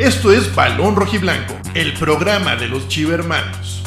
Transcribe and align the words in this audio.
Esto 0.00 0.32
es 0.32 0.54
Balón 0.54 0.96
Rojiblanco, 0.96 1.58
el 1.74 1.92
programa 1.92 2.56
de 2.56 2.68
los 2.68 2.88
chivermanos. 2.88 3.82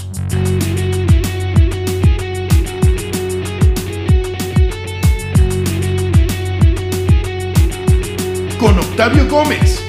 Con 8.59 8.77
Octavio 8.77 9.27
Gómez, 9.27 9.83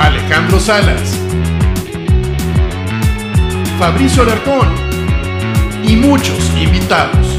Alejandro 0.00 0.58
Salas, 0.58 1.16
Fabricio 3.78 4.24
Alarcón 4.24 4.68
y 5.84 5.94
muchos 5.94 6.50
invitados. 6.60 7.31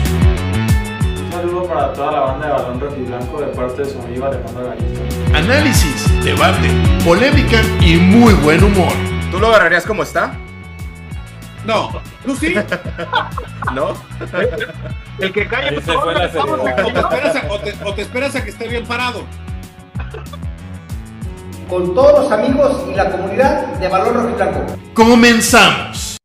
Para 1.74 1.94
toda 1.94 2.12
la 2.12 2.20
banda 2.20 2.46
de 2.48 2.54
Balón 2.54 2.80
Rojiblanco 2.80 3.42
de 3.42 3.48
parte 3.48 3.82
de 3.84 3.90
su 3.90 4.00
amigo 4.02 4.26
Alejandro 4.26 4.68
Garista. 4.68 5.38
Análisis, 5.38 6.24
debate, 6.24 6.70
polémica 7.04 7.62
y 7.82 7.96
muy 7.96 8.34
buen 8.36 8.64
humor. 8.64 8.94
¿Tú 9.32 9.40
lo 9.40 9.48
agarrarías 9.48 9.86
como 9.86 10.04
está? 10.04 10.36
No, 11.66 11.90
tú 12.26 12.36
sí. 12.36 12.54
¿No? 13.74 13.94
El 15.20 15.32
que 15.34 15.48
cae 15.48 15.70
Ahí 15.70 15.76
por 15.76 15.84
favor, 15.84 16.14
la 16.14 16.26
o 16.26 16.92
te 16.94 17.00
esperas 17.00 17.36
a- 17.36 17.48
o 17.52 17.60
te- 17.60 17.76
o 17.86 17.94
te 17.96 18.02
esperas 18.04 18.36
a 18.36 18.44
que 18.44 18.50
esté 18.52 18.68
bien 18.68 18.86
parado. 18.86 19.24
con 21.70 21.96
todos 21.96 22.24
los 22.24 22.32
amigos 22.32 22.84
y 22.92 22.94
la 22.94 23.10
comunidad 23.10 23.66
de 23.80 23.88
Balón 23.88 24.14
Rojiblanco. 24.14 24.66
Comenzamos. 24.94 26.18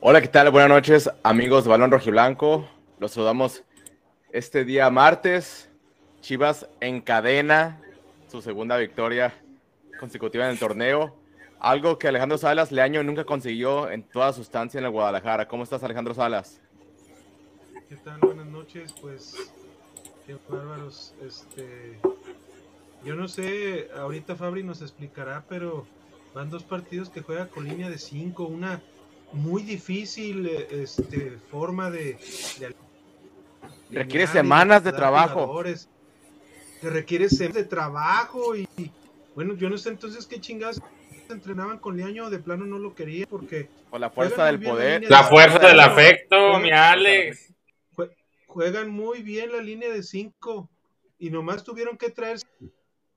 Hola, 0.00 0.20
¿qué 0.22 0.28
tal? 0.28 0.50
Buenas 0.50 0.70
noches, 0.70 1.10
amigos 1.22 1.64
de 1.64 1.70
Balón 1.70 1.90
Rojiblanco. 1.90 2.66
Los 3.04 3.12
saludamos 3.12 3.62
este 4.32 4.64
día 4.64 4.88
martes. 4.88 5.68
Chivas 6.22 6.66
encadena 6.80 7.82
su 8.30 8.40
segunda 8.40 8.78
victoria 8.78 9.34
consecutiva 10.00 10.46
en 10.46 10.52
el 10.52 10.58
torneo. 10.58 11.14
Algo 11.60 11.98
que 11.98 12.08
Alejandro 12.08 12.38
Salas 12.38 12.72
Leaño 12.72 13.02
nunca 13.02 13.26
consiguió 13.26 13.90
en 13.90 14.04
toda 14.04 14.32
su 14.32 14.40
estancia 14.40 14.78
en 14.78 14.86
el 14.86 14.90
Guadalajara. 14.90 15.46
¿Cómo 15.46 15.64
estás, 15.64 15.84
Alejandro 15.84 16.14
Salas? 16.14 16.62
¿Qué 17.90 17.96
tal? 17.96 18.20
Buenas 18.20 18.46
noches, 18.46 18.94
pues 19.02 19.52
qué 20.26 20.38
bárbaros. 20.48 21.14
Este, 21.22 21.98
yo 23.04 23.16
no 23.16 23.28
sé, 23.28 23.90
ahorita 23.94 24.34
Fabri 24.34 24.62
nos 24.62 24.80
explicará, 24.80 25.44
pero 25.46 25.86
van 26.32 26.48
dos 26.48 26.62
partidos 26.62 27.10
que 27.10 27.20
juega 27.20 27.48
con 27.48 27.68
línea 27.68 27.90
de 27.90 27.98
5, 27.98 28.44
una 28.44 28.80
muy 29.34 29.62
difícil 29.62 30.46
este, 30.46 31.32
forma 31.50 31.90
de, 31.90 32.16
de 32.60 32.74
Requiere 33.90 34.26
semanas 34.26 34.82
de 34.84 34.92
trabajo. 34.92 35.46
jugadores, 35.46 35.88
Que 36.80 36.90
requiere 36.90 37.28
semanas 37.28 37.54
de 37.56 37.64
trabajo 37.64 38.56
y, 38.56 38.68
y, 38.76 38.90
bueno, 39.34 39.54
yo 39.54 39.70
no 39.70 39.78
sé 39.78 39.90
entonces 39.90 40.26
qué 40.26 40.40
chingados 40.40 40.80
entrenaban 41.30 41.78
con 41.78 41.96
Leaño, 41.96 42.28
de 42.30 42.38
plano 42.38 42.66
no 42.66 42.78
lo 42.78 42.94
quería 42.94 43.26
porque 43.26 43.68
Por 43.90 44.00
la 44.00 44.10
fuerza 44.10 44.36
Juegan 44.36 44.60
del 44.60 44.68
poder. 44.70 45.10
La 45.10 45.24
fuerza 45.24 45.58
del 45.58 45.80
afecto, 45.80 46.58
mi 46.58 46.70
Alex. 46.70 47.52
jue- 47.96 48.14
juegan 48.46 48.90
muy 48.90 49.22
bien 49.22 49.50
la 49.52 49.62
línea 49.62 49.90
de 49.90 50.02
5 50.02 50.68
y 51.18 51.30
nomás 51.30 51.64
tuvieron 51.64 51.96
que 51.96 52.10
traer 52.10 52.38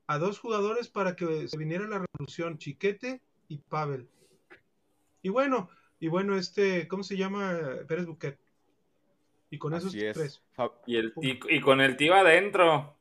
a 0.08 0.18
dos 0.18 0.40
jugadores 0.40 0.88
para 0.90 1.16
que 1.18 1.48
se 1.50 1.58
viniera 1.58 1.86
la 1.88 2.06
revolución, 2.06 2.58
Chiquete 2.58 3.22
y 3.50 3.58
Pavel. 3.58 4.08
Y 5.22 5.30
bueno, 5.30 5.70
y 6.00 6.08
bueno, 6.08 6.38
este, 6.38 6.88
¿cómo 6.88 7.04
se 7.04 7.18
llama? 7.18 7.58
Pérez 7.88 8.06
Buquet. 8.06 8.40
Y 9.50 9.58
con 9.58 9.74
esos 9.74 9.94
es. 9.94 10.14
tres. 10.14 10.42
Y, 10.86 10.98
el, 10.98 11.14
y, 11.22 11.40
y 11.56 11.62
con 11.62 11.82
el 11.82 11.96
tío 11.96 12.14
adentro, 12.16 12.98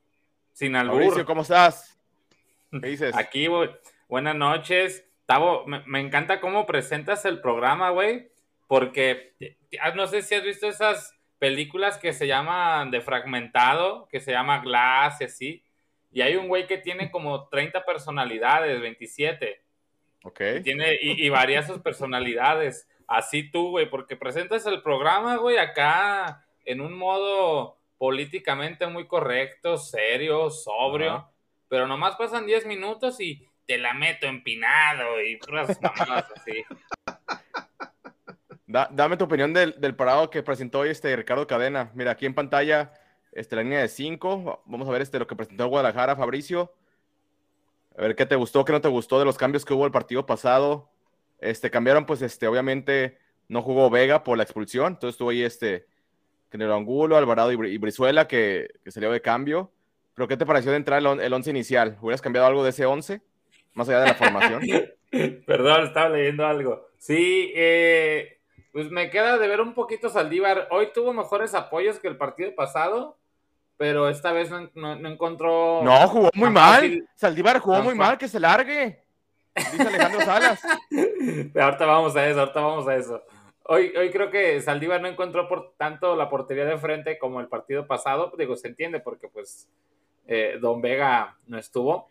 sin 0.53 0.73
Mauricio, 0.73 1.11
albur. 1.11 1.25
¿cómo 1.25 1.41
estás? 1.41 1.99
¿Qué 2.71 2.87
dices? 2.87 3.15
Aquí, 3.15 3.47
güey. 3.47 3.69
Buenas 4.07 4.35
noches. 4.35 5.05
Tavo, 5.25 5.65
me, 5.67 5.83
me 5.85 5.99
encanta 5.99 6.39
cómo 6.39 6.65
presentas 6.65 7.25
el 7.25 7.41
programa, 7.41 7.89
güey. 7.89 8.29
Porque 8.67 9.33
ah, 9.81 9.91
no 9.91 10.07
sé 10.07 10.21
si 10.21 10.35
has 10.35 10.43
visto 10.43 10.67
esas 10.67 11.13
películas 11.39 11.97
que 11.97 12.13
se 12.13 12.27
llaman 12.27 12.91
de 12.91 13.01
fragmentado, 13.01 14.07
que 14.09 14.19
se 14.19 14.31
llama 14.31 14.59
Glass 14.59 15.21
y 15.21 15.23
así. 15.25 15.63
Y 16.11 16.21
hay 16.21 16.35
un 16.35 16.47
güey 16.47 16.67
que 16.67 16.77
tiene 16.77 17.11
como 17.11 17.47
30 17.49 17.85
personalidades, 17.85 18.81
27. 18.81 19.61
Ok. 20.23 20.41
Y, 20.59 20.61
tiene, 20.61 20.97
y, 21.01 21.25
y 21.25 21.29
varía 21.29 21.63
sus 21.63 21.79
personalidades. 21.79 22.87
Así 23.07 23.49
tú, 23.49 23.69
güey, 23.71 23.89
porque 23.89 24.15
presentas 24.17 24.65
el 24.65 24.81
programa, 24.81 25.37
güey, 25.37 25.57
acá 25.57 26.45
en 26.65 26.81
un 26.81 26.93
modo 26.97 27.77
políticamente 27.97 28.85
muy 28.87 29.07
correcto, 29.07 29.77
serio, 29.77 30.49
sobrio. 30.49 31.11
Ajá. 31.13 31.31
Pero 31.69 31.87
nomás 31.87 32.15
pasan 32.15 32.45
10 32.45 32.65
minutos 32.65 33.19
y 33.19 33.47
te 33.65 33.77
la 33.77 33.93
meto 33.93 34.27
empinado 34.27 35.21
y 35.21 35.37
puras 35.37 35.77
mamadas 35.81 36.25
así. 36.35 36.63
Da- 38.65 38.89
dame 38.91 39.15
tu 39.17 39.25
opinión 39.25 39.53
del, 39.53 39.79
del 39.79 39.95
parado 39.95 40.29
que 40.29 40.43
presentó 40.43 40.79
hoy 40.79 40.89
este 40.89 41.15
Ricardo 41.15 41.47
Cadena. 41.47 41.91
Mira, 41.93 42.11
aquí 42.11 42.25
en 42.25 42.33
pantalla, 42.35 42.91
este, 43.31 43.55
la 43.55 43.63
línea 43.63 43.79
de 43.79 43.87
5. 43.87 44.63
Vamos 44.65 44.87
a 44.87 44.91
ver 44.91 45.01
este, 45.01 45.19
lo 45.19 45.27
que 45.27 45.35
presentó 45.35 45.67
Guadalajara, 45.67 46.15
Fabricio. 46.15 46.73
A 47.97 48.01
ver 48.01 48.15
qué 48.15 48.25
te 48.25 48.35
gustó, 48.35 48.63
qué 48.65 48.73
no 48.73 48.81
te 48.81 48.89
gustó 48.89 49.17
de 49.19 49.25
los 49.25 49.37
cambios 49.37 49.63
que 49.65 49.73
hubo 49.73 49.85
el 49.85 49.91
partido 49.91 50.25
pasado. 50.25 50.89
Este, 51.39 51.69
cambiaron, 51.69 52.05
pues, 52.05 52.21
este, 52.21 52.47
obviamente, 52.47 53.17
no 53.47 53.61
jugó 53.61 53.89
Vega 53.89 54.23
por 54.23 54.37
la 54.37 54.43
expulsión. 54.43 54.93
Entonces 54.93 55.15
estuvo 55.15 55.29
ahí 55.29 55.43
este, 55.43 55.85
Canelo 56.49 56.75
Angulo, 56.75 57.17
Alvarado 57.17 57.51
y, 57.51 57.55
Bri- 57.55 57.71
y 57.71 57.77
Brizuela, 57.77 58.27
que, 58.27 58.67
que 58.83 58.91
salió 58.91 59.11
de 59.11 59.21
cambio. 59.21 59.71
Pero, 60.15 60.27
¿qué 60.27 60.37
te 60.37 60.45
pareció 60.45 60.71
de 60.71 60.77
entrar 60.77 60.99
el, 61.05 61.19
el 61.19 61.33
once 61.33 61.49
inicial? 61.49 61.97
¿Hubieras 62.01 62.21
cambiado 62.21 62.47
algo 62.47 62.63
de 62.63 62.71
ese 62.71 62.85
11? 62.85 63.21
Más 63.73 63.87
allá 63.87 63.99
de 64.01 64.07
la 64.07 64.13
formación. 64.15 64.61
Perdón, 65.45 65.83
estaba 65.85 66.09
leyendo 66.09 66.45
algo. 66.45 66.87
Sí, 66.97 67.51
eh, 67.55 68.39
pues 68.71 68.89
me 68.89 69.09
queda 69.11 69.37
de 69.37 69.47
ver 69.47 69.61
un 69.61 69.73
poquito 69.75 70.09
Saldívar. 70.09 70.67
Hoy 70.71 70.89
tuvo 70.93 71.13
mejores 71.13 71.53
apoyos 71.53 71.99
que 71.99 72.07
el 72.07 72.17
partido 72.17 72.53
pasado, 72.55 73.17
pero 73.77 74.09
esta 74.09 74.31
vez 74.31 74.49
no, 74.49 74.69
no- 74.73 74.95
no 74.95 75.07
encontró. 75.09 75.81
No, 75.83 76.07
jugó 76.07 76.29
muy 76.33 76.49
mal. 76.49 77.07
Saldívar 77.15 77.59
jugó 77.59 77.81
muy 77.83 77.93
mal, 77.93 78.17
que 78.17 78.27
se 78.27 78.39
largue. 78.39 79.03
Dice 79.71 79.87
Alejandro 79.87 80.21
Salas. 80.21 80.61
ahorita 81.55 81.85
vamos 81.85 82.15
a 82.15 82.27
eso, 82.27 82.39
ahorita 82.39 82.61
vamos 82.61 82.87
a 82.87 82.95
eso. 82.95 83.23
Hoy, 83.63 83.93
hoy 83.97 84.11
creo 84.11 84.31
que 84.31 84.61
Saldívar 84.61 85.01
no 85.01 85.07
encontró 85.07 85.47
por 85.49 85.73
tanto 85.75 86.15
la 86.15 86.29
portería 86.29 86.65
de 86.65 86.77
frente 86.77 87.17
como 87.17 87.41
el 87.41 87.47
partido 87.47 87.85
pasado. 87.85 88.31
Digo, 88.37 88.55
se 88.55 88.69
entiende 88.69 88.99
porque 88.99 89.27
pues 89.27 89.67
eh, 90.27 90.57
Don 90.61 90.81
Vega 90.81 91.37
no 91.47 91.57
estuvo. 91.57 92.07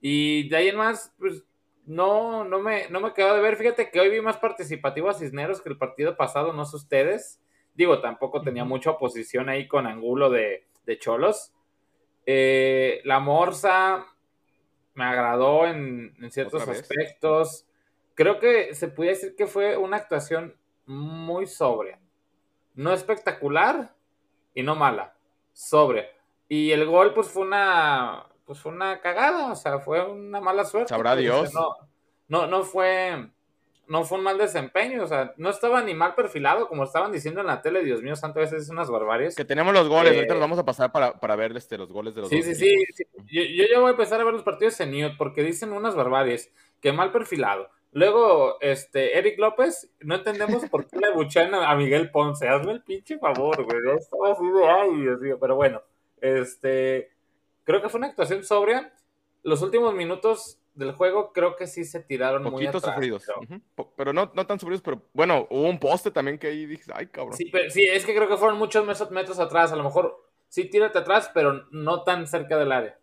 Y 0.00 0.48
de 0.48 0.56
ahí 0.56 0.68
en 0.68 0.76
más, 0.76 1.14
pues 1.18 1.44
no, 1.86 2.44
no 2.44 2.58
me, 2.60 2.88
no 2.88 3.00
me 3.00 3.12
quedó 3.12 3.34
de 3.34 3.42
ver. 3.42 3.56
Fíjate 3.56 3.90
que 3.90 4.00
hoy 4.00 4.10
vi 4.10 4.20
más 4.20 4.38
participativo 4.38 5.08
a 5.08 5.14
Cisneros 5.14 5.60
que 5.60 5.68
el 5.68 5.78
partido 5.78 6.16
pasado, 6.16 6.52
no 6.52 6.64
sé 6.64 6.76
ustedes. 6.76 7.40
Digo, 7.74 8.00
tampoco 8.00 8.42
tenía 8.42 8.64
mucha 8.64 8.90
oposición 8.90 9.48
ahí 9.48 9.68
con 9.68 9.86
Angulo 9.86 10.30
de, 10.30 10.66
de 10.86 10.98
Cholos. 10.98 11.52
Eh, 12.26 13.00
la 13.04 13.20
Morsa 13.20 14.06
me 14.94 15.04
agradó 15.04 15.66
en, 15.66 16.14
en 16.20 16.30
ciertos 16.30 16.66
aspectos. 16.68 17.66
Creo 18.14 18.38
que 18.38 18.74
se 18.74 18.88
puede 18.88 19.10
decir 19.10 19.36
que 19.36 19.46
fue 19.46 19.76
una 19.76 19.96
actuación 19.96 20.56
muy 20.86 21.46
sobria. 21.46 21.98
No 22.74 22.92
espectacular 22.92 23.94
y 24.54 24.62
no 24.62 24.74
mala. 24.74 25.14
Sobria. 25.52 26.06
Y 26.48 26.72
el 26.72 26.84
gol, 26.86 27.14
pues 27.14 27.28
fue 27.28 27.42
una. 27.42 28.26
Pues 28.44 28.58
fue 28.60 28.72
una 28.72 29.00
cagada. 29.00 29.52
O 29.52 29.56
sea, 29.56 29.78
fue 29.78 30.04
una 30.04 30.40
mala 30.40 30.64
suerte. 30.64 30.88
Sabrá 30.88 31.14
Dios. 31.16 31.52
no, 32.28 32.46
no 32.46 32.62
fue. 32.64 33.30
No 33.90 34.04
fue 34.04 34.18
un 34.18 34.24
mal 34.24 34.38
desempeño. 34.38 35.02
O 35.02 35.06
sea, 35.08 35.34
no 35.36 35.50
estaba 35.50 35.82
ni 35.82 35.94
mal 35.94 36.14
perfilado, 36.14 36.68
como 36.68 36.84
estaban 36.84 37.10
diciendo 37.10 37.40
en 37.40 37.48
la 37.48 37.60
tele. 37.60 37.82
Dios 37.82 38.02
mío, 38.02 38.14
santo, 38.14 38.38
a 38.38 38.42
veces 38.42 38.62
es 38.62 38.70
unas 38.70 38.88
barbaries. 38.88 39.34
Que 39.34 39.44
tenemos 39.44 39.74
los 39.74 39.88
goles, 39.88 40.12
Eh, 40.12 40.14
ahorita 40.14 40.34
los 40.34 40.40
vamos 40.40 40.58
a 40.60 40.64
pasar 40.64 40.92
para, 40.92 41.18
para 41.18 41.34
ver 41.34 41.56
este, 41.56 41.76
los 41.76 41.90
goles 41.90 42.14
de 42.14 42.20
los 42.20 42.30
Sí, 42.30 42.36
dos 42.36 42.44
sí, 42.46 42.54
sí, 42.54 42.84
sí. 42.94 43.04
Yo, 43.26 43.42
yo 43.42 43.64
ya 43.68 43.80
voy 43.80 43.88
a 43.88 43.90
empezar 43.90 44.20
a 44.20 44.24
ver 44.24 44.32
los 44.32 44.44
partidos 44.44 44.78
en 44.78 44.92
mute 44.92 45.16
porque 45.18 45.42
dicen 45.42 45.72
unas 45.72 45.96
barbaries. 45.96 46.52
Que 46.80 46.92
mal 46.92 47.10
perfilado. 47.10 47.68
Luego, 47.90 48.60
este, 48.60 49.18
Eric 49.18 49.36
López, 49.40 49.90
no 49.98 50.14
entendemos 50.14 50.64
por 50.66 50.86
qué 50.86 50.96
le 51.00 51.10
buchan 51.12 51.52
a 51.52 51.74
Miguel 51.74 52.12
Ponce. 52.12 52.46
Hazme 52.48 52.70
el 52.70 52.84
pinche 52.84 53.18
favor, 53.18 53.64
güey. 53.64 53.96
Estaba 53.98 54.30
así 54.30 54.46
de 54.46 54.68
ay, 54.68 55.00
Dios 55.00 55.20
mío. 55.20 55.36
Pero 55.40 55.56
bueno, 55.56 55.82
este, 56.20 57.10
creo 57.64 57.82
que 57.82 57.88
fue 57.88 57.98
una 57.98 58.06
actuación 58.06 58.44
sobria. 58.44 58.92
Los 59.42 59.62
últimos 59.62 59.92
minutos 59.94 60.59
del 60.74 60.92
juego 60.92 61.32
creo 61.32 61.56
que 61.56 61.66
sí 61.66 61.84
se 61.84 62.00
tiraron 62.00 62.42
muy 62.42 62.52
Poquitos 62.52 62.76
atrás. 62.84 62.94
sufridos. 62.94 63.24
pero- 63.96 64.12
no, 64.12 64.30
no 64.34 64.46
tan 64.46 64.58
sufridos, 64.60 64.82
pero 64.82 65.02
bueno, 65.12 65.46
hubo 65.50 65.68
un 65.68 65.78
poste 65.78 66.10
también 66.10 66.38
que 66.38 66.46
ahí 66.48 66.66
dije, 66.66 66.90
ay, 66.94 67.06
cabrón. 67.08 67.36
Sí, 67.36 67.46
pero- 67.50 67.70
sí, 67.70 67.84
es 67.84 68.04
que 68.06 68.14
creo 68.14 68.28
que 68.28 68.36
fueron 68.36 68.58
muchos 68.58 68.86
metros, 68.86 69.10
metros 69.10 69.38
atrás. 69.38 69.72
A 69.72 69.76
lo 69.76 69.84
mejor 69.84 70.26
sí 70.48 70.64
tírate 70.66 70.98
atrás, 70.98 71.30
pero 71.34 71.66
no 71.70 72.02
tan 72.04 72.26
cerca 72.26 72.56
del 72.56 72.72
área. 72.72 72.98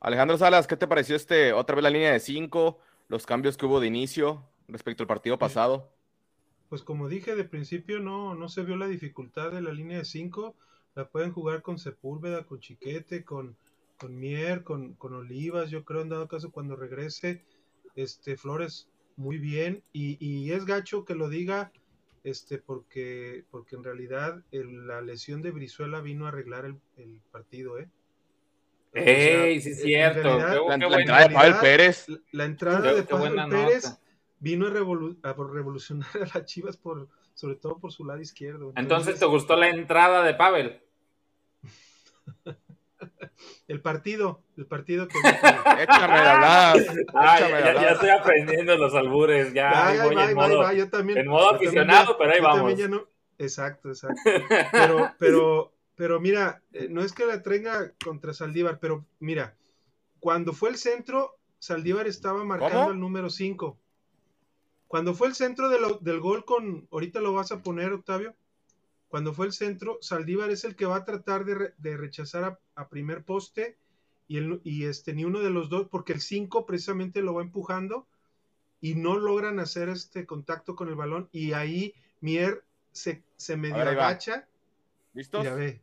Alejandro 0.00 0.36
Salas, 0.36 0.66
¿qué 0.66 0.76
te 0.76 0.86
pareció 0.86 1.16
este, 1.16 1.52
otra 1.52 1.76
vez 1.76 1.82
la 1.82 1.90
línea 1.90 2.12
de 2.12 2.20
5, 2.20 2.78
los 3.08 3.26
cambios 3.26 3.56
que 3.56 3.66
hubo 3.66 3.80
de 3.80 3.86
inicio 3.86 4.44
respecto 4.68 5.02
al 5.02 5.06
partido 5.06 5.38
pasado? 5.38 5.90
Pues 6.68 6.82
como 6.82 7.08
dije 7.08 7.36
de 7.36 7.44
principio, 7.44 8.00
no, 8.00 8.34
no 8.34 8.48
se 8.48 8.62
vio 8.64 8.76
la 8.76 8.88
dificultad 8.88 9.52
de 9.52 9.62
la 9.62 9.72
línea 9.72 9.98
de 9.98 10.04
5. 10.04 10.54
La 10.94 11.08
pueden 11.08 11.32
jugar 11.32 11.62
con 11.62 11.78
Sepúlveda, 11.78 12.44
con 12.44 12.60
Chiquete, 12.60 13.24
con, 13.24 13.56
con 13.98 14.18
Mier, 14.18 14.62
con, 14.64 14.94
con 14.94 15.14
Olivas, 15.14 15.70
yo 15.70 15.84
creo 15.84 16.00
en 16.02 16.08
dado 16.08 16.28
caso 16.28 16.50
cuando 16.50 16.76
regrese, 16.76 17.44
este 17.94 18.36
Flores 18.36 18.88
muy 19.16 19.38
bien 19.38 19.82
y, 19.92 20.16
y 20.24 20.50
es 20.52 20.64
gacho 20.64 21.04
que 21.04 21.14
lo 21.14 21.28
diga 21.28 21.70
este 22.24 22.58
porque 22.58 23.44
porque 23.50 23.76
en 23.76 23.84
realidad 23.84 24.42
el- 24.50 24.86
la 24.86 25.00
lesión 25.02 25.42
de 25.42 25.50
Brizuela 25.52 26.00
vino 26.00 26.24
a 26.26 26.28
arreglar 26.30 26.64
el, 26.64 26.76
el 26.96 27.20
partido, 27.30 27.78
¿eh? 27.78 27.88
O 28.90 28.96
sea, 28.96 29.04
¡Ey, 29.46 29.60
sí 29.60 29.70
es 29.70 29.78
en 29.78 29.84
cierto! 29.84 30.22
realidad, 30.22 30.52
qué- 30.52 30.68
La, 30.68 30.74
qué 30.74 30.80
la 30.80 30.86
buena- 30.88 31.00
entrada 31.00 31.28
de 31.28 31.34
Pavel 31.34 31.54
Pérez. 31.60 32.08
la- 32.08 32.18
La 32.32 32.44
entrada 32.44 32.82
Qué- 32.90 32.94
de 32.96 33.02
Pavel 33.04 33.34
Pérez 33.50 33.84
nota. 33.84 34.00
vino 34.40 34.66
a, 34.66 34.70
revolu- 34.70 35.18
a 35.22 35.32
revolucionar 35.52 36.08
a 36.14 36.18
las 36.38 36.44
Chivas 36.46 36.76
por 36.76 37.08
sobre 37.34 37.56
todo 37.56 37.78
por 37.78 37.92
su 37.92 38.04
lado 38.04 38.20
izquierdo. 38.20 38.72
Entonces, 38.76 39.18
¿te 39.18 39.26
gustó 39.26 39.56
la 39.56 39.68
entrada 39.68 40.22
de 40.24 40.34
Pavel? 40.34 40.80
el 43.68 43.80
partido, 43.80 44.42
el 44.56 44.66
partido 44.66 45.08
que 45.08 45.18
Échame 45.82 46.20
de 46.20 46.28
hablar. 46.28 46.76
Ya, 47.12 47.90
estoy 47.90 48.10
aprendiendo 48.10 48.76
los 48.76 48.94
albures, 48.94 49.52
ya, 49.52 49.70
Ya, 49.72 49.88
ahí 49.88 49.96
ya, 49.98 50.04
voy 50.04 50.14
va, 50.14 50.30
en 50.30 50.38
va, 50.38 50.48
modo- 50.48 50.58
va, 50.60 50.72
yo 50.74 50.90
también. 50.90 51.18
en 51.18 51.26
modo 51.28 51.50
aficionado, 51.54 52.12
ya- 52.12 52.18
pero 52.18 52.30
ahí 52.32 52.38
yo 52.38 52.44
también 52.44 52.64
vamos. 52.64 52.78
ya 52.78 52.88
no- 52.88 53.08
Exacto, 53.38 53.88
exacto. 53.90 54.20
Pero, 54.72 55.12
pero, 55.18 55.72
pero 55.96 56.20
mira, 56.20 56.62
eh, 56.72 56.86
no 56.90 57.02
es 57.02 57.12
que 57.12 57.26
la 57.26 57.42
traiga 57.42 57.92
contra 58.04 58.32
Saldívar, 58.32 58.78
pero 58.80 59.04
mira, 59.18 59.56
cuando 60.20 60.52
fue 60.52 60.68
el 60.70 60.76
centro, 60.76 61.36
Saldívar 61.58 62.06
estaba 62.06 62.44
marcando 62.44 62.78
¿Cómo? 62.78 62.90
el 62.92 63.00
número 63.00 63.30
5. 63.30 63.76
Cuando 64.86 65.14
fue 65.14 65.26
el 65.28 65.34
centro 65.34 65.68
de 65.68 65.80
lo- 65.80 65.98
del 65.98 66.20
gol 66.20 66.44
con, 66.44 66.86
ahorita 66.92 67.20
lo 67.20 67.32
vas 67.32 67.50
a 67.52 67.60
poner, 67.62 67.92
Octavio. 67.92 68.34
Cuando 69.14 69.32
fue 69.32 69.46
el 69.46 69.52
centro, 69.52 69.98
Saldívar 70.00 70.50
es 70.50 70.64
el 70.64 70.74
que 70.74 70.86
va 70.86 70.96
a 70.96 71.04
tratar 71.04 71.44
de, 71.44 71.54
re- 71.54 71.74
de 71.78 71.96
rechazar 71.96 72.42
a, 72.42 72.58
a 72.74 72.88
primer 72.88 73.22
poste 73.22 73.76
y, 74.26 74.38
el, 74.38 74.60
y 74.64 74.86
este, 74.86 75.12
ni 75.14 75.24
uno 75.24 75.38
de 75.38 75.50
los 75.50 75.68
dos, 75.68 75.86
porque 75.88 76.12
el 76.14 76.20
5 76.20 76.66
precisamente 76.66 77.22
lo 77.22 77.32
va 77.32 77.42
empujando 77.42 78.08
y 78.80 78.96
no 78.96 79.16
logran 79.16 79.60
hacer 79.60 79.88
este 79.88 80.26
contacto 80.26 80.74
con 80.74 80.88
el 80.88 80.96
balón 80.96 81.28
y 81.30 81.52
ahí 81.52 81.94
Mier 82.22 82.64
se, 82.90 83.22
se 83.36 83.56
medio 83.56 83.76
ver, 83.76 83.86
agacha. 83.86 84.48
¿Listos? 85.12 85.42
Mira, 85.44 85.54
ve. 85.54 85.80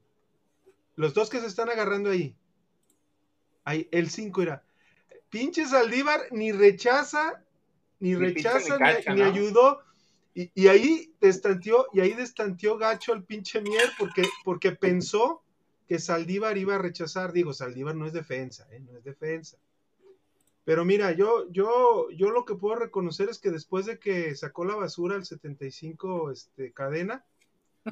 Los 0.98 1.14
dos 1.14 1.30
que 1.30 1.40
se 1.40 1.48
están 1.48 1.70
agarrando 1.70 2.10
ahí. 2.10 2.36
Ahí, 3.64 3.88
el 3.94 4.10
5 4.10 4.42
era. 4.42 4.66
Pinche 5.30 5.66
Saldívar 5.66 6.20
ni 6.32 6.52
rechaza, 6.52 7.42
ni 8.02 8.14
rechaza, 8.14 8.78
ni 8.78 8.84
ni, 8.84 8.94
cacha, 8.94 9.14
ni 9.14 9.22
¿no? 9.22 9.28
ayudó. 9.28 9.84
Y, 10.34 10.50
y 10.54 10.68
ahí 10.68 11.14
destanteó, 11.20 11.88
y 11.94 12.00
ahí 12.00 12.14
destanteó 12.14 12.78
gacho 12.78 13.14
el 13.14 13.24
pinche 13.24 13.60
Mier 13.62 13.90
porque, 14.00 14.24
porque 14.46 14.72
pensó 14.72 15.44
que 15.88 16.00
Saldívar 16.00 16.58
iba 16.58 16.76
a 16.76 16.80
rechazar. 16.80 17.34
Digo, 17.34 17.54
Saldívar 17.54 17.96
no 17.96 18.06
es 18.08 18.14
defensa, 18.14 18.66
¿eh? 18.72 18.80
no 18.80 18.98
es 18.98 19.04
defensa. 19.04 19.58
Pero 20.64 20.86
mira, 20.86 21.12
yo, 21.12 21.52
yo, 21.52 22.08
yo 22.12 22.30
lo 22.30 22.46
que 22.46 22.56
puedo 22.56 22.76
reconocer 22.76 23.30
es 23.30 23.40
que 23.40 23.50
después 23.50 23.86
de 23.88 24.00
que 24.00 24.36
sacó 24.36 24.64
la 24.64 24.76
basura 24.76 25.16
el 25.16 25.26
75 25.26 26.32
este, 26.32 26.72
cadena, 26.72 27.26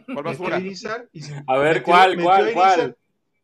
¿Cuál 0.06 0.24
basura? 0.24 0.58
a 0.58 0.60
Irizar 0.60 1.10
y 1.12 1.24
se- 1.24 1.44
A 1.48 1.58
ver, 1.58 1.78
metió- 1.78 1.84
¿cuál, 1.86 2.10
metió 2.12 2.24
cuál, 2.26 2.38
a 2.46 2.52
Irizar. 2.52 2.76
cuál? 2.78 2.98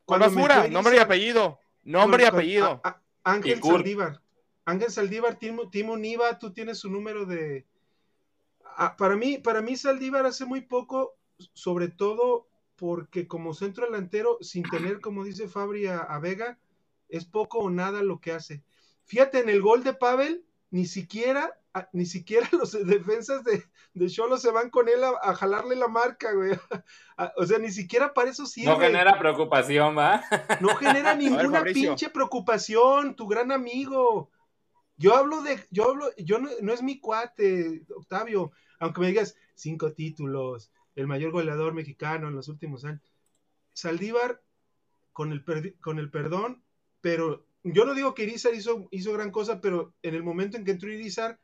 ¿Cuál 0.06 0.20
basura? 0.20 0.62
a 0.62 0.68
Nombre 0.68 0.94
y 0.94 0.96
Irizar 0.98 1.06
apellido. 1.06 1.60
Nombre 1.84 2.24
y 2.24 2.26
apellido. 2.28 2.82
a- 2.84 2.90
a- 2.90 3.02
Ángel. 3.24 3.62
Saldívar. 3.62 4.22
Ángel 4.64 4.92
Saldívar, 4.92 5.36
Timo, 5.40 5.70
Timo 5.72 5.98
Niva, 5.98 6.38
tú 6.40 6.54
tienes 6.54 6.78
su 6.78 6.90
número 6.90 7.26
de. 7.26 7.66
Ah, 8.78 8.96
para 8.98 9.16
mí, 9.16 9.38
para 9.38 9.62
mí 9.62 9.76
Saldívar 9.76 10.26
hace 10.26 10.46
muy 10.46 10.62
poco, 10.62 11.16
sobre 11.54 11.88
todo 11.90 12.48
porque 12.76 13.28
como 13.28 13.54
centro 13.54 13.86
delantero, 13.86 14.38
sin 14.42 14.64
tener, 14.64 15.00
como 15.00 15.24
dice 15.24 15.48
Fabri, 15.48 15.88
a, 15.88 16.00
a 16.00 16.20
Vega, 16.20 16.60
es 17.08 17.26
poco 17.26 17.60
o 17.60 17.70
nada 17.70 18.04
lo 18.04 18.20
que 18.20 18.34
hace. 18.34 18.64
Fíjate, 19.06 19.40
en 19.40 19.50
el 19.50 19.62
gol 19.62 19.84
de 19.84 19.94
Pavel, 19.94 20.46
ni 20.72 20.86
siquiera, 20.86 21.58
a- 21.74 21.88
ni 21.94 22.06
siquiera 22.06 22.50
los 22.52 22.74
defensas 22.86 23.44
de, 23.44 23.64
de 23.94 24.08
Cholo 24.10 24.38
se 24.38 24.52
van 24.52 24.70
con 24.70 24.90
él 24.90 25.04
a, 25.04 25.12
a 25.22 25.36
jalarle 25.36 25.76
la 25.76 25.88
marca, 25.88 26.34
güey. 26.34 26.58
A- 27.18 27.32
o 27.38 27.46
sea, 27.46 27.60
ni 27.60 27.72
siquiera 27.72 28.14
para 28.14 28.30
eso 28.30 28.46
sirve. 28.46 28.74
No 28.74 28.80
genera 28.80 29.18
preocupación, 29.18 29.98
¿va? 29.98 30.22
No 30.60 30.76
genera 30.76 31.14
ninguna 31.16 31.64
pinche 31.64 32.10
preocupación, 32.10 33.16
tu 33.16 33.28
gran 33.28 33.52
amigo. 33.52 34.32
Yo 34.98 35.16
hablo 35.16 35.42
de, 35.42 35.60
yo 35.72 35.90
hablo, 35.90 36.10
yo 36.18 36.40
no, 36.40 36.50
no 36.62 36.74
es 36.74 36.82
mi 36.82 37.00
cuate, 37.00 37.86
Octavio, 37.96 38.52
aunque 38.86 39.02
me 39.02 39.08
digas 39.08 39.36
cinco 39.56 39.92
títulos, 39.94 40.72
el 40.96 41.08
mayor 41.08 41.32
goleador 41.32 41.74
mexicano 41.74 42.28
en 42.30 42.36
los 42.36 42.48
últimos 42.48 42.86
años. 42.86 43.14
Saldívar, 43.74 44.42
con 45.12 45.32
el, 45.32 45.44
con 45.82 46.00
el 46.00 46.10
perdón, 46.10 46.64
pero 47.02 47.46
yo 47.64 47.86
no 47.86 47.94
digo 47.94 48.14
que 48.14 48.24
Irizar 48.24 48.54
hizo, 48.54 48.88
hizo 48.92 49.14
gran 49.14 49.32
cosa, 49.32 49.60
pero 49.62 49.94
en 50.02 50.16
el 50.16 50.24
momento 50.24 50.56
en 50.58 50.64
que 50.66 50.72
entró 50.72 50.92
Irizar, 50.92 51.40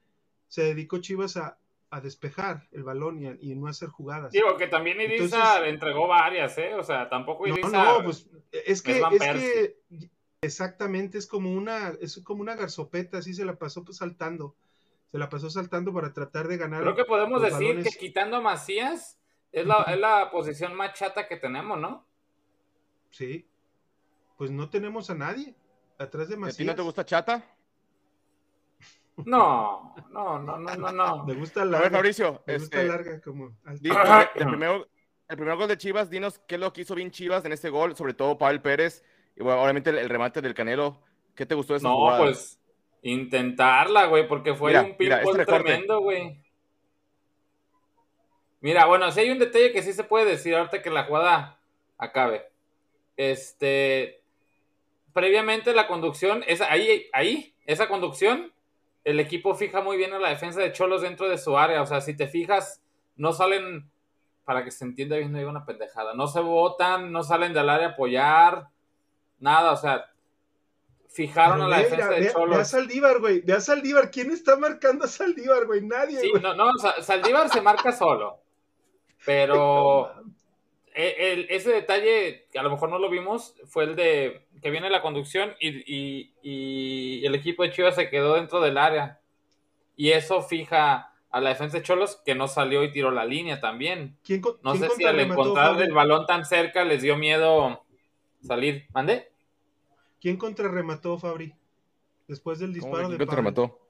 se 0.47 0.63
dedicó 0.63 0.99
Chivas 0.99 1.37
a, 1.37 1.57
a 1.89 2.01
despejar 2.01 2.67
el 2.71 2.83
balón 2.83 3.21
y, 3.21 3.27
a- 3.27 3.37
y 3.41 3.55
no 3.55 3.67
hacer 3.67 3.89
jugadas. 3.89 4.31
Digo 4.31 4.55
que 4.57 4.67
también 4.67 4.99
Iriza 5.01 5.23
Entonces- 5.25 5.61
le 5.61 5.69
entregó 5.69 6.07
varias, 6.07 6.57
¿eh? 6.57 6.73
O 6.75 6.83
sea, 6.83 7.09
tampoco 7.09 7.47
No, 7.47 7.53
Iriza. 7.53 7.69
no, 7.83 8.03
pues 8.03 8.29
es 8.51 8.81
que, 8.81 8.99
es 8.99 9.21
que 9.21 9.77
exactamente 10.41 11.17
es 11.17 11.27
como 11.27 11.51
una, 11.53 11.93
es 12.01 12.19
como 12.23 12.41
una 12.41 12.55
garzopeta, 12.55 13.17
así 13.19 13.33
se 13.33 13.45
la 13.45 13.57
pasó 13.57 13.83
pues, 13.83 13.97
saltando, 13.97 14.55
se 15.11 15.17
la 15.17 15.29
pasó 15.29 15.49
saltando 15.49 15.93
para 15.93 16.13
tratar 16.13 16.47
de 16.47 16.57
ganar. 16.57 16.81
Creo 16.81 16.95
que 16.95 17.05
podemos 17.05 17.41
los 17.41 17.51
decir 17.51 17.67
balones. 17.75 17.93
que 17.93 17.99
quitando 17.99 18.37
a 18.37 18.41
Macías 18.41 19.19
es 19.51 19.65
la, 19.67 19.83
es 19.87 19.99
la 19.99 20.31
posición 20.31 20.73
más 20.75 20.93
chata 20.93 21.27
que 21.27 21.37
tenemos, 21.37 21.77
¿no? 21.79 22.07
Sí, 23.09 23.47
pues 24.37 24.49
no 24.51 24.69
tenemos 24.69 25.09
a 25.09 25.15
nadie 25.15 25.53
atrás 25.99 26.29
de 26.29 26.35
¿A 26.35 26.37
ti 26.37 26.41
Macías. 26.41 26.67
no 26.67 26.75
te 26.75 26.81
gusta 26.81 27.05
Chata? 27.05 27.43
No, 29.25 29.93
no, 30.11 30.39
no, 30.39 30.57
no, 30.57 30.75
no, 30.75 30.91
no. 30.91 31.23
Me 31.25 31.33
gusta 31.35 31.61
A 31.61 31.65
ver, 31.65 31.71
larga, 31.73 31.89
Fabricio, 31.91 32.41
me 32.47 32.57
gusta 32.57 32.81
este, 32.81 32.87
larga 32.87 33.21
como 33.21 33.51
el 35.27 35.37
primer 35.37 35.55
gol 35.57 35.67
de 35.67 35.77
Chivas, 35.77 36.09
dinos 36.09 36.39
qué 36.47 36.55
es 36.55 36.61
lo 36.61 36.73
que 36.73 36.81
hizo 36.81 36.95
bien 36.95 37.11
Chivas 37.11 37.45
en 37.45 37.51
este 37.51 37.69
gol, 37.69 37.95
sobre 37.95 38.13
todo 38.13 38.37
Pavel 38.37 38.61
Pérez, 38.61 39.03
y 39.35 39.43
bueno, 39.43 39.61
obviamente 39.61 39.89
el, 39.91 39.97
el 39.99 40.09
remate 40.09 40.41
del 40.41 40.53
Canelo. 40.53 41.03
¿Qué 41.35 41.45
te 41.45 41.55
gustó 41.55 41.73
de 41.73 41.77
esa 41.77 41.87
No, 41.87 41.95
jugada? 41.97 42.19
pues 42.19 42.59
intentarla, 43.01 44.05
güey, 44.05 44.27
porque 44.27 44.53
fue 44.53 44.71
Mira, 44.71 44.83
un 44.83 44.95
pinball 44.95 45.19
este 45.19 45.37
recorte. 45.37 45.63
tremendo, 45.63 45.99
güey. 46.01 46.37
Mira, 48.61 48.85
bueno, 48.85 49.11
si 49.11 49.21
hay 49.21 49.31
un 49.31 49.39
detalle 49.39 49.71
que 49.71 49.81
sí 49.81 49.91
se 49.91 50.03
puede 50.03 50.25
decir 50.25 50.55
ahorita 50.55 50.81
que 50.81 50.91
la 50.91 51.05
jugada 51.05 51.59
acabe. 51.97 52.49
Este, 53.17 54.21
previamente 55.13 55.73
la 55.73 55.87
conducción, 55.87 56.43
esa, 56.47 56.71
ahí, 56.71 57.09
ahí, 57.11 57.55
esa 57.65 57.87
conducción, 57.87 58.53
el 59.03 59.19
equipo 59.19 59.55
fija 59.55 59.81
muy 59.81 59.97
bien 59.97 60.13
a 60.13 60.19
la 60.19 60.29
defensa 60.29 60.59
de 60.61 60.71
Cholos 60.71 61.01
dentro 61.01 61.27
de 61.27 61.39
su 61.39 61.57
área. 61.57 61.81
O 61.81 61.87
sea, 61.87 62.01
si 62.01 62.15
te 62.15 62.27
fijas, 62.27 62.83
no 63.15 63.33
salen, 63.33 63.89
para 64.45 64.63
que 64.63 64.69
se 64.69 64.85
entienda 64.85 65.17
bien, 65.17 65.31
no 65.31 65.39
digo 65.39 65.49
una 65.49 65.65
pendejada, 65.65 66.13
no 66.13 66.27
se 66.27 66.39
botan, 66.39 67.11
no 67.11 67.23
salen 67.23 67.53
del 67.53 67.69
área 67.69 67.87
a 67.87 67.91
apoyar, 67.91 68.67
nada, 69.39 69.71
o 69.71 69.77
sea, 69.77 70.10
fijaron 71.13 71.61
a 71.61 71.67
la 71.67 71.79
defensa 71.79 72.09
de 72.09 72.19
ve- 72.21 72.31
Cholos. 72.31 72.55
ve 72.55 72.61
a 72.61 72.65
Saldívar, 72.65 73.19
güey, 73.19 73.41
ve 73.41 73.53
a 73.53 73.59
Saldívar, 73.61 74.09
¿quién 74.11 74.31
está 74.31 74.55
marcando 74.55 75.05
a 75.05 75.07
Saldívar, 75.07 75.65
güey? 75.65 75.81
Nadie, 75.81 76.19
Sí, 76.21 76.29
güey. 76.29 76.41
no, 76.41 76.53
no, 76.55 76.71
Sa- 76.77 77.01
Saldívar 77.01 77.49
se 77.49 77.61
marca 77.61 77.91
solo. 77.91 78.39
Pero 79.25 80.11
e- 80.93 81.15
el- 81.33 81.47
ese 81.49 81.71
detalle, 81.71 82.47
que 82.51 82.59
a 82.59 82.63
lo 82.63 82.71
mejor 82.71 82.89
no 82.89 82.99
lo 82.99 83.09
vimos, 83.09 83.55
fue 83.65 83.83
el 83.85 83.95
de 83.95 84.47
que 84.61 84.69
viene 84.71 84.89
la 84.89 85.01
conducción 85.01 85.53
y, 85.59 85.69
y- 85.85 86.33
y 86.41 87.25
el 87.25 87.35
equipo 87.35 87.63
de 87.63 87.71
Chivas 87.71 87.95
se 87.95 88.09
quedó 88.09 88.35
dentro 88.35 88.61
del 88.61 88.77
área. 88.77 89.19
Y 89.95 90.11
eso 90.11 90.41
fija 90.41 91.13
a 91.29 91.39
la 91.41 91.49
defensa 91.49 91.77
de 91.77 91.83
Cholos 91.83 92.21
que 92.25 92.35
no 92.35 92.47
salió 92.47 92.83
y 92.83 92.91
tiró 92.91 93.11
la 93.11 93.25
línea 93.25 93.59
también. 93.61 94.17
¿Quién, 94.23 94.41
No 94.63 94.71
quién 94.73 94.89
sé 94.89 94.95
si 94.95 95.05
al 95.05 95.19
encontrar 95.19 95.81
el 95.81 95.93
balón 95.93 96.25
tan 96.25 96.45
cerca 96.45 96.83
les 96.83 97.01
dio 97.01 97.17
miedo 97.17 97.83
salir. 98.41 98.87
¿Mande? 98.93 99.30
¿Quién 100.21 100.37
contrarremató, 100.37 101.17
Fabri? 101.17 101.53
Después 102.27 102.59
del 102.59 102.69
¿Cómo 102.79 102.85
disparo 102.85 103.07
que 103.07 103.11
de 103.13 103.17
quién 103.17 103.19
te 103.19 103.25
Pavel. 103.25 103.37
remató? 103.37 103.87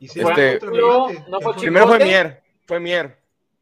Hicieron 0.00 0.32
Este-. 0.38 0.66
No, 0.66 1.08
no 1.28 1.40
fue 1.40 1.52
¿Quién 1.52 1.62
Primero 1.62 1.86
fue. 1.88 1.98
Mier, 2.04 2.42
fue 2.66 2.80
Mier. 2.80 3.18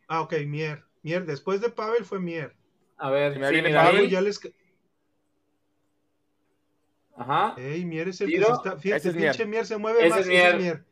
Ah, 0.09 0.23
ok, 0.23 0.33
Mier. 0.47 0.83
Mier, 1.03 1.25
después 1.27 1.61
de 1.61 1.69
Pavel 1.71 2.05
fue 2.05 2.19
Mier. 2.19 2.57
A 2.97 3.11
ver, 3.11 3.35
Si 3.35 3.39
me 3.39 3.47
sí, 3.49 3.53
viene 3.53 3.69
mira, 3.69 3.85
Pavel, 3.85 4.01
ahí. 4.01 4.11
Ya 4.11 4.21
les... 4.21 4.41
Ajá. 7.17 7.55
Ey, 7.59 7.85
Mier 7.85 8.09
es 8.09 8.21
el 8.21 8.29
que 8.31 8.35
¿Tiro? 8.37 8.47
se 8.47 8.53
está... 8.55 8.77
Fíjate, 8.79 8.99
Ese 8.99 9.09
es 9.11 9.15
Mier. 9.15 9.31
pinche 9.33 9.47
Mier 9.47 9.67
se 9.67 9.77
mueve 9.77 10.01
Ese 10.01 10.09
más. 10.11 10.19
es 10.21 10.27
ese 10.27 10.37
es 10.37 10.55
Mier. 10.55 10.63
Mier. 10.63 10.85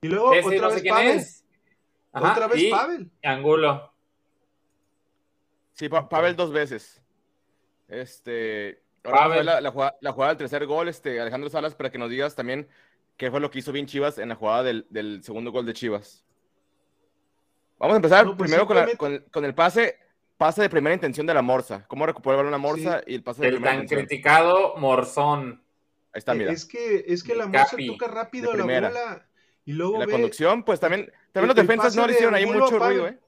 Y 0.00 0.08
luego 0.08 0.32
Ese 0.34 0.46
otra 0.48 0.60
no 0.68 0.74
vez 0.74 0.82
Pavel. 0.88 1.08
es. 1.18 1.44
Ajá, 2.12 2.32
Otra 2.32 2.46
vez 2.48 2.62
y 2.62 2.70
Pavel. 2.70 3.10
Angulo. 3.22 3.92
Sí, 5.72 5.88
Pa- 5.88 6.08
Pavel 6.08 6.34
dos 6.34 6.52
veces. 6.52 7.00
Este. 7.86 8.82
Ahora 9.08 9.28
Pavel. 9.28 9.46
la, 9.46 9.60
la 9.60 9.70
jugada, 9.70 9.96
la 10.00 10.12
jugada 10.12 10.30
del 10.32 10.38
tercer 10.38 10.66
gol, 10.66 10.88
este, 10.88 11.20
Alejandro 11.20 11.50
Salas, 11.50 11.74
para 11.74 11.90
que 11.90 11.98
nos 11.98 12.10
digas 12.10 12.34
también 12.34 12.68
qué 13.16 13.30
fue 13.30 13.40
lo 13.40 13.50
que 13.50 13.58
hizo 13.60 13.72
bien 13.72 13.86
Chivas 13.86 14.18
en 14.18 14.28
la 14.28 14.34
jugada 14.34 14.62
del, 14.62 14.86
del 14.90 15.22
segundo 15.22 15.50
gol 15.50 15.66
de 15.66 15.72
Chivas. 15.72 16.24
Vamos 17.78 17.94
a 17.94 17.96
empezar 17.96 18.24
No, 18.26 18.36
pues 18.36 18.48
primero 18.48 18.66
con, 18.66 18.76
la- 18.76 18.96
con- 18.96 19.24
con 19.30 19.44
el 19.44 19.54
pase. 19.54 19.98
pase 20.36 20.62
de 20.62 20.70
primera 20.70 20.94
intención 20.94 21.26
de 21.26 21.34
la 21.34 21.42
Morsa. 21.42 21.84
¿Cómo 21.88 22.06
recuperar 22.06 22.38
el 22.38 22.44
balón 22.46 22.54
a 22.54 22.58
Morsa 22.58 23.02
y 23.06 23.14
el 23.16 23.22
pase 23.22 23.42
de 23.42 23.48
El 23.48 23.54
primera 23.54 23.72
tan 23.72 23.82
intención? 23.82 24.06
criticado 24.06 24.76
Morzón. 24.76 25.62
Ahí 26.12 26.18
está, 26.18 26.34
mira. 26.34 26.52
Es 26.52 26.64
que, 26.64 27.04
es 27.06 27.22
que 27.22 27.34
la 27.34 27.46
Morsa 27.46 27.70
Capi, 27.70 27.86
toca 27.88 28.06
rápido 28.08 28.50
la 28.52 28.56
primera. 28.64 28.88
bola 28.88 29.26
y 29.64 29.70
Y 29.72 29.74
luego 29.74 29.98
la 29.98 30.06
ve. 30.06 30.12
conducción, 30.12 30.62
pues 30.64 30.80
también, 30.80 31.06
también 31.32 31.50
el- 31.50 31.56
los 31.56 31.66
defensas 31.66 31.94
no 31.96 32.06
le 32.06 32.12
hicieron 32.14 32.34
ahí 32.34 32.46
mucho 32.46 32.78
para- 32.78 32.86
ruido, 32.90 33.08
¿eh? 33.08 33.18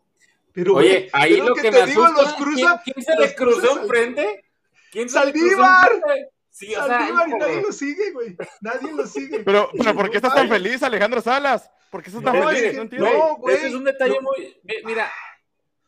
Pero, 0.52 0.75
Oye, 0.75 1.08
ahí 1.12 1.37
lo 1.37 1.54
que, 1.54 1.62
te 1.62 1.70
me 1.70 1.87
digo, 1.87 2.02
asusta, 2.04 2.22
los 2.22 2.34
cruza. 2.34 2.80
¿quién, 2.82 2.94
quién 2.94 3.04
se 3.06 3.14
los 3.16 3.28
le 3.28 3.34
cruzó 3.37 3.82
enfrente? 3.82 4.44
¿Quién 4.90 5.09
¡Saldívar! 5.09 5.92
enfrente? 5.92 6.30
Sí, 6.50 6.75
o 6.75 6.85
sea, 6.85 6.99
Saldívar 6.99 7.26
y 7.28 7.30
hijo, 7.30 7.38
nadie 7.38 7.62
lo 7.62 7.73
sigue, 7.73 8.11
güey. 8.12 8.37
Nadie 8.61 8.92
lo 8.92 9.06
sigue. 9.06 9.40
Pero, 9.44 9.70
pero 9.76 9.94
¿por 9.94 10.11
qué 10.11 10.16
estás 10.16 10.35
tan 10.35 10.49
feliz, 10.49 10.82
Alejandro 10.82 11.20
Salas? 11.20 11.70
¿Por 11.90 12.02
qué 12.02 12.11
estás 12.11 12.25
tan 12.25 12.38
No, 12.38 12.49
feliz? 12.49 12.62
es 12.62 12.70
que- 12.70 12.76
No 12.76 12.82
entiendo. 12.82 13.09
no, 13.11 13.37
güey. 13.37 13.56
Ese 13.56 13.68
es 13.68 13.75
un 13.75 13.85
detalle 13.85 14.16
No. 14.16 14.23
muy. 14.23 14.56
mi- 14.64 14.75
Mira, 14.85 15.11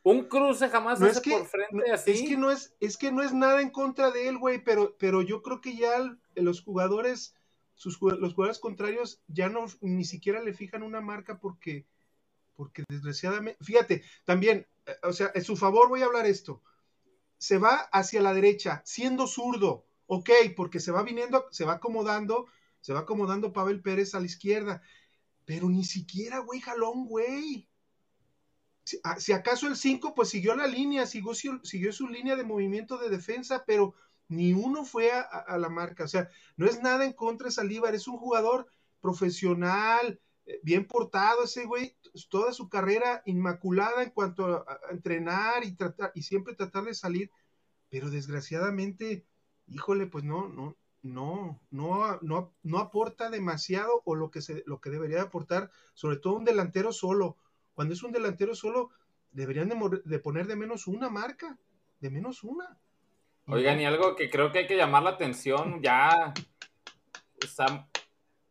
un 0.04 0.24
cruce 0.28 0.68
jamás 0.68 0.98
No 1.00 1.06
hace 1.06 1.18
es 1.18 1.22
que, 1.22 1.30
por 1.32 1.46
frente 1.46 1.74
no, 1.88 1.94
así. 1.94 2.10
es 2.12 2.22
que 2.22 2.36
no 2.36 2.50
es, 2.50 2.74
es 2.80 2.96
que 2.96 3.12
no 3.12 3.22
es 3.22 3.32
nada 3.32 3.60
en 3.60 3.70
contra 3.70 4.10
de 4.10 4.28
él, 4.28 4.38
güey, 4.38 4.62
pero, 4.62 4.96
pero 4.98 5.22
yo 5.22 5.42
creo 5.42 5.60
que 5.60 5.76
ya 5.76 5.96
el- 5.96 6.18
los 6.34 6.62
jugadores, 6.62 7.34
sus, 7.74 8.00
los 8.00 8.34
jugadores 8.34 8.58
contrarios 8.58 9.20
ya 9.28 9.48
no 9.48 9.66
ni 9.80 10.04
siquiera 10.04 10.40
le 10.40 10.54
fijan 10.54 10.82
una 10.82 11.00
marca 11.00 11.38
porque, 11.38 11.86
porque 12.56 12.84
desgraciadamente, 12.88 13.62
fíjate, 13.64 14.02
también, 14.24 14.66
eh, 14.86 14.92
o 15.02 15.12
sea, 15.12 15.30
en 15.34 15.42
su 15.44 15.56
favor 15.56 15.88
voy 15.88 16.02
a 16.02 16.06
hablar 16.06 16.26
esto. 16.26 16.62
Se 17.46 17.58
va 17.58 17.74
hacia 17.92 18.22
la 18.22 18.32
derecha, 18.34 18.82
siendo 18.84 19.26
zurdo, 19.26 19.86
ok, 20.06 20.30
porque 20.56 20.80
se 20.80 20.92
va 20.92 21.02
viniendo, 21.02 21.46
se 21.50 21.64
va 21.64 21.74
acomodando, 21.74 22.46
se 22.80 22.92
va 22.94 23.00
acomodando 23.00 23.52
Pavel 23.52 23.82
Pérez 23.82 24.14
a 24.14 24.20
la 24.20 24.26
izquierda, 24.26 24.82
pero 25.46 25.68
ni 25.68 25.84
siquiera, 25.84 26.40
güey, 26.40 26.60
jalón, 26.60 27.06
güey. 27.06 27.68
Si, 28.84 29.00
a- 29.04 29.20
si 29.20 29.32
acaso 29.32 29.66
el 29.68 29.76
5, 29.76 30.14
pues 30.14 30.28
siguió 30.30 30.54
la 30.56 30.66
línea, 30.66 31.06
siguió, 31.06 31.34
su- 31.92 32.08
línea 32.08 32.36
de 32.36 32.44
movimiento 32.44 32.98
de 32.98 33.08
defensa, 33.10 33.64
pero 33.66 33.94
ni 34.28 34.52
uno 34.52 34.84
fue 34.84 35.12
a, 35.12 35.20
a- 35.22 35.58
la 35.58 35.68
marca. 35.68 36.04
O 36.04 36.08
sea, 36.08 36.28
no 36.56 36.66
es 36.66 36.80
nada 36.82 37.04
en 37.04 37.12
contra 37.12 37.46
de 37.46 37.52
Saldívar, 37.52 37.94
es 37.94 38.08
un 38.08 38.18
jugador 38.18 38.66
profesional, 39.00 40.20
bien 40.62 40.86
portado 40.86 41.44
ese 41.44 41.64
güey, 41.64 41.96
toda 42.28 42.52
su 42.52 42.68
carrera 42.68 43.22
inmaculada 43.26 44.02
en 44.02 44.10
cuanto 44.10 44.46
a, 44.46 44.80
entrenar 44.90 45.64
y 45.64 45.72
tratar, 45.72 46.12
y 46.14 46.22
siempre 46.22 46.54
tratar 46.54 46.84
de 46.84 46.94
salir, 46.94 47.30
pero 47.88 48.10
desgraciadamente, 48.10 49.24
híjole, 49.68 50.06
pues 50.06 50.24
no, 50.24 50.48
no, 50.48 50.76
no, 51.02 51.60
no, 51.70 52.18
no, 52.22 52.54
no 52.62 52.78
aporta 52.78 53.30
demasiado 53.30 54.02
o 54.04 54.14
lo 54.14 54.30
que 54.30 54.42
se, 54.42 54.62
lo 54.66 54.80
que 54.80 54.90
debería 54.90 55.22
aportar, 55.22 55.70
sobre 55.94 56.16
todo 56.16 56.34
un 56.34 56.44
delantero 56.44 56.92
solo. 56.92 57.36
Cuando 57.74 57.94
es 57.94 58.02
un 58.02 58.12
delantero 58.12 58.54
solo, 58.54 58.90
deberían 59.30 59.68
de, 59.68 60.02
de 60.04 60.18
poner 60.18 60.46
de 60.46 60.56
menos 60.56 60.86
una 60.86 61.08
marca, 61.08 61.58
de 62.00 62.10
menos 62.10 62.44
una. 62.44 62.78
Oigan, 63.46 63.80
y 63.80 63.84
algo 63.84 64.14
que 64.14 64.30
creo 64.30 64.52
que 64.52 64.60
hay 64.60 64.66
que 64.66 64.76
llamar 64.76 65.02
la 65.02 65.10
atención, 65.10 65.82
ya 65.82 66.32
está... 67.40 67.88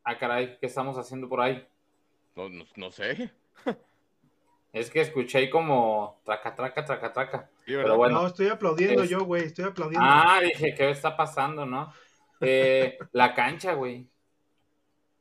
Ah, 0.03 0.17
caray, 0.17 0.57
¿qué 0.59 0.65
estamos 0.65 0.97
haciendo 0.97 1.29
por 1.29 1.41
ahí? 1.41 1.65
No, 2.35 2.49
no- 2.49 2.65
no 2.75 2.91
sé. 2.91 3.31
Es 4.73 4.89
que 4.89 5.01
escuché 5.01 5.37
ahí 5.39 5.49
como 5.49 6.21
traca, 6.23 6.55
traca, 6.55 6.85
traca, 6.85 7.11
traca. 7.11 7.49
Pero 7.65 7.97
bueno. 7.97 8.21
no, 8.21 8.27
estoy 8.27 8.47
aplaudiendo 8.47 9.03
es- 9.03 9.09
yo, 9.09 9.25
güey, 9.25 9.43
estoy 9.43 9.65
aplaudiendo. 9.65 10.07
Ah, 10.09 10.39
dije, 10.41 10.73
¿qué 10.73 10.89
está 10.89 11.15
pasando, 11.17 11.65
no? 11.65 11.93
Eh, 12.39 12.97
la 13.11 13.33
cancha, 13.33 13.73
güey. 13.73 14.07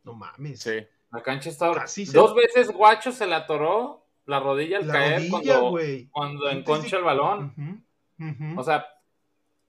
No 0.05 0.15
mames. 0.15 0.61
Sí. 0.61 0.87
La 1.11 1.23
cancha 1.23 1.51
está... 1.51 1.73
Casi 1.73 2.07
se- 2.07 2.17
Dos 2.17 2.35
veces 2.37 2.71
Guacho 2.71 3.11
se 3.11 3.27
le 3.27 3.35
atoró 3.35 4.07
la 4.27 4.39
rodilla 4.39 4.79
al 4.79 4.87
La 4.87 4.93
caer 4.95 5.15
rodilla, 5.31 5.59
cuando, 5.61 5.79
cuando 6.13 6.51
enconcha 6.51 6.97
el 6.97 7.03
balón. 7.03 7.85
O 8.57 8.63
sea, 8.63 8.87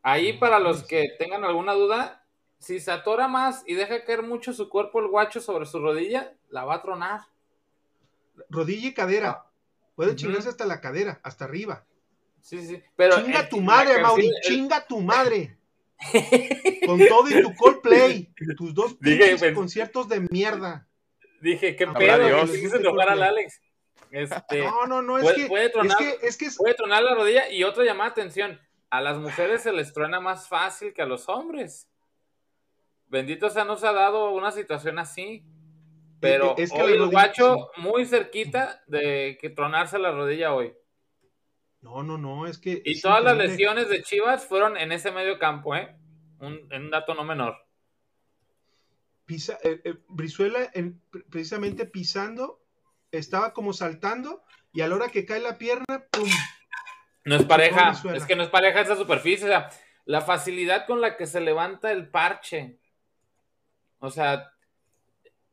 ahí 0.04 0.34
para 0.34 0.60
los 0.60 0.84
que 0.84 1.16
tengan 1.18 1.44
alguna 1.44 1.74
duda, 1.74 2.21
si 2.62 2.80
se 2.80 2.92
atora 2.92 3.28
más 3.28 3.64
y 3.66 3.74
deja 3.74 4.06
caer 4.06 4.22
mucho 4.24 4.54
su 4.54 4.70
cuerpo 4.70 5.00
el 5.02 5.08
guacho 5.08 5.42
sobre 5.42 5.66
su 5.66 5.80
rodilla, 5.80 6.34
la 6.50 6.64
va 6.64 6.76
a 6.76 6.82
tronar. 6.82 7.22
rodilla 8.50 8.88
y 8.88 8.94
cadera. 8.94 9.46
Puede 9.96 10.12
Ujú. 10.12 10.20
chingarse 10.20 10.50
hasta 10.50 10.66
la 10.66 10.80
cadera, 10.82 11.20
hasta 11.24 11.46
arriba. 11.46 11.86
Sí, 12.42 12.66
sí. 12.66 12.82
Pero 12.96 13.22
chinga 13.22 13.42
el- 13.42 13.50
tu 13.50 13.62
madre, 13.62 14.02
Mauri, 14.02 14.28
el- 14.28 14.34
chinga 14.42 14.86
tu 14.88 15.00
madre. 15.02 15.58
Con 16.88 17.00
todo 17.08 17.30
y 17.30 17.42
tu 17.42 17.54
Coldplay, 17.56 18.34
tus 18.58 18.74
dos 18.74 19.00
Dije, 19.00 19.36
pues- 19.38 19.54
conciertos 19.54 20.08
de 20.10 20.22
mierda. 20.32 20.88
Dije, 21.42 21.76
¿qué 21.76 21.88
pedo? 21.88 22.26
Dios. 22.26 22.50
Que 22.52 22.58
le 22.58 22.64
hice 22.64 22.78
enojar 22.78 23.10
al 23.10 23.24
Alex. 23.24 23.62
Este, 24.12 24.64
No, 24.64 24.86
no, 24.88 25.02
no, 25.02 25.18
es 25.18 25.24
puede, 25.24 25.36
que, 25.36 25.48
puede 25.48 25.66
es 25.68 25.72
tronar, 25.72 25.98
que, 25.98 26.18
es 26.28 26.38
que 26.38 26.46
es- 26.46 26.58
puede 26.58 26.74
tronar 26.74 27.04
la 27.04 27.16
rodilla 27.16 27.50
y 27.50 27.64
otra 27.64 27.84
llamada 27.84 28.10
de 28.10 28.22
atención. 28.22 28.60
A 28.90 29.02
las 29.02 29.18
mujeres 29.18 29.62
se 29.64 29.72
les 29.72 29.94
truena 29.94 30.20
más 30.20 30.48
fácil 30.50 30.94
que 30.94 31.02
a 31.02 31.06
los 31.06 31.30
hombres. 31.30 31.88
Bendito 33.12 33.50
sea, 33.50 33.66
no 33.66 33.76
se 33.76 33.86
ha 33.86 33.92
dado 33.94 34.32
una 34.32 34.52
situación 34.52 34.98
así. 34.98 35.44
Pero 36.22 36.56
Es 36.58 36.72
que 36.72 36.82
hoy 36.82 36.94
el 36.94 37.10
guacho 37.10 37.72
muy 37.78 38.06
cerquita 38.06 38.82
de 38.88 39.38
que 39.42 39.50
tronarse 39.50 40.00
la 40.00 40.12
rodilla 40.12 40.54
hoy. 40.54 40.74
no, 41.82 42.04
no, 42.04 42.18
no, 42.18 42.48
es 42.48 42.58
que. 42.58 42.82
Y 42.86 42.94
es 42.94 43.02
todas 43.02 43.24
las 43.24 43.36
lesiones 43.38 43.90
de 43.90 44.02
Chivas 44.04 44.46
fueron 44.46 44.78
en 44.78 44.92
ese 44.92 45.12
medio 45.12 45.38
campo, 45.40 45.76
¿eh? 45.76 45.96
Un, 46.40 46.68
en 46.72 46.84
un 46.86 46.90
dato 46.92 47.14
no 47.16 47.24
menor. 47.24 47.56
Pisa, 49.26 49.58
eh, 49.64 49.82
eh, 49.84 49.96
Brizuela, 50.08 50.70
en- 50.74 51.00
pre- 51.10 51.24
precisamente 51.30 51.86
pisando, 51.86 52.62
estaba 53.12 53.54
como 53.54 53.74
saltando, 53.74 54.44
y 54.74 54.82
a 54.82 54.88
la 54.88 54.96
hora 54.96 55.10
que 55.10 55.26
cae 55.26 55.40
la 55.40 55.58
pierna, 55.58 56.06
¡pum! 56.12 56.30
No 57.26 57.36
es 57.36 57.46
pareja, 57.46 57.94
es 58.16 58.26
que 58.26 58.36
no 58.36 58.44
es 58.44 58.50
pareja 58.50 58.82
esa 58.82 58.96
superficie, 58.96 59.46
o 59.46 59.50
sea, 59.50 59.70
la 60.06 60.22
facilidad 60.22 60.86
con 60.88 61.02
la 61.02 61.18
que 61.18 61.26
se 61.28 61.40
levanta 61.42 61.92
el 61.92 62.10
parche. 62.10 62.80
O 64.02 64.10
sea, 64.10 64.52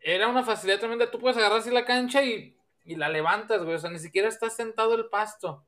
era 0.00 0.26
una 0.26 0.42
facilidad 0.42 0.80
tremenda. 0.80 1.10
Tú 1.10 1.20
puedes 1.20 1.36
agarrar 1.36 1.58
así 1.58 1.70
la 1.70 1.84
cancha 1.84 2.24
y, 2.24 2.56
y 2.84 2.96
la 2.96 3.08
levantas, 3.08 3.62
güey. 3.62 3.76
O 3.76 3.78
sea, 3.78 3.90
ni 3.90 3.98
siquiera 3.98 4.26
está 4.26 4.50
sentado 4.50 4.94
el 4.94 5.06
pasto. 5.06 5.64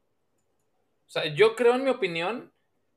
O 1.07 1.11
sea, 1.11 1.27
yo 1.27 1.55
creo, 1.55 1.75
en 1.75 1.85
mi 1.85 1.91
opinión, 1.91 2.53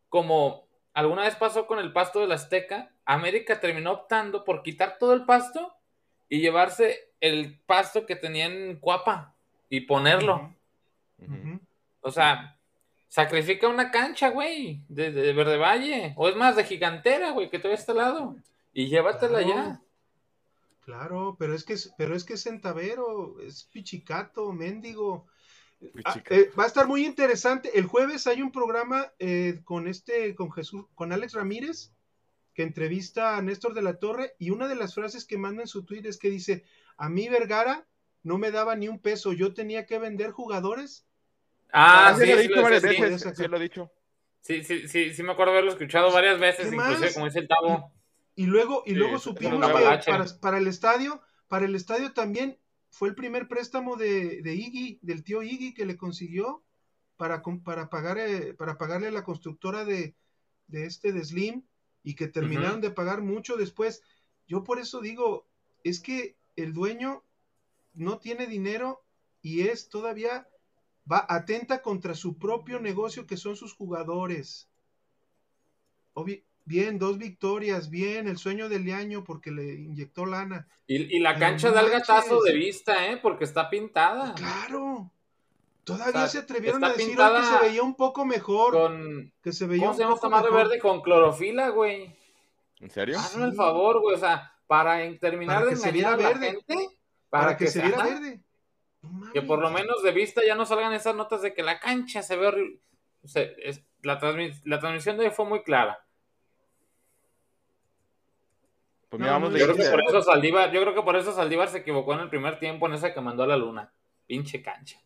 como 0.07 0.67
alguna 0.93 1.23
vez 1.23 1.35
pasó 1.35 1.67
con 1.67 1.79
el 1.79 1.91
pasto 1.91 2.21
del 2.21 2.31
Azteca, 2.31 2.91
América 3.05 3.59
terminó 3.59 3.91
optando 3.91 4.45
por 4.45 4.63
quitar 4.63 4.97
todo 4.97 5.13
el 5.13 5.25
pasto 5.25 5.75
y 6.29 6.39
llevarse 6.39 7.11
el 7.19 7.59
pasto 7.65 8.05
que 8.05 8.15
tenía 8.15 8.45
en 8.45 8.77
Cuapa 8.79 9.35
y 9.69 9.81
ponerlo. 9.81 10.55
O 11.99 12.11
sea, 12.11 12.57
sacrifica 13.09 13.67
una 13.67 13.91
cancha, 13.91 14.29
güey, 14.29 14.81
de, 14.87 15.11
de 15.11 15.33
Verde 15.33 15.57
Valle. 15.57 16.13
O 16.15 16.29
es 16.29 16.35
más, 16.37 16.55
de 16.55 16.63
Gigantera, 16.63 17.31
güey, 17.31 17.49
que 17.49 17.59
todavía 17.59 17.79
está 17.79 17.91
al 17.91 17.97
lado. 17.97 18.35
Y 18.73 18.87
llévatela 18.87 19.41
Claro. 19.41 19.47
ya. 19.47 19.81
Claro, 20.81 21.35
pero 21.39 21.55
es 21.55 21.63
que 21.63 21.73
es, 21.73 21.93
pero 21.97 22.15
es 22.15 22.23
que 22.25 22.33
es 22.33 22.43
Centavero, 22.43 23.39
es 23.39 23.63
Pichicato, 23.65 24.51
Mendigo. 24.51 25.27
Ah, 26.03 26.23
Pichicato. 26.23 26.35
eh, 26.35 26.51
va 26.59 26.63
a 26.65 26.67
estar 26.67 26.87
muy 26.87 27.05
interesante. 27.05 27.77
El 27.77 27.85
jueves 27.85 28.27
hay 28.27 28.41
un 28.41 28.51
programa 28.51 29.13
eh, 29.19 29.61
con 29.63 29.87
este, 29.87 30.35
con 30.35 30.51
Jesús, 30.51 30.85
con 30.95 31.13
Alex 31.13 31.33
Ramírez, 31.33 31.93
que 32.53 32.63
entrevista 32.63 33.37
a 33.37 33.41
Néstor 33.41 33.73
de 33.73 33.81
la 33.81 33.99
Torre, 33.99 34.35
y 34.39 34.49
una 34.51 34.67
de 34.67 34.75
las 34.75 34.93
frases 34.93 35.25
que 35.25 35.37
manda 35.37 35.61
en 35.61 35.67
su 35.67 35.85
tweet 35.85 36.03
es 36.05 36.17
que 36.17 36.29
dice: 36.29 36.65
A 36.97 37.09
mí 37.09 37.29
Vergara 37.29 37.87
no 38.23 38.37
me 38.37 38.51
daba 38.51 38.75
ni 38.75 38.87
un 38.89 38.99
peso, 38.99 39.33
yo 39.33 39.53
tenía 39.53 39.85
que 39.85 39.99
vender 39.99 40.31
jugadores. 40.31 41.07
Ah, 41.71 42.13
sí, 42.17 42.25
sí, 42.25 42.27
lo 42.27 42.37
he 42.37 42.41
sí, 42.43 42.47
dicho 42.49 42.61
varias 42.61 42.81
sí. 42.81 42.87
veces. 42.89 43.21
sí. 43.21 43.29
Sí, 43.35 43.47
lo 43.47 43.57
he 43.57 43.61
dicho. 43.61 43.91
Sí, 44.41 44.63
sí, 44.63 44.87
sí, 44.89 45.13
sí 45.13 45.23
me 45.23 45.31
acuerdo 45.31 45.53
haberlo 45.53 45.71
escuchado 45.71 46.11
varias 46.11 46.39
veces, 46.39 46.69
¿Qué 46.69 46.75
inclusive, 46.75 47.05
más? 47.07 47.13
como 47.13 47.25
dice 47.25 47.39
el 47.39 47.47
Tavo. 47.47 47.91
Y 48.35 48.45
luego, 48.47 48.83
y 48.85 48.91
Sí, 48.91 48.95
luego 48.95 49.19
supimos 49.19 49.59
que 49.67 49.71
para, 50.05 50.25
para 50.39 50.57
el 50.57 50.67
estadio, 50.67 51.21
para 51.47 51.65
el 51.65 51.75
estadio 51.75 52.13
también 52.13 52.57
fue 52.89 53.09
el 53.09 53.15
primer 53.15 53.47
préstamo 53.47 53.95
de, 53.95 54.41
de 54.41 54.55
Iggy, 54.55 54.99
del 55.01 55.23
tío 55.23 55.43
Iggy 55.43 55.73
que 55.73 55.85
le 55.85 55.97
consiguió 55.97 56.63
para, 57.17 57.41
para 57.63 57.89
pagar 57.89 58.17
eh, 58.17 58.53
para 58.55 58.77
pagarle 58.77 59.07
a 59.07 59.11
la 59.11 59.23
constructora 59.23 59.85
de, 59.85 60.15
de 60.67 60.85
este 60.85 61.11
de 61.11 61.23
Slim 61.23 61.63
y 62.03 62.15
que 62.15 62.27
terminaron 62.27 62.81
de 62.81 62.91
pagar 62.91 63.21
mucho 63.21 63.55
después. 63.55 64.01
Yo 64.47 64.63
por 64.63 64.79
eso 64.79 64.99
digo, 65.01 65.47
es 65.83 65.99
que 65.99 66.35
el 66.55 66.73
dueño 66.73 67.23
no 67.93 68.19
tiene 68.19 68.47
dinero 68.47 69.03
y 69.41 69.61
es 69.61 69.89
todavía 69.89 70.47
va 71.11 71.25
atenta 71.29 71.81
contra 71.81 72.15
su 72.15 72.37
propio 72.37 72.79
negocio 72.79 73.27
que 73.27 73.37
son 73.37 73.55
sus 73.55 73.73
jugadores. 73.73 74.69
Obvi- 76.15 76.43
bien, 76.65 76.99
dos 76.99 77.17
victorias, 77.17 77.89
bien, 77.89 78.27
el 78.27 78.37
sueño 78.37 78.69
del 78.69 78.91
año 78.93 79.23
porque 79.23 79.51
le 79.51 79.73
inyectó 79.75 80.25
lana. 80.25 80.67
Y, 80.87 81.15
y 81.17 81.19
la 81.19 81.37
cancha 81.37 81.71
da 81.71 81.81
el 81.81 81.89
gatazo 81.89 82.41
de 82.41 82.53
vista, 82.53 83.07
¿eh? 83.07 83.17
Porque 83.17 83.43
está 83.43 83.69
pintada. 83.69 84.33
Claro. 84.35 85.09
Todavía 85.83 86.07
O 86.09 86.11
sea, 86.13 86.27
se 86.27 86.37
atrevieron 86.39 86.81
está 86.81 86.93
a 86.93 86.97
decir 86.97 87.17
que 87.17 87.43
se 87.57 87.67
veía 87.67 87.83
un 87.83 87.95
poco 87.95 88.23
mejor, 88.25 88.71
Con. 88.73 89.33
que 89.43 89.51
se 89.51 89.65
veía 89.67 89.81
¿Cómo 89.81 89.91
un 89.91 89.97
se 89.97 90.03
llama 90.03 90.15
esta 90.15 90.29
madre 90.29 90.51
verde? 90.51 90.79
Con 90.79 91.01
clorofila, 91.01 91.69
güey. 91.69 92.15
¿En 92.79 92.89
serio? 92.89 93.19
Hazme 93.19 93.45
el 93.45 93.53
favor, 93.53 93.99
güey. 93.99 94.15
O 94.15 94.19
sea, 94.19 94.53
para 94.65 94.97
terminar 95.19 95.55
Para 95.57 95.65
de 95.65 95.71
que 95.71 95.75
se 95.77 95.89
engañar 95.89 96.13
a 96.13 96.17
la 96.17 96.27
verde. 96.29 96.51
gente. 96.67 96.89
para, 97.29 97.57
que, 97.57 97.67
se 97.67 97.81
viera 97.81 98.03
verde. 98.03 98.39
No 99.01 99.31
Que 99.33 99.41
por 99.41 99.59
lo 99.59 99.69
menos 99.71 100.01
de 100.03 100.11
vista 100.13 100.41
ya 100.45 100.55
no 100.55 100.65
salgan 100.65 100.93
esas 100.93 101.15
notas 101.15 101.41
de 101.41 101.53
que 101.53 101.63
la 101.63 101.79
cancha 101.81 102.23
se 102.23 102.37
ve 102.37 102.47
horrible. 102.47 102.79
se- 103.25 103.53
es- 103.57 103.83
la, 104.03 104.19
transmi- 104.21 104.61
la 104.65 104.79
transmisión 104.79 105.17
de 105.17 105.25
hoy 105.25 105.31
fue 105.31 105.45
muy 105.45 105.63
clara. 105.63 106.02
Pues 109.13 109.19
No, 109.19 109.25
mira, 109.25 109.33
vamos 109.33 109.51
no, 109.51 109.57
Yo 109.59 109.65
creo, 109.65 109.77
que 109.77 109.91
por 109.91 110.01
eso 110.01 110.21
Saldívar, 110.23 110.71
yo 110.71 110.81
creo 110.81 110.95
que 110.95 111.01
por 111.03 111.15
eso 111.15 111.31
Saldívar 111.33 111.69
se 111.69 111.77
equivocó 111.77 112.15
en 112.15 112.21
el 112.21 112.29
primer 112.29 112.57
tiempo 112.57 112.87
en 112.87 112.95
esa 112.95 113.13
que 113.13 113.21
mandó 113.21 113.43
a 113.43 113.47
la 113.47 113.57
luna. 113.57 113.93
Pinche 114.25 114.63
cancha. 114.63 114.99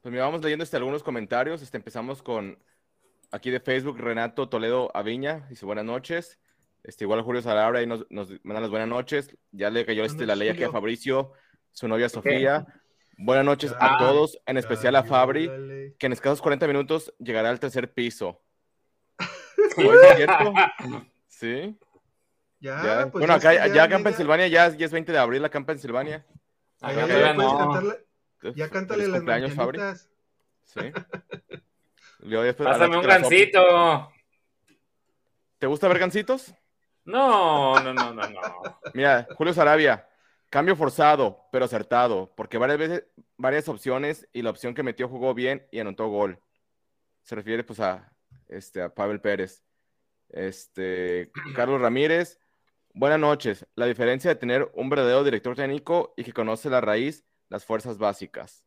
Pues 0.00 0.10
mira, 0.10 0.24
vamos 0.24 0.40
leyendo 0.40 0.64
este, 0.64 0.78
algunos 0.78 1.02
comentarios. 1.02 1.60
Este, 1.60 1.76
empezamos 1.76 2.22
con 2.22 2.58
aquí 3.30 3.50
de 3.50 3.60
Facebook, 3.60 3.98
Renato 3.98 4.48
Toledo 4.48 4.90
Aviña, 4.94 5.46
dice 5.50 5.66
buenas 5.66 5.84
noches. 5.84 6.38
Este, 6.82 7.04
igual 7.04 7.20
Julio 7.20 7.42
Salabra 7.42 7.80
ahí 7.80 7.86
nos, 7.86 8.06
nos 8.08 8.30
manda 8.42 8.62
las 8.62 8.70
buenas 8.70 8.88
noches. 8.88 9.36
Ya 9.52 9.68
le 9.68 9.84
cayó 9.84 10.02
este, 10.02 10.24
la 10.24 10.34
ley 10.34 10.48
aquí 10.48 10.62
a. 10.62 10.70
Fabricio, 10.70 11.32
su 11.72 11.88
novia 11.88 12.08
Sofía. 12.08 12.66
Buenas 13.18 13.44
noches 13.44 13.74
Ah, 13.78 13.96
a 13.96 13.98
todos, 13.98 14.40
en 14.46 14.56
especial 14.56 14.96
a 14.96 15.04
Fabri, 15.04 15.46
que 15.98 16.06
en 16.06 16.14
escasos 16.14 16.40
40 16.40 16.66
minutos 16.66 17.12
llegará 17.18 17.50
al 17.50 17.60
tercer 17.60 17.92
piso. 17.92 18.40
¿Oye, 19.76 19.90
¿es 20.08 20.16
cierto? 20.16 20.54
Sí. 21.26 21.78
Ya, 22.60 22.82
ya. 22.82 23.02
pues 23.10 23.20
bueno, 23.22 23.34
acá 23.34 23.54
ya, 23.54 23.66
ya 23.68 23.84
acá 23.84 23.96
en 23.96 24.04
Pensilvania 24.04 24.48
ya, 24.48 24.68
ya 24.68 24.86
es 24.86 24.92
20 24.92 25.12
de 25.12 25.18
abril, 25.18 25.44
acá 25.44 25.58
en 25.58 25.64
Pensilvania. 25.64 26.26
Ya, 26.80 26.88
Acá 26.88 27.06
ya 27.06 27.34
no. 27.34 28.70
cántale 28.70 29.06
las 29.08 29.16
cumpleaños, 29.18 29.52
Fabri. 29.54 29.78
mañanitas. 29.78 30.10
Sí. 30.64 30.92
Pásame 32.58 32.98
un 32.98 33.06
gancito. 33.06 34.12
¿Te 35.58 35.66
gusta 35.66 35.88
ver 35.88 35.98
gancitos? 35.98 36.54
No, 37.04 37.80
no, 37.80 37.94
no, 37.94 38.12
no, 38.12 38.28
no. 38.28 38.40
Mira, 38.94 39.26
Julio 39.34 39.54
Sarabia, 39.54 40.08
cambio 40.50 40.76
forzado, 40.76 41.48
pero 41.50 41.64
acertado, 41.64 42.32
porque 42.36 42.58
varias 42.58 42.78
veces, 42.78 43.04
varias 43.36 43.68
opciones 43.68 44.28
y 44.32 44.42
la 44.42 44.50
opción 44.50 44.74
que 44.74 44.82
metió 44.82 45.08
jugó 45.08 45.34
bien 45.34 45.66
y 45.72 45.80
anotó 45.80 46.08
gol. 46.08 46.38
Se 47.22 47.34
refiere 47.34 47.64
pues 47.64 47.80
a, 47.80 48.12
este, 48.46 48.82
a 48.82 48.94
Pavel 48.94 49.20
Pérez. 49.20 49.64
Este, 50.28 51.30
Carlos 51.54 51.80
Ramírez, 51.80 52.38
buenas 52.98 53.20
noches. 53.20 53.66
La 53.74 53.86
diferencia 53.86 54.30
de 54.30 54.36
tener 54.36 54.70
un 54.74 54.88
verdadero 54.90 55.22
director 55.24 55.54
técnico 55.54 56.14
y 56.16 56.24
que 56.24 56.32
conoce 56.32 56.68
la 56.68 56.80
raíz, 56.80 57.24
las 57.48 57.64
fuerzas 57.64 57.98
básicas. 57.98 58.64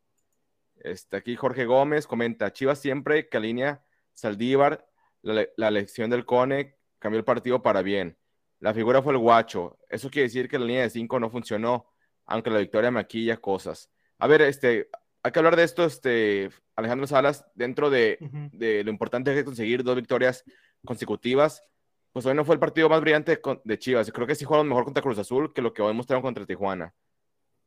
Este, 0.76 1.18
aquí 1.18 1.36
Jorge 1.36 1.66
Gómez 1.66 2.08
comenta, 2.08 2.52
Chivas 2.54 2.80
siempre 2.80 3.28
que 3.30 3.38
alinea 3.38 3.84
Saldívar, 4.14 4.88
la, 5.22 5.34
le- 5.34 5.54
la 5.58 5.68
elección 5.68 6.10
del 6.10 6.26
Cone 6.26 6.78
cambió 7.00 7.20
el 7.20 7.26
partido 7.26 7.62
para 7.62 7.82
bien. 7.82 8.18
La 8.60 8.74
figura 8.74 9.02
fue 9.02 9.14
el 9.14 9.20
guacho. 9.20 9.78
Eso 9.90 10.10
quiere 10.10 10.28
decir 10.28 10.48
que 10.48 10.58
la 10.60 10.66
línea 10.66 10.84
de 10.84 10.90
5 10.90 11.20
no 11.20 11.30
funcionó, 11.30 11.88
aunque 12.26 12.50
la 12.50 12.60
victoria 12.60 12.90
maquilla 12.92 13.38
cosas. 13.38 13.92
A 14.18 14.28
ver, 14.28 14.42
este, 14.44 14.90
hay 15.24 15.32
que 15.32 15.40
hablar 15.40 15.56
de 15.56 15.64
esto, 15.64 15.84
este, 15.84 16.50
Alejandro 16.76 17.06
Salas, 17.08 17.46
dentro 17.56 17.90
de, 17.90 18.18
de 18.54 18.84
lo 18.84 18.92
importante 18.92 19.34
que 19.34 19.40
es 19.40 19.46
conseguir 19.46 19.84
dos 19.84 19.96
victorias 19.96 20.44
consecutivas. 20.86 21.64
Pues 22.12 22.26
hoy 22.26 22.36
no 22.36 22.44
fue 22.44 22.56
el 22.56 22.60
partido 22.60 22.90
más 22.90 23.00
brillante 23.02 23.40
de 23.64 23.80
Chivas. 23.80 24.12
Creo 24.12 24.28
que 24.28 24.36
sí 24.36 24.44
jugaron 24.44 24.68
mejor 24.68 24.84
contra 24.84 25.02
Cruz 25.02 25.18
Azul 25.18 25.54
que 25.54 25.62
lo 25.62 25.74
que 25.74 25.82
hoy 25.82 25.94
mostraron 25.94 26.22
contra 26.22 26.46
Tijuana. 26.46 26.94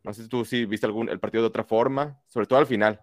No 0.03 0.13
sé 0.13 0.25
si 0.25 0.29
tú 0.29 0.45
sí 0.45 0.67
viste 0.67 0.87
algún, 0.87 1.09
el 1.09 1.19
partido 1.19 1.43
de 1.43 1.49
otra 1.49 1.65
forma, 1.65 2.21
sobre 2.27 2.47
todo 2.47 2.59
al 2.59 2.67
final. 2.67 3.01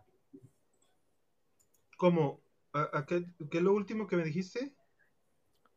¿Cómo? 1.97 2.41
¿A, 2.73 2.99
a 2.99 3.05
qué, 3.07 3.25
qué 3.49 3.57
es 3.57 3.63
lo 3.63 3.73
último 3.73 4.05
que 4.05 4.17
me 4.17 4.23
dijiste? 4.23 4.75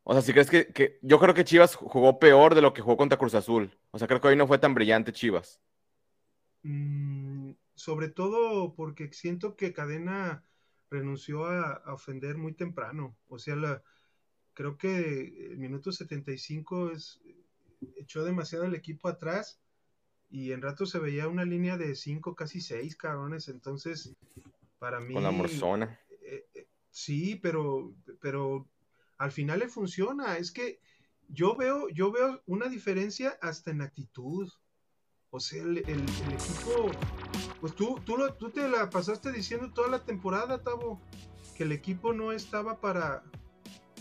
O 0.02 0.12
sea, 0.12 0.20
si 0.20 0.32
crees 0.32 0.50
que, 0.50 0.66
que 0.66 0.98
yo 1.00 1.18
creo 1.18 1.32
que 1.32 1.44
Chivas 1.44 1.74
jugó 1.76 2.18
peor 2.18 2.54
de 2.54 2.60
lo 2.60 2.74
que 2.74 2.82
jugó 2.82 2.98
contra 2.98 3.18
Cruz 3.18 3.34
Azul. 3.34 3.74
O 3.90 3.98
sea, 3.98 4.06
creo 4.06 4.20
que 4.20 4.28
hoy 4.28 4.36
no 4.36 4.46
fue 4.46 4.58
tan 4.58 4.74
brillante 4.74 5.12
Chivas. 5.12 5.62
Mm, 6.62 7.52
sobre 7.74 8.08
todo 8.08 8.74
porque 8.74 9.10
siento 9.12 9.56
que 9.56 9.72
Cadena 9.72 10.44
renunció 10.90 11.46
a, 11.46 11.72
a 11.72 11.94
ofender 11.94 12.36
muy 12.36 12.52
temprano. 12.52 13.16
O 13.28 13.38
sea, 13.38 13.56
la, 13.56 13.82
creo 14.54 14.76
que 14.78 15.48
el 15.50 15.58
minuto 15.58 15.92
75 15.92 16.90
es, 16.90 17.20
echó 17.96 18.24
demasiado 18.24 18.64
el 18.64 18.74
equipo 18.74 19.08
atrás 19.08 19.60
y 20.30 20.52
en 20.52 20.62
rato 20.62 20.86
se 20.86 20.98
veía 20.98 21.28
una 21.28 21.44
línea 21.44 21.76
de 21.76 21.94
5, 21.94 22.34
casi 22.34 22.60
6 22.60 22.96
cabrones. 22.96 23.48
Entonces, 23.48 24.14
para 24.78 25.00
mí... 25.00 25.14
Con 25.14 25.22
la 25.22 25.30
morzona. 25.30 25.98
eh, 26.22 26.46
eh, 26.54 26.66
sí, 26.90 27.36
pero, 27.42 27.94
pero 28.20 28.66
al 29.18 29.30
final 29.32 29.58
le 29.60 29.68
funciona. 29.68 30.38
Es 30.38 30.50
que 30.50 30.80
yo 31.28 31.54
veo, 31.56 31.88
yo 31.88 32.10
veo 32.10 32.42
una 32.46 32.68
diferencia 32.68 33.38
hasta 33.42 33.70
en 33.70 33.82
actitud. 33.82 34.50
O 35.30 35.40
sea, 35.40 35.62
el, 35.62 35.78
el- 35.78 35.88
el 35.88 36.32
equipo, 36.32 36.90
pues 37.60 37.74
tú, 37.74 38.00
tú, 38.04 38.16
lo- 38.16 38.34
tú 38.34 38.50
te 38.50 38.68
la 38.68 38.88
pasaste 38.90 39.32
diciendo 39.32 39.72
toda 39.72 39.88
la 39.88 40.04
temporada, 40.04 40.62
Tavo, 40.62 41.00
que 41.56 41.64
el 41.64 41.72
equipo 41.72 42.12
no 42.12 42.30
estaba 42.32 42.80
para, 42.80 43.22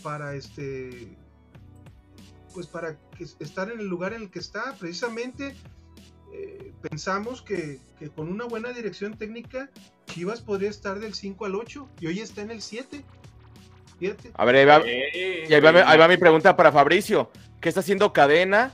para 0.04 0.34
este, 0.36 1.16
pues 2.52 2.68
para 2.68 2.96
que- 3.18 3.24
estar 3.40 3.70
en 3.72 3.80
el 3.80 3.86
lugar 3.88 4.12
en 4.12 4.22
el 4.22 4.30
que 4.30 4.38
está. 4.38 4.74
Precisamente 4.78 5.56
eh, 6.32 6.72
pensamos 6.82 7.42
que, 7.42 7.80
que 7.98 8.10
con 8.10 8.28
una 8.28 8.44
buena 8.44 8.68
dirección 8.72 9.16
técnica, 9.16 9.70
Chivas 10.06 10.40
podría 10.42 10.68
estar 10.70 11.00
del 11.00 11.14
5 11.14 11.46
al 11.46 11.54
8 11.56 11.88
y 12.00 12.06
hoy 12.06 12.20
está 12.20 12.42
en 12.42 12.50
el 12.52 12.60
7. 12.62 13.02
Fíjate. 13.98 14.30
A 14.34 14.44
ver, 14.44 14.56
ahí 14.56 14.64
va, 14.64 14.82
Eh, 14.84 15.46
y 15.48 15.54
ahí 15.54 15.60
va, 15.60 15.72
mi- 15.72 15.78
ahí 15.84 15.98
va 15.98 16.06
mi 16.06 16.16
pregunta 16.18 16.54
para 16.56 16.70
Fabricio. 16.70 17.30
¿Qué 17.60 17.68
está 17.70 17.80
haciendo 17.80 18.12
Cadena? 18.12 18.72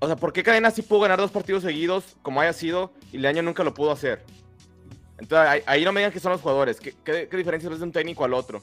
O 0.00 0.06
sea, 0.06 0.16
¿por 0.16 0.32
qué 0.32 0.42
Cadena 0.42 0.70
sí 0.70 0.82
pudo 0.82 1.00
ganar 1.00 1.18
dos 1.18 1.30
partidos 1.30 1.62
seguidos, 1.62 2.16
como 2.22 2.40
haya 2.40 2.52
sido, 2.52 2.92
y 3.12 3.18
Leaño 3.18 3.42
nunca 3.42 3.62
lo 3.64 3.72
pudo 3.72 3.92
hacer? 3.92 4.24
Entonces, 5.18 5.48
ahí, 5.48 5.60
ahí 5.66 5.84
no 5.84 5.92
me 5.92 6.00
digan 6.00 6.12
que 6.12 6.20
son 6.20 6.32
los 6.32 6.40
jugadores. 6.42 6.80
¿Qué, 6.80 6.94
qué, 7.04 7.28
qué 7.30 7.36
diferencia 7.36 7.70
es 7.70 7.78
de 7.78 7.84
un 7.84 7.92
técnico 7.92 8.24
al 8.24 8.34
otro? 8.34 8.62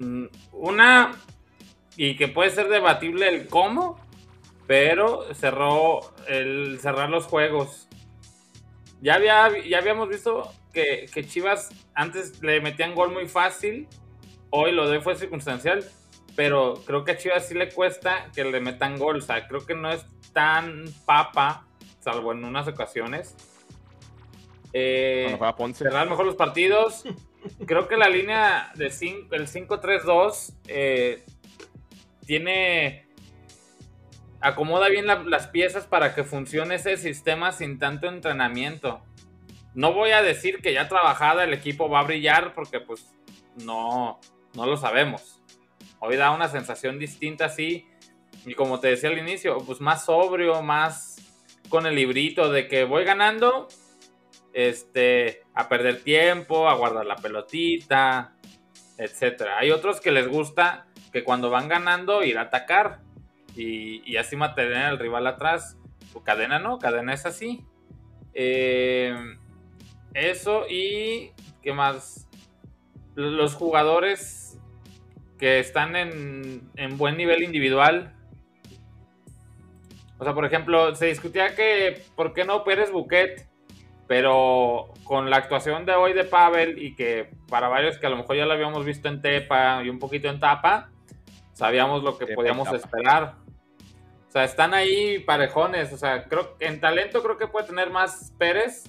Mm, 0.00 0.24
Una, 0.52 1.12
y 1.96 2.16
que 2.16 2.26
puede 2.26 2.50
ser 2.50 2.68
debatible 2.68 3.28
el 3.28 3.46
cómo, 3.46 4.00
pero 4.66 5.32
cerró 5.34 6.00
el 6.26 6.80
cerrar 6.80 7.10
los 7.10 7.26
juegos. 7.26 7.86
Ya, 9.02 9.14
había, 9.14 9.48
ya 9.66 9.78
habíamos 9.78 10.08
visto 10.08 10.50
que, 10.72 11.06
que 11.12 11.26
Chivas 11.26 11.70
antes 11.94 12.42
le 12.42 12.60
metían 12.60 12.94
gol 12.94 13.12
muy 13.12 13.28
fácil, 13.28 13.86
hoy 14.50 14.72
lo 14.72 14.88
de 14.88 14.96
hoy 14.96 15.02
fue 15.02 15.16
circunstancial, 15.16 15.84
pero 16.34 16.74
creo 16.86 17.04
que 17.04 17.12
a 17.12 17.16
Chivas 17.16 17.46
sí 17.46 17.54
le 17.54 17.68
cuesta 17.70 18.30
que 18.34 18.44
le 18.44 18.60
metan 18.60 18.98
gol, 18.98 19.18
o 19.18 19.20
sea, 19.20 19.46
creo 19.46 19.66
que 19.66 19.74
no 19.74 19.90
es 19.90 20.04
tan 20.32 20.84
papa, 21.04 21.66
salvo 22.00 22.32
en 22.32 22.44
unas 22.44 22.66
ocasiones. 22.68 23.36
Eh, 24.72 25.36
Ponce. 25.56 25.84
cerrar 25.84 26.08
mejor 26.08 26.24
los 26.26 26.36
partidos. 26.36 27.04
Creo 27.66 27.88
que 27.88 27.96
la 27.96 28.08
línea 28.08 28.70
de 28.74 28.90
cinco- 28.90 29.34
el 29.34 29.46
5-3-2 29.48 30.52
eh, 30.68 31.24
tiene. 32.26 33.06
acomoda 34.42 34.88
bien 34.88 35.06
la- 35.06 35.22
las 35.24 35.48
piezas 35.48 35.84
para 35.86 36.14
que 36.14 36.24
funcione 36.24 36.76
ese 36.76 36.96
sistema 36.96 37.52
sin 37.52 37.78
tanto 37.78 38.08
entrenamiento. 38.08 39.02
No 39.74 39.92
voy 39.92 40.12
a 40.12 40.22
decir 40.22 40.62
que 40.62 40.72
ya 40.72 40.88
trabajada 40.88 41.44
el 41.44 41.52
equipo 41.52 41.90
va 41.90 42.00
a 42.00 42.04
brillar 42.04 42.54
porque 42.54 42.80
pues 42.80 43.06
no, 43.62 44.18
no 44.54 44.64
lo 44.66 44.76
sabemos. 44.78 45.42
Hoy 45.98 46.16
da 46.16 46.30
una 46.30 46.48
sensación 46.48 46.98
distinta 46.98 47.44
así. 47.44 47.86
Y 48.46 48.54
como 48.54 48.80
te 48.80 48.88
decía 48.88 49.10
al 49.10 49.18
inicio, 49.18 49.58
pues 49.58 49.82
más 49.82 50.06
sobrio, 50.06 50.62
más 50.62 51.16
con 51.68 51.84
el 51.86 51.94
librito 51.94 52.50
de 52.50 52.66
que 52.66 52.84
voy 52.84 53.04
ganando, 53.04 53.68
este, 54.52 55.42
a 55.54 55.68
perder 55.68 56.02
tiempo, 56.02 56.68
a 56.68 56.74
guardar 56.74 57.06
la 57.06 57.16
pelotita, 57.16 58.32
etcétera. 58.98 59.58
Hay 59.58 59.70
otros 59.70 60.00
que 60.00 60.10
les 60.10 60.28
gusta 60.28 60.86
que 61.12 61.24
cuando 61.24 61.50
van 61.50 61.68
ganando 61.68 62.22
ir 62.22 62.38
a 62.38 62.42
atacar 62.42 63.00
y, 63.56 64.02
y 64.10 64.16
así 64.16 64.36
mantener 64.36 64.84
al 64.84 64.98
rival 64.98 65.26
atrás. 65.26 65.76
Su 66.12 66.22
cadena 66.22 66.58
no, 66.58 66.78
cadena 66.78 67.14
es 67.14 67.26
así. 67.26 67.64
Eh, 68.34 69.14
eso 70.14 70.66
y 70.68 71.32
qué 71.62 71.72
más. 71.72 72.28
Los 73.14 73.54
jugadores 73.54 74.58
que 75.38 75.58
están 75.58 75.96
en, 75.96 76.70
en 76.76 76.98
buen 76.98 77.16
nivel 77.16 77.42
individual. 77.42 78.14
O 80.18 80.24
sea, 80.24 80.34
por 80.34 80.44
ejemplo, 80.44 80.94
se 80.94 81.06
discutía 81.06 81.54
que 81.54 82.02
por 82.14 82.34
qué 82.34 82.44
no 82.44 82.62
Pérez 82.62 82.92
Buquet 82.92 83.49
pero 84.10 84.92
con 85.04 85.30
la 85.30 85.36
actuación 85.36 85.86
de 85.86 85.92
hoy 85.92 86.14
de 86.14 86.24
Pavel 86.24 86.82
y 86.82 86.96
que 86.96 87.30
para 87.48 87.68
varios 87.68 87.96
que 87.96 88.06
a 88.06 88.10
lo 88.10 88.16
mejor 88.16 88.34
ya 88.34 88.44
lo 88.44 88.54
habíamos 88.54 88.84
visto 88.84 89.06
en 89.06 89.22
Tepa 89.22 89.84
y 89.84 89.88
un 89.88 90.00
poquito 90.00 90.26
en 90.26 90.40
Tapa, 90.40 90.90
sabíamos 91.52 92.02
lo 92.02 92.18
que 92.18 92.26
Tepa 92.26 92.34
podíamos 92.34 92.72
esperar. 92.72 93.36
O 94.26 94.32
sea, 94.32 94.42
están 94.42 94.74
ahí 94.74 95.20
parejones. 95.20 95.92
O 95.92 95.96
sea, 95.96 96.24
creo 96.24 96.58
que 96.58 96.66
en 96.66 96.80
talento 96.80 97.22
creo 97.22 97.38
que 97.38 97.46
puede 97.46 97.68
tener 97.68 97.90
más 97.90 98.32
Pérez, 98.36 98.82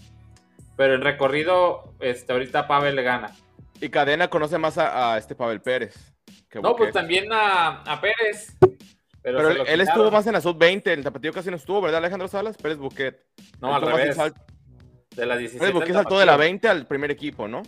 pero 0.75 0.95
en 0.95 1.01
recorrido, 1.01 1.93
este, 1.99 2.34
ahorita 2.34 2.67
Pavel 2.67 2.95
le 2.95 3.03
gana. 3.03 3.29
Y 3.79 3.89
Cadena 3.89 4.27
conoce 4.27 4.57
más 4.57 4.79
a, 4.79 5.13
a 5.13 5.17
este 5.19 5.36
Pavel 5.36 5.62
Pérez. 5.62 6.15
que 6.49 6.60
No, 6.60 6.75
pues 6.75 6.93
también 6.93 7.31
a, 7.31 7.84
a 7.84 8.01
Pérez. 8.01 8.57
Pero, 9.21 9.51
él, 9.51 9.81
estuvo 9.81 10.10
más 10.10 10.25
en 10.25 10.34
la 10.34 10.41
sub-20, 10.41 10.88
el 10.88 11.03
tapatío 11.03 11.31
casi 11.31 11.51
no 11.51 11.57
estuvo, 11.57 11.79
¿verdad, 11.79 11.99
Alejandro 11.99 12.27
Salas? 12.27 12.57
Pérez 12.57 12.79
Buquet. 12.79 13.23
No, 13.60 13.67
Él 13.67 13.75
al 13.75 13.81
más 13.81 13.91
revés. 13.91 14.17
De 15.15 15.26
la 15.26 15.36
17. 15.38 15.60
Pérez 15.60 15.74
Buquet 15.74 15.89
al 15.89 15.95
saltó 16.04 16.19
de 16.19 16.26
la 16.26 16.32
tapatío. 16.34 16.50
20 16.52 16.67
al 16.69 16.88
primer 16.88 17.12
equipo, 17.12 17.47
¿no? 17.47 17.63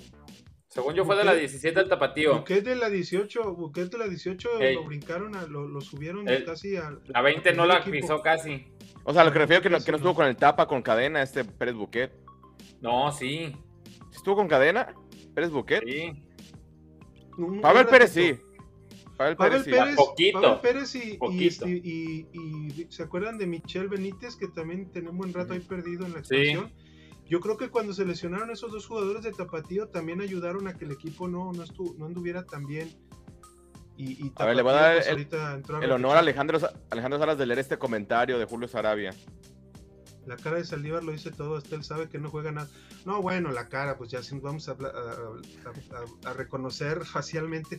Según 0.70 0.96
yo 0.96 1.06
fue 1.06 1.16
de 1.18 1.24
la 1.24 1.34
17 1.36 1.80
al 1.80 1.90
tapatío. 1.90 2.38
Buquet 2.40 2.64
de 2.64 2.76
la 2.76 2.90
18, 2.90 3.54
Buquet 3.54 3.92
de 3.92 3.98
la 3.98 4.08
18 4.08 4.60
Ey. 4.60 4.76
lo 4.76 4.86
brincaron, 4.86 5.36
a- 5.36 5.46
lo, 5.46 5.68
lo 5.68 5.82
subieron 5.82 6.28
El- 6.28 6.46
casi 6.46 6.78
a... 6.78 6.98
La 7.08 7.22
20 7.22 7.54
no 7.54 7.66
la 7.66 7.78
equipo. 7.80 7.92
pisó 7.92 8.22
casi. 8.22 8.66
O 9.04 9.14
sea, 9.14 9.24
lo 9.24 9.32
que 9.32 9.40
refiero 9.40 9.62
que 9.62 9.70
no, 9.70 9.80
que 9.80 9.92
no 9.92 9.98
estuvo 9.98 10.16
con 10.16 10.26
el 10.26 10.36
tapa, 10.36 10.68
con 10.68 10.82
cadena, 10.82 11.22
este 11.22 11.44
Pérez 11.46 11.76
Buquet. 11.76 12.12
No, 12.82 13.12
sí. 13.12 13.56
¿Estuvo 14.14 14.36
con 14.36 14.48
cadena? 14.48 14.96
¿Pérez 15.36 15.52
Buquet? 15.52 15.84
Sí. 15.86 16.24
Pavel 17.62 17.86
Pérez 17.88 18.12
sí. 18.12 18.34
Pavel 19.18 19.36
Pavel 19.36 19.64
Pérez 19.64 19.64
sí. 19.66 19.72
Pérez, 19.72 19.96
Poquito. 19.96 20.42
Pavel 20.42 20.60
Pérez 20.62 20.96
y, 20.96 21.18
Poquito. 21.18 21.66
este, 21.66 21.70
y- 21.70 22.28
y- 22.34 22.88
¿se 22.90 23.04
acuerdan 23.04 23.38
de 23.38 23.46
Michel 23.48 23.90
Benítez 23.90 24.36
que 24.38 24.48
también 24.48 24.92
tenía 24.92 25.10
un 25.12 25.18
buen 25.18 25.34
rato 25.34 25.54
ahí 25.54 25.60
perdido 25.60 26.06
en 26.06 26.14
la 26.14 26.24
Sí. 26.24 26.56
Yo 27.26 27.40
creo 27.40 27.58
que 27.58 27.70
cuando 27.70 27.94
se 27.94 28.06
lesionaron 28.06 28.52
esos 28.52 28.72
dos 28.72 28.86
jugadores 28.86 29.24
de 29.24 29.32
Tapatío 29.32 29.88
también 29.88 30.22
ayudaron 30.22 30.68
a 30.68 30.78
que 30.78 30.86
el 30.86 30.92
equipo 30.92 31.28
no, 31.28 31.52
no, 31.54 31.64
estu- 31.64 31.96
no 31.98 32.06
anduviera 32.06 32.44
tan 32.46 32.66
bien. 32.66 32.94
Y, 33.96 34.26
y 34.26 34.32
A 34.36 34.46
ver, 34.46 34.56
le 34.56 34.62
voy 34.62 34.74
a 34.74 34.76
Tapatío, 34.76 35.38
dar 35.40 35.62
pues, 35.62 35.84
el- 35.84 35.92
a 35.92 35.96
honor 35.96 36.18
a. 36.18 36.20
Alejandro, 36.20 36.60
Alejandro 36.90 37.20
Salas 37.20 37.38
de 37.38 37.46
leer 37.46 37.60
este 37.60 37.78
comentario 37.78 38.38
de 38.40 38.46
Julio 38.46 38.68
Sarabia. 38.68 39.14
La 40.26 40.38
cara 40.38 40.56
de 40.58 40.64
Saldívar 40.64 41.04
lo 41.04 41.12
dice 41.12 41.32
todo, 41.32 41.58
hasta 41.58 41.76
él 41.76 41.84
sabe 41.84 42.08
que 42.08 42.18
no 42.18 42.30
juega 42.30 42.52
nada. 42.52 42.70
No, 43.06 43.22
bueno, 43.22 43.52
la 43.52 43.68
cara, 43.68 43.98
pues 43.98 44.10
ya 44.10 44.24
sí 44.24 44.40
vamos 44.42 44.70
a, 44.70 44.72
habla- 44.72 44.90
a- 44.90 46.28
a- 46.28 46.30
a 46.30 46.34
reconocer 46.34 47.04
facialmente. 47.06 47.78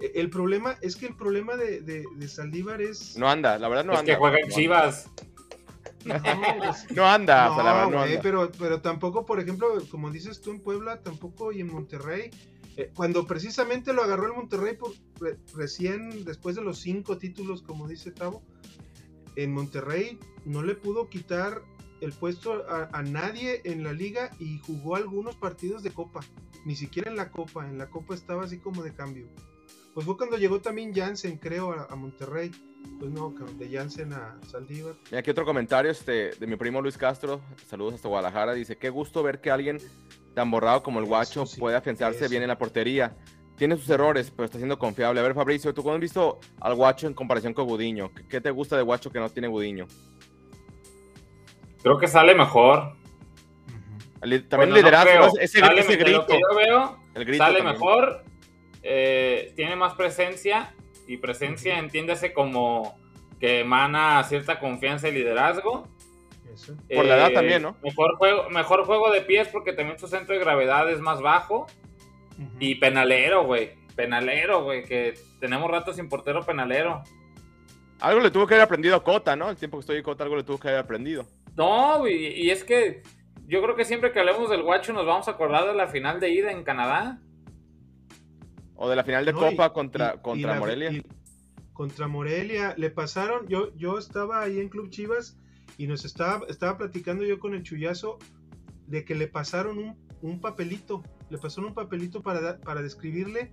Eh, 0.00 0.12
El 0.14 0.28
problema 0.30 0.76
es 0.82 0.94
que 0.96 1.06
el 1.06 1.16
problema 1.16 1.56
de, 1.56 1.80
de, 1.80 2.04
de 2.14 2.28
Saldívar 2.28 2.82
es... 2.82 3.16
No 3.16 3.28
anda, 3.30 3.58
la 3.58 3.68
verdad 3.68 3.84
no 3.84 3.94
es 3.94 4.00
anda. 4.00 4.12
que 4.12 4.18
juega 4.18 4.38
en 4.38 4.48
Chivas. 4.50 5.10
No, 5.16 5.26
No 6.94 7.06
anda, 7.06 7.48
no 7.90 7.98
anda. 8.02 8.20
pero, 8.22 8.50
pero 8.58 8.80
tampoco, 8.80 9.24
por 9.26 9.40
ejemplo, 9.40 9.68
como 9.90 10.10
dices 10.10 10.40
tú 10.40 10.50
en 10.50 10.60
Puebla, 10.60 11.02
tampoco 11.02 11.52
y 11.52 11.60
en 11.60 11.72
Monterrey, 11.72 12.30
eh, 12.76 12.90
cuando 12.94 13.26
precisamente 13.26 13.92
lo 13.92 14.02
agarró 14.02 14.26
el 14.26 14.32
Monterrey 14.34 14.76
por, 14.76 14.92
re- 15.20 15.38
recién 15.54 16.24
después 16.24 16.56
de 16.56 16.62
los 16.62 16.78
cinco 16.78 17.16
títulos, 17.18 17.62
como 17.62 17.88
dice 17.88 18.10
Tavo, 18.10 18.42
en 19.36 19.52
Monterrey 19.52 20.18
no 20.44 20.62
le 20.62 20.74
pudo 20.74 21.08
quitar 21.08 21.62
el 22.00 22.12
puesto 22.12 22.64
a, 22.68 22.88
a 22.92 23.02
nadie 23.02 23.62
en 23.64 23.82
la 23.82 23.92
liga 23.92 24.30
y 24.38 24.58
jugó 24.58 24.96
algunos 24.96 25.36
partidos 25.36 25.82
de 25.82 25.90
copa, 25.90 26.20
ni 26.64 26.76
siquiera 26.76 27.10
en 27.10 27.16
la 27.16 27.30
copa, 27.30 27.66
en 27.66 27.78
la 27.78 27.88
copa 27.88 28.14
estaba 28.14 28.44
así 28.44 28.58
como 28.58 28.82
de 28.82 28.94
cambio. 28.94 29.26
Pues 29.94 30.04
fue 30.04 30.18
cuando 30.18 30.36
llegó 30.36 30.60
también 30.60 30.92
Jansen, 30.94 31.38
creo, 31.38 31.72
a, 31.72 31.86
a 31.90 31.96
Monterrey. 31.96 32.50
Pues 32.98 33.10
no, 33.10 33.30
de 33.58 33.68
Jansen 33.68 34.12
a 34.12 34.38
Saldívar. 34.46 34.94
Mira, 35.06 35.18
aquí 35.18 35.30
otro 35.30 35.44
comentario 35.44 35.90
este, 35.90 36.30
de 36.30 36.46
mi 36.46 36.56
primo 36.56 36.80
Luis 36.80 36.96
Castro. 36.96 37.40
Saludos 37.66 37.94
hasta 37.94 38.08
Guadalajara. 38.08 38.54
Dice: 38.54 38.76
Qué 38.76 38.88
gusto 38.88 39.22
ver 39.22 39.40
que 39.40 39.50
alguien 39.50 39.78
tan 40.34 40.50
borrado 40.50 40.82
como 40.82 40.98
el 41.00 41.06
guacho 41.06 41.46
sí, 41.46 41.60
puede 41.60 41.76
afianzarse 41.76 42.20
eso. 42.20 42.30
bien 42.30 42.42
en 42.42 42.48
la 42.48 42.58
portería. 42.58 43.14
Tiene 43.56 43.76
sus 43.76 43.88
errores, 43.88 44.30
pero 44.30 44.44
está 44.44 44.58
siendo 44.58 44.78
confiable. 44.78 45.20
A 45.20 45.22
ver, 45.22 45.34
Fabricio, 45.34 45.72
¿tú 45.72 45.82
cómo 45.82 45.94
has 45.94 46.00
visto 46.00 46.40
al 46.60 46.74
guacho 46.74 47.06
en 47.06 47.14
comparación 47.14 47.54
con 47.54 47.66
Gudiño? 47.66 48.10
¿Qué, 48.28 48.40
te 48.40 48.50
gusta 48.50 48.76
de 48.76 48.82
guacho 48.82 49.10
que 49.10 49.18
no 49.18 49.30
tiene 49.30 49.48
Gudiño? 49.48 49.86
Creo 51.82 51.98
que 51.98 52.06
sale 52.08 52.34
mejor. 52.34 52.94
También 54.20 54.46
Bueno, 54.50 54.74
liderazgo, 54.76 55.26
no 55.26 55.40
ese, 55.40 55.60
Sale- 55.60 55.80
ese 55.80 55.96
grito. 55.96 56.18
Lo 56.18 56.26
que 56.26 56.34
yo 56.34 56.56
veo, 56.56 56.98
el 57.14 57.24
grito 57.24 57.44
sale 57.44 57.58
también. 57.58 57.74
mejor, 57.74 58.24
eh, 58.82 59.52
tiene 59.56 59.76
más 59.76 59.94
presencia 59.94 60.74
y 61.06 61.16
presencia 61.18 61.78
entiéndase 61.78 62.32
como 62.32 62.98
que 63.40 63.60
emana 63.60 64.22
cierta 64.24 64.58
confianza 64.58 65.08
y 65.08 65.12
liderazgo. 65.12 65.88
Eso. 66.52 66.74
Por 66.94 67.04
la 67.04 67.16
edad 67.16 67.30
Eh, 67.30 67.34
también, 67.34 67.62
¿no? 67.62 67.76
Mejor 67.82 68.16
juego, 68.16 68.48
mejor 68.50 68.84
juego 68.86 69.10
de 69.10 69.20
pies 69.22 69.48
porque 69.48 69.72
también 69.72 69.98
su 69.98 70.08
centro 70.08 70.34
de 70.34 70.40
gravedad 70.40 70.90
es 70.90 71.00
más 71.00 71.20
bajo. 71.20 71.66
Y 72.58 72.76
penalero, 72.76 73.44
güey. 73.44 73.70
Penalero, 73.94 74.62
güey. 74.64 74.84
Que 74.84 75.14
tenemos 75.40 75.70
rato 75.70 75.92
sin 75.92 76.08
portero 76.08 76.44
penalero. 76.44 77.02
Algo 78.00 78.20
le 78.20 78.30
tuvo 78.30 78.46
que 78.46 78.54
haber 78.54 78.64
aprendido 78.64 78.94
a 78.96 79.02
Cota, 79.04 79.36
¿no? 79.36 79.48
El 79.48 79.56
tiempo 79.56 79.78
que 79.78 79.80
estoy 79.80 79.96
en 79.98 80.02
Cota, 80.02 80.24
algo 80.24 80.36
le 80.36 80.42
tuvo 80.44 80.58
que 80.58 80.68
haber 80.68 80.80
aprendido. 80.80 81.26
No, 81.56 81.98
güey. 82.00 82.40
Y 82.42 82.50
es 82.50 82.62
que 82.64 83.02
yo 83.46 83.62
creo 83.62 83.74
que 83.76 83.84
siempre 83.86 84.12
que 84.12 84.20
hablemos 84.20 84.50
del 84.50 84.62
guacho 84.62 84.92
nos 84.92 85.06
vamos 85.06 85.28
a 85.28 85.32
acordar 85.32 85.66
de 85.66 85.74
la 85.74 85.86
final 85.88 86.20
de 86.20 86.30
ida 86.30 86.50
en 86.52 86.62
Canadá. 86.64 87.18
O 88.76 88.88
de 88.88 88.96
la 88.96 89.04
final 89.04 89.24
de 89.24 89.32
No, 89.32 89.38
Copa 89.40 89.66
y- 89.66 89.70
contra, 89.72 90.12
y- 90.14 90.18
y 90.18 90.20
contra 90.22 90.54
la- 90.54 90.60
Morelia. 90.60 90.92
y- 90.92 91.02
contra 91.72 92.08
Morelia. 92.08 92.74
Le 92.76 92.90
pasaron, 92.90 93.46
yo, 93.48 93.74
yo 93.76 93.98
estaba 93.98 94.42
ahí 94.42 94.60
en 94.60 94.68
Club 94.68 94.90
Chivas 94.90 95.36
y 95.78 95.86
nos 95.86 96.04
estaba, 96.04 96.46
estaba 96.48 96.76
platicando 96.78 97.24
yo 97.24 97.38
con 97.38 97.54
el 97.54 97.62
chullazo 97.62 98.18
de 98.86 99.04
que 99.04 99.14
le 99.14 99.26
pasaron 99.28 99.78
un, 99.78 99.96
un 100.22 100.40
papelito. 100.40 101.02
Le 101.30 101.38
pasaron 101.38 101.70
un 101.70 101.74
papelito 101.74 102.22
para, 102.22 102.58
para 102.60 102.82
describirle 102.82 103.52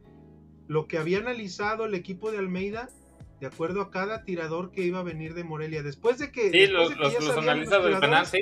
lo 0.67 0.87
que 0.87 0.97
había 0.97 1.17
analizado 1.19 1.85
el 1.85 1.95
equipo 1.95 2.31
de 2.31 2.37
Almeida 2.37 2.89
de 3.41 3.47
acuerdo 3.47 3.81
a 3.81 3.91
cada 3.91 4.23
tirador 4.23 4.71
que 4.71 4.83
iba 4.83 4.99
a 4.99 5.03
venir 5.03 5.33
de 5.33 5.43
Morelia. 5.43 5.83
Después 5.83 6.17
de 6.17 6.31
que, 6.31 6.49
Sí, 6.51 6.67
los, 6.67 6.89
de 6.89 6.95
que 6.95 7.01
los, 7.01 7.13
del 7.35 7.99
penal, 7.99 8.25
sí. 8.25 8.39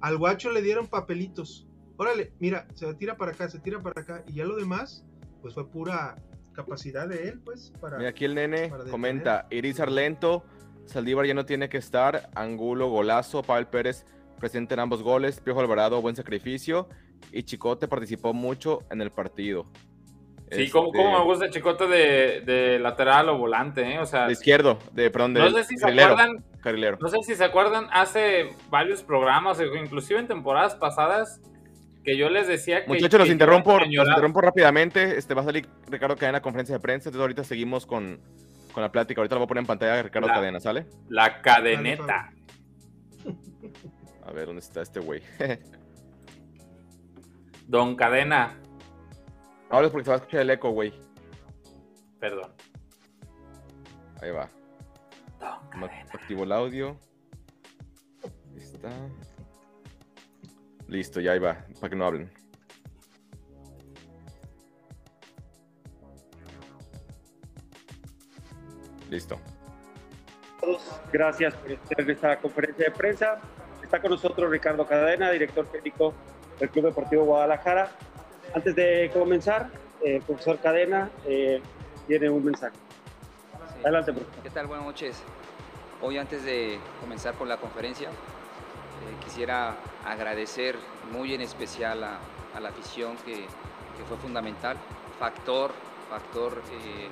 al 0.00 0.16
guacho 0.16 0.50
le 0.50 0.62
dieron 0.62 0.86
papelitos. 0.86 1.66
Órale, 1.98 2.32
mira, 2.38 2.66
se 2.74 2.94
tira 2.94 3.18
para 3.18 3.32
acá, 3.32 3.50
se 3.50 3.58
tira 3.60 3.82
para 3.82 4.00
acá. 4.00 4.24
Y 4.28 4.34
ya 4.34 4.46
lo 4.46 4.56
demás, 4.56 5.04
pues 5.40 5.54
fue 5.54 5.68
pura 5.68 6.16
capacidad 6.52 7.08
de 7.08 7.28
él, 7.28 7.40
pues, 7.44 7.72
para... 7.80 7.96
Mira, 7.98 8.10
aquí 8.10 8.24
el 8.24 8.34
nene 8.34 8.70
comenta, 8.90 9.46
Irizar 9.50 9.90
lento, 9.90 10.44
Saldívar 10.86 11.26
ya 11.26 11.34
no 11.34 11.46
tiene 11.46 11.68
que 11.68 11.78
estar, 11.78 12.30
Angulo, 12.34 12.88
golazo, 12.88 13.42
Pavel 13.42 13.66
Pérez 13.66 14.04
presente 14.38 14.74
en 14.74 14.80
ambos 14.80 15.02
goles, 15.02 15.38
Piojo 15.40 15.60
Alvarado, 15.60 16.00
buen 16.00 16.16
sacrificio, 16.16 16.88
y 17.30 17.42
Chicote 17.42 17.86
participó 17.86 18.32
mucho 18.32 18.80
en 18.90 19.02
el 19.02 19.10
partido. 19.10 19.66
Sí, 20.50 20.68
como, 20.68 20.86
Este, 20.86 20.98
como 20.98 21.18
me 21.18 21.24
gusta 21.24 21.48
chicote 21.48 21.86
de, 21.86 22.40
de 22.40 22.78
lateral 22.80 23.28
o 23.28 23.38
volante, 23.38 23.82
¿eh? 23.82 24.00
O 24.00 24.06
sea, 24.06 24.26
De 24.26 24.32
izquierdo, 24.32 24.80
de, 24.92 25.08
perdón, 25.08 25.34
de 25.34 25.40
no 25.40 25.50
sé 25.50 25.62
si 25.62 25.76
se 25.76 25.86
acuerdan, 25.86 26.44
carrilero. 26.60 26.98
no 27.00 27.08
sé 27.08 27.18
si 27.22 27.36
se 27.36 27.44
acuerdan 27.44 27.86
hace 27.92 28.56
varios 28.68 29.04
programas, 29.04 29.60
inclusive 29.60 30.18
en 30.18 30.26
temporadas 30.26 30.74
pasadas, 30.74 31.40
que 32.04 32.16
yo 32.16 32.30
les 32.30 32.48
decía 32.48 32.82
que... 32.84 32.88
Muchachos, 32.88 33.18
los 33.20 33.26
que 33.28 33.32
interrumpo, 33.32 33.78
los 33.78 34.08
interrumpo 34.08 34.40
rápidamente. 34.40 35.18
Este 35.18 35.34
va 35.34 35.42
a 35.42 35.44
salir 35.44 35.68
Ricardo 35.88 36.16
Cadena 36.16 36.38
en 36.38 36.42
conferencia 36.42 36.74
de 36.76 36.80
prensa. 36.80 37.08
Entonces 37.10 37.20
ahorita 37.22 37.44
seguimos 37.44 37.84
con, 37.86 38.20
con 38.72 38.82
la 38.82 38.90
plática. 38.90 39.20
Ahorita 39.20 39.34
lo 39.34 39.40
voy 39.40 39.44
a 39.44 39.48
poner 39.48 39.62
en 39.62 39.66
pantalla 39.66 40.02
Ricardo 40.02 40.28
La- 40.28 40.34
Cadena, 40.34 40.60
¿sale? 40.60 40.86
La 41.08 41.42
cadeneta. 41.42 42.32
A 44.24 44.32
ver, 44.32 44.46
¿dónde 44.46 44.60
está 44.60 44.80
este 44.82 45.00
güey? 45.00 45.22
Don 47.68 47.94
Cadena, 47.96 48.56
Ahora 49.68 49.86
es 49.86 49.92
porque 49.92 50.04
se 50.04 50.10
va 50.10 50.16
a 50.16 50.18
escuchar 50.18 50.40
el 50.40 50.50
eco, 50.50 50.70
güey. 50.70 50.92
perdón. 52.18 52.52
Ahí 54.20 54.30
va. 54.32 54.50
Don 55.38 55.80
Ma- 55.80 55.88
Cadena. 55.88 56.06
Activo 56.12 56.42
el 56.44 56.52
audio. 56.52 56.98
Ahí 58.24 58.58
está. 58.62 58.90
Listo, 60.90 61.20
ya 61.20 61.32
ahí 61.32 61.38
va, 61.38 61.56
para 61.80 61.88
que 61.88 61.94
no 61.94 62.04
hablen. 62.04 62.28
Listo. 69.08 69.38
todos. 70.60 70.82
Gracias 71.12 71.54
por 71.54 71.70
estar 71.70 72.00
en 72.00 72.10
esta 72.10 72.36
conferencia 72.38 72.86
de 72.86 72.90
prensa. 72.90 73.40
Está 73.80 74.00
con 74.00 74.10
nosotros 74.10 74.50
Ricardo 74.50 74.84
Cadena, 74.84 75.30
director 75.30 75.64
técnico 75.66 76.12
del 76.58 76.70
Club 76.70 76.86
Deportivo 76.86 77.24
Guadalajara. 77.24 77.92
Antes 78.52 78.74
de 78.74 79.10
comenzar, 79.14 79.70
eh, 80.04 80.20
profesor 80.26 80.58
Cadena 80.58 81.08
eh, 81.24 81.62
tiene 82.08 82.28
un 82.28 82.44
mensaje. 82.44 82.74
Sí. 83.74 83.80
Adelante, 83.84 84.12
profesor. 84.12 84.42
¿Qué 84.42 84.50
tal? 84.50 84.66
Buenas 84.66 84.86
noches. 84.86 85.22
Hoy 86.02 86.18
antes 86.18 86.44
de 86.44 86.80
comenzar 87.00 87.34
con 87.34 87.48
la 87.48 87.58
conferencia, 87.58 88.08
eh, 88.08 89.24
quisiera 89.24 89.76
agradecer 90.12 90.76
muy 91.12 91.34
en 91.34 91.40
especial 91.40 92.04
a, 92.04 92.18
la 92.60 92.68
afición 92.68 93.16
que, 93.24 93.46
fue 94.08 94.16
fundamental, 94.16 94.78
factor, 95.18 95.72
factor 96.08 96.62
eh, 96.72 97.08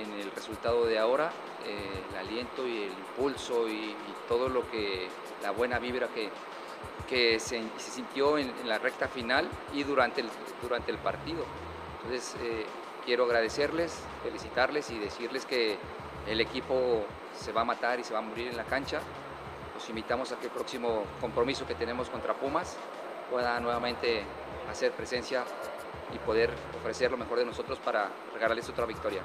en, 0.00 0.12
el 0.20 0.30
resultado 0.30 0.86
de 0.86 0.96
ahora, 0.98 1.30
eh, 1.66 2.02
el 2.10 2.16
aliento 2.16 2.66
y 2.66 2.84
el 2.84 2.92
impulso 2.92 3.68
y, 3.68 3.72
y 3.72 3.96
todo 4.28 4.48
lo 4.48 4.70
que, 4.70 5.08
la 5.42 5.50
buena 5.50 5.78
vibra 5.78 6.06
que, 6.08 6.30
que 7.08 7.40
se, 7.40 7.62
sintió 7.78 8.38
en, 8.38 8.48
en 8.48 8.68
la 8.68 8.78
recta 8.78 9.08
final 9.08 9.48
y 9.74 9.82
durante 9.82 10.20
el, 10.20 10.28
durante 10.62 10.90
el 10.92 10.98
partido. 10.98 11.44
Entonces, 12.02 12.36
eh, 12.42 12.64
quiero 13.04 13.24
agradecerles, 13.24 13.98
felicitarles 14.22 14.90
y 14.90 14.98
decirles 14.98 15.44
que 15.46 15.76
el 16.26 16.40
equipo 16.40 17.04
se 17.38 17.52
va 17.52 17.62
a 17.62 17.64
matar 17.64 17.98
y 17.98 18.04
se 18.04 18.12
va 18.12 18.20
a 18.20 18.22
morir 18.22 18.48
en 18.48 18.56
la 18.56 18.64
cancha. 18.64 19.00
Los 19.78 19.88
invitamos 19.90 20.32
a 20.32 20.36
que 20.40 20.46
el 20.46 20.50
próximo 20.50 21.04
compromiso 21.20 21.64
que 21.64 21.76
tenemos 21.76 22.10
contra 22.10 22.34
Pumas 22.34 22.76
pueda 23.30 23.60
nuevamente 23.60 24.24
hacer 24.68 24.90
presencia 24.90 25.44
y 26.12 26.18
poder 26.18 26.50
ofrecer 26.80 27.12
lo 27.12 27.16
mejor 27.16 27.38
de 27.38 27.44
nosotros 27.44 27.78
para 27.78 28.08
regalarles 28.34 28.68
otra 28.68 28.86
victoria. 28.86 29.22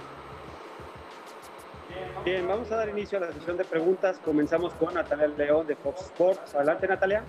Bien, 2.23 2.47
vamos 2.47 2.71
a 2.71 2.75
dar 2.75 2.89
inicio 2.89 3.17
a 3.17 3.21
la 3.21 3.31
sesión 3.31 3.57
de 3.57 3.65
preguntas. 3.65 4.19
Comenzamos 4.23 4.75
con 4.75 4.93
Natalia 4.93 5.25
León 5.25 5.65
de 5.65 5.75
Fox 5.75 6.01
Sports. 6.01 6.53
Adelante, 6.53 6.87
Natalia. 6.87 7.23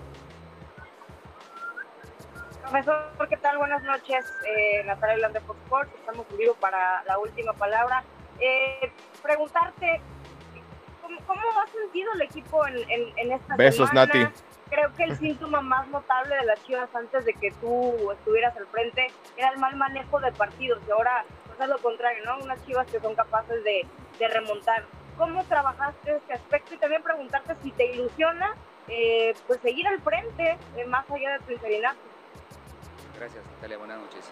Profesor, 2.61 3.27
¿qué 3.27 3.37
tal? 3.37 3.57
Buenas 3.57 3.81
noches. 3.81 4.23
Eh, 4.47 4.83
Natalia 4.85 5.17
Lande 5.17 5.39
Fox 5.39 5.59
Sports. 5.63 5.91
Estamos 5.95 6.27
en 6.29 6.37
vivo 6.37 6.53
para 6.59 7.03
la 7.05 7.17
última 7.17 7.53
palabra. 7.53 8.03
Eh, 8.39 8.91
preguntarte, 9.23 9.99
¿cómo, 11.05 11.21
¿cómo, 11.27 11.41
ha 11.59 11.67
sentido 11.67 12.11
el 12.13 12.21
equipo 12.21 12.65
en, 12.67 12.77
en, 12.89 13.17
en 13.17 13.31
esta 13.33 13.55
Besos, 13.55 13.89
semana? 13.89 14.11
Nati. 14.13 14.41
Creo 14.69 14.91
que 14.93 15.03
el 15.03 15.17
síntoma 15.17 15.61
más 15.61 15.87
notable 15.89 16.35
de 16.35 16.45
las 16.45 16.63
Chivas 16.63 16.93
antes 16.95 17.23
de 17.23 17.33
que 17.33 17.51
tú 17.61 18.11
estuvieras 18.11 18.57
al 18.57 18.65
frente 18.67 19.07
era 19.37 19.49
el 19.49 19.59
mal 19.59 19.75
manejo 19.75 20.19
de 20.19 20.31
partidos 20.31 20.81
y 20.87 20.91
ahora 20.91 21.23
pues, 21.45 21.59
es 21.59 21.67
lo 21.67 21.77
contrario, 21.77 22.23
¿no? 22.25 22.39
Unas 22.39 22.63
Chivas 22.65 22.87
que 22.87 22.99
son 22.99 23.13
capaces 23.13 23.63
de, 23.63 23.85
de 24.17 24.27
remontar. 24.27 24.83
¿Cómo 25.17 25.43
trabajaste 25.45 26.17
este 26.17 26.33
aspecto? 26.33 26.73
Y 26.73 26.77
también 26.77 27.03
preguntarte 27.03 27.55
si 27.61 27.71
te 27.71 27.91
ilusiona 27.93 28.55
eh, 28.87 29.33
pues 29.47 29.59
seguir 29.61 29.87
al 29.87 30.01
frente 30.01 30.57
eh, 30.75 30.85
más 30.85 31.09
allá 31.09 31.33
de 31.33 31.39
tu 31.39 31.51
interinato. 31.51 31.99
Gracias, 33.17 33.43
Natalia. 33.55 33.77
Buenas 33.77 33.99
noches. 33.99 34.31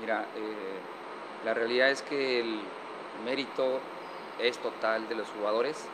Mira, 0.00 0.24
eh, 0.36 0.78
la 1.44 1.54
realidad 1.54 1.90
es 1.90 2.02
que 2.02 2.40
el 2.40 2.60
mérito 3.24 3.80
es 4.42 4.58
total 4.58 5.08
de 5.08 5.14
los 5.14 5.28
jugadores. 5.30 5.86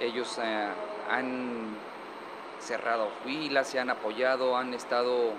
Ellos 0.00 0.38
eh, 0.42 0.68
han 1.10 1.76
cerrado 2.60 3.08
filas, 3.24 3.68
se 3.68 3.80
han 3.80 3.90
apoyado, 3.90 4.56
han 4.56 4.74
estado 4.74 5.32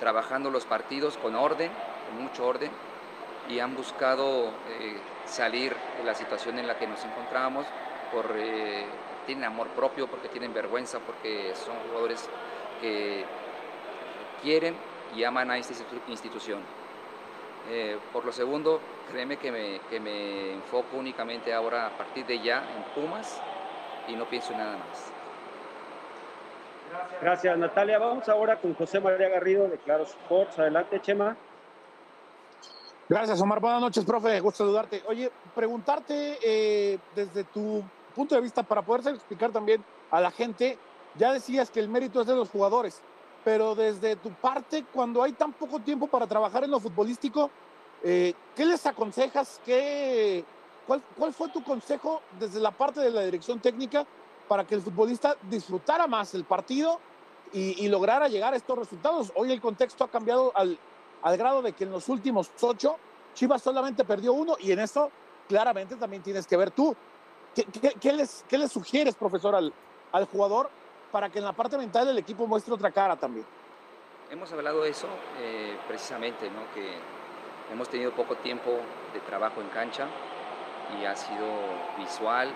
trabajando 0.00 0.50
los 0.50 0.64
partidos 0.64 1.16
con 1.16 1.34
orden, 1.34 1.70
con 2.08 2.22
mucho 2.22 2.46
orden, 2.46 2.70
y 3.48 3.58
han 3.58 3.74
buscado 3.74 4.48
eh, 4.68 4.98
salir 5.26 5.74
de 5.98 6.04
la 6.04 6.14
situación 6.14 6.58
en 6.58 6.66
la 6.66 6.78
que 6.78 6.86
nos 6.86 7.04
encontramos 7.04 7.66
por 8.12 8.26
eh, 8.36 8.86
tienen 9.26 9.44
amor 9.44 9.68
propio, 9.68 10.06
porque 10.06 10.28
tienen 10.28 10.54
vergüenza, 10.54 11.00
porque 11.00 11.52
son 11.54 11.74
jugadores 11.88 12.28
que 12.80 13.24
quieren 14.42 14.74
y 15.14 15.24
aman 15.24 15.50
a 15.50 15.58
esta 15.58 15.74
institución. 16.08 16.60
Eh, 17.70 17.98
por 18.12 18.24
lo 18.24 18.32
segundo, 18.32 18.80
créeme 19.10 19.36
que 19.36 19.52
me, 19.52 19.80
que 19.90 20.00
me, 20.00 20.54
enfoco 20.54 20.96
únicamente 20.96 21.52
ahora 21.52 21.86
a 21.86 21.90
partir 21.90 22.24
de 22.26 22.40
ya 22.42 22.64
en 22.76 22.82
Pumas 22.94 23.40
y 24.06 24.14
no 24.14 24.24
pienso 24.26 24.52
en 24.52 24.58
nada 24.58 24.76
más. 24.76 25.12
Gracias, 27.20 27.58
Natalia. 27.58 27.98
Vamos 27.98 28.28
ahora 28.28 28.58
con 28.60 28.74
José 28.74 29.00
María 29.00 29.28
Garrido 29.28 29.68
de 29.68 29.76
Claro 29.78 30.04
Sports. 30.04 30.58
Adelante, 30.58 31.00
Chema. 31.02 31.36
Gracias, 33.08 33.40
Omar. 33.40 33.60
Buenas 33.60 33.80
noches, 33.80 34.04
profe. 34.04 34.40
Gusto 34.40 34.64
saludarte. 34.64 35.02
Oye, 35.06 35.30
preguntarte 35.54 36.38
eh, 36.42 36.98
desde 37.14 37.44
tu 37.44 37.82
punto 38.14 38.34
de 38.34 38.40
vista, 38.40 38.62
para 38.62 38.82
poderse 38.82 39.10
explicar 39.10 39.52
también 39.52 39.84
a 40.10 40.20
la 40.20 40.30
gente, 40.30 40.76
ya 41.14 41.32
decías 41.32 41.70
que 41.70 41.78
el 41.78 41.88
mérito 41.88 42.20
es 42.20 42.26
de 42.26 42.34
los 42.34 42.50
jugadores, 42.50 43.00
pero 43.48 43.74
desde 43.74 44.14
tu 44.16 44.30
parte, 44.32 44.84
cuando 44.92 45.22
hay 45.22 45.32
tan 45.32 45.54
poco 45.54 45.80
tiempo 45.80 46.06
para 46.06 46.26
trabajar 46.26 46.64
en 46.64 46.70
lo 46.70 46.78
futbolístico, 46.78 47.50
eh, 48.04 48.34
¿qué 48.54 48.66
les 48.66 48.84
aconsejas? 48.84 49.58
¿Qué, 49.64 50.44
cuál, 50.86 51.02
¿Cuál 51.16 51.32
fue 51.32 51.48
tu 51.48 51.64
consejo 51.64 52.20
desde 52.38 52.60
la 52.60 52.72
parte 52.72 53.00
de 53.00 53.10
la 53.10 53.22
dirección 53.22 53.58
técnica 53.58 54.04
para 54.48 54.66
que 54.66 54.74
el 54.74 54.82
futbolista 54.82 55.34
disfrutara 55.48 56.06
más 56.06 56.34
el 56.34 56.44
partido 56.44 57.00
y, 57.50 57.82
y 57.82 57.88
lograra 57.88 58.28
llegar 58.28 58.52
a 58.52 58.58
estos 58.58 58.78
resultados? 58.78 59.32
Hoy 59.34 59.50
el 59.50 59.62
contexto 59.62 60.04
ha 60.04 60.10
cambiado 60.10 60.52
al, 60.54 60.78
al 61.22 61.36
grado 61.38 61.62
de 61.62 61.72
que 61.72 61.84
en 61.84 61.90
los 61.92 62.06
últimos 62.10 62.50
ocho 62.60 62.98
Chivas 63.32 63.62
solamente 63.62 64.04
perdió 64.04 64.34
uno 64.34 64.56
y 64.60 64.72
en 64.72 64.80
eso 64.80 65.10
claramente 65.48 65.96
también 65.96 66.22
tienes 66.22 66.46
que 66.46 66.58
ver 66.58 66.70
tú. 66.70 66.94
¿Qué, 67.54 67.64
qué, 67.64 67.94
qué 67.98 68.12
les, 68.12 68.44
qué 68.46 68.58
les 68.58 68.70
sugieres, 68.70 69.14
profesor, 69.14 69.54
al, 69.54 69.72
al 70.12 70.26
jugador 70.26 70.68
para 71.10 71.30
que 71.30 71.38
en 71.38 71.44
la 71.44 71.52
parte 71.52 71.76
mental 71.78 72.06
del 72.06 72.18
equipo 72.18 72.46
muestre 72.46 72.74
otra 72.74 72.90
cara 72.90 73.16
también? 73.16 73.46
Hemos 74.30 74.52
hablado 74.52 74.82
de 74.82 74.90
eso 74.90 75.08
eh, 75.40 75.76
precisamente, 75.86 76.50
¿no? 76.50 76.72
que 76.74 76.98
hemos 77.72 77.88
tenido 77.88 78.12
poco 78.12 78.36
tiempo 78.36 78.78
de 79.12 79.20
trabajo 79.20 79.60
en 79.60 79.68
cancha 79.68 80.06
y 80.98 81.04
ha 81.04 81.16
sido 81.16 81.46
visual 81.98 82.50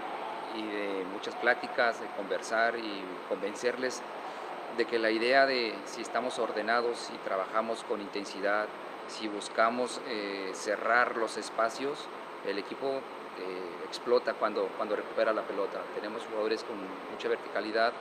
y 0.57 0.63
de 0.63 1.05
muchas 1.13 1.35
pláticas, 1.37 2.01
de 2.01 2.07
conversar 2.09 2.77
y 2.79 3.03
convencerles 3.29 4.03
de 4.77 4.85
que 4.85 4.99
la 4.99 5.11
idea 5.11 5.47
de 5.47 5.75
si 5.85 6.03
estamos 6.03 6.39
ordenados, 6.39 6.99
si 6.99 7.15
trabajamos 7.19 7.85
con 7.85 8.01
intensidad, 8.01 8.67
si 9.09 9.29
buscamos 9.29 10.01
eh, 10.09 10.51
cerrar 10.55 11.17
los 11.17 11.37
espacios, 11.37 12.07
el 12.47 12.59
equipo 12.59 13.01
eh, 13.39 13.85
explota 13.87 14.35
cuando, 14.35 14.69
cuando 14.77 14.97
recupera 14.97 15.33
la 15.33 15.43
pelota. 15.43 15.81
Tenemos 15.95 16.25
jugadores 16.27 16.65
con 16.65 16.77
mucha 17.11 17.29
verticalidad, 17.29 17.93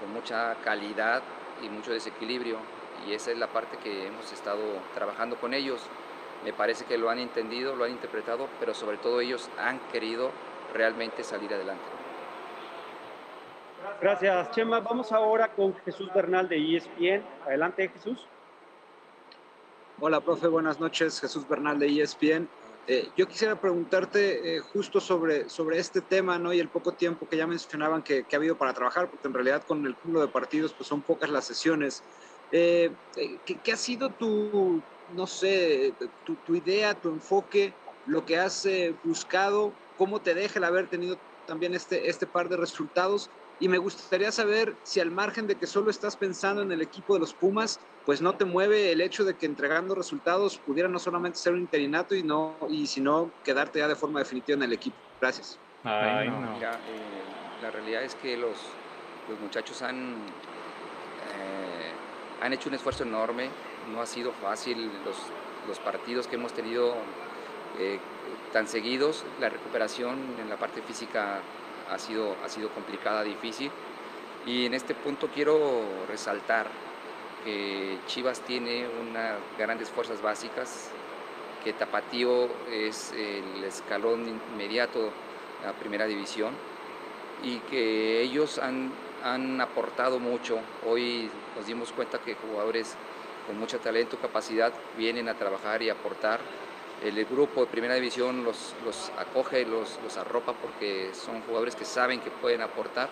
con 0.00 0.12
mucha 0.12 0.54
calidad 0.64 1.22
y 1.62 1.68
mucho 1.68 1.92
desequilibrio 1.92 2.58
y 3.06 3.12
esa 3.12 3.30
es 3.30 3.38
la 3.38 3.48
parte 3.48 3.76
que 3.78 4.06
hemos 4.06 4.32
estado 4.32 4.62
trabajando 4.94 5.36
con 5.36 5.54
ellos. 5.54 5.80
Me 6.44 6.52
parece 6.52 6.84
que 6.84 6.98
lo 6.98 7.10
han 7.10 7.18
entendido, 7.18 7.74
lo 7.74 7.84
han 7.84 7.90
interpretado, 7.90 8.48
pero 8.60 8.74
sobre 8.74 8.98
todo 8.98 9.20
ellos 9.20 9.50
han 9.58 9.78
querido 9.92 10.30
realmente 10.72 11.24
salir 11.24 11.52
adelante. 11.52 11.84
Gracias, 14.00 14.50
Chema. 14.50 14.80
Vamos 14.80 15.12
ahora 15.12 15.48
con 15.48 15.74
Jesús 15.84 16.12
Bernal 16.14 16.48
de 16.48 16.76
ESPN. 16.76 17.24
Adelante, 17.46 17.88
Jesús. 17.88 18.26
Hola, 20.00 20.20
profe. 20.20 20.48
Buenas 20.48 20.78
noches. 20.78 21.20
Jesús 21.20 21.48
Bernal 21.48 21.78
de 21.78 22.02
ESPN. 22.02 22.48
Eh, 22.88 23.10
yo 23.16 23.26
quisiera 23.26 23.60
preguntarte 23.60 24.56
eh, 24.56 24.60
justo 24.60 25.00
sobre, 25.00 25.48
sobre 25.48 25.78
este 25.78 26.00
tema, 26.00 26.38
¿no? 26.38 26.52
Y 26.52 26.60
el 26.60 26.68
poco 26.68 26.92
tiempo 26.92 27.28
que 27.28 27.36
ya 27.36 27.46
mencionaban 27.46 28.02
que, 28.02 28.24
que, 28.24 28.36
ha 28.36 28.38
habido 28.38 28.56
para 28.56 28.74
trabajar, 28.74 29.10
porque 29.10 29.26
en 29.26 29.34
realidad 29.34 29.64
con 29.64 29.84
el 29.84 29.96
cúmulo 29.96 30.20
de 30.20 30.28
partidos, 30.28 30.72
pues 30.72 30.88
son 30.88 31.02
pocas 31.02 31.28
las 31.30 31.44
sesiones. 31.44 32.04
Eh, 32.52 32.92
¿qué, 33.44 33.60
¿qué, 33.60 33.72
ha 33.72 33.76
sido 33.76 34.10
tu, 34.10 34.80
no 35.08 35.26
sé, 35.26 35.94
tu, 36.24 36.36
tu 36.36 36.54
idea, 36.54 36.94
tu 36.94 37.08
enfoque, 37.08 37.74
lo 38.04 38.24
que 38.24 38.38
has 38.38 38.68
buscado? 39.02 39.72
¿Cómo 39.96 40.22
te 40.22 40.34
deja 40.34 40.60
el 40.60 40.64
haber 40.64 40.88
tenido 40.88 41.18
también 41.44 41.74
este, 41.74 42.08
este 42.08 42.28
par 42.28 42.48
de 42.48 42.56
resultados? 42.56 43.28
Y 43.58 43.68
me 43.68 43.78
gustaría 43.78 44.30
saber 44.32 44.76
si 44.82 45.00
al 45.00 45.10
margen 45.10 45.46
de 45.46 45.54
que 45.54 45.66
solo 45.66 45.90
estás 45.90 46.16
pensando 46.16 46.62
en 46.62 46.72
el 46.72 46.82
equipo 46.82 47.14
de 47.14 47.20
los 47.20 47.32
Pumas, 47.32 47.80
pues 48.04 48.20
no 48.20 48.34
te 48.34 48.44
mueve 48.44 48.92
el 48.92 49.00
hecho 49.00 49.24
de 49.24 49.34
que 49.34 49.46
entregando 49.46 49.94
resultados 49.94 50.58
pudiera 50.58 50.88
no 50.88 50.98
solamente 50.98 51.38
ser 51.38 51.54
un 51.54 51.60
interinato 51.60 52.14
y 52.14 52.22
no 52.22 52.54
y 52.68 52.86
sino 52.86 53.30
quedarte 53.42 53.78
ya 53.78 53.88
de 53.88 53.96
forma 53.96 54.18
definitiva 54.18 54.56
en 54.56 54.62
el 54.64 54.72
equipo. 54.72 54.96
Gracias. 55.20 55.58
Ay, 55.84 56.28
no. 56.28 56.52
Mira, 56.52 56.72
eh, 56.74 57.62
la 57.62 57.70
realidad 57.70 58.02
es 58.02 58.14
que 58.14 58.36
los, 58.36 58.56
los 59.28 59.40
muchachos 59.40 59.80
han, 59.82 60.14
eh, 61.34 62.42
han 62.42 62.52
hecho 62.52 62.68
un 62.68 62.74
esfuerzo 62.74 63.04
enorme. 63.04 63.48
No 63.90 64.02
ha 64.02 64.06
sido 64.06 64.32
fácil 64.32 64.90
los, 65.04 65.16
los 65.66 65.78
partidos 65.78 66.26
que 66.26 66.36
hemos 66.36 66.52
tenido 66.52 66.94
eh, 67.78 67.98
tan 68.52 68.68
seguidos. 68.68 69.24
La 69.40 69.48
recuperación 69.48 70.18
en 70.40 70.48
la 70.48 70.56
parte 70.56 70.82
física 70.82 71.40
ha 71.90 71.98
sido, 71.98 72.36
ha 72.44 72.48
sido 72.48 72.70
complicada, 72.70 73.22
difícil. 73.22 73.70
Y 74.46 74.66
en 74.66 74.74
este 74.74 74.94
punto 74.94 75.28
quiero 75.34 75.82
resaltar 76.08 76.68
que 77.44 77.98
Chivas 78.06 78.40
tiene 78.40 78.86
unas 79.00 79.34
grandes 79.58 79.90
fuerzas 79.90 80.22
básicas, 80.22 80.90
que 81.64 81.72
Tapatío 81.72 82.48
es 82.70 83.12
el 83.12 83.64
escalón 83.64 84.40
inmediato 84.54 85.10
a 85.66 85.72
Primera 85.72 86.06
División 86.06 86.54
y 87.42 87.58
que 87.60 88.22
ellos 88.22 88.58
han, 88.58 88.92
han 89.24 89.60
aportado 89.60 90.18
mucho. 90.18 90.60
Hoy 90.86 91.30
nos 91.56 91.66
dimos 91.66 91.92
cuenta 91.92 92.18
que 92.18 92.34
jugadores 92.34 92.96
con 93.46 93.58
mucho 93.58 93.78
talento, 93.78 94.18
capacidad, 94.18 94.72
vienen 94.96 95.28
a 95.28 95.34
trabajar 95.34 95.82
y 95.82 95.90
aportar 95.90 96.40
el 97.08 97.24
grupo 97.24 97.60
de 97.62 97.66
primera 97.66 97.94
división 97.94 98.44
los, 98.44 98.74
los 98.84 99.10
acoge, 99.18 99.64
los, 99.64 99.98
los 100.02 100.16
arropa 100.16 100.52
porque 100.54 101.10
son 101.12 101.40
jugadores 101.42 101.76
que 101.76 101.84
saben 101.84 102.20
que 102.20 102.30
pueden 102.30 102.62
aportar 102.62 103.08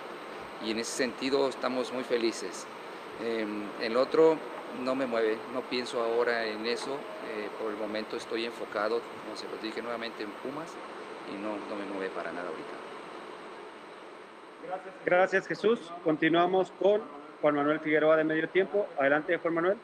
y 0.65 0.71
en 0.71 0.79
ese 0.79 0.93
sentido 0.93 1.49
estamos 1.49 1.93
muy 1.93 2.05
felices. 2.05 2.67
Eh, 3.23 3.47
el 3.81 3.97
otro 3.97 4.37
no 4.83 4.95
me 4.95 5.07
mueve, 5.07 5.39
no 5.53 5.61
pienso 5.63 6.03
ahora 6.03 6.47
en 6.47 6.67
eso, 6.67 6.95
eh, 6.95 7.49
por 7.61 7.71
el 7.71 7.77
momento 7.77 8.17
estoy 8.17 8.45
enfocado, 8.45 9.01
como 9.23 9.37
se 9.37 9.49
los 9.49 9.63
dije 9.63 9.83
nuevamente, 9.83 10.23
en 10.23 10.31
Pumas 10.31 10.73
y 11.33 11.37
no, 11.37 11.51
no 11.69 11.77
me 11.77 11.85
mueve 11.93 12.11
para 12.11 12.33
nada 12.33 12.49
ahorita. 12.49 12.85
Gracias, 15.05 15.47
Jesús. 15.47 15.93
Continuamos 16.03 16.73
con 16.81 17.03
Juan 17.41 17.55
Manuel 17.55 17.81
Figueroa 17.81 18.17
de 18.17 18.25
Medio 18.25 18.49
Tiempo. 18.49 18.87
Adelante 18.99 19.37
Juan 19.37 19.55
Manuel. 19.55 19.77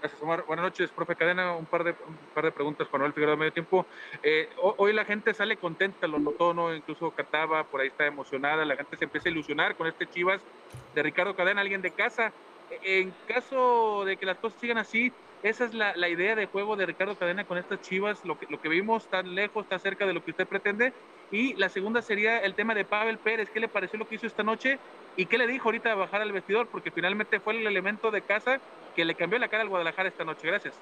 Gracias, 0.00 0.22
Omar. 0.22 0.44
Buenas 0.46 0.64
noches, 0.64 0.90
profe 0.90 1.16
Cadena. 1.16 1.56
Un 1.56 1.64
par 1.64 1.82
de, 1.82 1.90
un 1.90 2.16
par 2.34 2.44
de 2.44 2.52
preguntas 2.52 2.86
para 2.86 2.98
Manuel 2.98 3.14
Figueroa 3.14 3.34
de 3.34 3.38
medio 3.38 3.52
tiempo. 3.52 3.86
Eh, 4.22 4.48
hoy 4.60 4.92
la 4.92 5.04
gente 5.04 5.32
sale 5.32 5.56
contenta, 5.56 6.06
lo 6.06 6.18
notó, 6.18 6.52
¿no? 6.52 6.74
Incluso 6.74 7.10
Cataba 7.12 7.64
por 7.64 7.80
ahí 7.80 7.88
está 7.88 8.06
emocionada. 8.06 8.64
La 8.64 8.76
gente 8.76 8.96
se 8.96 9.04
empieza 9.04 9.28
a 9.28 9.32
ilusionar 9.32 9.74
con 9.76 9.86
este 9.86 10.06
Chivas 10.06 10.40
de 10.94 11.02
Ricardo 11.02 11.34
Cadena, 11.34 11.62
alguien 11.62 11.82
de 11.82 11.90
casa. 11.90 12.32
En 12.82 13.12
caso 13.28 14.04
de 14.04 14.16
que 14.16 14.26
las 14.26 14.38
cosas 14.38 14.60
sigan 14.60 14.78
así, 14.78 15.12
esa 15.42 15.64
es 15.64 15.74
la, 15.74 16.08
idea 16.08 16.34
de 16.34 16.46
juego 16.46 16.76
de 16.76 16.86
Ricardo 16.86 17.16
Cadena 17.16 17.44
con 17.44 17.58
estas 17.58 17.80
chivas, 17.80 18.24
lo 18.24 18.38
que, 18.38 18.68
vimos 18.68 19.04
está 19.04 19.22
lejos, 19.22 19.64
está 19.64 19.78
cerca 19.78 20.06
de 20.06 20.12
lo 20.12 20.24
que 20.24 20.32
usted 20.32 20.46
pretende. 20.46 20.92
Y 21.30 21.54
la 21.54 21.68
segunda 21.68 22.02
sería 22.02 22.38
el 22.38 22.54
tema 22.54 22.74
de 22.74 22.84
Pavel 22.84 23.18
Pérez, 23.18 23.50
¿qué 23.50 23.60
le 23.60 23.68
pareció 23.68 23.98
lo 23.98 24.08
que 24.08 24.16
hizo 24.16 24.26
esta 24.26 24.42
noche? 24.42 24.78
¿Y 25.16 25.26
qué 25.26 25.38
le 25.38 25.46
dijo 25.46 25.68
ahorita 25.68 25.88
de 25.90 25.94
bajar 25.94 26.22
al 26.22 26.32
vestidor? 26.32 26.68
Porque 26.68 26.90
finalmente 26.90 27.40
fue 27.40 27.54
el 27.54 27.66
elemento 27.66 28.10
de 28.10 28.22
casa 28.22 28.60
que 28.94 29.04
le 29.04 29.14
cambió 29.14 29.38
la 29.38 29.48
cara 29.48 29.62
al 29.62 29.68
Guadalajara 29.68 30.08
esta 30.08 30.24
noche. 30.24 30.46
Gracias. 30.46 30.74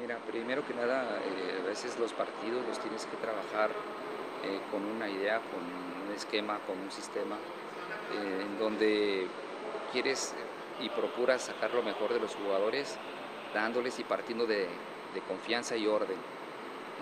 Mira, 0.00 0.18
primero 0.30 0.66
que 0.66 0.74
nada, 0.74 1.18
eh, 1.24 1.60
a 1.62 1.66
veces 1.66 1.98
los 1.98 2.12
partidos 2.12 2.66
los 2.66 2.78
tienes 2.80 3.06
que 3.06 3.16
trabajar 3.16 3.70
eh, 4.44 4.60
con 4.70 4.84
una 4.84 5.08
idea, 5.08 5.40
con 5.40 5.60
un 5.60 6.14
esquema, 6.14 6.58
con 6.66 6.78
un 6.78 6.90
sistema, 6.90 7.36
eh, 8.14 8.42
en 8.42 8.58
donde 8.58 9.26
quieres 9.92 10.34
y 10.80 10.88
procuras 10.88 11.42
sacar 11.42 11.72
lo 11.74 11.82
mejor 11.82 12.12
de 12.12 12.20
los 12.20 12.34
jugadores, 12.34 12.96
dándoles 13.54 13.98
y 13.98 14.04
partiendo 14.04 14.46
de, 14.46 14.68
confianza 15.26 15.76
y 15.76 15.86
orden. 15.86 16.16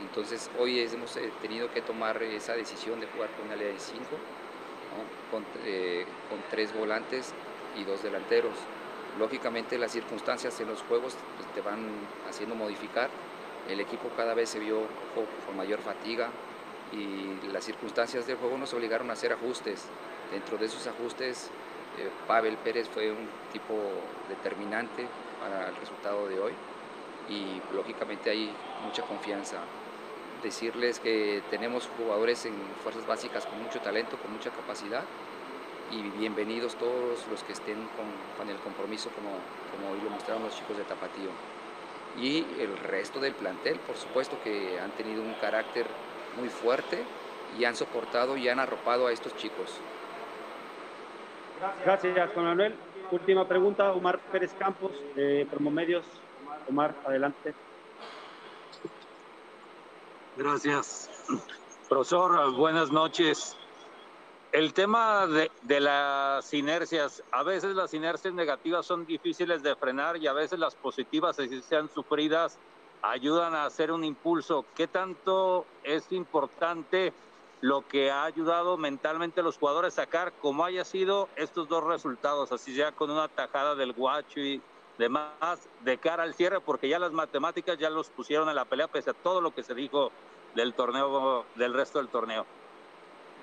Entonces 0.01 0.51
hoy 0.59 0.81
hemos 0.81 1.19
tenido 1.43 1.71
que 1.73 1.83
tomar 1.83 2.23
esa 2.23 2.55
decisión 2.55 3.01
de 3.01 3.07
jugar 3.07 3.31
con 3.31 3.47
una 3.47 3.57
línea 3.57 3.73
de 3.73 3.81
5, 3.81 4.01
¿no? 4.03 5.31
con, 5.31 5.45
eh, 5.65 6.07
con 6.29 6.39
tres 6.51 6.75
volantes 6.75 7.35
y 7.77 7.85
dos 7.85 8.03
delanteros 8.03 8.55
lógicamente 9.19 9.79
las 9.79 9.93
circunstancias 9.93 10.59
en 10.61 10.69
los 10.69 10.83
juegos 10.83 11.17
pues, 11.37 11.53
te 11.55 11.61
van 11.61 11.87
haciendo 12.29 12.55
modificar. 12.55 13.11
El 13.69 13.81
equipo 13.81 14.09
cada 14.17 14.35
vez 14.35 14.49
se 14.49 14.59
vio 14.59 14.83
con 15.15 15.57
mayor 15.57 15.81
fatiga 15.81 16.31
y 16.93 17.47
las 17.53 17.65
circunstancias 17.65 18.27
del 18.27 18.37
juego 18.37 18.57
nos 18.57 18.73
obligaron 18.73 19.11
a 19.11 19.13
hacer 19.13 19.33
ajustes. 19.33 19.85
Dentro 20.31 20.57
de 20.57 20.67
esos 20.67 20.87
ajustes, 20.87 21.47
eh, 21.47 21.51
Pavel 22.27 22.57
Pérez 22.59 22.89
fue 22.89 23.11
un 23.11 23.29
tipo 23.53 23.75
determinante 24.29 25.07
para 25.41 25.69
el 25.69 25.77
resultado 25.77 26.27
de 26.29 26.39
hoy 26.39 26.53
y 27.29 27.61
lógicamente 27.75 28.31
hay 28.31 28.51
mucha 28.85 29.03
confianza. 29.03 29.59
Decirles 30.43 31.01
que 31.01 31.43
tenemos 31.51 31.89
jugadores 31.97 32.45
en 32.47 32.55
fuerzas 32.83 33.07
básicas 33.07 33.47
con 33.47 33.63
mucho 33.63 33.81
talento, 33.81 34.17
con 34.19 34.33
mucha 34.33 34.51
capacidad 34.51 35.03
y 35.91 36.03
bienvenidos 36.19 36.77
todos 36.77 37.27
los 37.31 37.43
que 37.45 37.53
estén 37.53 37.77
con, 37.97 38.07
con, 38.37 38.49
el 38.49 38.61
compromiso 38.61 39.11
como, 39.11 39.31
como 39.73 39.95
hoy 39.95 40.01
lo 40.03 40.11
mostraron 40.11 40.43
los 40.45 40.55
chicos 40.57 40.77
de 40.77 40.85
Tapatío. 40.85 41.31
Y 42.21 42.45
el 42.61 42.77
resto 42.79 43.21
del 43.21 43.35
plantel, 43.35 43.79
por 43.81 43.97
supuesto 43.97 44.39
que 44.43 44.79
han 44.81 44.91
tenido 44.93 45.23
un 45.23 45.35
carácter 45.35 45.87
muy 46.39 46.49
fuerte 46.49 46.99
y 47.59 47.65
han 47.65 47.77
soportado 47.77 48.37
y 48.37 48.49
han 48.49 48.59
arropado 48.59 49.07
a 49.07 49.13
estos 49.13 49.37
chicos. 49.37 49.81
Gracias, 51.85 52.31
Juan 52.33 52.47
Manuel. 52.47 52.75
Última 53.11 53.47
pregunta, 53.49 53.93
Omar 53.93 54.19
Pérez 54.31 54.53
Campos, 54.59 54.93
de 55.15 55.47
Promomedios. 55.51 56.05
Omar, 56.69 56.95
adelante. 57.07 57.55
Gracias. 60.37 61.11
Profesor, 61.89 62.55
buenas 62.55 62.93
noches. 62.93 63.57
El 64.53 64.73
tema 64.73 65.27
de, 65.27 65.81
las 65.81 66.53
inercias, 66.55 67.23
a 67.33 67.43
veces 67.43 67.75
las 67.75 67.93
inercias 67.93 68.33
negativas 68.35 68.87
son 68.87 69.05
difíciles 69.05 69.63
de 69.63 69.75
frenar 69.77 70.17
y 70.17 70.27
a 70.27 70.33
veces 70.33 70.59
las 70.59 70.75
positivas, 70.75 71.37
si 71.37 71.61
sean 71.63 71.89
sufridas, 71.89 72.59
ayudan 73.03 73.55
a 73.55 73.65
hacer 73.65 73.93
un 73.93 74.05
impulso. 74.05 74.65
¿Qué 74.75 74.87
tanto 74.87 75.67
es 75.83 76.11
importante 76.13 77.13
lo 77.61 77.87
que 77.87 78.11
ha 78.11 78.25
ayudado 78.25 78.77
mentalmente 78.77 79.41
a 79.41 79.43
los 79.43 79.59
jugadores 79.59 79.95
a 79.95 80.03
sacar, 80.03 80.33
como 80.41 80.65
haya 80.65 80.85
sido 80.85 81.29
estos 81.37 81.69
dos 81.69 81.85
resultados, 81.85 82.53
así 82.53 82.75
sea 82.75 82.93
con 82.93 83.11
una 83.11 83.29
tajada 83.29 83.75
del 83.75 83.93
guacho 83.93 84.41
y 84.41 84.61
demás, 84.97 85.69
de 85.81 85.99
cara 85.99 86.23
al 86.23 86.35
cierre, 86.35 86.61
porque 86.61 86.89
ya 86.89 86.99
las 86.99 87.13
matemáticas 87.13 87.79
ya 87.79 87.91
los 87.91 88.11
pusieron 88.11 88.49
en 88.49 88.57
la 88.57 88.65
pelea, 88.65 88.89
pese 88.89 89.11
a 89.11 89.15
todo 89.15 89.41
lo 89.41 89.53
que 89.55 89.63
se 89.63 89.75
dijo 89.75 90.13
del 90.55 90.75
torneo, 90.75 91.45
del 91.55 91.75
resto 91.75 91.99
del 91.99 92.09
torneo? 92.09 92.47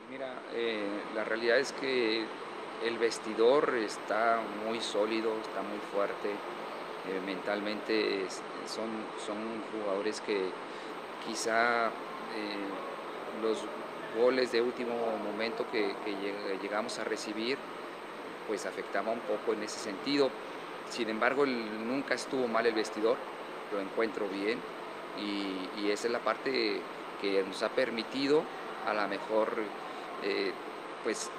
Mira, 0.10 0.34
eh, 0.54 1.02
la 1.16 1.24
realidad 1.24 1.58
es 1.58 1.72
que 1.74 2.26
el 2.84 2.98
vestidor 2.98 3.74
está 3.76 4.42
muy 4.66 4.80
sólido, 4.82 5.34
está 5.42 5.62
muy 5.62 5.80
fuerte, 5.92 6.30
eh, 6.30 7.22
mentalmente 7.26 8.28
son, 8.68 8.90
son 9.26 9.38
jugadores 9.72 10.22
que 10.22 10.50
quizá 11.26 11.88
eh, 11.88 11.92
los 13.42 13.60
goles 14.16 14.52
de 14.52 14.62
último 14.62 14.94
momento 15.24 15.66
que, 15.72 15.94
que, 16.04 16.58
llegamos 16.62 16.98
a 17.00 17.04
recibir 17.04 17.58
pues 18.48 18.66
afectaba 18.66 19.12
un 19.12 19.22
poco 19.22 19.54
en 19.54 19.64
ese 19.64 19.80
sentido. 19.80 20.30
Sin 20.90 21.10
embargo, 21.10 21.46
nunca 21.46 22.14
estuvo 22.14 22.48
mal 22.48 22.66
el 22.66 22.74
vestidor, 22.74 23.18
lo 23.74 23.80
encuentro 23.80 24.28
bien 24.28 24.60
y, 25.20 25.82
y 25.82 25.92
esa 25.92 26.08
es 26.08 26.14
la 26.14 26.20
parte 26.20 26.80
que 27.20 27.44
nos 27.44 27.64
ha 27.64 27.70
permitido 27.70 28.44
a 28.86 28.94
la 28.94 29.08
mejor 29.08 29.50
eh, 30.24 30.52
pues 31.04 31.30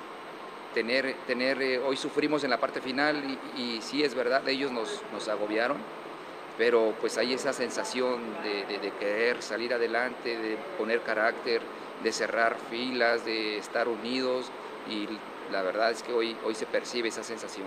tener, 0.75 1.15
tener 1.27 1.62
eh, 1.62 1.79
hoy 1.79 1.97
sufrimos 1.97 2.45
en 2.45 2.51
la 2.51 2.59
parte 2.59 2.81
final 2.81 3.39
y, 3.57 3.61
y, 3.61 3.83
sí 3.83 4.03
es 4.03 4.15
verdad, 4.15 4.47
ellos 4.49 4.71
nos, 4.71 5.03
nos 5.12 5.29
agobiaron, 5.29 5.79
pero 6.59 6.95
pues 7.01 7.17
hay 7.19 7.33
esa 7.33 7.53
sensación 7.53 8.21
de, 8.43 8.67
de, 8.67 8.79
de, 8.79 8.91
querer 8.93 9.43
salir 9.43 9.73
adelante, 9.73 10.37
de 10.37 10.57
poner 10.77 11.03
carácter, 11.03 11.62
de 12.03 12.13
cerrar 12.13 12.57
filas, 12.71 13.25
de 13.25 13.59
estar 13.59 13.89
unidos 13.89 14.51
y 14.89 15.09
la 15.51 15.63
verdad 15.63 15.91
es 15.91 16.03
que 16.03 16.13
hoy, 16.13 16.37
hoy 16.45 16.55
se 16.55 16.67
percibe 16.67 17.09
esa 17.09 17.23
sensación. 17.23 17.67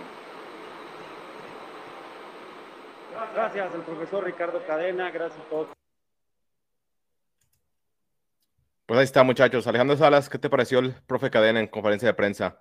Gracias 3.34 3.74
al 3.74 3.84
profesor 3.84 4.24
Ricardo 4.24 4.64
Cadena, 4.66 5.10
gracias 5.10 5.40
a 5.40 5.48
todos. 5.48 5.68
Pues 8.86 8.98
ahí 8.98 9.04
está, 9.04 9.22
muchachos. 9.22 9.66
Alejandro 9.66 9.96
Salas, 9.96 10.28
¿qué 10.28 10.38
te 10.38 10.50
pareció 10.50 10.80
el 10.80 10.94
profe 11.06 11.30
Cadena 11.30 11.60
en 11.60 11.68
conferencia 11.68 12.08
de 12.08 12.14
prensa? 12.14 12.60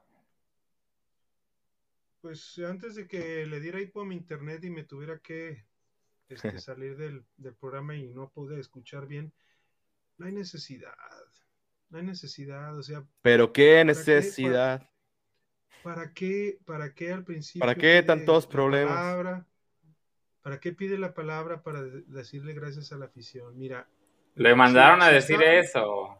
Pues 2.21 2.59
antes 2.59 2.95
de 2.95 3.07
que 3.07 3.45
le 3.45 3.59
diera 3.59 3.81
hipo 3.81 4.01
a 4.01 4.05
mi 4.05 4.15
internet 4.15 4.63
y 4.63 4.69
me 4.69 4.83
tuviera 4.83 5.17
que 5.19 5.65
este, 6.27 6.57
salir 6.59 6.97
del, 6.97 7.25
del, 7.37 7.55
programa 7.55 7.95
y 7.95 8.09
no 8.09 8.29
pude 8.29 8.59
escuchar 8.59 9.07
bien, 9.07 9.33
no 10.17 10.27
hay 10.27 10.33
necesidad. 10.33 10.93
No 11.89 11.97
hay 11.97 12.03
necesidad, 12.05 12.77
o 12.77 12.83
sea. 12.83 13.03
¿Pero 13.21 13.51
qué 13.51 13.83
necesidad? 13.83 14.81
Qué, 14.81 14.87
para, 15.83 15.95
¿Para 15.95 16.13
qué, 16.13 16.59
para 16.65 16.93
qué 16.93 17.13
al 17.13 17.23
principio? 17.23 17.61
¿Para 17.61 17.75
qué 17.75 18.03
tantos 18.03 18.45
problemas? 18.45 18.95
Palabra, 18.95 19.45
¿Para 20.41 20.59
qué 20.59 20.71
pide 20.71 20.97
la 20.97 21.13
palabra 21.13 21.61
para 21.61 21.81
decirle 21.81 22.53
gracias 22.53 22.91
a 22.91 22.97
la 22.97 23.05
afición? 23.05 23.57
Mira, 23.57 23.87
le 24.35 24.55
mandaron 24.55 25.01
sí, 25.01 25.05
a 25.05 25.11
decir 25.11 25.41
eso. 25.43 26.17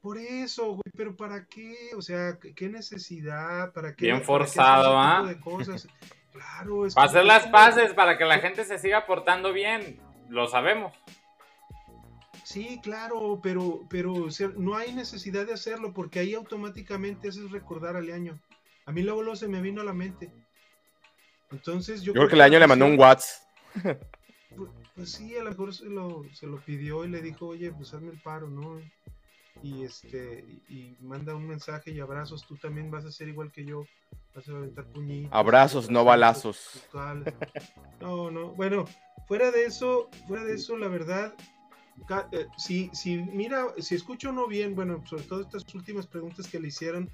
Por 0.00 0.18
eso, 0.18 0.70
güey, 0.70 0.92
pero 0.96 1.16
¿para 1.16 1.46
qué? 1.46 1.90
O 1.96 2.02
sea, 2.02 2.38
¿qué 2.38 2.68
necesidad? 2.68 3.72
¿Para 3.72 3.94
qué? 3.94 4.06
Bien 4.06 4.16
¿Para 4.16 4.26
forzado, 4.26 4.98
¿ah? 4.98 5.30
¿eh? 5.30 5.38
Claro, 6.32 6.86
es 6.86 6.94
para 6.94 7.06
hacer 7.08 7.24
las 7.24 7.46
paces, 7.48 7.92
para 7.92 8.16
que 8.16 8.24
la 8.24 8.38
gente 8.38 8.64
se 8.64 8.78
siga 8.78 9.04
portando 9.04 9.52
bien, 9.52 10.00
lo 10.30 10.48
sabemos. 10.48 10.94
Sí, 12.44 12.80
claro, 12.82 13.40
pero, 13.42 13.80
pero 13.88 14.12
o 14.12 14.30
sea, 14.30 14.50
no 14.56 14.76
hay 14.76 14.92
necesidad 14.92 15.46
de 15.46 15.54
hacerlo 15.54 15.92
porque 15.92 16.18
ahí 16.18 16.34
automáticamente 16.34 17.28
haces 17.28 17.50
recordar 17.50 17.96
al 17.96 18.10
año. 18.10 18.38
A 18.86 18.92
mí 18.92 19.02
luego, 19.02 19.22
luego 19.22 19.36
se 19.36 19.48
me 19.48 19.60
vino 19.60 19.80
a 19.80 19.84
la 19.84 19.92
mente. 19.92 20.32
Entonces 21.50 22.02
yo, 22.02 22.12
yo 22.12 22.20
creo 22.20 22.28
que 22.28 22.34
el 22.34 22.40
año 22.40 22.58
le 22.58 22.66
mandó 22.66 22.86
un 22.86 22.98
WhatsApp. 22.98 23.42
Pues, 24.54 24.68
pues, 24.94 25.12
sí, 25.12 25.34
a 25.36 25.44
lo 25.44 25.50
mejor 25.50 25.74
se 25.74 25.86
lo, 25.86 26.24
se 26.34 26.46
lo 26.46 26.58
pidió 26.58 27.06
y 27.06 27.08
le 27.08 27.22
dijo, 27.22 27.46
oye, 27.46 27.72
pues 27.72 27.94
hazme 27.94 28.10
el 28.10 28.20
paro, 28.20 28.48
¿no? 28.48 28.82
y 29.62 29.84
este 29.84 30.44
y 30.68 30.96
manda 31.00 31.34
un 31.34 31.46
mensaje 31.46 31.90
y 31.90 32.00
abrazos, 32.00 32.44
tú 32.46 32.56
también 32.56 32.90
vas 32.90 33.04
a 33.04 33.12
ser 33.12 33.28
igual 33.28 33.52
que 33.52 33.64
yo, 33.64 33.86
vas 34.34 34.48
a 34.48 34.52
aventar 34.52 34.84
puñitos. 34.86 35.32
Abrazos, 35.32 35.90
no 35.90 36.04
balazos. 36.04 36.88
No, 38.00 38.30
no, 38.30 38.48
bueno, 38.54 38.84
fuera 39.28 39.50
de 39.50 39.64
eso, 39.64 40.08
fuera 40.26 40.44
de 40.44 40.54
eso, 40.54 40.76
la 40.76 40.88
verdad, 40.88 41.34
eh, 42.32 42.46
si, 42.56 42.90
si 42.92 43.16
mira, 43.16 43.66
si 43.78 43.94
escucho 43.94 44.32
no 44.32 44.46
bien, 44.46 44.74
bueno, 44.74 45.02
sobre 45.06 45.24
todo 45.24 45.40
estas 45.40 45.74
últimas 45.74 46.06
preguntas 46.06 46.46
que 46.48 46.60
le 46.60 46.68
hicieron, 46.68 47.10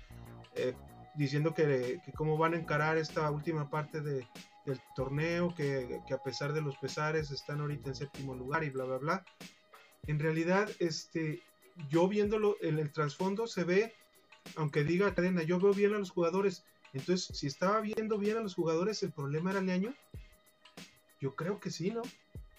eh, 0.54 0.74
diciendo 1.14 1.54
que, 1.54 2.00
que, 2.04 2.12
cómo 2.12 2.36
van 2.36 2.54
a 2.54 2.58
encarar 2.58 2.96
esta 2.96 3.30
última 3.30 3.70
parte 3.70 4.00
de, 4.00 4.26
del 4.64 4.80
torneo, 4.94 5.54
que, 5.54 6.00
que 6.06 6.14
a 6.14 6.22
pesar 6.22 6.52
de 6.52 6.62
los 6.62 6.76
pesares 6.78 7.30
están 7.30 7.60
ahorita 7.60 7.90
en 7.90 7.96
séptimo 7.96 8.34
lugar 8.34 8.64
y 8.64 8.70
bla, 8.70 8.84
bla, 8.84 8.98
bla. 8.98 9.24
En 10.06 10.18
realidad, 10.18 10.70
este, 10.78 11.42
yo 11.90 12.08
viéndolo 12.08 12.56
en 12.60 12.78
el 12.78 12.92
trasfondo 12.92 13.46
se 13.46 13.64
ve, 13.64 13.94
aunque 14.56 14.84
diga 14.84 15.14
cadena, 15.14 15.42
yo 15.42 15.58
veo 15.58 15.72
bien 15.72 15.94
a 15.94 15.98
los 15.98 16.10
jugadores. 16.10 16.64
Entonces, 16.92 17.36
si 17.36 17.46
estaba 17.46 17.80
viendo 17.80 18.18
bien 18.18 18.38
a 18.38 18.40
los 18.40 18.54
jugadores, 18.54 19.02
¿el 19.02 19.12
problema 19.12 19.50
era 19.50 19.60
Leaño? 19.60 19.94
Yo 21.20 21.34
creo 21.34 21.60
que 21.60 21.70
sí, 21.70 21.90
¿no? 21.90 22.02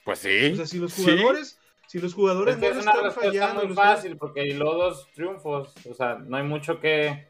Pues 0.05 0.19
sí. 0.19 0.51
O 0.51 0.55
sea, 0.55 0.67
si 0.67 0.77
los 0.77 0.93
jugadores, 0.93 1.49
sí. 1.49 1.68
Si 1.89 1.99
los 1.99 2.13
jugadores 2.13 2.53
es 2.55 2.61
que 2.61 2.71
no 2.71 2.79
es 2.79 2.85
una 2.85 3.01
respuesta 3.01 3.53
muy 3.55 3.73
fácil, 3.73 4.15
porque 4.15 4.41
hay 4.41 4.53
dos 4.53 5.07
triunfos, 5.11 5.73
o 5.89 5.93
sea, 5.95 6.19
no 6.19 6.37
hay 6.37 6.43
mucho 6.43 6.79
que 6.79 7.27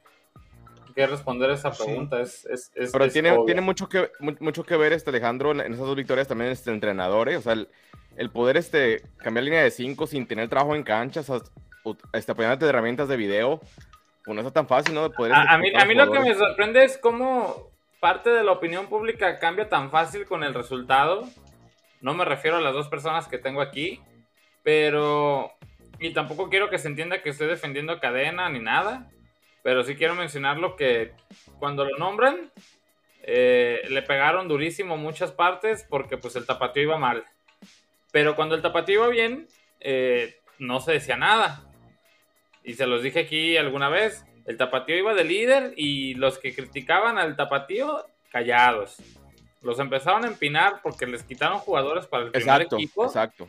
que 0.93 1.07
responder 1.07 1.49
esa 1.51 1.71
pregunta. 1.71 2.19
Es, 2.19 2.45
es, 2.47 2.71
es- 2.75 2.91
Pero 2.91 3.05
es 3.05 3.13
tiene, 3.13 3.31
obvio. 3.31 3.45
tiene 3.45 3.61
mucho, 3.61 3.87
que, 3.87 4.11
mu- 4.19 4.35
mucho 4.41 4.65
que 4.65 4.75
ver, 4.75 4.91
este 4.91 5.11
Alejandro, 5.11 5.51
en 5.51 5.61
esas 5.61 5.85
dos 5.85 5.95
victorias 5.95 6.27
también 6.27 6.51
este 6.51 6.71
entrenador, 6.71 7.29
¿eh? 7.29 7.37
O 7.37 7.41
sea, 7.41 7.53
el, 7.53 7.69
el 8.17 8.29
poder 8.31 8.57
este, 8.57 9.01
cambiar 9.23 9.45
línea 9.45 9.63
de 9.63 9.71
5 9.71 10.07
sin 10.07 10.27
tener 10.27 10.49
trabajo 10.49 10.75
en 10.75 10.83
canchas, 10.83 11.29
o 11.29 11.39
sea, 11.39 11.47
ut- 11.85 11.99
este, 12.11 12.33
apoyándote 12.33 12.65
de 12.65 12.69
herramientas 12.69 13.07
de 13.07 13.15
video, 13.15 13.61
pues 14.25 14.35
no 14.35 14.41
está 14.41 14.51
tan 14.51 14.67
fácil, 14.67 14.93
¿no? 14.93 15.03
De 15.03 15.11
poder 15.11 15.31
A, 15.31 15.53
a 15.53 15.57
mí, 15.59 15.69
a 15.73 15.85
mí 15.85 15.93
los 15.93 16.07
lo 16.07 16.11
que 16.13 16.19
me 16.19 16.33
sorprende 16.35 16.83
es 16.83 16.97
cómo 16.97 17.69
parte 18.01 18.31
de 18.31 18.43
la 18.43 18.51
opinión 18.51 18.87
pública 18.87 19.39
cambia 19.39 19.69
tan 19.69 19.91
fácil 19.91 20.25
con 20.25 20.43
el 20.43 20.53
resultado. 20.53 21.23
No 22.01 22.13
me 22.13 22.25
refiero 22.25 22.57
a 22.57 22.61
las 22.61 22.73
dos 22.73 22.89
personas 22.89 23.27
que 23.27 23.37
tengo 23.37 23.61
aquí, 23.61 24.01
pero... 24.69 25.51
Y 25.99 26.11
tampoco 26.11 26.47
quiero 26.47 26.69
que 26.69 26.77
se 26.77 26.87
entienda 26.87 27.23
que 27.23 27.31
estoy 27.31 27.47
defendiendo 27.47 27.91
a 27.91 27.99
cadena 27.99 28.47
ni 28.49 28.59
nada, 28.59 29.09
pero 29.63 29.83
sí 29.83 29.95
quiero 29.95 30.13
mencionarlo 30.13 30.75
que 30.75 31.13
cuando 31.57 31.85
lo 31.85 31.97
nombran, 31.97 32.51
eh, 33.23 33.81
le 33.89 34.03
pegaron 34.03 34.47
durísimo 34.47 34.95
muchas 34.95 35.31
partes 35.31 35.87
porque 35.89 36.17
pues 36.17 36.35
el 36.35 36.45
tapatío 36.45 36.83
iba 36.83 36.99
mal. 36.99 37.25
Pero 38.11 38.35
cuando 38.35 38.53
el 38.53 38.61
tapatío 38.61 38.99
iba 38.99 39.07
bien, 39.07 39.47
eh, 39.79 40.37
no 40.59 40.79
se 40.81 40.91
decía 40.91 41.17
nada. 41.17 41.65
Y 42.63 42.75
se 42.75 42.85
los 42.85 43.01
dije 43.01 43.21
aquí 43.21 43.57
alguna 43.57 43.89
vez, 43.89 44.23
el 44.45 44.55
tapatío 44.55 44.97
iba 44.97 45.15
de 45.15 45.23
líder 45.23 45.73
y 45.77 46.13
los 46.13 46.37
que 46.37 46.53
criticaban 46.53 47.17
al 47.17 47.35
tapatío, 47.35 48.05
callados. 48.31 48.97
Los 49.61 49.77
empezaron 49.79 50.23
a 50.23 50.27
empinar 50.27 50.81
porque 50.81 51.05
les 51.05 51.23
quitaron 51.23 51.59
jugadores 51.59 52.07
para 52.07 52.23
el 52.23 52.31
primer 52.31 52.61
Exacto, 52.61 52.77
equipo 52.77 53.05
exacto. 53.05 53.47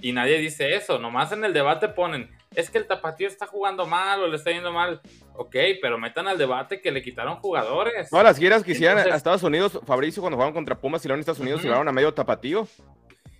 y 0.00 0.12
nadie 0.12 0.38
dice 0.38 0.74
eso. 0.74 0.98
Nomás 0.98 1.30
en 1.30 1.44
el 1.44 1.52
debate 1.52 1.88
ponen, 1.88 2.28
es 2.56 2.70
que 2.70 2.78
el 2.78 2.88
tapatío 2.88 3.28
está 3.28 3.46
jugando 3.46 3.86
mal 3.86 4.20
o 4.22 4.26
le 4.26 4.36
está 4.36 4.50
yendo 4.50 4.72
mal. 4.72 5.00
Ok, 5.36 5.54
pero 5.80 5.96
metan 5.96 6.26
al 6.26 6.38
debate 6.38 6.80
que 6.80 6.90
le 6.90 7.02
quitaron 7.02 7.36
jugadores. 7.36 8.10
Todas 8.10 8.24
las 8.24 8.36
giras 8.38 8.64
que 8.64 8.72
hicieron 8.72 8.98
a 8.98 9.14
Estados 9.14 9.44
Unidos, 9.44 9.78
Fabricio, 9.86 10.22
cuando 10.22 10.36
jugaron 10.36 10.54
contra 10.54 10.76
Pumas 10.76 11.04
y 11.04 11.08
León 11.08 11.18
en 11.18 11.20
Estados 11.20 11.40
Unidos, 11.40 11.60
Ujú. 11.60 11.68
llevaron 11.68 11.86
a 11.88 11.92
medio 11.92 12.12
tapatío. 12.12 12.66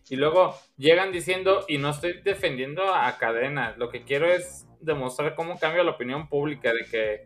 Y 0.09 0.17
luego 0.17 0.57
llegan 0.77 1.11
diciendo, 1.11 1.65
y 1.67 1.79
no 1.79 1.91
estoy 1.91 2.21
defendiendo 2.23 2.95
a 2.95 3.17
cadena, 3.19 3.75
lo 3.77 3.89
que 3.89 4.05
quiero 4.05 4.27
es 4.31 4.67
demostrar 4.81 5.35
cómo 5.35 5.59
cambia 5.59 5.83
la 5.83 5.93
opinión 5.93 6.29
pública 6.29 6.73
de 6.73 6.85
que 6.85 7.25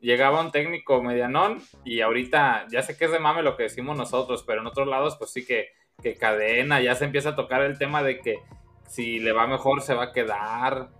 llegaba 0.00 0.40
un 0.40 0.52
técnico 0.52 1.02
medianón 1.02 1.62
y 1.84 2.00
ahorita 2.00 2.66
ya 2.70 2.82
sé 2.82 2.96
que 2.96 3.06
es 3.06 3.10
de 3.10 3.18
mame 3.18 3.42
lo 3.42 3.56
que 3.56 3.64
decimos 3.64 3.96
nosotros, 3.96 4.44
pero 4.46 4.60
en 4.60 4.66
otros 4.66 4.86
lados 4.86 5.16
pues 5.18 5.32
sí 5.32 5.44
que, 5.44 5.68
que 6.02 6.14
cadena, 6.16 6.80
ya 6.80 6.94
se 6.94 7.04
empieza 7.04 7.30
a 7.30 7.36
tocar 7.36 7.62
el 7.62 7.78
tema 7.78 8.02
de 8.02 8.20
que 8.20 8.40
si 8.88 9.18
le 9.18 9.32
va 9.32 9.46
mejor 9.46 9.82
se 9.82 9.94
va 9.94 10.04
a 10.04 10.12
quedar. 10.12 10.90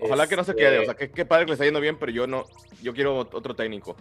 Ojalá 0.00 0.26
que 0.26 0.36
no 0.36 0.44
se 0.44 0.52
Este, 0.52 0.62
quede, 0.62 0.78
o 0.80 0.84
sea, 0.84 0.94
que 0.94 1.10
qué 1.10 1.24
padre 1.24 1.44
que 1.44 1.50
le 1.50 1.54
está 1.54 1.64
yendo 1.64 1.80
bien, 1.80 1.98
pero 1.98 2.10
yo 2.10 2.26
no, 2.26 2.44
yo 2.82 2.94
quiero 2.94 3.18
otro 3.18 3.54
técnico. 3.54 3.96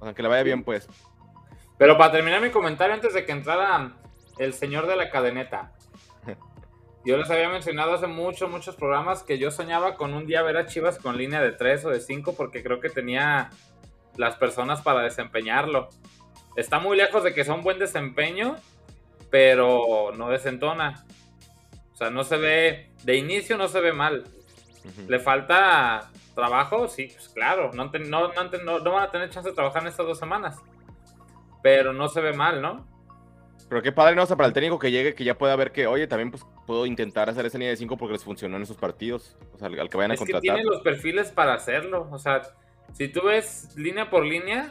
O 0.00 0.04
sea, 0.04 0.14
que 0.14 0.22
le 0.22 0.28
vaya 0.28 0.44
bien, 0.44 0.62
pues. 0.62 0.88
Pero 1.76 1.98
para 1.98 2.12
terminar 2.12 2.40
mi 2.40 2.50
comentario, 2.50 2.94
antes 2.94 3.14
de 3.14 3.24
que 3.24 3.32
entrara 3.32 3.96
el 4.38 4.54
señor 4.54 4.86
de 4.86 4.96
la 4.96 5.10
cadeneta, 5.10 5.72
yo 7.08 7.16
les 7.16 7.30
había 7.30 7.48
mencionado 7.48 7.94
hace 7.94 8.06
muchos, 8.06 8.50
muchos 8.50 8.76
programas 8.76 9.22
que 9.22 9.38
yo 9.38 9.50
soñaba 9.50 9.94
con 9.96 10.14
un 10.14 10.26
día 10.26 10.42
ver 10.42 10.56
a 10.58 10.66
Chivas 10.66 10.98
con 10.98 11.16
línea 11.16 11.40
de 11.40 11.52
3 11.52 11.84
o 11.86 11.90
de 11.90 12.00
5 12.00 12.34
porque 12.36 12.62
creo 12.62 12.80
que 12.80 12.90
tenía 12.90 13.50
las 14.16 14.36
personas 14.36 14.82
para 14.82 15.00
desempeñarlo. 15.02 15.88
Está 16.56 16.78
muy 16.80 16.96
lejos 16.96 17.22
de 17.24 17.32
que 17.34 17.44
sea 17.44 17.54
un 17.54 17.62
buen 17.62 17.78
desempeño, 17.78 18.56
pero 19.30 20.12
no 20.16 20.28
desentona. 20.28 21.04
O 21.92 21.96
sea, 21.96 22.10
no 22.10 22.24
se 22.24 22.36
ve, 22.36 22.90
de 23.04 23.16
inicio 23.16 23.56
no 23.56 23.68
se 23.68 23.80
ve 23.80 23.92
mal. 23.92 24.24
¿Le 25.06 25.18
falta 25.18 26.10
trabajo? 26.34 26.88
Sí, 26.88 27.10
pues 27.14 27.28
claro. 27.28 27.70
No, 27.74 27.86
no, 27.86 28.32
no- 28.64 28.78
no 28.80 28.92
van 28.92 29.02
a 29.04 29.10
tener 29.10 29.30
chance 29.30 29.48
de 29.50 29.54
trabajar 29.54 29.82
en 29.82 29.88
estas 29.88 30.06
dos 30.06 30.18
semanas. 30.18 30.56
Pero 31.62 31.92
no 31.92 32.08
se 32.08 32.20
ve 32.20 32.32
mal, 32.32 32.62
¿no? 32.62 32.86
Pero 33.68 33.82
qué 33.82 33.92
padre, 33.92 34.14
¿no? 34.14 34.22
O 34.22 34.26
sea, 34.26 34.36
para 34.36 34.46
el 34.46 34.52
técnico 34.54 34.78
que 34.78 34.90
llegue, 34.90 35.14
que 35.14 35.24
ya 35.24 35.36
pueda 35.36 35.54
ver 35.56 35.72
que, 35.72 35.86
oye, 35.86 36.06
también 36.06 36.30
pues 36.30 36.42
puedo 36.66 36.86
intentar 36.86 37.28
hacer 37.28 37.44
esa 37.44 37.58
línea 37.58 37.70
de 37.70 37.76
5 37.76 37.96
porque 37.98 38.14
les 38.14 38.24
funcionó 38.24 38.56
en 38.56 38.62
esos 38.62 38.76
partidos. 38.76 39.36
O 39.54 39.58
sea, 39.58 39.68
al, 39.68 39.78
al 39.78 39.90
que 39.90 39.96
vayan 39.96 40.12
a 40.12 40.14
Es 40.14 40.20
que 40.20 40.32
contratar. 40.32 40.56
tiene 40.56 40.70
los 40.70 40.80
perfiles 40.82 41.30
para 41.32 41.54
hacerlo. 41.54 42.08
O 42.10 42.18
sea, 42.18 42.42
si 42.94 43.08
tú 43.08 43.22
ves 43.26 43.68
línea 43.76 44.08
por 44.08 44.24
línea, 44.24 44.70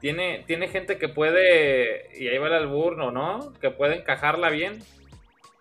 tiene, 0.00 0.44
tiene 0.46 0.68
gente 0.68 0.98
que 0.98 1.08
puede, 1.08 2.10
y 2.18 2.28
ahí 2.28 2.38
va 2.38 2.48
el 2.48 2.54
alburno, 2.54 3.10
¿no? 3.12 3.52
Que 3.60 3.70
puede 3.70 3.96
encajarla 3.96 4.50
bien. 4.50 4.82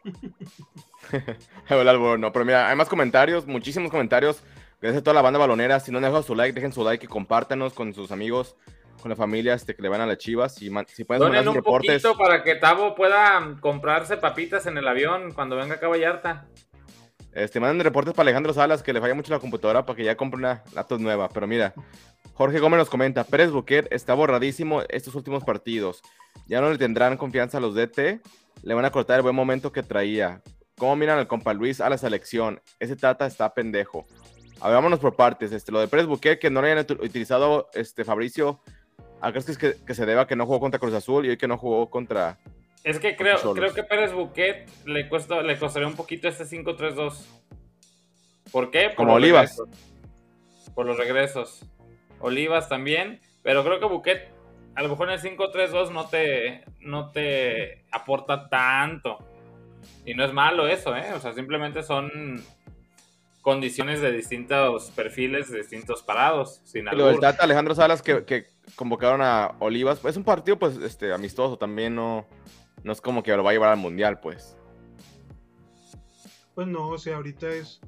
El 1.69 1.87
albur, 1.87 2.19
no, 2.19 2.31
pero 2.31 2.45
mira, 2.45 2.69
hay 2.69 2.75
más 2.75 2.89
comentarios, 2.89 3.45
muchísimos 3.45 3.91
comentarios. 3.91 4.43
Gracias 4.81 5.01
a 5.01 5.03
toda 5.03 5.13
la 5.13 5.21
banda 5.21 5.39
balonera. 5.39 5.79
Si 5.79 5.91
no 5.91 5.97
han 5.97 6.03
dejado 6.03 6.23
su 6.23 6.35
like, 6.35 6.53
dejen 6.53 6.73
su 6.73 6.83
like 6.83 7.05
y 7.05 7.07
compártanos 7.07 7.73
con 7.73 7.93
sus 7.93 8.11
amigos, 8.11 8.55
con 9.03 9.09
la 9.09 9.15
familia 9.17 9.53
este, 9.53 9.75
que 9.75 9.81
le 9.81 9.89
van 9.89 9.99
a 10.01 10.05
las 10.07 10.17
chivas. 10.17 10.59
Man- 10.71 10.87
si 10.87 11.03
pueden 11.03 11.21
Donen 11.21 11.45
un 11.47 11.55
reportes. 11.55 12.01
poquito 12.01 12.17
para 12.17 12.41
que 12.41 12.55
Tavo 12.55 12.95
pueda 12.95 13.57
comprarse 13.59 14.15
papitas 14.17 14.65
en 14.65 14.77
el 14.77 14.87
avión 14.87 15.33
cuando 15.33 15.57
venga 15.57 15.75
acá 15.75 15.87
a 15.87 15.89
Vallarta. 15.89 16.47
Este, 17.33 17.59
manden 17.59 17.83
reportes 17.83 18.13
para 18.13 18.23
Alejandro 18.27 18.53
Salas, 18.53 18.81
que 18.81 18.93
le 18.93 19.01
falla 19.01 19.13
mucho 19.13 19.33
la 19.33 19.39
computadora 19.39 19.85
para 19.85 19.97
que 19.97 20.03
ya 20.05 20.15
compre 20.15 20.37
una 20.39 20.63
laptop 20.73 20.99
nueva. 21.01 21.27
Pero 21.29 21.47
mira, 21.47 21.73
Jorge 22.33 22.59
Gómez 22.59 22.77
nos 22.77 22.89
comenta, 22.89 23.23
Pérez 23.25 23.51
Buquet 23.51 23.87
está 23.91 24.13
borradísimo 24.13 24.81
estos 24.87 25.15
últimos 25.15 25.43
partidos. 25.43 26.01
Ya 26.47 26.61
no 26.61 26.71
le 26.71 26.77
tendrán 26.77 27.17
confianza 27.17 27.57
a 27.57 27.61
los 27.61 27.75
DT, 27.75 28.21
le 28.63 28.73
van 28.73 28.85
a 28.85 28.91
cortar 28.91 29.17
el 29.17 29.23
buen 29.23 29.35
momento 29.35 29.71
que 29.73 29.83
traía. 29.83 30.41
¿Cómo 30.77 30.95
miran 30.95 31.19
al 31.19 31.27
compa 31.27 31.53
Luis 31.53 31.81
a 31.81 31.89
la 31.89 31.97
selección? 31.97 32.61
Ese 32.79 32.95
Tata 32.95 33.25
está 33.25 33.53
pendejo. 33.53 34.05
A 34.61 34.67
ver, 34.67 34.75
vámonos 34.75 34.99
por 34.99 35.15
partes. 35.15 35.51
Este, 35.51 35.71
lo 35.73 35.79
de 35.81 35.87
Pérez 35.89 36.05
Buquet, 36.05 36.39
que 36.39 36.49
no 36.49 36.61
lo 36.61 36.67
hayan 36.67 36.85
util- 36.85 37.03
utilizado 37.03 37.67
este, 37.73 38.05
Fabricio, 38.05 38.61
¿a 38.67 38.73
crees 39.31 39.45
que, 39.45 39.51
es 39.51 39.57
que, 39.57 39.75
que 39.85 39.95
se 39.95 40.05
deba 40.05 40.27
que 40.27 40.35
no 40.35 40.45
jugó 40.45 40.59
contra 40.59 40.79
Cruz 40.79 40.93
Azul 40.93 41.25
y 41.25 41.29
hoy 41.29 41.37
que 41.37 41.47
no 41.47 41.57
jugó 41.57 41.89
contra... 41.89 42.37
Es 42.83 42.99
que 42.99 43.15
creo, 43.15 43.37
creo 43.53 43.73
que 43.73 43.83
Pérez 43.83 44.11
Buquet 44.11 44.67
le, 44.85 45.07
cuesta, 45.07 45.41
le 45.41 45.57
costaría 45.57 45.87
un 45.87 45.95
poquito 45.95 46.27
este 46.27 46.43
5-3-2. 46.43 47.25
¿Por 48.51 48.71
qué? 48.71 48.87
Por 48.89 48.95
Como 48.95 49.13
Olivas. 49.13 49.57
regresos. 49.57 50.73
Por 50.75 50.85
los 50.85 50.97
regresos. 50.97 51.65
Olivas 52.19 52.67
también. 52.67 53.21
Pero 53.41 53.63
creo 53.63 53.79
que 53.79 53.85
Buquet, 53.85 54.29
a 54.75 54.83
lo 54.83 54.89
mejor 54.89 55.09
en 55.09 55.13
el 55.13 55.21
5-3-2 55.21 55.91
no 55.91 56.09
te, 56.09 56.65
no 56.81 57.11
te 57.11 57.85
aporta 57.91 58.49
tanto. 58.49 59.19
Y 60.05 60.13
no 60.13 60.25
es 60.25 60.33
malo 60.33 60.67
eso, 60.67 60.95
¿eh? 60.95 61.13
O 61.15 61.19
sea, 61.19 61.33
simplemente 61.33 61.83
son 61.83 62.43
condiciones 63.41 64.01
de 64.01 64.11
distintos 64.11 64.91
perfiles, 64.91 65.49
de 65.51 65.59
distintos 65.59 66.03
parados. 66.03 66.61
Sin 66.65 66.85
Lo 66.85 67.07
del. 67.07 67.19
Tata 67.19 67.43
Alejandro 67.43 67.75
Salas 67.75 68.01
que, 68.01 68.25
que 68.25 68.52
convocaron 68.75 69.21
a 69.21 69.55
Olivas, 69.59 70.03
es 70.05 70.17
un 70.17 70.23
partido 70.23 70.57
pues 70.57 70.77
este 70.77 71.13
amistoso, 71.13 71.57
también 71.57 71.95
no, 71.95 72.25
no 72.83 72.91
es 72.91 73.01
como 73.01 73.23
que 73.23 73.35
lo 73.35 73.43
va 73.43 73.51
a 73.51 73.53
llevar 73.53 73.69
al 73.69 73.77
mundial, 73.77 74.19
pues. 74.19 74.57
Pues 76.55 76.67
no, 76.67 76.89
o 76.89 76.97
sea, 76.97 77.15
ahorita 77.15 77.49
es, 77.49 77.81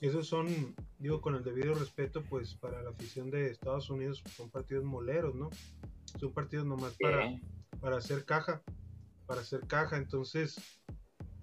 esos 0.00 0.28
son, 0.28 0.74
digo, 0.98 1.20
con 1.20 1.34
el 1.34 1.42
debido 1.42 1.74
respeto, 1.74 2.22
pues 2.22 2.54
para 2.54 2.82
la 2.82 2.90
afición 2.90 3.30
de 3.30 3.50
Estados 3.50 3.90
Unidos 3.90 4.22
son 4.36 4.50
partidos 4.50 4.84
moleros, 4.84 5.34
¿no? 5.34 5.50
Son 6.20 6.32
partidos 6.32 6.66
nomás 6.66 6.96
para, 7.00 7.38
para 7.80 7.96
hacer 7.96 8.24
caja, 8.24 8.62
para 9.26 9.40
hacer 9.40 9.66
caja, 9.66 9.96
entonces, 9.96 10.56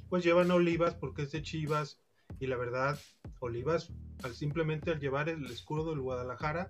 pues 0.10 0.24
llevan 0.24 0.52
a 0.52 0.56
Olivas 0.56 0.96
porque 0.96 1.24
es 1.24 1.32
de 1.32 1.42
Chivas 1.42 2.00
y 2.40 2.48
la 2.48 2.58
verdad, 2.58 3.00
Olivas, 3.40 3.92
al 4.24 4.34
simplemente 4.34 4.92
al 4.92 5.00
llevar 5.00 5.30
el 5.30 5.46
escudo 5.46 5.92
del 5.92 6.02
Guadalajara, 6.02 6.70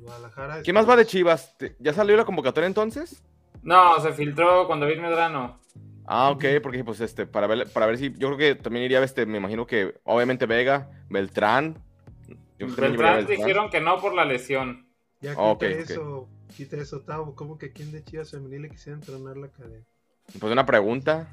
Guadalajara... 0.00 0.62
¿Quién 0.62 0.74
más 0.74 0.88
va 0.88 0.96
de 0.96 1.06
Chivas? 1.06 1.56
¿Te- 1.58 1.76
¿Ya 1.78 1.92
salió 1.92 2.16
la 2.16 2.24
convocatoria 2.24 2.66
entonces? 2.66 3.22
No, 3.62 4.00
se 4.00 4.12
filtró 4.12 4.66
con 4.66 4.80
David 4.80 4.98
Medrano. 5.00 5.58
Ah, 6.06 6.30
ok, 6.30 6.44
porque 6.62 6.82
pues 6.84 7.00
este, 7.00 7.26
para 7.26 7.46
ver, 7.46 7.68
para 7.70 7.86
ver 7.86 7.98
si, 7.98 8.10
yo 8.16 8.28
creo 8.34 8.36
que 8.38 8.54
también 8.54 8.84
iría, 8.86 9.02
este, 9.02 9.26
me 9.26 9.36
imagino 9.38 9.66
que 9.66 10.00
obviamente 10.04 10.46
Vega, 10.46 10.90
Beltrán. 11.10 11.76
Yo 12.58 12.66
Beltrán 12.74 13.26
dijeron 13.26 13.68
que 13.70 13.80
no 13.80 14.00
por 14.00 14.14
la 14.14 14.24
lesión. 14.24 14.88
Ya 15.20 15.30
quita 15.32 15.42
Ok, 15.42 15.56
ok. 15.56 15.62
eso, 15.64 16.28
quita 16.56 16.76
eso, 16.76 17.00
Tavo, 17.02 17.34
¿cómo 17.34 17.58
que 17.58 17.72
quién 17.72 17.92
de 17.92 18.02
Chivas 18.04 18.30
femenil 18.30 18.62
le 18.62 18.70
quisiera 18.70 18.96
entrenar 18.96 19.36
la 19.36 19.48
cadena? 19.48 19.84
Pues 20.38 20.52
una 20.52 20.64
pregunta. 20.64 21.28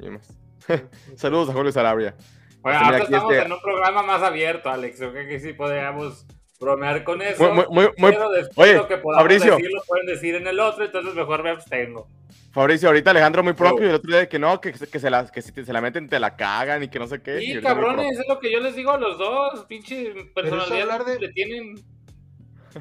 y 0.00 0.10
más. 0.10 0.34
Saludos 1.16 1.48
a 1.48 1.52
Julio 1.54 1.72
Sarabia. 1.72 2.14
Bueno, 2.60 2.78
Este, 2.78 2.84
ahora 2.92 3.04
estamos 3.04 3.32
este- 3.32 3.46
en 3.46 3.52
un 3.52 3.60
programa 3.62 4.02
más 4.02 4.22
abierto, 4.22 4.68
Alex. 4.68 4.98
Creo 4.98 5.12
que 5.14 5.40
sí 5.40 5.54
podríamos 5.54 6.26
bromear 6.64 7.02
con 7.04 7.22
eso. 7.22 7.42
Muy- 7.54 7.64
muy- 7.64 7.66
muy- 7.70 7.88
muy- 7.96 8.12
pero 8.12 8.30
después 8.30 8.68
Oye, 8.68 8.78
lo 8.78 8.86
que 8.86 8.98
podamos 8.98 9.22
Fabricio. 9.24 9.56
decir 9.56 9.70
lo 9.72 9.82
pueden 9.82 10.06
decir 10.06 10.34
en 10.34 10.46
el 10.46 10.60
otro, 10.60 10.84
entonces 10.84 11.14
mejor 11.14 11.42
me 11.42 11.50
abstengo. 11.50 12.06
Fabricio, 12.52 12.88
ahorita 12.88 13.10
Alejandro 13.12 13.42
muy 13.42 13.52
propio, 13.54 13.86
y 13.86 13.88
el 13.90 13.94
otro 13.94 14.10
día 14.10 14.20
de 14.20 14.28
que 14.28 14.38
no, 14.38 14.60
que, 14.60 14.72
que, 14.72 14.98
se 14.98 15.08
la, 15.10 15.26
que 15.30 15.40
si 15.40 15.52
te- 15.52 15.64
se 15.64 15.72
la 15.72 15.80
meten 15.80 16.08
te 16.08 16.18
la 16.20 16.36
cagan 16.36 16.82
y 16.82 16.88
que 16.88 16.98
no 16.98 17.06
sé 17.06 17.22
qué. 17.22 17.42
y 17.42 17.54
Sí, 17.54 17.60
cabrones, 17.60 18.18
es 18.18 18.26
lo 18.28 18.38
que 18.40 18.52
yo 18.52 18.60
les 18.60 18.74
digo 18.74 18.90
a 18.90 18.98
los 18.98 19.18
dos. 19.18 19.64
Pinche 19.66 20.12
personalidad 20.34 21.06
de- 21.06 21.18
le 21.20 21.28
tienen. 21.32 21.74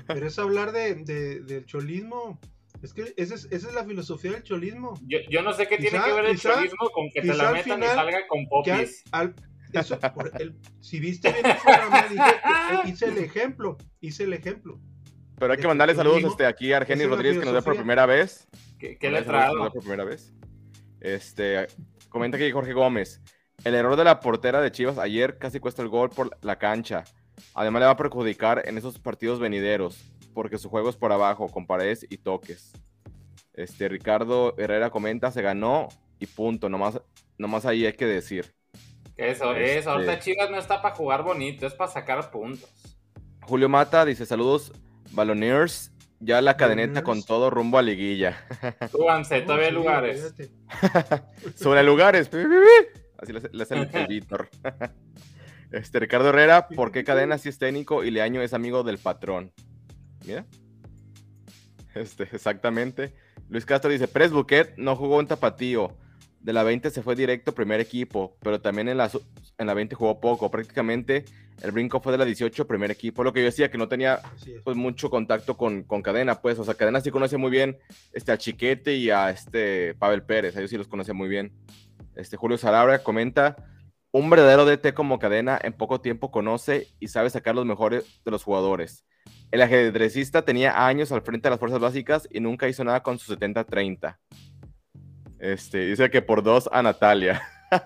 Pero 0.08 0.28
es 0.28 0.38
hablar 0.38 0.72
de, 0.72 0.96
de- 0.96 1.40
del 1.42 1.66
cholismo. 1.66 2.40
Es 2.82 2.94
que 2.94 3.14
esa 3.18 3.36
es, 3.36 3.46
esa 3.52 3.68
es 3.70 3.74
la 3.76 3.84
filosofía 3.84 4.32
del 4.32 4.44
cholismo. 4.44 4.94
Yo, 5.06 5.20
yo 5.30 5.42
no 5.42 5.54
sé 5.54 5.68
qué 5.68 5.78
tiene 5.78 6.02
que 6.02 6.14
ver 6.14 6.26
el 6.26 6.32
quizá- 6.36 6.54
cholismo 6.56 6.90
con 6.92 7.10
que 7.12 7.22
te 7.22 7.34
la 7.34 7.52
metan 7.52 7.84
y 7.84 7.86
salga 7.88 8.28
con 8.28 8.40
que 8.64 8.72
al- 8.72 8.80
popis. 8.80 9.04
al- 9.12 9.36
eso, 9.74 10.00
por 10.14 10.32
el- 10.42 10.58
si 10.80 11.00
viste 11.00 11.32
bien 11.32 11.46
el 11.46 11.58
programa, 11.58 12.04
dije- 12.08 12.22
eh, 12.22 12.90
hice 12.90 13.06
el 13.06 13.18
ejemplo, 13.20 13.78
hice 14.02 14.24
el 14.24 14.34
ejemplo. 14.34 14.80
Pero 15.38 15.54
hay 15.54 15.60
que 15.60 15.68
mandarle 15.68 15.96
saludos 15.96 16.24
este, 16.24 16.46
aquí 16.46 16.74
a 16.74 16.78
Argenis 16.78 17.02
¿Es 17.04 17.08
una 17.08 17.16
Rodríguez 17.16 17.40
que 17.40 17.46
nos 17.46 17.54
ve 17.54 17.62
por 17.62 17.76
primera 17.76 18.06
vez. 18.06 18.48
¿Qué, 18.78 18.98
qué 18.98 19.10
nos 19.10 19.26
ve 19.26 19.70
por 19.72 19.80
primera 19.82 20.04
vez. 20.04 20.34
Este, 21.00 21.68
comenta 22.10 22.38
aquí 22.38 22.52
Jorge 22.52 22.74
Gómez. 22.74 23.22
El 23.64 23.76
error 23.76 23.96
de 23.96 24.04
la 24.04 24.20
portera 24.20 24.62
de 24.62 24.72
Chivas 24.72 24.98
ayer 24.98 25.38
casi 25.38 25.60
cuesta 25.60 25.82
el 25.82 25.88
gol 25.90 26.10
por 26.10 26.38
la 26.42 26.58
cancha. 26.58 27.04
Además 27.54 27.80
le 27.82 27.86
va 27.86 27.92
a 27.94 27.98
perjudicar 27.98 28.64
en 28.66 28.78
esos 28.78 29.00
partidos 29.00 29.40
venideros, 29.40 30.12
porque 30.34 30.58
su 30.58 30.70
juego 30.70 30.90
es 30.90 30.98
por 30.98 31.12
abajo, 31.14 31.48
con 31.48 31.66
paredes 31.68 32.06
y 32.10 32.18
toques. 32.18 32.74
Este, 33.54 33.88
Ricardo 33.90 34.56
Herrera 34.58 34.90
comenta, 34.90 35.32
se 35.32 35.42
ganó 35.42 35.88
y 36.20 36.26
punto. 36.26 36.68
Nomás, 36.70 37.02
nomás 37.38 37.66
ahí 37.66 37.86
hay 37.86 37.94
que 37.94 38.06
decir. 38.06 38.54
Eso 39.20 39.54
es, 39.54 39.78
Este- 39.80 39.90
ahorita 39.90 40.20
Chivas 40.20 40.50
no 40.50 40.58
está 40.58 40.82
para 40.82 40.96
jugar 40.96 41.24
bonito, 41.24 41.68
es 41.68 41.74
para 41.74 41.92
sacar 41.92 42.32
puntos. 42.32 42.70
Julio 43.42 43.68
Mata 43.68 44.06
dice, 44.06 44.26
saludos, 44.26 44.72
Balloners. 45.12 45.92
Ya 46.22 46.42
la 46.42 46.58
cadeneta 46.58 47.02
con 47.02 47.24
todo 47.24 47.50
rumbo 47.50 47.78
a 47.78 47.82
liguilla. 47.82 48.46
Súbanse, 48.92 49.42
todavía 49.42 49.68
hay 49.68 49.72
lugares. 49.74 50.34
Sobre 51.56 51.82
lugares. 51.84 52.30
Así 53.18 53.32
le 53.34 53.64
hace- 53.64 53.76
el 53.94 54.08
Víctor. 54.10 54.50
Este, 55.72 56.00
Ricardo 56.00 56.30
Herrera, 56.30 56.68
¿por 56.68 56.92
qué 56.92 57.06
Cadena 57.06 57.38
si 57.38 57.48
es 57.48 57.58
técnico 57.58 58.04
y 58.04 58.12
Leaño 58.12 58.42
es 58.42 58.54
amigo 58.54 58.84
del 58.84 58.98
patrón? 58.98 59.54
Mira. 60.26 60.46
Este, 61.96 62.24
exactamente. 62.24 63.14
Luis 63.48 63.66
Castro 63.66 63.90
dice, 63.90 64.08
Pérez 64.10 64.32
Buquet 64.32 64.76
no 64.78 64.96
jugó 64.98 65.20
en 65.22 65.28
Tapatío. 65.28 65.98
De 66.40 66.54
la 66.54 66.64
20 66.64 66.90
se 66.90 67.02
fue 67.02 67.16
directo 67.16 67.54
primer 67.54 67.80
equipo, 67.80 68.38
pero 68.42 68.62
también 68.62 68.88
en 68.88 68.98
la, 68.98 69.12
en 69.58 69.68
la 69.68 69.74
20 69.74 69.96
jugó 69.96 70.20
poco. 70.20 70.50
Prácticamente 70.50 71.26
el 71.62 71.72
brinco 71.72 72.00
fue 72.00 72.12
de 72.12 72.18
la 72.18 72.26
18 72.26 72.68
primer 72.68 72.92
equipo. 72.92 73.24
Lo 73.24 73.34
que 73.34 73.42
yo 73.42 73.46
decía, 73.46 73.70
que 73.70 73.78
no 73.78 73.88
tenía 73.88 74.22
pues 74.64 74.78
mucho 74.78 75.10
contacto 75.10 75.58
con, 75.58 75.84
con 75.84 76.02
Cadena, 76.02 76.42
pues, 76.42 76.58
o 76.60 76.64
sea, 76.64 76.74
Cadena 76.74 77.02
sí 77.02 77.12
conoce 77.12 77.38
muy 77.38 77.52
bien 77.52 77.78
este, 78.14 78.32
a 78.32 78.38
Chiquete 78.38 78.96
y 78.96 79.10
a 79.10 79.30
este 79.30 79.96
Pavel 79.96 80.24
Pérez, 80.24 80.56
ellos 80.56 80.70
sí 80.70 80.78
los 80.78 80.88
conoce 80.88 81.14
muy 81.14 81.28
bien. 81.28 81.52
Este 82.16 82.38
Julio 82.38 82.58
Sarabia 82.58 83.04
comenta, 83.04 83.56
un 84.12 84.30
verdadero 84.30 84.66
DT 84.66 84.94
como 84.94 85.20
Cadena 85.20 85.60
en 85.62 85.74
poco 85.74 86.02
tiempo 86.02 86.32
conoce 86.32 86.88
y 87.00 87.10
sabe 87.10 87.30
sacar 87.30 87.56
los 87.56 87.66
mejores 87.66 88.22
de 88.24 88.32
los 88.32 88.44
jugadores. 88.44 89.06
El 89.52 89.62
ajedrecista 89.62 90.44
tenía 90.44 90.86
años 90.86 91.12
al 91.12 91.22
frente 91.22 91.48
de 91.48 91.52
las 91.52 91.60
fuerzas 91.60 91.80
básicas 91.80 92.28
y 92.32 92.40
nunca 92.40 92.68
hizo 92.68 92.84
nada 92.84 93.02
con 93.02 93.20
su 93.20 93.36
70-30. 93.36 94.18
Este, 95.40 95.88
dice 95.88 96.10
que 96.10 96.22
por 96.22 96.44
dos 96.44 96.70
a 96.72 96.82
Natalia. 96.84 97.42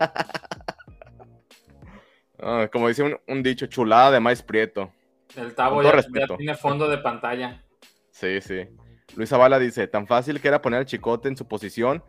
Ah, 2.46 2.68
como 2.72 2.90
dice 2.90 3.04
un, 3.04 3.18
un 3.28 3.42
dicho, 3.42 3.68
chulada 3.68 4.12
de 4.12 4.20
maíz 4.20 4.42
prieto. 4.42 4.92
El 5.36 5.56
todo 5.56 5.82
ya, 5.82 6.02
tiene 6.36 6.56
fondo 6.56 6.90
de 6.90 6.98
pantalla. 6.98 7.64
Sí, 8.12 8.42
sí. 8.42 8.68
Luis 9.16 9.30
Zavala 9.30 9.60
dice, 9.60 9.88
tan 9.88 10.08
fácil 10.08 10.42
que 10.42 10.50
era 10.50 10.62
poner 10.62 10.80
al 10.80 10.86
chicote 10.86 11.30
en 11.30 11.38
su 11.38 11.48
posición, 11.48 12.04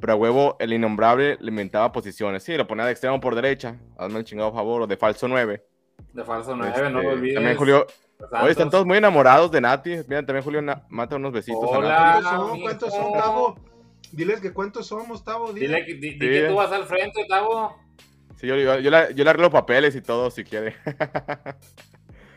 pero 0.00 0.14
a 0.14 0.16
huevo 0.16 0.56
el 0.58 0.72
innombrable 0.72 1.36
le 1.40 1.50
inventaba 1.50 1.92
posiciones. 1.92 2.42
Sí, 2.42 2.56
lo 2.56 2.66
ponía 2.66 2.84
de 2.84 2.90
extremo 2.90 3.20
por 3.20 3.36
derecha, 3.36 3.76
hazme 3.96 4.18
el 4.18 4.24
chingado 4.24 4.52
favor, 4.52 4.82
o 4.82 4.86
de 4.88 4.96
falso 4.96 5.28
9. 5.28 5.64
De 6.12 6.24
falso 6.24 6.56
9, 6.56 6.90
no 6.90 7.02
lo 7.02 7.10
olvides. 7.10 7.34
También 7.34 7.56
Julio... 7.56 7.86
Oye, 8.42 8.50
están 8.50 8.70
todos 8.70 8.86
muy 8.86 8.96
enamorados 8.98 9.50
de 9.52 9.60
Nati. 9.60 9.90
Miren, 10.08 10.26
también 10.26 10.42
Julio 10.42 10.62
na- 10.62 10.84
mata 10.88 11.16
unos 11.16 11.32
besitos 11.32 11.62
a 11.64 11.78
Hola. 11.78 12.20
Nati. 12.20 12.22
¿Cuántos 12.22 12.30
son? 12.32 12.52
mijo. 12.52 12.62
¿Cuántos 12.64 12.94
son, 12.94 13.12
Tavo? 13.12 13.75
Diles 14.12 14.40
que 14.40 14.52
cuántos 14.52 14.86
somos, 14.86 15.24
Tavo. 15.24 15.52
Dile, 15.52 15.66
Dile. 15.66 15.84
que- 15.86 15.94
di, 15.94 16.18
que 16.18 16.46
tú 16.48 16.54
vas 16.56 16.72
al 16.72 16.84
frente, 16.86 17.24
Tavo. 17.28 17.76
Sí, 18.36 18.46
yo, 18.46 18.56
yo, 18.56 18.78
yo 18.80 18.90
le, 18.90 19.14
yo 19.14 19.24
le 19.24 19.30
arreglo 19.30 19.50
papeles 19.50 19.96
y 19.96 20.02
todo, 20.02 20.30
si 20.30 20.44
quiere. 20.44 20.74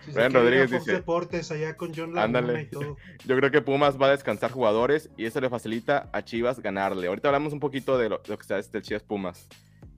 Si 0.05 0.15
Brian 0.15 0.33
Rodríguez 0.33 0.71
dice, 0.71 0.93
Deportes 0.93 1.51
allá 1.51 1.77
con 1.77 1.93
John 1.93 2.17
Ándale. 2.17 2.63
y 2.63 2.65
todo. 2.67 2.97
Yo 3.25 3.35
creo 3.35 3.51
que 3.51 3.61
Pumas 3.61 4.01
va 4.01 4.07
a 4.07 4.11
descansar 4.11 4.49
jugadores 4.49 5.11
y 5.17 5.25
eso 5.25 5.39
le 5.39 5.49
facilita 5.51 6.09
a 6.13 6.23
Chivas 6.23 6.59
ganarle. 6.61 7.07
Ahorita 7.07 7.27
hablamos 7.27 7.53
un 7.53 7.59
poquito 7.59 7.95
de 7.99 8.09
lo, 8.09 8.17
de 8.17 8.29
lo 8.29 8.37
que 8.37 8.41
está 8.41 8.57
este 8.57 8.81
Chivas 8.81 9.03
Pumas. 9.03 9.47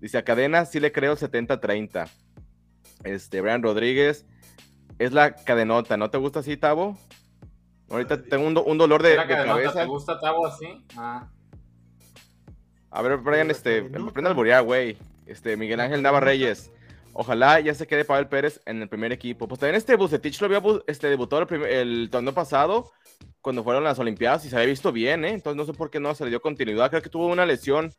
Dice, 0.01 0.17
a 0.17 0.23
Cadena 0.25 0.65
sí 0.65 0.81
le 0.81 0.91
creo 0.91 1.15
70-30. 1.15 2.09
Este, 3.05 3.39
Brian 3.39 3.63
Rodríguez, 3.63 4.25
es 4.99 5.13
la 5.13 5.33
cadenota. 5.33 5.95
¿No 5.95 6.09
te 6.09 6.17
gusta 6.17 6.39
así, 6.39 6.57
Tavo? 6.57 6.97
Ahorita 7.89 8.21
tengo 8.23 8.45
un, 8.47 8.53
do- 8.53 8.63
un 8.65 8.77
dolor 8.77 9.01
de, 9.03 9.11
de 9.11 9.15
cabeza. 9.27 9.79
¿Te 9.81 9.85
gusta 9.85 10.19
Tavo 10.19 10.45
así? 10.45 10.85
Ah. 10.97 11.29
A 12.91 13.01
ver, 13.01 13.17
Brian, 13.17 13.47
La 13.47 13.53
este, 13.53 13.79
aprende 13.79 14.19
al 14.21 14.27
alburear, 14.27 14.63
güey. 14.63 14.97
Este, 15.25 15.55
Miguel 15.57 15.79
Ángel 15.79 16.01
Nava 16.01 16.19
cadenota. 16.19 16.31
Reyes. 16.45 16.71
Ojalá 17.13 17.59
ya 17.59 17.73
se 17.73 17.87
quede 17.87 18.05
Pavel 18.05 18.27
Pérez 18.27 18.61
en 18.65 18.81
el 18.81 18.87
primer 18.89 19.11
equipo. 19.11 19.47
Pues 19.47 19.59
también 19.59 19.75
este 19.75 19.95
Bucetich 19.95 20.39
lo 20.41 20.45
había 20.47 20.61
este, 20.87 21.07
debutado 21.09 21.41
el, 21.41 21.47
primer- 21.47 21.69
el 21.71 22.09
torneo 22.09 22.33
pasado 22.33 22.91
cuando 23.41 23.63
fueron 23.63 23.83
las 23.83 23.99
Olimpiadas 23.99 24.45
y 24.45 24.49
se 24.49 24.55
había 24.55 24.67
visto 24.67 24.91
bien, 24.91 25.25
¿eh? 25.25 25.31
Entonces 25.31 25.57
no 25.57 25.65
sé 25.65 25.73
por 25.77 25.89
qué 25.89 25.99
no 25.99 26.13
se 26.15 26.23
le 26.23 26.29
dio 26.29 26.41
continuidad. 26.41 26.89
Creo 26.89 27.01
que 27.01 27.09
tuvo 27.09 27.27
una 27.27 27.45
lesión, 27.45 27.91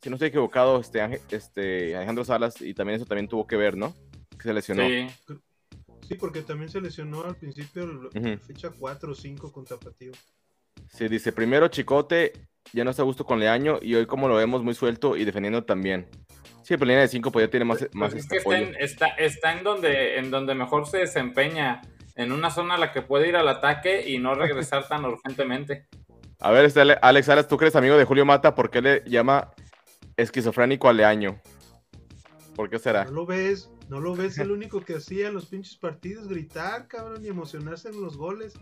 si 0.00 0.08
no 0.08 0.16
estoy 0.16 0.28
equivocado, 0.28 0.80
este, 0.80 1.00
Ángel- 1.02 1.20
este 1.30 1.96
Alejandro 1.96 2.24
Salas 2.24 2.60
y 2.62 2.72
también 2.72 2.96
eso 2.96 3.04
también 3.06 3.28
tuvo 3.28 3.46
que 3.46 3.56
ver, 3.56 3.76
¿no? 3.76 3.94
Que 4.38 4.42
se 4.44 4.54
lesionó. 4.54 4.86
Sí. 4.86 5.06
Sí, 6.08 6.14
porque 6.14 6.40
también 6.42 6.70
se 6.70 6.80
lesionó 6.80 7.24
al 7.24 7.36
principio, 7.36 7.84
Ujú. 8.14 8.38
fecha 8.46 8.70
4 8.78 9.12
o 9.12 9.14
5 9.14 9.52
con 9.52 9.64
Tapatío. 9.64 10.12
Sí, 10.88 11.08
dice, 11.08 11.32
primero 11.32 11.66
Chicote, 11.68 12.32
ya 12.72 12.84
no 12.84 12.90
está 12.90 13.02
a 13.02 13.04
gusto 13.04 13.24
con 13.24 13.38
Leaño 13.40 13.78
y 13.82 13.94
hoy 13.94 14.06
como 14.06 14.28
lo 14.28 14.36
vemos 14.36 14.62
muy 14.62 14.74
suelto 14.74 15.16
y 15.16 15.24
defendiendo 15.24 15.64
también. 15.64 16.06
Sí, 16.62 16.74
pero 16.74 16.86
línea 16.86 17.02
de 17.02 17.08
5 17.08 17.30
pues 17.30 17.46
ya 17.46 17.50
tiene 17.50 17.64
más, 17.64 17.86
más 17.92 18.12
Pues 18.12 18.14
es 18.14 18.20
este 18.24 18.34
que 18.34 18.38
está 18.38 18.50
apoyo. 18.50 18.68
en, 18.68 18.76
está, 18.82 19.06
está 19.08 19.52
en 19.56 19.62
donde, 19.64 20.18
en 20.18 20.30
donde 20.30 20.54
mejor 20.54 20.86
se 20.86 20.98
desempeña. 20.98 21.80
En 22.16 22.32
una 22.32 22.50
zona 22.50 22.74
a 22.74 22.78
la 22.78 22.92
que 22.92 23.02
puede 23.02 23.28
ir 23.28 23.36
al 23.36 23.46
ataque 23.46 24.08
y 24.08 24.18
no 24.18 24.34
regresar 24.34 24.88
tan 24.88 25.04
urgentemente. 25.04 25.86
A 26.40 26.50
ver, 26.50 26.64
este 26.64 26.80
Ale- 26.80 26.98
Alex 27.02 27.28
Aras, 27.28 27.46
tú 27.46 27.56
eres 27.60 27.76
amigo 27.76 27.96
de 27.98 28.04
Julio 28.06 28.24
Mata, 28.24 28.54
¿por 28.54 28.70
qué 28.70 28.80
le 28.80 29.02
llama 29.06 29.52
esquizofrénico 30.16 30.88
a 30.88 30.92
Leaño? 30.94 31.40
¿Por 32.54 32.70
qué 32.70 32.78
será? 32.78 33.04
No 33.04 33.10
lo 33.12 33.26
ves, 33.26 33.70
no 33.90 34.00
lo 34.00 34.14
ves 34.16 34.38
el 34.38 34.50
único 34.50 34.80
que 34.80 34.96
hacía 34.96 35.28
en 35.28 35.34
los 35.34 35.46
pinches 35.46 35.76
partidos, 35.76 36.26
gritar, 36.26 36.88
cabrón, 36.88 37.22
y 37.22 37.28
emocionarse 37.28 37.90
en 37.90 38.00
los 38.00 38.16
goles. 38.16 38.54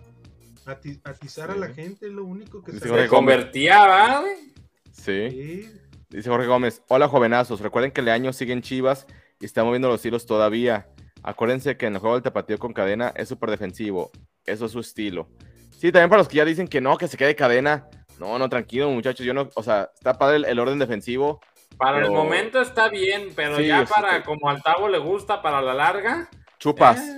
Ati- 0.66 1.00
atizar 1.04 1.50
a 1.50 1.56
la 1.56 1.68
gente 1.68 2.06
es 2.06 2.12
lo 2.12 2.24
único 2.24 2.62
que 2.62 2.72
Se 2.72 3.06
convertía, 3.08 3.86
¿va? 3.86 4.20
güey? 4.20 4.36
Sí. 4.92 5.30
Sí, 5.30 5.80
Dice 6.10 6.30
Jorge 6.30 6.46
Gómez, 6.46 6.82
hola 6.88 7.08
jovenazos, 7.08 7.60
recuerden 7.60 7.90
que 7.90 8.00
Leaño 8.02 8.32
sigue 8.32 8.52
en 8.52 8.62
Chivas 8.62 9.06
y 9.40 9.44
está 9.46 9.64
moviendo 9.64 9.88
los 9.88 10.04
hilos 10.06 10.26
todavía. 10.26 10.86
Acuérdense 11.24 11.76
que 11.76 11.86
en 11.86 11.94
el 11.94 11.98
juego 12.00 12.14
del 12.14 12.22
tapatío 12.22 12.58
con 12.58 12.72
cadena 12.72 13.12
es 13.16 13.28
súper 13.28 13.50
defensivo, 13.50 14.12
eso 14.46 14.66
es 14.66 14.72
su 14.72 14.80
estilo. 14.80 15.28
Sí, 15.76 15.90
también 15.90 16.08
para 16.10 16.20
los 16.20 16.28
que 16.28 16.36
ya 16.36 16.44
dicen 16.44 16.68
que 16.68 16.80
no, 16.80 16.96
que 16.98 17.08
se 17.08 17.16
quede 17.16 17.34
cadena. 17.34 17.88
No, 18.20 18.38
no, 18.38 18.48
tranquilo 18.48 18.88
muchachos, 18.90 19.26
yo 19.26 19.34
no, 19.34 19.48
o 19.54 19.62
sea, 19.64 19.90
está 19.94 20.16
padre 20.16 20.36
el, 20.36 20.44
el 20.44 20.58
orden 20.60 20.78
defensivo. 20.78 21.40
Para 21.76 22.04
el 22.04 22.10
momento 22.12 22.60
está 22.60 22.88
bien, 22.88 23.30
pero 23.34 23.56
Sí, 23.56 23.66
ya 23.66 23.84
para 23.84 24.18
que- 24.18 24.24
como 24.24 24.48
al 24.48 24.62
Tavo 24.62 24.88
le 24.88 24.98
gusta 24.98 25.42
para 25.42 25.60
la 25.60 25.74
larga. 25.74 26.28
Chupas. 26.64 26.98
eh, 26.98 27.12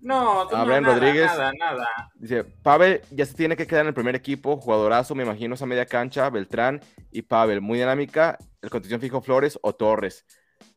no, 0.00 0.44
no, 0.46 0.56
Abraham 0.56 0.82
nada, 0.84 0.94
Rodríguez. 0.94 1.26
nada, 1.26 1.52
nada. 1.58 1.86
Dice, 2.14 2.44
Pavel 2.44 3.02
ya 3.10 3.26
se 3.26 3.34
tiene 3.34 3.56
que 3.56 3.66
quedar 3.66 3.82
en 3.82 3.88
el 3.88 3.94
primer 3.94 4.14
equipo, 4.16 4.56
jugadorazo, 4.56 5.14
me 5.14 5.22
imagino 5.22 5.54
esa 5.54 5.66
media 5.66 5.84
cancha, 5.86 6.28
Beltrán 6.30 6.80
y 7.12 7.22
Pavel, 7.22 7.60
muy 7.60 7.78
dinámica, 7.78 8.38
el 8.62 8.70
contención 8.70 9.00
fijo 9.00 9.20
Flores 9.20 9.58
o 9.62 9.74
Torres. 9.74 10.24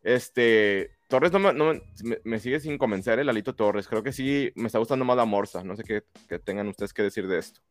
Este, 0.04 0.92
Torres 1.08 1.32
no 1.32 1.40
me, 1.40 1.54
no 1.54 1.74
me- 1.74 1.82
me- 2.04 2.20
me 2.26 2.40
sigue 2.40 2.60
sin 2.60 2.78
convencer 2.78 3.20
el 3.20 3.30
Alito 3.30 3.56
Torres, 3.56 3.88
creo 3.88 4.04
que 4.04 4.12
sí 4.12 4.52
me 4.56 4.68
está 4.68 4.80
gustando 4.80 5.06
más 5.06 5.16
la 5.18 5.26
Morsa, 5.26 5.64
no 5.64 5.76
sé 5.78 5.84
qué, 5.84 6.04
qué 6.28 6.40
tengan 6.40 6.68
ustedes 6.68 6.94
que 6.94 7.04
decir 7.04 7.28
de 7.28 7.40
esto. 7.40 7.62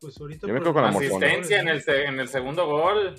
pues 0.00 0.18
ahorita. 0.20 0.46
Yo 0.46 0.54
me 0.54 0.60
con 0.62 0.82
la. 0.82 0.88
Asistencia 0.88 1.60
en 1.60 1.68
el, 1.68 1.82
en 1.88 2.20
el 2.20 2.28
segundo 2.28 2.66
gol. 2.66 3.14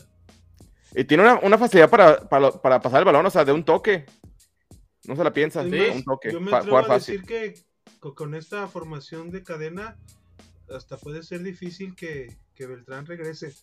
Y 0.95 1.03
tiene 1.03 1.23
una, 1.23 1.35
una 1.41 1.57
facilidad 1.57 1.89
para, 1.89 2.17
para 2.61 2.79
pasar 2.79 2.99
el 2.99 3.05
balón, 3.05 3.25
o 3.25 3.29
sea, 3.29 3.43
de 3.45 3.51
un 3.51 3.63
toque. 3.63 4.05
No 5.07 5.15
se 5.15 5.23
la 5.23 5.33
piensa, 5.33 5.63
Es 5.63 5.71
sí, 5.71 5.77
más, 5.77 5.95
un 5.97 6.03
toque, 6.03 6.31
Yo 6.31 6.39
me 6.41 6.51
atrevo 6.51 6.69
jugar 6.77 6.85
a 6.85 6.87
fácil. 6.87 7.21
decir 7.21 7.27
que 7.27 7.53
co- 7.99 8.15
con 8.15 8.33
esta 8.35 8.67
formación 8.67 9.29
de 9.31 9.43
cadena 9.43 9.97
hasta 10.69 10.97
puede 10.97 11.21
ser 11.23 11.43
difícil 11.43 11.95
que, 11.95 12.35
que 12.55 12.65
Beltrán 12.67 13.05
regrese. 13.05 13.53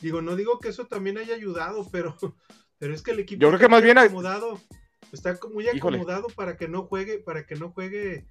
Digo, 0.00 0.20
no 0.22 0.36
digo 0.36 0.58
que 0.58 0.68
eso 0.68 0.86
también 0.86 1.16
haya 1.18 1.34
ayudado, 1.34 1.86
pero, 1.92 2.16
pero 2.78 2.94
es 2.94 3.02
que 3.02 3.12
el 3.12 3.20
equipo 3.20 3.40
Yo 3.42 3.48
creo 3.48 3.58
que 3.58 3.64
está 3.64 3.70
más 3.70 3.80
muy 3.80 3.86
bien 3.86 3.98
acomodado, 3.98 4.60
está 5.12 5.38
muy 5.52 5.64
Híjole. 5.68 5.96
acomodado 5.98 6.26
para 6.34 6.56
que 6.56 6.68
no 6.68 6.82
juegue, 6.84 7.18
para 7.18 7.46
que 7.46 7.54
no 7.56 7.70
juegue. 7.70 8.26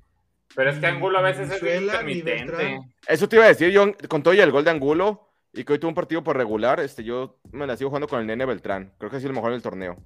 Pero 0.55 0.69
es 0.69 0.77
que 0.79 0.85
Angulo 0.85 1.17
a 1.17 1.21
veces 1.21 1.49
es 1.49 1.59
Brizuela 1.61 2.03
ni 2.03 2.13
intermitente. 2.19 2.93
Eso 3.07 3.27
te 3.27 3.37
iba 3.37 3.45
a 3.45 3.47
decir, 3.47 3.71
yo 3.71 3.91
con 4.07 4.21
todo 4.21 4.35
y 4.35 4.39
el 4.39 4.51
gol 4.51 4.63
de 4.63 4.69
Angulo, 4.69 5.33
y 5.51 5.63
que 5.63 5.73
hoy 5.73 5.79
tuvo 5.79 5.89
un 5.89 5.95
partido 5.95 6.23
por 6.23 6.37
regular, 6.37 6.79
este, 6.79 7.03
yo 7.03 7.39
me 7.51 7.65
la 7.65 7.75
sigo 7.77 7.89
jugando 7.89 8.07
con 8.07 8.19
el 8.19 8.27
nene 8.27 8.45
Beltrán. 8.45 8.93
Creo 8.99 9.09
que 9.09 9.15
ha 9.17 9.19
sido 9.19 9.29
el 9.31 9.35
mejor 9.35 9.51
del 9.53 9.63
torneo. 9.63 9.97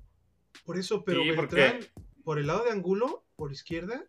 Por 0.65 0.77
eso, 0.77 1.03
pero 1.03 1.21
Sí, 1.23 1.31
porque- 1.35 1.55
Beltrán, 1.55 2.06
por 2.27 2.39
el 2.39 2.47
lado 2.47 2.65
de 2.65 2.71
Angulo, 2.71 3.23
por 3.37 3.53
izquierda, 3.53 4.03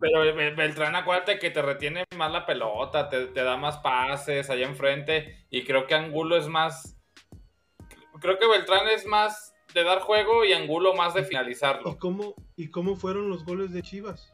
Pero 0.00 0.20
Be- 0.34 0.54
Beltrán, 0.54 0.96
acuérdate 0.96 1.38
que 1.38 1.50
te 1.50 1.60
retiene 1.60 2.06
más 2.16 2.32
la 2.32 2.46
pelota, 2.46 3.10
te, 3.10 3.26
te 3.26 3.42
da 3.44 3.58
más 3.58 3.76
pases 3.80 4.48
allá 4.48 4.64
enfrente. 4.66 5.44
Y 5.50 5.62
creo 5.64 5.86
que 5.86 5.94
Angulo 5.94 6.38
es 6.38 6.48
más. 6.48 6.96
Creo 8.22 8.38
que 8.38 8.48
Beltrán 8.48 8.88
es 8.88 9.04
más 9.04 9.52
de 9.74 9.84
dar 9.84 9.98
juego 10.00 10.46
y 10.46 10.54
Angulo 10.54 10.94
más 10.94 11.12
de 11.12 11.20
¿y 11.20 11.24
finalizarlo. 11.24 11.98
cómo, 11.98 12.34
y 12.56 12.70
cómo 12.70 12.96
fueron 12.96 13.28
los 13.28 13.44
goles 13.44 13.70
de 13.72 13.82
Chivas? 13.82 14.32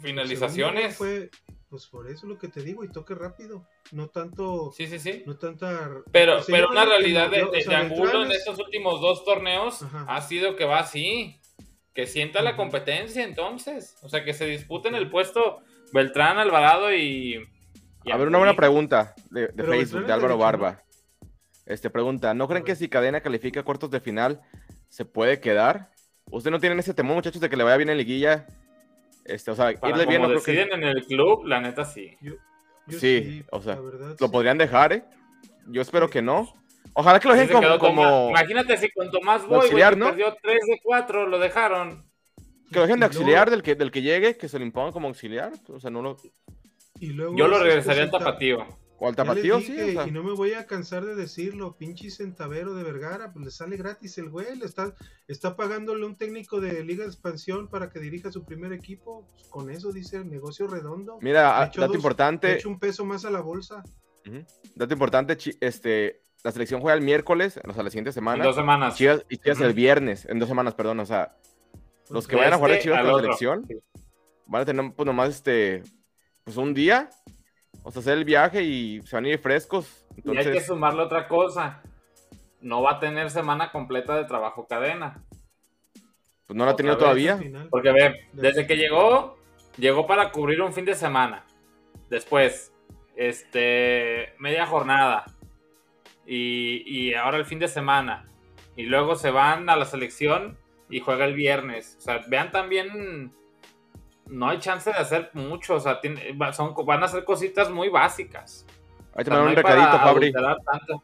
finalizaciones. 0.00 0.96
Fue, 0.96 1.28
pues 1.68 1.88
por 1.88 2.08
eso 2.08 2.28
lo 2.28 2.38
que 2.38 2.46
te 2.46 2.62
digo, 2.62 2.84
y 2.84 2.88
toque 2.92 3.16
rápido. 3.16 3.66
No 3.90 4.06
tanto. 4.10 4.70
Sí, 4.76 4.86
sí, 4.86 5.00
sí. 5.00 5.24
No 5.26 5.36
tanta. 5.38 5.90
Pero, 6.12 6.40
se 6.40 6.52
pero 6.52 6.68
una 6.70 6.84
realidad 6.84 7.30
de, 7.30 7.42
o 7.42 7.50
de- 7.50 7.62
sea, 7.62 7.80
de 7.80 7.86
Angulo 7.86 8.22
en 8.22 8.30
estos 8.30 8.60
últimos 8.60 9.00
dos 9.00 9.24
torneos 9.24 9.82
Ajá. 9.82 10.04
ha 10.08 10.20
sido 10.20 10.54
que 10.54 10.64
va 10.66 10.78
así. 10.78 11.40
Que 11.98 12.06
sienta 12.06 12.42
la 12.42 12.54
competencia 12.54 13.24
entonces. 13.24 13.96
O 14.02 14.08
sea, 14.08 14.24
que 14.24 14.32
se 14.32 14.46
disputen 14.46 14.94
el 14.94 15.10
puesto 15.10 15.62
Beltrán, 15.92 16.38
Alvarado 16.38 16.94
y. 16.94 17.44
y 18.04 18.10
A 18.12 18.16
ver, 18.16 18.28
una 18.28 18.38
buena 18.38 18.54
pregunta 18.54 19.16
de, 19.32 19.48
Facebook, 19.64 20.06
de 20.06 20.12
Álvaro 20.12 20.38
Barba. 20.38 20.80
Este 21.66 21.90
pregunta, 21.90 22.34
¿no 22.34 22.46
creen 22.46 22.62
que 22.62 22.76
si 22.76 22.88
Cadena 22.88 23.20
califica 23.20 23.64
cuartos 23.64 23.90
de 23.90 23.98
final, 23.98 24.40
se 24.88 25.04
puede 25.06 25.40
quedar? 25.40 25.90
¿Ustedes 26.30 26.52
no 26.52 26.60
tienen 26.60 26.78
ese 26.78 26.94
temor, 26.94 27.16
muchachos, 27.16 27.40
de 27.40 27.50
que 27.50 27.56
le 27.56 27.64
vaya 27.64 27.78
bien 27.78 27.88
en 27.88 27.98
liguilla? 27.98 28.46
Este, 29.24 29.50
o 29.50 29.56
sea, 29.56 29.72
Para 29.72 29.90
irle 29.90 30.06
bien, 30.06 30.22
como 30.22 30.34
no 30.34 30.40
creo 30.40 30.44
que... 30.44 30.52
deciden 30.52 30.80
en 30.80 30.88
el 30.88 31.04
club, 31.04 31.46
la 31.46 31.60
neta 31.60 31.84
sí. 31.84 32.16
Sí, 32.86 33.42
o 33.50 33.60
sea, 33.60 33.74
verdad, 33.74 34.16
lo 34.20 34.26
sí. 34.28 34.32
podrían 34.32 34.56
dejar, 34.56 34.92
¿eh? 34.92 35.02
Yo 35.66 35.82
espero 35.82 36.08
que 36.08 36.22
no. 36.22 36.54
Ojalá 37.00 37.20
que 37.20 37.28
lo 37.28 37.34
dejen 37.34 37.78
como... 37.78 38.28
Imagínate 38.30 38.76
si 38.76 38.90
con 38.90 39.08
Tomás 39.08 39.42
de 39.42 39.46
Boy, 39.46 39.70
güey, 39.70 39.82
auxiliar, 39.82 39.96
perdió 39.96 40.36
3 40.42 40.58
de 40.66 40.80
4, 40.82 41.28
lo 41.28 41.38
dejaron. 41.38 42.04
Que 42.72 42.74
lo 42.74 42.82
dejen 42.82 42.98
de 42.98 43.06
auxiliar 43.06 43.50
del 43.50 43.62
que, 43.62 43.76
del 43.76 43.92
que 43.92 44.02
llegue, 44.02 44.36
que 44.36 44.48
se 44.48 44.58
le 44.58 44.64
impongan 44.64 44.92
como 44.92 45.06
auxiliar. 45.06 45.52
O 45.68 45.78
sea, 45.78 45.90
no 45.90 46.02
lo... 46.02 46.16
Y 46.98 47.10
luego 47.10 47.36
Yo 47.36 47.46
lo 47.46 47.60
regresaría 47.62 48.02
al 48.02 48.10
tapatío. 48.10 48.66
O 48.98 49.06
al 49.06 49.14
tapatío, 49.14 49.60
sí. 49.60 49.70
dije, 49.74 49.90
o 49.90 49.92
sea. 49.92 50.08
Y 50.08 50.10
no 50.10 50.24
me 50.24 50.32
voy 50.32 50.54
a 50.54 50.66
cansar 50.66 51.04
de 51.04 51.14
decirlo, 51.14 51.76
pinche 51.76 52.10
centavero 52.10 52.74
de 52.74 52.82
Vergara, 52.82 53.32
pues 53.32 53.44
le 53.44 53.50
sale 53.52 53.76
gratis 53.76 54.18
el 54.18 54.28
güey, 54.28 54.56
le 54.58 54.64
está, 54.64 54.92
está 55.28 55.54
pagándole 55.54 56.04
un 56.04 56.16
técnico 56.16 56.60
de 56.60 56.82
Liga 56.82 57.04
de 57.04 57.10
Expansión 57.10 57.68
para 57.68 57.90
que 57.90 58.00
dirija 58.00 58.32
su 58.32 58.44
primer 58.44 58.72
equipo. 58.72 59.28
Pues 59.34 59.46
con 59.46 59.70
eso 59.70 59.92
dice 59.92 60.16
el 60.16 60.28
negocio 60.28 60.66
redondo. 60.66 61.20
Mira, 61.22 61.42
dato 61.42 61.86
dos- 61.86 61.94
importante. 61.94 62.48
le 62.48 62.54
echó 62.54 62.68
un 62.70 62.80
peso 62.80 63.04
más 63.04 63.24
a 63.24 63.30
la 63.30 63.40
bolsa. 63.40 63.84
Dato 64.74 64.92
importante, 64.92 65.38
este, 65.60 66.24
la 66.44 66.52
selección 66.52 66.80
juega 66.80 66.96
el 66.96 67.02
miércoles, 67.02 67.60
o 67.66 67.72
sea, 67.72 67.82
la 67.82 67.90
siguiente 67.90 68.12
semana. 68.12 68.38
En 68.38 68.44
dos 68.44 68.56
semanas. 68.56 68.94
Chivas, 68.96 69.24
y 69.28 69.38
Chivas 69.38 69.58
Ujú. 69.58 69.66
el 69.66 69.74
viernes, 69.74 70.24
en 70.26 70.38
dos 70.38 70.48
semanas, 70.48 70.74
perdón, 70.74 71.00
o 71.00 71.06
sea, 71.06 71.36
los 72.10 72.26
que 72.26 72.36
De 72.36 72.40
vayan 72.40 72.54
a 72.54 72.56
jugar 72.56 72.70
de 72.70 72.76
este 72.78 72.84
Chivas 72.88 73.00
con 73.02 73.12
la 73.12 73.20
selección 73.20 73.66
van 74.46 74.62
a 74.62 74.64
tener 74.64 74.92
pues 74.94 75.06
nomás 75.06 75.28
este, 75.28 75.82
pues 76.44 76.56
un 76.56 76.74
día, 76.74 77.10
o 77.82 77.90
sea, 77.90 78.00
hacer 78.00 78.18
el 78.18 78.24
viaje 78.24 78.62
y 78.62 79.02
se 79.02 79.14
van 79.14 79.26
a 79.26 79.28
ir 79.28 79.38
frescos. 79.38 80.06
Y 80.24 80.36
hay 80.36 80.44
que 80.44 80.60
sumarle 80.60 81.02
otra 81.02 81.28
cosa. 81.28 81.82
No 82.60 82.82
va 82.82 82.92
a 82.92 82.98
tener 82.98 83.30
semana 83.30 83.70
completa 83.70 84.16
de 84.16 84.24
trabajo 84.24 84.66
cadena. 84.66 85.22
pues 86.46 86.56
no 86.56 86.64
la 86.64 86.72
ha 86.72 86.76
tenido 86.76 86.96
todavía. 86.96 87.38
Porque 87.70 87.92
ve, 87.92 88.28
desde 88.32 88.66
que 88.66 88.76
llegó, 88.76 89.38
llegó 89.76 90.06
para 90.06 90.32
cubrir 90.32 90.60
un 90.62 90.72
fin 90.72 90.84
de 90.84 90.94
semana. 90.94 91.44
Después, 92.08 92.72
este, 93.16 94.34
media 94.38 94.66
jornada. 94.66 95.26
Y, 96.30 96.82
y 96.86 97.14
ahora 97.14 97.38
el 97.38 97.46
fin 97.46 97.58
de 97.58 97.68
semana. 97.68 98.26
Y 98.76 98.84
luego 98.84 99.16
se 99.16 99.30
van 99.30 99.68
a 99.70 99.76
la 99.76 99.86
selección 99.86 100.58
y 100.90 101.00
juega 101.00 101.24
el 101.24 101.32
viernes. 101.34 101.96
O 101.98 102.02
sea, 102.02 102.20
vean 102.28 102.52
también, 102.52 103.32
no 104.26 104.48
hay 104.50 104.58
chance 104.58 104.90
de 104.90 104.96
hacer 104.98 105.30
mucho. 105.32 105.76
O 105.76 105.80
sea, 105.80 106.00
tiene- 106.02 106.36
son, 106.52 106.74
van 106.84 107.02
a 107.02 107.08
ser 107.08 107.24
cositas 107.24 107.70
muy 107.70 107.88
básicas. 107.88 108.66
Ahí 109.14 109.24
te 109.24 109.30
O 109.30 109.34
sea, 109.34 109.42
mandaron 109.42 109.48
un 109.48 109.56
recadito, 109.56 109.98
Fabri. 109.98 110.32
tanto. 110.32 111.02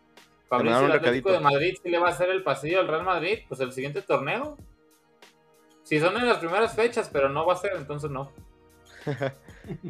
Fabri, 0.48 0.68
si 0.68 0.84
el 0.84 0.92
Atlético 0.92 1.32
de 1.32 1.40
Madrid 1.40 1.74
sí 1.82 1.88
le 1.88 1.98
va 1.98 2.08
a 2.08 2.10
hacer 2.10 2.28
el 2.28 2.42
pasillo 2.42 2.80
al 2.80 2.86
Real 2.88 3.02
Madrid, 3.02 3.38
pues 3.48 3.60
el 3.60 3.72
siguiente 3.72 4.02
torneo. 4.02 4.58
Si 5.84 5.98
son 6.00 6.16
en 6.18 6.28
las 6.28 6.38
primeras 6.38 6.76
fechas, 6.76 7.08
pero 7.10 7.30
no 7.30 7.46
va 7.46 7.54
a 7.54 7.56
ser, 7.56 7.72
entonces 7.76 8.10
no. 8.10 8.30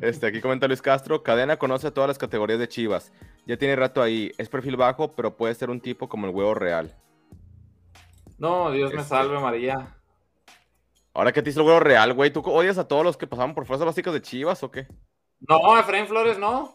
Este, 0.01 0.29
aquí 0.29 0.41
comenta 0.41 0.69
Luis 0.69 0.81
Castro, 0.81 1.25
Cadena 1.25 1.57
conoce 1.57 1.91
todas 1.91 2.07
las 2.07 2.17
categorías 2.19 2.61
de 2.61 2.69
Chivas. 2.69 3.13
Ya 3.47 3.57
tiene 3.59 3.77
rato 3.77 4.03
ahí, 4.03 4.33
es 4.39 4.49
perfil 4.49 4.77
bajo, 4.77 5.13
pero 5.15 5.37
puede 5.37 5.55
ser 5.55 5.71
un 5.71 5.81
tipo 5.81 6.09
como 6.09 6.27
el 6.27 6.35
huevo 6.35 6.55
real. 6.55 6.95
No, 8.39 8.71
Dios 8.71 8.93
me 8.93 9.01
Este- 9.03 9.11
salve, 9.11 9.39
María. 9.39 9.95
Ahora 11.13 11.31
que 11.33 11.43
te 11.43 11.51
hizo 11.51 11.61
el 11.61 11.67
huevo 11.67 11.81
real, 11.81 12.13
güey, 12.15 12.33
¿tú 12.33 12.41
odias 12.41 12.79
a 12.79 12.89
todos 12.89 13.05
los 13.05 13.17
que 13.17 13.27
pasaban 13.27 13.55
por 13.55 13.67
fuerzas 13.67 13.87
básicas 13.87 14.13
de 14.15 14.23
Chivas 14.23 14.63
o 14.63 14.71
qué? 14.71 14.89
No, 15.41 15.79
Efraín 15.79 16.07
Flores 16.09 16.39
no. 16.39 16.75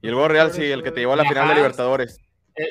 Y 0.00 0.08
el 0.08 0.14
huevo 0.14 0.28
real, 0.28 0.52
sí, 0.52 0.64
el 0.64 0.82
que 0.82 0.92
te 0.92 1.00
llevó 1.00 1.12
a 1.12 1.16
la 1.16 1.22
Ajá. 1.24 1.30
final 1.32 1.48
de 1.48 1.54
Libertadores. 1.56 2.18
Eh, 2.56 2.70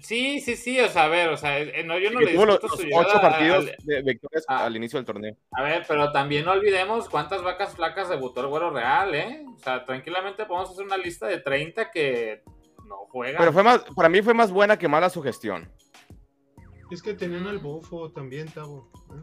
sí, 0.00 0.40
sí, 0.40 0.56
sí, 0.56 0.80
o 0.80 0.88
sea, 0.88 1.04
a 1.04 1.08
ver, 1.08 1.28
o 1.30 1.36
sea, 1.36 1.58
eh, 1.60 1.82
no, 1.84 1.98
yo 1.98 2.10
no 2.10 2.20
le 2.20 2.32
los, 2.34 2.46
discuto 2.60 2.76
su 2.76 2.86
los 2.86 3.06
ocho 3.06 3.20
partidos 3.20 3.66
al- 3.66 3.76
de 3.84 4.02
victorias 4.02 4.44
Ah. 4.48 4.64
al 4.64 4.76
inicio 4.76 4.98
del 4.98 5.06
torneo. 5.06 5.36
A 5.52 5.62
ver, 5.62 5.84
pero 5.86 6.10
también 6.12 6.44
no 6.44 6.52
olvidemos 6.52 7.08
cuántas 7.08 7.42
vacas 7.42 7.74
flacas 7.74 8.08
debutó 8.08 8.40
el 8.40 8.46
Güero 8.48 8.70
Real, 8.70 9.14
¿eh? 9.14 9.44
O 9.54 9.58
sea, 9.58 9.84
tranquilamente 9.84 10.44
podemos 10.46 10.70
hacer 10.70 10.84
una 10.84 10.96
lista 10.96 11.26
de 11.26 11.38
30 11.40 11.90
que 11.90 12.42
no 12.86 12.96
juegan. 13.10 13.36
Pero 13.38 13.52
fue 13.52 13.62
más, 13.62 13.84
para 13.94 14.08
mí 14.08 14.22
fue 14.22 14.34
más 14.34 14.50
buena 14.50 14.78
que 14.78 14.88
mala 14.88 15.10
su 15.10 15.22
gestión. 15.22 15.70
Es 16.90 17.02
que 17.02 17.12
tenían 17.14 17.46
al 17.46 17.58
bofo 17.58 18.10
también, 18.12 18.48
Tavo. 18.48 18.90
¿eh? 19.10 19.22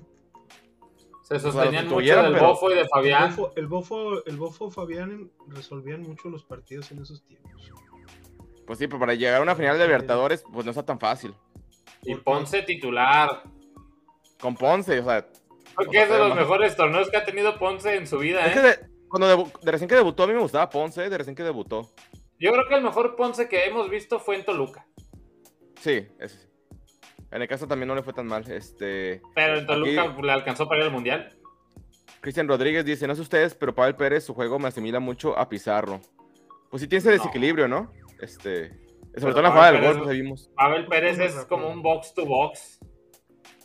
Se 1.24 1.36
O 1.38 1.40
sea, 1.40 1.52
sostenían 1.52 1.88
mucho 1.88 2.22
del 2.22 2.34
pero- 2.34 2.48
Bofo 2.50 2.70
y 2.70 2.76
de 2.76 2.88
Fabián. 2.88 3.24
El 3.24 3.36
bofo, 3.36 3.54
el 3.56 3.68
bofo, 3.68 4.26
el 4.28 4.38
bofo 4.38 4.70
Fabián 4.70 5.32
resolvían 5.48 6.04
mucho 6.04 6.30
los 6.30 6.44
partidos 6.46 6.92
en 6.92 7.02
esos 7.02 7.26
tiempos. 7.26 7.72
Pues 8.66 8.80
sí, 8.80 8.88
pero 8.88 9.00
para 9.00 9.14
llegar 9.14 9.40
a 9.40 9.44
una 9.44 9.56
final 9.56 9.78
de 9.78 9.86
Libertadores, 9.86 10.44
pues 10.52 10.66
no 10.66 10.72
está 10.72 10.84
tan 10.84 11.00
fácil. 11.00 11.34
Y 12.04 12.16
Ponce 12.16 12.62
titular. 12.64 13.44
Con 14.40 14.56
Ponce, 14.56 15.00
o 15.00 15.04
sea. 15.06 15.26
Porque 15.76 16.04
es 16.04 16.10
de 16.10 16.18
los 16.18 16.30
más- 16.30 16.38
mejores 16.40 16.76
torneos 16.76 17.10
que 17.10 17.18
ha 17.18 17.26
tenido 17.26 17.58
Ponce 17.60 17.96
en 17.96 18.08
su 18.08 18.18
vida, 18.20 18.46
Es 18.46 18.54
que 18.54 18.60
¿eh? 18.60 18.62
de, 18.64 18.80
cuando 19.08 19.50
de 19.62 19.72
recién 19.72 19.88
que 19.90 19.96
debutó, 19.96 20.24
a 20.24 20.28
mí 20.28 20.34
me 20.34 20.40
gustaba 20.40 20.70
Ponce, 20.70 21.10
de 21.10 21.18
recién 21.18 21.36
que 21.36 21.44
debutó. 21.44 21.90
Yo 22.40 22.52
creo 22.52 22.68
que 22.68 22.76
el 22.76 22.84
mejor 22.84 23.16
Ponce 23.16 23.48
que 23.48 23.66
hemos 23.66 23.90
visto 23.90 24.20
fue 24.20 24.36
en 24.36 24.46
Toluca. 24.46 24.86
Sí, 25.80 26.08
ese 26.20 26.40
sí. 26.40 26.48
En 27.32 27.42
el 27.42 27.48
caso 27.48 27.68
también 27.68 27.88
no 27.88 27.96
le 27.96 28.04
fue 28.04 28.14
tan 28.14 28.28
mal. 28.28 28.50
Este. 28.50 29.22
Pero 29.34 29.54
en 29.56 29.64
aquí 29.64 29.68
Toluca 29.68 30.22
le 30.22 30.32
alcanzó 30.32 30.68
para 30.68 30.80
ir 30.82 30.86
al 30.88 30.92
Mundial. 30.92 31.30
Cristian 32.22 32.48
Rodríguez 32.48 32.86
dice: 32.86 33.08
No 33.08 33.16
sé 33.16 33.22
ustedes, 33.22 33.54
pero 33.56 33.76
Pavel 33.76 33.96
Pérez, 33.96 34.24
su 34.26 34.34
juego 34.34 34.58
me 34.60 34.68
asimila 34.70 35.00
mucho 35.00 35.38
a 35.38 35.48
Pizarro. 35.50 36.00
Pues 36.70 36.82
sí 36.82 36.88
tiene 36.88 37.00
ese 37.00 37.12
desequilibrio, 37.12 37.68
¿no? 37.68 37.92
Este. 38.20 38.70
Sobre 39.18 39.32
todo 39.34 39.40
en 39.40 39.44
la 39.44 39.52
jugada 39.52 39.72
del 39.72 39.82
gol, 39.84 40.04
pues 40.04 40.16
vimos. 40.18 40.50
Pavel 40.56 40.86
Pérez 40.88 41.20
es 41.20 41.46
como 41.46 41.70
un 41.70 41.82
box 41.82 42.14
to 42.14 42.26
box. 42.26 42.80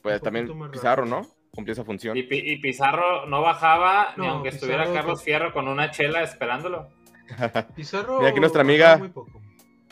Pues 0.03 0.21
también 0.23 0.49
Pizarro, 0.71 1.05
¿no? 1.07 1.23
Cumplió 1.53 1.73
esa 1.73 1.85
función. 1.85 2.17
Y, 2.17 2.23
Pi- 2.23 2.43
y 2.53 2.57
Pizarro 2.59 3.27
no 3.27 3.43
bajaba 3.43 4.15
ni 4.17 4.27
aunque 4.27 4.51
Pizarro 4.51 4.73
estuviera 4.73 4.85
Carlos 5.01 5.19
fue- 5.21 5.25
Fierro 5.25 5.53
con 5.53 5.67
una 5.69 5.91
chela 5.91 6.23
esperándolo. 6.23 6.89
Pizarro. 7.77 8.19
Mira, 8.19 8.31
aquí 8.31 8.41
nuestra 8.41 8.61
amiga 8.63 8.97
muy 8.99 9.09
poco. 9.09 9.41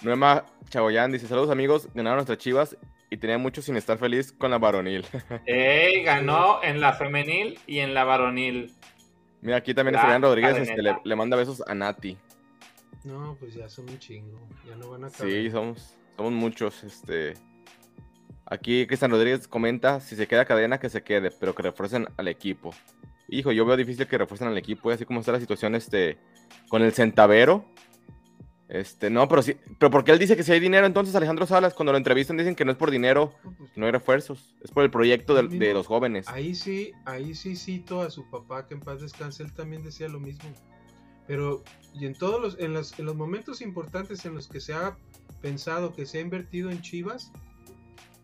Noema 0.03 0.45
Chagoyán 0.69 1.11
dice: 1.11 1.27
Saludos 1.27 1.51
amigos, 1.51 1.89
ganaron 1.93 2.19
nuestras 2.19 2.39
chivas 2.39 2.77
y 3.11 3.17
tenía 3.17 3.39
mucho 3.39 3.61
sin 3.61 3.77
estar 3.77 3.99
feliz 3.99 4.33
con 4.33 4.51
la 4.53 4.59
varonil. 4.59 5.05
Ey, 5.47 6.03
ganó 6.05 6.63
en 6.63 6.81
la 6.81 6.93
femenil 6.93 7.59
y 7.67 7.81
en 7.81 7.95
la 7.95 8.05
varonil. 8.05 8.73
Mira, 9.41 9.57
aquí 9.57 9.75
también 9.75 9.97
Esteban 9.97 10.23
Rodríguez 10.23 10.57
este, 10.59 10.81
le, 10.83 10.97
le 11.03 11.17
manda 11.17 11.37
besos 11.37 11.63
a 11.67 11.75
Nati. 11.75 12.17
No, 13.05 13.37
pues 13.39 13.55
ya 13.55 13.69
son 13.69 13.89
un 13.89 13.99
chingo. 13.99 14.39
Ya 14.67 14.77
no 14.77 14.91
van 14.91 15.05
a 15.05 15.07
acabar. 15.09 15.31
Sí, 15.33 15.51
somos, 15.51 15.97
somos 16.17 16.33
muchos. 16.33 16.85
Este. 16.85 17.35
Aquí 18.47 18.87
Cristian 18.87 19.11
Rodríguez 19.11 19.47
comenta: 19.47 20.01
si 20.01 20.17
se 20.17 20.27
queda 20.27 20.45
cadena, 20.45 20.79
que 20.79 20.89
se 20.89 21.03
quede, 21.03 21.31
pero 21.31 21.55
que 21.55 21.63
refuercen 21.63 22.09
al 22.17 22.29
equipo. 22.29 22.71
Hijo, 23.29 23.53
yo 23.53 23.67
veo 23.67 23.77
difícil 23.77 24.07
que 24.07 24.17
refuercen 24.17 24.49
al 24.49 24.57
equipo, 24.57 24.91
y 24.91 24.95
así 24.95 25.05
como 25.05 25.21
está 25.21 25.33
la 25.33 25.41
situación 25.41 25.75
este, 25.75 26.19
con 26.69 26.83
el 26.83 26.93
centavero. 26.93 27.67
Este, 28.69 29.09
no, 29.09 29.29
pero 29.29 29.43
sí, 29.43 29.57
pero 29.79 29.91
porque 29.91 30.13
él 30.13 30.19
dice 30.19 30.37
que 30.37 30.43
si 30.43 30.53
hay 30.53 30.61
dinero, 30.61 30.87
entonces 30.87 31.15
Alejandro 31.15 31.47
Salas, 31.47 31.73
cuando 31.73 31.93
lo 31.93 31.99
entrevistan, 31.99 32.37
dicen 32.37 32.55
que 32.55 32.67
no 32.67 32.73
es 32.73 32.77
por 32.77 32.91
dinero, 32.91 33.33
no 33.77 33.87
hay 33.87 33.93
refuerzos, 33.93 34.55
es 34.63 34.71
por 34.71 34.83
el 34.83 34.91
proyecto 34.91 35.35
de, 35.35 35.49
de 35.59 35.73
los 35.73 35.87
jóvenes. 35.87 36.29
Ahí 36.29 36.55
sí, 36.55 36.93
ahí 37.07 37.35
sí 37.35 37.57
cito 37.57 38.03
a 38.03 38.11
su 38.11 38.29
papá 38.29 38.67
que 38.67 38.75
en 38.75 38.81
paz 38.81 39.01
descanse, 39.01 39.43
él 39.43 39.55
también 39.55 39.83
decía 39.83 40.09
lo 40.09 40.21
mismo. 40.21 40.51
Pero, 41.29 41.63
y 41.95 42.07
en 42.07 42.15
todos 42.15 42.41
los, 42.41 42.59
en 42.59 42.73
los, 42.73 42.99
en 42.99 43.05
los 43.05 43.15
momentos 43.15 43.61
importantes 43.61 44.25
en 44.25 44.35
los 44.35 44.49
que 44.49 44.61
se 44.61 44.73
ha 44.73 44.97
pensado 45.41 45.95
que 45.95 46.07
se 46.07 46.19
ha 46.19 46.21
invertido 46.23 46.71
en 46.71 46.81
Chivas, 46.83 47.31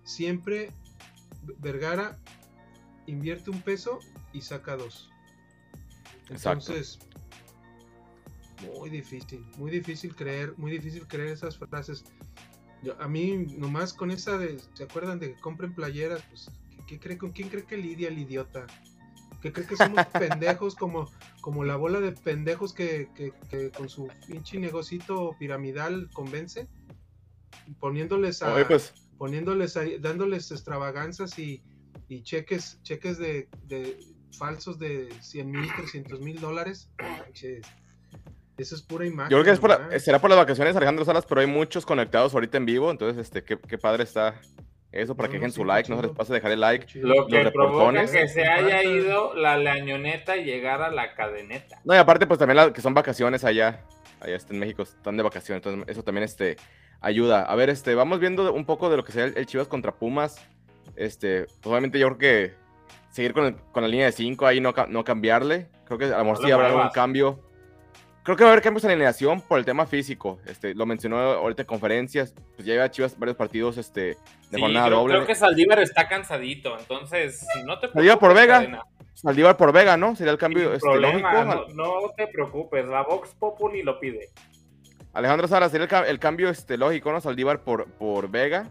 siempre 0.03 0.73
Vergara 1.59 2.19
invierte 3.07 3.51
un 3.51 3.61
peso 3.61 4.01
y 4.33 4.41
saca 4.41 4.77
dos. 4.77 5.11
Exacto. 6.31 6.73
Entonces, 6.73 6.99
muy 8.75 8.89
difícil, 8.89 9.45
muy 9.59 9.71
difícil 9.71 10.17
creer, 10.17 10.55
muy 10.57 10.73
difícil 10.73 11.07
creer 11.07 11.29
esas 11.29 11.59
frases. 11.59 12.05
Yo- 12.83 13.01
a 13.01 13.07
mí, 13.07 13.37
nomás 13.59 13.93
con 13.93 14.11
esa 14.11 14.39
de, 14.39 14.59
¿se 14.73 14.85
acuerdan 14.85 15.19
de 15.19 15.35
que 15.35 15.41
compren 15.41 15.75
playeras? 15.75 16.23
Pues, 16.31 16.51
¿qué, 16.71 16.83
qué 16.87 16.99
cree, 16.99 17.19
¿con 17.19 17.33
quién 17.33 17.51
cree 17.51 17.65
que 17.65 17.77
lidia 17.77 18.09
el 18.09 18.19
idiota? 18.19 18.67
¿Qué 19.45 19.53
cree 19.53 19.67
que 19.67 19.77
somos 19.77 20.07
pendejos 20.07 20.75
como, 20.75 21.11
como 21.43 21.65
la 21.65 21.77
bola 21.77 22.01
de 22.01 22.13
pendejos 22.13 22.73
que, 22.73 23.11
que- 23.15 23.35
que 23.51 23.71
con 23.73 23.91
su 23.91 24.09
pinche 24.27 24.59
negocito 24.59 25.37
piramidal 25.39 26.09
convence? 26.15 26.67
Poniéndoles 27.79 28.43
a, 28.43 28.55
Oye, 28.55 28.65
pues. 28.65 28.95
poniéndoles 29.19 29.77
ahí- 29.77 29.99
dándoles 29.99 30.51
extravaganzas 30.51 31.39
y, 31.39 31.63
y 32.09 32.23
cheques, 32.23 32.81
cheques 32.85 33.19
de, 33.19 33.51
de 33.65 33.99
falsos 34.39 34.79
de 34.79 35.11
100 35.21 35.51
mil, 35.51 35.69
300 35.77 36.21
mil 36.21 36.41
dólares. 36.41 36.91
Eso 38.57 38.75
es 38.77 38.81
pura 38.81 39.07
imagen. 39.07 39.31
Yo 39.31 39.37
creo 39.37 39.45
que 39.45 39.51
es 39.51 39.61
por 39.61 40.01
será 40.01 40.21
por 40.23 40.31
las 40.31 40.39
vacaciones 40.39 40.75
Alejandro 40.75 41.05
Salas, 41.05 41.27
pero 41.27 41.43
hay 41.43 41.47
muchos 41.47 41.85
conectados 41.85 42.33
ahorita 42.33 42.57
en 42.57 42.65
vivo, 42.65 42.91
entonces 42.91 43.21
este, 43.21 43.45
qué, 43.45 43.59
qué 43.59 43.77
padre 43.77 44.05
está 44.05 44.41
eso 45.01 45.15
para 45.17 45.29
que 45.29 45.35
dejen 45.35 45.51
sí, 45.51 45.57
su 45.57 45.65
like, 45.65 45.89
no 45.91 45.97
se 46.01 46.07
les 46.07 46.17
pase 46.17 46.33
dejar 46.33 46.53
el 46.53 46.61
like. 46.61 46.87
Lo 47.01 47.15
los 47.15 47.27
que 47.27 47.51
provoca 47.51 47.51
reportones. 47.51 48.11
que 48.11 48.29
se 48.29 48.47
haya 48.47 48.83
ido 48.83 49.35
la 49.35 49.57
lañoneta 49.59 50.37
y 50.37 50.45
llegar 50.45 50.83
a 50.83 50.91
la 50.91 51.15
cadeneta. 51.15 51.81
No, 51.85 51.95
y 51.95 51.99
aparte, 51.99 52.27
pues 52.27 52.39
también 52.39 52.57
la- 52.57 52.73
que 52.73 52.81
son 52.81 52.95
vacaciones 52.95 53.45
allá. 53.45 53.81
Allá 54.21 54.37
está 54.37 54.53
en 54.55 54.61
México, 54.61 54.83
están 54.83 55.17
de 55.17 55.23
vacaciones. 55.23 55.65
Entonces, 55.65 55.89
eso 55.89 56.03
también 56.03 56.25
este, 56.25 56.57
ayuda. 57.01 57.43
A 57.43 57.55
ver, 57.57 57.69
este, 57.71 57.95
vamos 57.95 58.21
viendo 58.21 58.53
un 58.53 58.65
poco 58.65 58.89
de 58.91 58.97
lo 58.97 59.05
que 59.05 59.13
sería 59.13 59.27
el, 59.27 59.37
el 59.39 59.47
Chivas 59.47 59.69
contra 59.69 59.93
Pumas. 59.93 60.37
Este, 60.97 61.45
pues, 61.45 61.67
obviamente 61.67 61.99
yo 61.99 62.07
creo 62.09 62.19
que 62.19 62.55
seguir 63.11 63.33
con, 63.35 63.45
el- 63.47 63.57
con 63.73 63.83
la 63.83 63.89
línea 63.89 64.07
de 64.07 64.13
5 64.13 64.47
ahí, 64.47 64.61
no, 64.61 64.73
no 64.89 65.05
cambiarle. 65.05 65.69
Creo 65.87 65.99
que 65.99 66.07
a 66.07 66.19
lo 66.19 66.25
mejor 66.25 66.45
sí 66.45 66.51
habrá 66.51 66.69
algún 66.69 66.89
cambio. 66.91 67.41
Creo 68.25 68.37
que 68.39 68.43
va 68.43 68.49
a 68.51 68.53
haber 68.55 68.63
cambios 68.65 68.83
en 68.85 68.89
la 68.89 68.95
alineación 68.95 69.43
por 69.43 69.59
el 69.59 69.67
tema 69.67 69.85
físico. 69.85 70.39
Este, 70.47 70.75
lo 70.75 70.87
mencionó 70.87 71.19
ahorita 71.19 71.63
en 71.63 71.67
conferencias. 71.67 72.33
Pues 72.57 72.67
ya 72.67 72.73
lleva 72.73 72.91
Chivas 72.91 73.19
varios 73.19 73.37
partidos 73.37 73.77
este, 73.77 74.01
de 74.01 74.17
Sí, 74.51 74.61
jornada 74.61 74.87
creo, 74.87 74.99
doble. 75.01 75.15
creo 75.15 75.27
que 75.27 75.35
Saldívar 75.35 75.79
está 75.81 76.09
cansadito, 76.09 76.79
entonces 76.79 77.47
no 77.67 77.79
te 77.79 77.91
Saldívar 77.93 78.19
por 78.19 78.35
Vega. 78.35 78.55
Cadena. 78.61 78.83
Saldívar 79.13 79.57
por 79.59 79.73
Vega, 79.73 79.99
¿no? 79.99 80.17
Sería 80.17 80.33
el 80.33 80.39
cambio 80.39 80.73
este, 80.73 80.81
problema, 80.89 81.45
lógico. 81.45 81.75
no, 81.75 82.01
no 82.01 82.11
te 82.17 82.27
preocupes, 82.29 82.87
la 82.87 83.03
Vox 83.03 83.35
Populi 83.39 83.83
lo 83.83 84.01
pide. 84.01 84.31
Alejandro 85.13 85.47
Sara, 85.47 85.69
sería 85.69 85.87
el 86.07 86.19
cambio 86.19 86.49
este, 86.49 86.79
lógico, 86.79 87.13
¿no? 87.13 87.21
Saldívar 87.21 87.63
por, 87.63 87.87
por 87.93 88.31
Vega. 88.31 88.71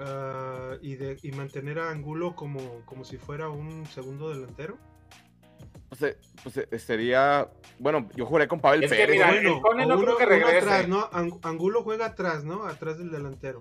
Ah, 0.00 0.72
y, 0.82 0.96
de, 0.96 1.16
y 1.22 1.30
mantener 1.30 1.78
a 1.78 1.90
Angulo 1.90 2.34
como, 2.34 2.82
como 2.86 3.04
si 3.04 3.18
fuera 3.18 3.48
un 3.48 3.86
segundo 3.86 4.30
delantero. 4.30 4.76
Pues, 5.92 6.02
eh, 6.04 6.16
pues, 6.42 6.56
eh, 6.56 6.78
sería. 6.78 7.50
Bueno, 7.78 8.08
yo 8.16 8.24
juré 8.24 8.48
con 8.48 8.60
Pavel 8.62 8.82
Es 8.82 8.90
que 8.90 8.96
Pérez. 8.96 9.16
mira, 9.16 9.28
güey. 9.30 9.46
el 9.56 9.60
Cone 9.60 9.84
no 9.86 10.00
creo 10.00 10.16
que 10.16 10.24
regrese. 10.24 10.56
atrás, 10.60 10.88
¿no? 10.88 11.10
Ang- 11.10 11.38
Angulo 11.42 11.82
juega 11.82 12.06
atrás, 12.06 12.44
¿no? 12.44 12.64
Atrás 12.64 12.96
del 12.96 13.10
delantero. 13.10 13.60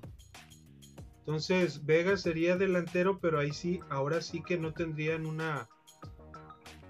Entonces, 1.20 1.86
Vega 1.86 2.16
sería 2.16 2.56
delantero, 2.56 3.20
pero 3.20 3.38
ahí 3.38 3.52
sí, 3.52 3.82
ahora 3.90 4.22
sí 4.22 4.42
que 4.42 4.58
no 4.58 4.72
tendrían 4.74 5.26
una. 5.26 5.68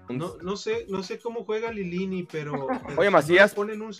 Un- 0.08 0.18
No, 0.18 0.36
no 0.42 0.56
sé, 0.56 0.86
no 0.88 1.02
sé 1.02 1.18
cómo 1.18 1.44
juega 1.44 1.72
Lilini, 1.72 2.22
pero. 2.22 2.68
pero 2.86 3.00
Oye, 3.00 3.10
Macías. 3.10 3.52
ponen 3.52 3.82
un 3.82 3.92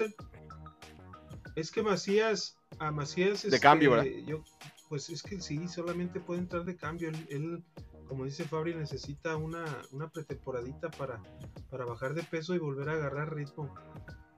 Es 1.57 1.73
que 1.73 1.83
Macías, 1.83 2.57
a 2.79 2.93
Macías. 2.93 3.43
De 3.51 3.59
cambio, 3.59 3.91
¿verdad? 3.91 4.07
yo- 4.27 4.45
pues 4.89 5.11
es 5.11 5.25
que 5.25 5.41
sí, 5.41 5.67
solamente 5.67 6.21
puede 6.21 6.39
entrar 6.39 6.65
de 6.65 6.77
cambio. 6.77 7.09
Él, 7.09 7.27
él, 7.31 7.65
como 8.09 8.25
dice 8.25 8.45
Fabri, 8.45 8.75
necesita 8.75 9.37
una, 9.37 9.65
una 9.93 10.09
pretemporadita 10.09 10.91
para, 10.91 11.23
para 11.71 11.85
bajar 11.85 12.15
de 12.15 12.23
peso 12.23 12.55
y 12.55 12.59
volver 12.59 12.89
a 12.89 12.93
agarrar 12.93 13.35
ritmo. 13.35 13.75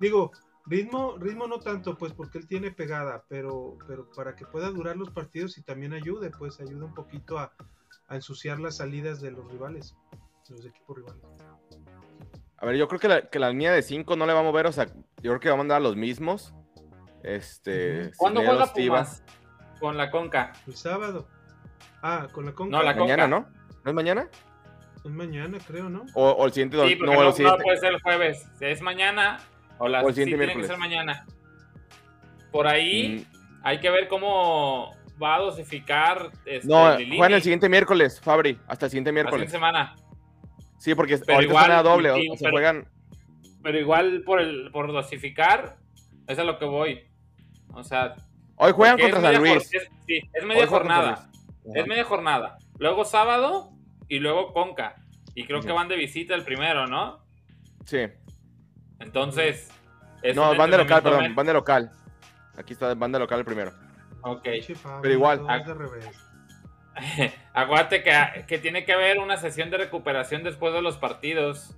Digo, 0.01 0.33
ritmo, 0.67 1.17
ritmo 1.19 1.47
no 1.47 1.59
tanto, 1.61 1.97
pues 1.97 2.13
porque 2.13 2.39
él 2.39 2.47
tiene 2.47 2.71
pegada, 2.71 3.25
pero, 3.29 3.77
pero 3.87 4.11
para 4.11 4.37
que 4.37 4.47
pueda 4.47 4.71
durar 4.71 4.97
los 4.97 5.11
partidos 5.11 5.59
y 5.59 5.63
también 5.63 5.93
ayude, 5.93 6.31
pues 6.31 6.61
ayuda 6.61 6.87
un 6.87 6.95
poquito 6.95 7.39
a, 7.39 7.53
a 8.09 8.17
ensuciar 8.17 8.61
las 8.61 8.77
salidas 8.77 9.21
de 9.21 9.31
los 9.31 9.51
rivales, 9.51 9.95
de 10.49 10.57
los 10.57 10.67
equipos 10.67 10.97
rivales. 10.97 11.23
A 12.59 12.67
ver, 12.67 12.77
yo 12.77 12.89
creo 12.89 13.01
que 13.01 13.09
la, 13.09 13.29
que 13.29 13.39
la 13.39 13.51
línea 13.51 13.73
de 13.73 13.83
5 13.83 14.17
no 14.17 14.27
le 14.27 14.33
va 14.33 14.41
a 14.41 14.45
mover, 14.45 14.67
o 14.67 14.73
sea, 14.73 14.87
yo 14.87 15.31
creo 15.31 15.41
que 15.41 15.49
va 15.49 15.55
a 15.55 15.59
mandar 15.59 15.79
a 15.79 15.81
los 15.81 15.97
mismos. 15.97 16.55
Este. 17.23 18.13
¿Cuándo 18.17 18.43
juega. 18.43 18.73
Pumas? 18.73 19.23
Con 19.81 19.97
la 19.97 20.11
Conca. 20.11 20.53
El 20.67 20.77
sábado. 20.77 21.27
Ah, 22.07 22.29
con 22.31 22.45
la 22.45 22.53
Conca. 22.53 22.77
No, 22.77 22.83
la 22.83 22.93
Conca. 22.95 23.05
Mañana, 23.17 23.27
¿no? 23.27 23.47
¿No 23.83 23.91
es 23.91 23.95
mañana? 23.95 24.29
Es 25.03 25.11
mañana, 25.11 25.59
creo, 25.67 25.89
¿no? 25.89 26.05
O, 26.15 26.31
o 26.33 26.45
el 26.47 26.53
siguiente. 26.53 26.77
Sí, 26.77 26.83
no, 26.83 26.99
porque 26.99 27.15
no, 27.17 27.29
el 27.29 27.33
siguiente. 27.33 27.59
no 27.59 27.65
puede 27.65 27.79
ser 27.79 27.93
el 27.95 28.03
jueves. 28.03 28.47
Es 28.61 28.83
mañana 28.83 29.39
o 29.79 29.89
la 29.89 30.03
O 30.03 30.09
el 30.11 30.15
sí, 30.15 30.21
siguiente 30.25 30.47
tiene 30.47 30.61
que 30.61 30.67
ser 30.69 30.77
mañana. 30.79 31.25
Por 32.53 32.67
ahí 32.67 33.27
Mm, 33.31 33.61
hay 33.67 33.81
que 33.81 33.89
ver 33.91 34.07
cómo 34.09 34.95
va 35.23 35.37
a 35.37 35.39
dosificar 35.41 36.31
este, 36.45 36.69
no, 36.69 36.97
Lilini 36.99 37.17
juegan 37.17 37.35
el 37.35 37.43
siguiente 37.43 37.69
miércoles, 37.71 38.21
Fabri. 38.21 38.59
Hasta 38.69 38.87
el 38.87 38.91
siguiente 38.91 39.13
miércoles. 39.13 39.51
siguiente 39.51 39.53
semana. 39.57 39.97
Sí, 40.79 40.95
porque 40.95 41.17
Pero 41.17 41.35
ahorita 41.37 41.51
igual, 41.53 41.71
es 41.73 41.83
doble. 41.83 42.11
o, 42.11 42.17
se 42.17 42.45
pero- 42.45 42.51
juegan. 42.53 42.89
Pero 43.63 43.79
igual 43.79 44.23
por 44.27 44.41
el 44.43 44.71
por 44.73 44.93
dosificar, 44.93 45.77
eso 46.29 46.41
es 46.43 46.47
lo 46.47 46.59
que 46.59 46.67
voy. 46.67 47.01
O 47.73 47.83
sea, 47.83 48.15
Hoy 48.57 48.73
juegan 48.73 48.99
contra 48.99 49.21
San 49.23 49.37
Luis. 49.39 49.55
jor- 49.55 49.63
es- 49.83 49.89
sí, 50.07 50.21
es 50.35 50.45
media 50.45 50.67
jornada. 50.67 51.31
Es 51.73 51.87
media 51.87 52.05
jornada. 52.05 52.59
Luego 52.79 53.05
sábado 53.05 53.73
y 54.09 54.19
luego 54.19 54.53
Conca. 54.53 54.97
Y 55.35 55.47
creo 55.47 55.63
que 55.63 55.73
van 55.73 55.89
de 55.89 55.97
visita 55.97 56.35
el 56.35 56.45
primero, 56.45 56.87
¿no? 56.87 57.25
Sí. 57.87 58.07
Entonces. 59.01 59.71
es 60.23 60.37
No, 60.37 60.55
van 60.55 60.71
de 60.71 60.79
local, 60.79 61.03
perdón. 61.03 61.35
Van 61.35 61.47
de 61.47 61.53
local. 61.53 61.91
Aquí 62.57 62.75
está, 62.75 62.95
van 62.95 63.13
de 63.13 63.19
local 63.19 63.41
el 63.41 63.45
primero. 63.45 63.73
Ok. 64.23 64.49
Pero 65.03 65.15
igual. 65.15 65.47
de 65.47 65.75
revés. 65.75 66.09
Acuérdate 67.55 68.03
que, 68.03 68.45
que 68.47 68.59
tiene 68.59 68.85
que 68.85 68.93
haber 68.93 69.19
una 69.19 69.37
sesión 69.37 69.71
de 69.71 69.79
recuperación 69.79 70.45
después 70.45 70.73
de 70.73 70.83
los 70.83 70.97
partidos. 70.97 71.77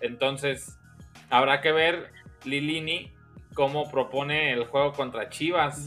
Entonces, 0.00 0.78
habrá 1.28 1.60
que 1.60 1.72
ver 1.72 2.12
Lilini 2.44 3.12
cómo 3.54 3.90
propone 3.90 4.52
el 4.52 4.64
juego 4.64 4.92
contra 4.92 5.28
Chivas. 5.28 5.86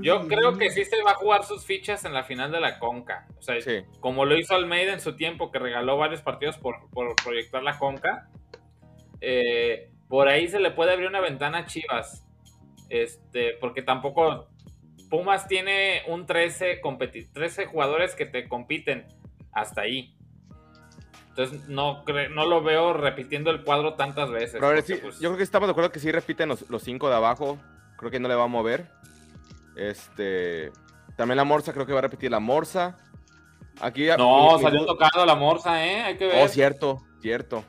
Yo 0.00 0.26
creo 0.28 0.56
que 0.56 0.70
sí 0.70 0.84
se 0.84 1.02
va 1.02 1.12
a 1.12 1.14
jugar 1.14 1.44
sus 1.44 1.64
fichas 1.64 2.04
en 2.04 2.12
la 2.14 2.24
final 2.24 2.50
de 2.50 2.60
la 2.60 2.78
Conca. 2.78 3.26
O 3.38 3.42
sea, 3.42 3.60
Sí. 3.60 3.82
como 4.00 4.24
lo 4.24 4.36
hizo 4.36 4.54
Almeida 4.54 4.92
en 4.92 5.00
su 5.00 5.14
tiempo, 5.16 5.50
que 5.50 5.58
regaló 5.58 5.96
varios 5.98 6.22
partidos 6.22 6.56
por, 6.58 6.88
por 6.90 7.14
proyectar 7.16 7.62
la 7.62 7.78
Conca. 7.78 8.28
eh, 9.20 9.90
por 10.08 10.28
ahí 10.28 10.46
se 10.48 10.60
le 10.60 10.70
puede 10.70 10.92
abrir 10.92 11.08
una 11.08 11.20
ventana 11.20 11.58
a 11.58 11.66
Chivas. 11.66 12.24
Este, 12.90 13.54
porque 13.60 13.82
tampoco 13.82 14.48
Pumas 15.10 15.46
tiene 15.48 16.02
un 16.08 16.26
13, 16.26 16.80
competi- 16.82 17.30
13 17.32 17.66
jugadores 17.66 18.14
que 18.14 18.26
te 18.26 18.46
compiten 18.48 19.06
hasta 19.52 19.82
ahí. 19.82 20.15
Entonces 21.36 21.68
no, 21.68 22.02
no 22.30 22.46
lo 22.46 22.62
veo 22.62 22.94
repitiendo 22.94 23.50
el 23.50 23.62
cuadro 23.62 23.92
tantas 23.92 24.30
veces. 24.30 24.58
Pero 24.58 24.80
sí, 24.80 24.94
pues, 24.94 25.20
yo 25.20 25.28
creo 25.28 25.36
que 25.36 25.42
estamos 25.42 25.68
de 25.68 25.72
acuerdo 25.72 25.92
que 25.92 26.00
sí 26.00 26.10
repiten 26.10 26.48
los, 26.48 26.68
los 26.70 26.82
cinco 26.82 27.10
de 27.10 27.16
abajo. 27.16 27.58
Creo 27.98 28.10
que 28.10 28.18
no 28.18 28.26
le 28.26 28.34
va 28.34 28.44
a 28.44 28.48
mover. 28.48 28.86
Este. 29.76 30.72
También 31.14 31.36
la 31.36 31.44
Morsa, 31.44 31.74
creo 31.74 31.84
que 31.84 31.92
va 31.92 31.98
a 31.98 32.02
repetir 32.02 32.30
la 32.30 32.40
Morsa. 32.40 32.96
Aquí. 33.80 34.06
no, 34.16 34.58
salió 34.58 34.86
tocado 34.86 35.26
la 35.26 35.34
morsa, 35.34 35.84
¿eh? 35.84 36.02
Hay 36.02 36.16
que 36.16 36.26
ver. 36.26 36.42
Oh, 36.42 36.48
cierto, 36.48 37.02
cierto. 37.20 37.62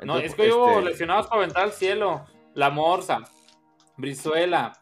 No, 0.00 0.18
Entonces, 0.18 0.30
es 0.30 0.36
que 0.36 0.52
hubo 0.52 0.78
este, 0.78 0.90
lesionados 0.90 1.26
para 1.26 1.42
aventar 1.42 1.64
al 1.64 1.72
cielo. 1.72 2.26
La 2.54 2.70
Morsa, 2.70 3.24
Brizuela, 3.96 4.72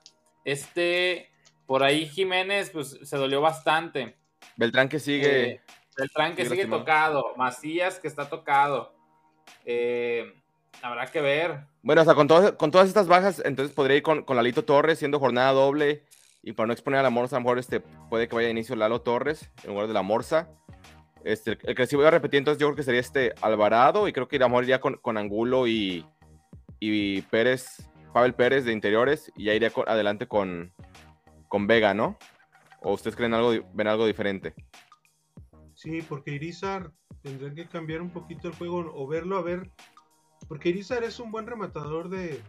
este, 0.45 1.31
por 1.65 1.83
ahí 1.83 2.07
Jiménez, 2.07 2.69
pues 2.71 2.99
se 3.03 3.17
dolió 3.17 3.41
bastante. 3.41 4.19
Beltrán 4.57 4.91
que 4.91 4.99
sigue. 4.99 5.51
Eh, 5.53 5.61
Beltrán 5.97 6.35
que 6.35 6.45
sigue 6.49 6.67
tocado. 6.67 7.35
Macías 7.37 7.99
que 7.99 8.09
está 8.09 8.29
tocado. 8.29 8.95
Eh, 9.65 10.33
habrá 10.83 11.07
que 11.07 11.21
ver. 11.21 11.67
Bueno, 11.83 12.03
o 12.03 12.05
sea, 12.05 12.15
con, 12.15 12.29
todas- 12.29 12.53
con 12.53 12.71
todas 12.71 12.89
estas 12.89 13.07
bajas, 13.09 13.43
entonces 13.45 13.75
podría 13.75 13.97
ir 13.99 14.03
con, 14.03 14.23
con 14.25 14.37
Lalito 14.37 14.65
Torres 14.65 14.99
siendo 14.99 15.19
jornada 15.19 15.53
doble. 15.53 16.05
Y 16.43 16.53
para 16.53 16.67
no 16.67 16.73
exponer 16.73 17.01
a 17.01 17.03
la 17.05 17.11
Morsa, 17.11 17.37
a 17.37 17.39
lo 17.39 17.45
mejor 17.45 17.59
este, 17.61 17.81
puede 17.81 18.27
que 18.29 18.35
vaya 18.35 18.47
de 18.47 18.53
inicio 18.53 18.75
Lalo 18.75 19.01
Torres 19.03 19.49
en 19.63 19.71
lugar 19.71 19.87
de 19.87 19.95
la 19.95 20.03
Morsa. 20.03 20.49
Este, 21.25 21.57
el 21.63 21.75
que 21.77 21.87
sí 21.87 21.95
voy 21.95 22.07
a 22.07 22.11
repetir, 22.11 22.39
entonces 22.39 22.61
yo 22.61 22.67
creo 22.67 22.77
que 22.77 22.83
sería 22.83 23.01
este 23.01 23.33
Alvarado. 23.43 24.09
Y 24.09 24.13
creo 24.13 24.27
que 24.27 24.37
a 24.37 24.41
lo 24.41 24.49
mejor 24.49 24.65
iría 24.65 24.81
con, 24.81 24.97
con 24.97 25.19
Angulo 25.19 25.69
y, 25.69 26.05
y 26.81 27.23
Pérez, 27.23 27.89
Pavel 28.13 28.35
Pérez 28.35 28.65
de 28.65 28.73
interiores. 28.73 29.31
Y 29.37 29.45
ya 29.45 29.55
iría 29.55 29.71
con- 29.71 29.89
adelante 29.89 30.27
con, 30.27 30.73
con 31.49 31.69
Vega, 31.69 31.95
¿no? 31.95 32.19
¿O 32.81 32.93
ustedes 32.95 33.15
creen 33.15 33.35
algo, 33.35 33.53
ven 33.73 33.87
algo 33.87 34.07
diferente? 34.07 34.55
Sí, 35.83 36.01
porque 36.03 36.31
Irizar 36.33 36.93
tendría 37.23 37.53
que 37.55 37.67
cambiar 37.69 38.01
un 38.03 38.11
poquito 38.11 38.49
el 38.49 38.55
juego 38.55 38.91
o 38.95 39.07
verlo 39.09 39.37
a 39.37 39.43
ver. 39.43 39.69
Porque 40.49 40.69
Irizar 40.69 41.03
es 41.03 41.19
un 41.19 41.33
buen 41.33 41.47
rematador 41.47 42.09
de. 42.09 42.41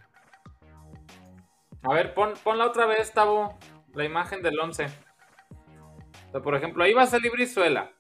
A 1.82 1.94
ver, 1.94 2.14
pon, 2.14 2.34
ponla 2.44 2.68
otra 2.68 2.86
vez, 2.86 3.12
Tabo, 3.12 3.58
la 3.96 4.06
imagen 4.06 4.42
del 4.44 4.60
11. 4.60 4.86
O 4.86 6.32
sea, 6.32 6.42
por 6.42 6.56
ejemplo, 6.56 6.84
ahí 6.84 6.94
va 6.94 7.04
a 7.04 7.08
salir 7.08 7.32
Brizuela. 7.32 7.92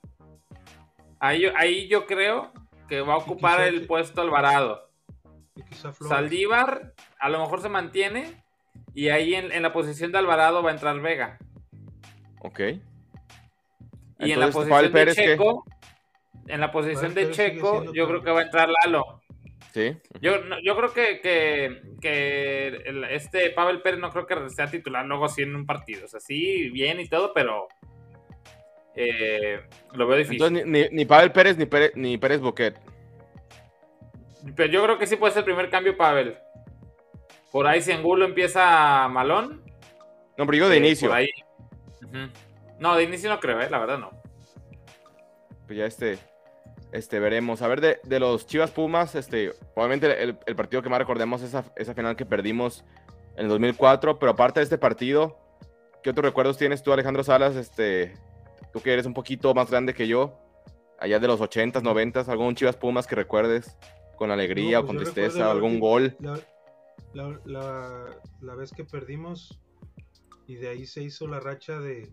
Ahí, 1.19 1.41
yo- 1.41 1.51
ahí 1.55 1.88
yo 1.88 2.05
creo 2.05 2.51
que 2.88 3.01
va 3.01 3.13
a 3.13 3.17
ocupar 3.17 3.57
quizá 3.57 3.67
el 3.67 3.81
que- 3.81 3.88
puesto 3.88 4.21
Alvarado. 4.21 4.89
Saldívar 6.09 6.93
a 7.19 7.29
lo 7.29 7.39
mejor 7.39 7.61
se 7.61 7.69
mantiene 7.69 8.43
y 8.93 9.09
ahí 9.09 9.34
en, 9.36 9.51
en 9.51 9.61
la 9.63 9.71
posición 9.73 10.11
de 10.11 10.17
Alvarado 10.19 10.61
va 10.63 10.69
a 10.69 10.73
entrar 10.73 10.99
Vega. 10.99 11.38
Ok. 12.39 12.59
Y 14.28 14.32
en 14.32 14.39
la 14.39 14.47
posición 14.47 14.69
Pavel 14.91 14.93
de. 14.93 15.13
Checo, 15.15 15.65
en 16.47 16.59
la 16.59 16.71
posición 16.71 17.13
Pavel 17.13 17.28
de 17.28 17.32
Checo, 17.32 17.93
yo 17.93 18.07
creo 18.07 18.21
que 18.24 18.32
va 18.32 18.39
a 18.39 18.43
entrar 18.43 18.69
Lalo. 18.84 19.21
Sí. 19.74 19.97
Yo, 20.21 20.39
no- 20.43 20.59
yo 20.61 20.76
creo 20.78 20.93
que, 20.93 21.19
que, 21.21 21.82
que 21.99 22.67
el- 22.86 23.03
este 23.05 23.49
Pavel 23.49 23.82
Pérez 23.82 23.99
no 23.99 24.11
creo 24.11 24.28
que 24.28 24.49
sea 24.51 24.67
titular 24.69 25.03
luego 25.05 25.26
así 25.26 25.41
en 25.41 25.55
un 25.55 25.65
partido. 25.65 26.05
O 26.05 26.07
sea, 26.07 26.19
sí, 26.19 26.69
bien 26.69 26.99
y 26.99 27.07
todo, 27.09 27.34
pero 27.34 27.67
eh, 28.95 29.61
lo 29.93 30.05
veo 30.05 30.17
difícil. 30.17 30.43
Entonces, 30.43 30.67
ni, 30.67 30.82
ni, 30.84 30.89
ni 30.91 31.05
Pavel 31.05 31.32
Pérez 31.32 31.57
ni 31.57 31.65
Pérez, 31.65 31.91
ni 31.95 32.17
Pérez 32.19 32.39
Boquet. 32.39 32.80
Pero 34.55 34.71
yo 34.71 34.84
creo 34.84 34.99
que 34.99 35.07
sí 35.07 35.15
puede 35.15 35.34
ser 35.34 35.39
el 35.39 35.45
primer 35.45 35.69
cambio, 35.69 35.97
Pavel. 35.97 36.38
Por 37.51 37.65
ahí, 37.65 37.82
si 37.82 37.91
Angulo 37.91 38.26
empieza 38.26 39.07
malón. 39.07 39.63
No, 40.38 40.45
pero 40.45 40.57
yo 40.57 40.69
de 40.69 40.76
eh, 40.76 40.80
inicio. 40.80 41.09
por 41.09 41.17
ahí. 41.17 41.30
Ujú. 42.03 42.30
No, 42.84 42.97
de 42.97 43.03
inicio 43.05 43.29
no 43.29 43.39
creo, 43.39 43.61
eh, 43.61 43.69
la 43.69 43.79
verdad 43.79 43.97
no. 43.97 44.09
Pues 45.65 45.77
ya 45.79 45.86
este, 45.86 46.19
este 46.91 47.17
veremos. 47.21 47.61
A 47.61 47.69
ver, 47.69 47.79
de, 47.79 47.99
de 48.03 48.19
los 48.19 48.45
Chivas 48.45 48.71
Pumas, 48.71 49.15
este, 49.15 49.53
obviamente 49.73 50.21
el, 50.21 50.38
el 50.45 50.55
partido 50.57 50.84
que 50.84 50.89
más 50.89 50.99
recordemos 50.99 51.41
es 51.41 51.47
esa, 51.49 51.63
esa 51.77 51.93
final 51.93 52.17
que 52.17 52.25
perdimos 52.25 52.84
en 53.38 53.43
el 53.45 53.47
2004, 53.47 54.19
pero 54.19 54.34
aparte 54.34 54.59
de 54.59 54.65
este 54.65 54.77
partido, 54.77 55.38
¿qué 56.03 56.09
otros 56.09 56.25
recuerdos 56.25 56.57
tienes 56.57 56.84
tú, 56.84 56.91
Alejandro 56.91 57.23
Salas? 57.23 57.55
Este, 57.55 58.15
tú 58.73 58.81
que 58.81 58.91
eres 58.91 59.05
un 59.05 59.13
poquito 59.13 59.53
más 59.53 59.71
grande 59.71 59.93
que 59.93 60.05
yo, 60.05 60.38
allá 60.99 61.19
de 61.19 61.27
los 61.27 61.39
80s, 61.39 61.81
90s, 61.84 62.27
algún 62.27 62.53
Chivas 62.53 62.75
Pumas 62.75 63.07
que 63.07 63.15
recuerdes 63.15 63.77
con 64.17 64.29
alegría 64.29 64.79
No, 64.79 64.84
o 64.84 64.88
con 64.88 64.97
pues 64.97 65.07
yo 65.07 65.13
tristeza, 65.13 65.49
algún 65.49 65.79
gol. 65.79 66.17
La, 66.19 66.38
la- 67.13 67.39
la- 67.45 68.17
la 68.41 68.55
vez 68.55 68.73
que 68.73 68.84
perdimos 68.84 69.57
y 70.47 70.55
de 70.55 70.67
ahí 70.67 70.86
se 70.86 71.01
hizo 71.01 71.27
la 71.27 71.39
racha 71.39 71.79
de, 71.79 72.11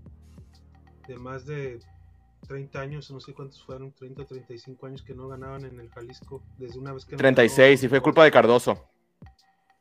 de 1.08 1.16
más 1.16 1.46
de 1.46 1.80
30 2.46 2.80
años, 2.80 3.10
no 3.10 3.20
sé 3.20 3.32
cuántos 3.34 3.62
fueron, 3.64 3.92
30 3.92 4.22
o 4.22 4.26
35 4.26 4.86
años 4.86 5.02
que 5.02 5.14
no 5.14 5.28
ganaban 5.28 5.64
en 5.64 5.78
el 5.80 5.90
Jalisco 5.90 6.42
desde 6.58 6.78
una 6.78 6.92
vez 6.92 7.04
que 7.04 7.12
nos 7.12 7.18
36, 7.20 7.82
y 7.84 7.88
fue 7.88 8.00
culpa 8.00 8.24
de 8.24 8.30
Cardoso. 8.30 8.74
ganó- 8.74 8.88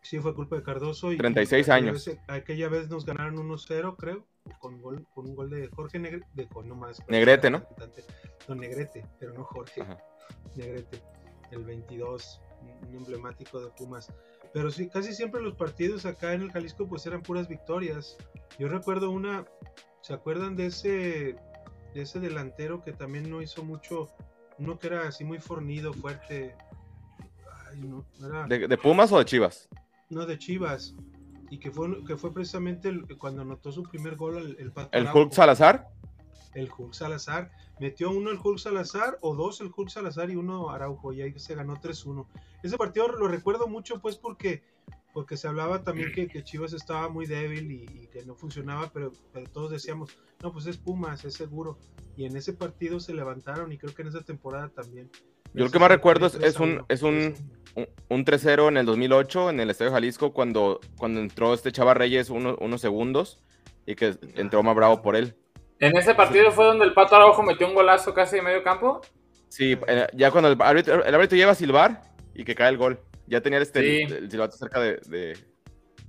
sí, 0.02 0.20
fue 0.20 0.34
culpa 0.36 0.56
de 0.58 0.64
Cardoso. 0.64 1.12
Y 1.12 1.18
36 1.18 1.70
aquella 1.70 1.76
años. 1.92 2.06
vez- 2.06 2.20
aquella 2.28 2.70
vez 2.70 2.90
nos 2.90 3.06
ganaron 3.06 3.38
1-0, 3.38 3.96
creo, 3.98 4.26
con, 4.60 4.82
gol, 4.82 5.06
con 5.14 5.28
un 5.28 5.36
gol 5.36 5.50
de 5.50 5.68
Jorge 5.70 6.00
Negrete, 6.00 6.28
de, 6.34 6.48
no 6.66 6.76
más, 6.76 7.02
Negrete, 7.08 7.50
¿no? 7.50 7.64
No, 8.48 8.56
Negrete, 8.56 9.06
pero 9.20 9.34
no 9.34 9.44
Jorge. 9.44 9.84
Negrete, 10.56 11.02
el 11.52 11.64
22, 11.64 12.42
un 12.88 12.96
emblemático 12.96 13.60
de 13.62 13.70
Pumas. 13.72 14.12
Pero 14.54 14.72
sí, 14.72 14.90
casi 14.90 15.14
siempre 15.14 15.42
los 15.42 15.54
partidos 15.56 16.06
acá 16.06 16.34
en 16.34 16.42
el 16.42 16.52
Jalisco 16.52 16.88
pues 16.88 17.06
eran 17.06 17.22
puras 17.22 17.48
victorias. 17.48 18.18
Yo 18.58 18.68
recuerdo 18.68 19.12
una, 19.12 19.46
¿se 20.02 20.14
acuerdan 20.14 20.56
de 20.56 20.68
ese, 20.68 21.36
de 21.94 22.02
ese 22.02 22.20
delantero 22.20 22.82
que 22.84 22.94
también 22.94 23.30
no 23.30 23.42
hizo 23.42 23.64
mucho, 23.64 24.10
uno 24.58 24.78
que 24.80 24.88
era 24.88 25.08
así 25.08 25.24
muy 25.24 25.40
fornido, 25.40 25.94
fuerte? 25.94 26.56
Ay, 27.72 27.80
no, 27.82 28.06
era, 28.26 28.48
¿De, 28.48 28.68
de 28.68 28.78
Pumas 28.78 29.12
o 29.12 29.20
de 29.20 29.26
Chivas? 29.26 29.68
no, 30.10 30.26
de 30.26 30.38
Chivas. 30.38 30.96
Y 31.52 31.58
que 31.60 31.72
fue, 31.72 32.04
que 32.06 32.16
fue 32.16 32.32
precisamente 32.34 32.90
el- 32.90 33.18
cuando 33.18 33.42
anotó 33.42 33.72
su 33.72 33.84
primer 33.84 34.16
gol 34.16 34.38
el, 34.38 34.58
el 34.60 34.72
¿El 34.92 35.08
Hulk 35.12 35.34
Salazar? 35.34 35.88
el 36.54 36.70
Hulk 36.76 36.94
Salazar. 36.94 37.52
Metió 37.80 38.10
uno 38.12 38.30
el 38.32 38.40
Hulk 38.44 38.60
Salazar 38.60 39.18
o 39.22 39.36
dos 39.36 39.62
el 39.62 39.72
Hulk 39.76 39.90
Salazar 39.90 40.30
y 40.30 40.36
uno 40.36 40.70
Araujo 40.70 41.14
y 41.14 41.22
ahí 41.22 41.40
se 41.40 41.56
ganó 41.56 41.76
3-1. 41.78 42.28
Ese 42.64 42.78
partido 42.78 43.08
lo 43.08 43.28
recuerdo 43.28 43.68
mucho 43.68 44.00
pues 44.00 44.16
porque, 44.18 44.64
porque 45.20 45.36
se 45.36 45.50
hablaba 45.50 45.84
también 45.84 46.14
que, 46.14 46.30
que 46.30 46.46
Chivas 46.46 46.72
estaba 46.72 47.10
muy 47.10 47.26
débil 47.26 47.70
y, 47.70 47.84
y 48.04 48.08
que 48.08 48.24
no 48.24 48.36
funcionaba, 48.36 48.90
pero, 48.94 49.12
pero 49.34 49.48
todos 49.50 49.70
decíamos, 49.70 50.18
no, 50.42 50.54
pues 50.54 50.66
es 50.66 50.78
Pumas, 50.78 51.26
es 51.26 51.34
seguro. 51.34 51.78
Y 52.16 52.24
en 52.24 52.38
ese 52.38 52.54
partido 52.54 53.02
se 53.02 53.14
levantaron 53.14 53.70
y 53.74 53.78
creo 53.78 53.94
que 53.94 54.02
en 54.04 54.08
esa 54.08 54.22
temporada 54.22 54.70
también. 54.70 55.10
Yo 55.54 55.66
lo 55.66 55.72
que 55.72 55.78
más 55.78 55.90
recuerdo 55.90 56.28
es, 56.28 56.32
3 56.38 56.46
es 56.46 56.58
a 56.58 56.64
un, 56.64 56.70
1. 56.72 56.86
es 56.88 57.02
un, 57.04 57.34
un, 57.76 57.88
un 58.08 58.24
3-0 58.26 58.70
en 58.70 58.78
el 58.78 58.86
2008 58.86 59.50
en 59.50 59.60
el 59.60 59.70
Estadio 59.70 59.92
Jalisco 59.92 60.32
cuando, 60.32 60.80
cuando 60.98 61.20
entró 61.20 61.54
este 61.54 61.74
Chava 61.74 61.94
Reyes 61.94 62.30
uno- 62.30 62.56
unos 62.62 62.80
segundos 62.80 63.44
y 63.86 63.96
que 63.96 64.16
entró 64.36 64.64
más 64.64 64.74
bravo 64.74 65.02
por 65.02 65.18
él. 65.18 65.36
En 65.80 65.98
ese 65.98 66.16
partido 66.16 66.50
fue 66.54 66.64
donde 66.64 66.86
el 66.86 66.94
Pato 66.94 67.18
Araujo 67.18 67.44
metió 67.44 67.68
un 67.68 67.76
golazo 67.76 68.14
casi 68.14 68.38
de 68.38 68.42
medio 68.42 68.64
campo. 68.64 69.02
Sí, 69.50 69.78
eh, 69.86 70.08
ya 70.14 70.32
cuando 70.32 70.50
el 70.50 70.62
árbitro, 70.62 71.04
el 71.04 71.14
árbitro 71.14 71.36
lleva 71.38 71.52
a 71.52 71.56
silbar 71.56 72.04
y 72.34 72.46
que 72.46 72.56
cae 72.56 72.70
el 72.70 72.78
gol. 72.78 73.02
Ya 73.30 73.42
tenía 73.42 73.60
este, 73.60 73.82
Sí. 73.82 74.04
el, 74.04 74.14
el 74.24 74.32
silbato 74.32 74.58
cerca 74.58 74.80
de, 74.80 74.98
de- 75.08 75.38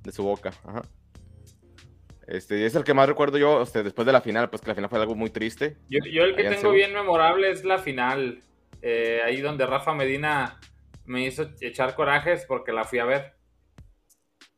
de 0.02 0.12
su 0.12 0.22
boca. 0.22 0.50
Ajá. 0.64 0.82
Este, 2.26 2.60
y 2.60 2.62
es 2.64 2.74
el 2.74 2.84
que 2.84 2.94
más 2.94 3.08
recuerdo 3.08 3.38
yo 3.38 3.64
después 3.64 4.06
de 4.06 4.12
la 4.12 4.20
final, 4.20 4.48
pues 4.50 4.62
que 4.62 4.68
la 4.68 4.74
final 4.74 4.88
fue 4.88 5.00
algo 5.00 5.14
muy 5.16 5.30
triste. 5.30 5.76
Yo, 5.88 5.98
yo 6.10 6.22
el 6.22 6.34
que 6.34 6.42
Allá 6.42 6.50
tengo 6.50 6.62
Seúl. 6.62 6.74
bien 6.76 6.92
memorable 6.94 7.50
es 7.50 7.64
la 7.64 7.78
final. 7.78 8.42
eh, 8.82 9.20
ahí 9.26 9.42
donde 9.42 9.66
Rafa 9.66 9.92
Medina 9.94 10.58
me 11.04 11.26
hizo 11.26 11.50
echar 11.60 11.94
corajes 11.94 12.46
porque 12.48 12.72
la 12.72 12.84
fui 12.84 12.98
a 12.98 13.04
ver. 13.04 13.34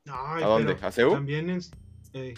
Ay, 0.07 0.45
¿A 0.45 0.47
dónde? 0.47 0.77
¿A 0.81 0.93
Seúl? 0.93 1.15
También, 1.15 1.59
ey. 2.13 2.35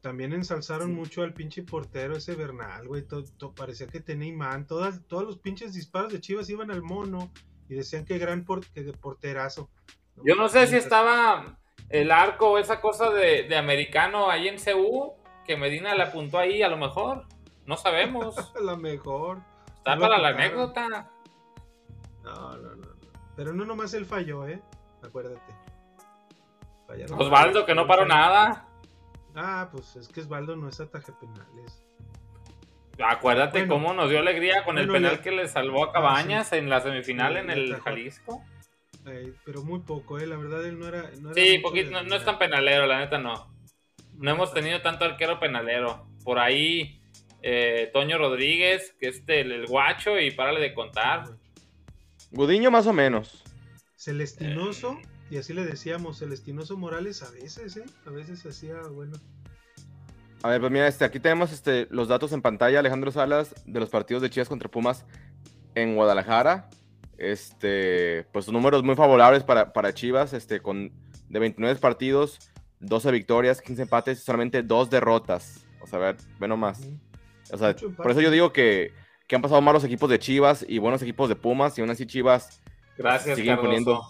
también 0.00 0.32
ensalzaron 0.32 0.94
mucho 0.94 1.22
al 1.22 1.34
pinche 1.34 1.62
portero 1.64 2.16
ese 2.16 2.34
Bernal, 2.36 2.86
güey. 2.86 3.02
to- 3.02 3.24
to- 3.36 3.52
parecía 3.54 3.86
que 3.88 4.00
tenía 4.00 4.28
imán. 4.28 4.66
Todas, 4.66 5.04
todos 5.08 5.24
los 5.24 5.38
pinches 5.38 5.72
disparos 5.74 6.12
de 6.12 6.20
Chivas 6.20 6.48
iban 6.50 6.70
al 6.70 6.82
mono 6.82 7.32
y 7.68 7.74
decían 7.74 8.04
que 8.04 8.18
gran 8.18 8.44
por- 8.44 8.66
que 8.72 8.82
porterazo. 8.92 9.70
Yo 10.24 10.34
no 10.34 10.48
sé 10.48 10.66
si 10.66 10.76
estaba 10.76 11.58
el 11.88 12.10
arco 12.10 12.50
o 12.52 12.58
esa 12.58 12.80
cosa 12.80 13.10
de, 13.10 13.44
de 13.44 13.56
americano 13.56 14.30
ahí 14.30 14.48
en 14.48 14.56
CU 14.58 15.14
que 15.44 15.56
Medina 15.56 15.94
le 15.94 16.02
apuntó 16.02 16.38
ahí, 16.38 16.62
a 16.62 16.68
lo 16.68 16.76
mejor. 16.76 17.26
No 17.66 17.76
sabemos. 17.76 18.34
La 18.60 18.76
mejor. 18.76 19.42
Está 19.76 19.94
No 19.94 20.02
lo 20.02 20.08
para 20.08 20.18
la 20.20 20.28
anécdota. 20.30 21.10
No, 22.22 22.56
no, 22.56 22.74
no. 22.74 22.88
Pero 23.36 23.52
no 23.52 23.64
nomás 23.64 23.94
él 23.94 24.04
falló, 24.04 24.46
¿eh? 24.46 24.60
Acuérdate. 25.02 25.54
Fallaron 26.86 27.20
Osvaldo, 27.22 27.64
que 27.64 27.74
no 27.74 27.86
paró 27.86 28.04
nada. 28.06 28.66
Ah, 29.34 29.68
pues 29.70 29.94
es 29.96 30.08
que 30.08 30.20
Osvaldo 30.20 30.56
no 30.56 30.68
es 30.68 30.80
ataje 30.80 31.12
penales. 31.12 31.84
Acuérdate 33.04 33.60
Bueno. 33.60 33.74
cómo 33.74 33.94
nos 33.94 34.10
dio 34.10 34.18
alegría 34.18 34.64
con 34.64 34.78
el 34.78 34.88
penal 34.88 35.16
ya- 35.16 35.22
que 35.22 35.30
le 35.30 35.46
salvó 35.48 35.84
a 35.84 35.88
Ah, 35.88 35.92
Cabañas 35.92 36.48
sí. 36.48 36.56
en 36.56 36.68
la 36.68 36.80
semifinal 36.80 37.34
Sí, 37.34 37.38
en 37.40 37.50
el. 37.50 37.76
Jalisco. 37.80 38.44
Eh, 39.06 39.32
pero 39.44 39.62
muy 39.62 39.80
poco, 39.80 40.18
¿eh? 40.18 40.26
La 40.26 40.36
verdad, 40.36 40.64
él 40.66 40.78
no 40.78 40.86
era. 40.88 41.10
No 41.20 41.30
era 41.30 41.34
Sí, 41.42 41.58
poquito, 41.58 41.90
no, 41.90 42.02
no 42.02 42.16
es 42.16 42.24
tan 42.24 42.38
penalero, 42.38 42.86
la 42.86 42.98
neta 42.98 43.18
no. 43.18 43.54
No 44.14 44.30
hemos 44.30 44.52
tenido 44.52 44.82
tanto 44.82 45.04
arquero 45.04 45.38
penalero. 45.38 46.06
Por 46.24 46.38
ahí, 46.40 47.00
eh, 47.40 47.88
Toño 47.92 48.18
Rodríguez, 48.18 48.94
que 49.00 49.08
es 49.08 49.22
el, 49.28 49.52
el 49.52 49.66
guacho, 49.66 50.18
y 50.18 50.32
párale 50.32 50.60
de 50.60 50.74
contar. 50.74 51.24
Gudiño 52.32 52.70
más 52.70 52.86
o 52.86 52.92
menos. 52.92 53.44
Celestinoso, 53.96 54.98
y 55.30 55.36
así 55.38 55.54
le 55.54 55.64
decíamos, 55.64 56.18
Celestinoso 56.18 56.76
Morales 56.76 57.22
a 57.22 57.30
veces, 57.30 57.76
¿eh? 57.76 57.84
A 58.06 58.10
veces 58.10 58.44
hacía, 58.44 58.80
bueno. 58.90 59.16
A 60.42 60.48
ver, 60.50 60.60
pues 60.60 60.70
mira, 60.72 60.86
este, 60.86 61.04
aquí 61.04 61.18
tenemos 61.20 61.52
este, 61.52 61.88
los 61.90 62.08
datos 62.08 62.32
en 62.32 62.42
pantalla, 62.42 62.78
Alejandro 62.78 63.10
Salas, 63.10 63.54
de 63.66 63.80
los 63.80 63.90
partidos 63.90 64.22
de 64.22 64.30
Chivas 64.30 64.48
contra 64.48 64.70
Pumas 64.70 65.04
en 65.74 65.96
Guadalajara. 65.96 66.68
Este, 67.16 68.24
pues 68.32 68.48
números 68.48 68.84
muy 68.84 68.94
favorables 68.94 69.42
para, 69.42 69.72
para 69.72 69.92
Chivas, 69.92 70.32
este, 70.32 70.60
con 70.60 70.92
de 71.28 71.38
29 71.40 71.78
partidos, 71.80 72.38
12 72.80 73.10
victorias, 73.10 73.60
15 73.60 73.82
empates, 73.82 74.22
solamente 74.22 74.62
dos 74.62 74.88
derrotas. 74.90 75.66
O 75.80 75.86
sea, 75.88 75.98
a 75.98 76.02
ver, 76.02 76.16
ve 76.38 76.46
nomás. 76.46 76.80
O 77.52 77.58
sea, 77.58 77.74
por 77.74 78.10
eso 78.12 78.20
yo 78.20 78.30
digo 78.30 78.52
que, 78.52 78.92
que 79.26 79.34
han 79.36 79.42
pasado 79.42 79.60
malos 79.60 79.82
equipos 79.82 80.08
de 80.08 80.20
Chivas 80.20 80.64
y 80.68 80.78
buenos 80.78 81.02
equipos 81.02 81.28
de 81.28 81.34
Pumas, 81.36 81.76
y 81.76 81.80
aún 81.80 81.90
así 81.90 82.06
Chivas 82.06 82.62
Gracias, 82.96 83.34
se 83.36 83.42
siguen 83.42 83.58
poniendo, 83.58 84.00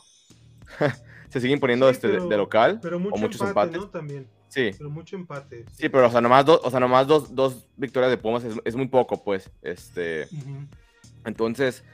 se 1.31 1.41
siguen 1.41 1.61
poniendo 1.61 1.87
Sí, 1.89 1.93
este, 1.93 2.09
de- 2.09 2.15
pero- 2.19 2.29
de 2.29 2.37
local, 2.37 2.79
Pero 2.83 2.99
mucho 3.01 3.15
o 3.15 3.19
muchos 3.19 3.41
empate, 3.41 3.69
empates. 3.69 3.81
¿no? 3.81 3.89
También. 3.89 4.29
Sí. 4.49 4.71
Pero 4.77 4.91
mucho 4.91 5.17
empate. 5.17 5.65
Sí, 5.73 5.89
pero 5.89 6.07
o 6.07 6.11
sea, 6.11 6.21
nomás, 6.21 6.45
dos, 6.45 6.61
o 6.63 6.71
sea, 6.71 6.81
nomás 6.81 7.07
dos, 7.07 7.35
dos 7.35 7.67
victorias 7.77 8.11
de 8.11 8.17
Pumas 8.17 8.45
es, 8.45 8.55
es 8.65 8.77
muy 8.77 8.89
poco, 8.89 9.23
pues. 9.23 9.51
Este, 9.63 10.27
entonces, 11.25 11.85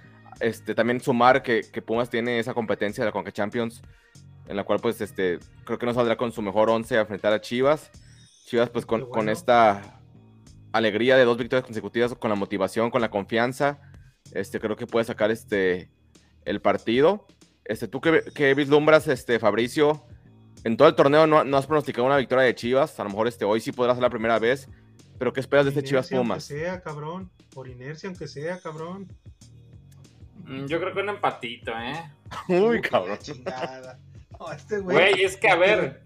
este, 0.40 0.74
también 0.74 1.00
sumar 1.00 1.42
que, 1.42 1.62
que 1.72 1.82
Pumas 1.82 2.11
tiene 2.11 2.38
esa 2.38 2.55
competencia 2.55 3.02
de 3.02 3.07
la 3.07 3.12
Conca 3.12 3.32
Champions, 3.32 3.82
en 4.46 4.57
la 4.57 4.64
cual, 4.64 4.78
pues, 4.80 5.00
este, 5.00 5.38
creo 5.64 5.78
que 5.78 5.86
no 5.86 5.94
saldrá 5.94 6.16
con 6.16 6.32
su 6.32 6.42
mejor 6.42 6.70
once 6.70 6.96
a 6.96 7.00
enfrentar 7.00 7.32
a 7.32 7.40
Chivas. 7.40 7.90
Chivas, 8.46 8.70
pues, 8.70 8.86
con, 8.86 9.09
con 9.09 9.28
esta 9.28 10.00
alegría 10.72 11.16
de 11.16 11.24
dos 11.24 11.38
victorias 11.38 11.64
consecutivas, 11.64 12.14
con 12.14 12.30
la 12.30 12.36
motivación, 12.36 12.90
con 12.90 13.00
la 13.00 13.11
confianza, 13.11 13.80
este, 14.32 14.61
creo 14.61 14.76
que 14.76 14.86
puede 14.86 15.05
sacar 15.05 15.30
este, 15.30 15.90
el 16.44 16.61
partido. 16.61 17.26
Este, 17.64 17.88
¿Tú 17.88 18.00
qué, 18.00 18.22
qué 18.34 18.55
vislumbras, 18.55 19.09
este, 19.09 19.38
Fabricio? 19.38 20.05
En 20.65 20.77
todo 20.77 20.89
el 20.89 20.95
torneo 20.95 21.27
no, 21.27 21.45
no 21.45 21.57
has 21.57 21.67
pronosticado 21.67 22.07
una 22.07 22.17
victoria 22.17 22.45
de 22.45 22.55
Chivas. 22.55 22.99
A 22.99 23.05
lo 23.05 23.11
mejor 23.11 23.29
este, 23.29 23.45
hoy 23.45 23.61
sí 23.61 23.71
podrá 23.73 23.95
ser 23.95 24.03
la 24.03 24.11
primera 24.11 24.39
vez. 24.39 24.69
Pero 25.19 25.33
¿qué 25.33 25.41
esperas 25.41 25.67
de 25.67 25.71
este 25.71 25.83
Chivas 25.85 26.09
Pumas? 26.09 26.51
Aunque 26.51 26.65
sea, 26.65 26.81
cabrón. 26.83 27.31
Por 27.53 27.69
inercia, 27.69 28.09
aunque 28.09 28.27
sea, 28.27 28.59
cabrón. 28.59 29.07
Mm, 30.45 30.67
Yo 30.67 30.81
creo 30.81 30.93
que 30.93 31.01
un 31.01 31.09
empatito, 31.11 31.71
¿eh? 31.79 32.11
Uy, 32.49 32.81
cabrón. 32.81 33.19
No, 34.39 34.53
este 34.53 34.79
güey. 34.81 34.97
Güey, 34.97 35.23
es 35.25 35.37
que 35.37 35.49
a 35.49 35.57
ver. 35.57 36.03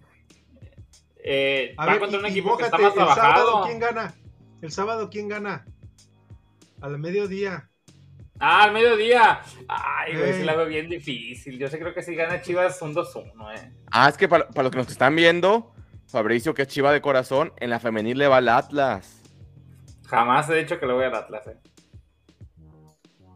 eh, 1.25 1.75
A 1.77 1.87
va 1.87 1.93
ver, 1.93 2.01
contra 2.01 2.19
un 2.19 2.27
equipo 2.27 2.57
que 2.59 2.65
está 2.65 2.77
más 2.79 2.93
el 2.93 2.99
sábado, 2.99 3.15
trabajado. 3.15 3.65
¿quién 3.65 3.79
gana? 3.79 4.15
El 4.61 4.73
sábado, 4.73 5.09
¿quién 5.11 5.29
gana? 5.29 5.65
Al 6.81 6.99
mediodía. 6.99 7.68
Ah, 8.41 8.65
al 8.65 8.73
mediodía. 8.73 9.41
Ay, 9.67 10.17
güey, 10.17 10.33
sí 10.35 10.45
la 10.45 10.55
veo 10.55 10.67
bien 10.67 10.89
difícil. 10.89 11.59
Yo 11.59 11.69
sí 11.69 11.79
creo 11.79 11.93
que 11.93 12.03
si 12.03 12.15
gana 12.15 12.41
Chivas 12.41 12.81
un 12.83 12.95
2-1, 12.95 13.55
¿eh? 13.57 13.73
Ah, 13.91 14.09
es 14.09 14.17
que 14.17 14.29
para, 14.29 14.49
para 14.49 14.65
los 14.65 14.73
que 14.73 14.79
nos 14.79 14.89
están 14.89 15.17
viendo, 15.17 15.73
Fabricio, 16.07 16.55
que 16.55 16.63
es 16.63 16.69
Chiva 16.69 16.93
de 16.93 17.01
corazón, 17.01 17.53
en 17.59 17.71
la 17.71 17.81
femenil 17.81 18.19
le 18.19 18.29
va 18.29 18.39
al 18.39 18.49
Atlas. 18.49 19.23
Jamás 20.07 20.49
he 20.49 20.55
dicho 20.55 20.79
que 20.79 20.87
le 20.87 20.93
voy 20.93 21.05
al 21.05 21.15
Atlas, 21.15 21.47
eh. 21.49 21.57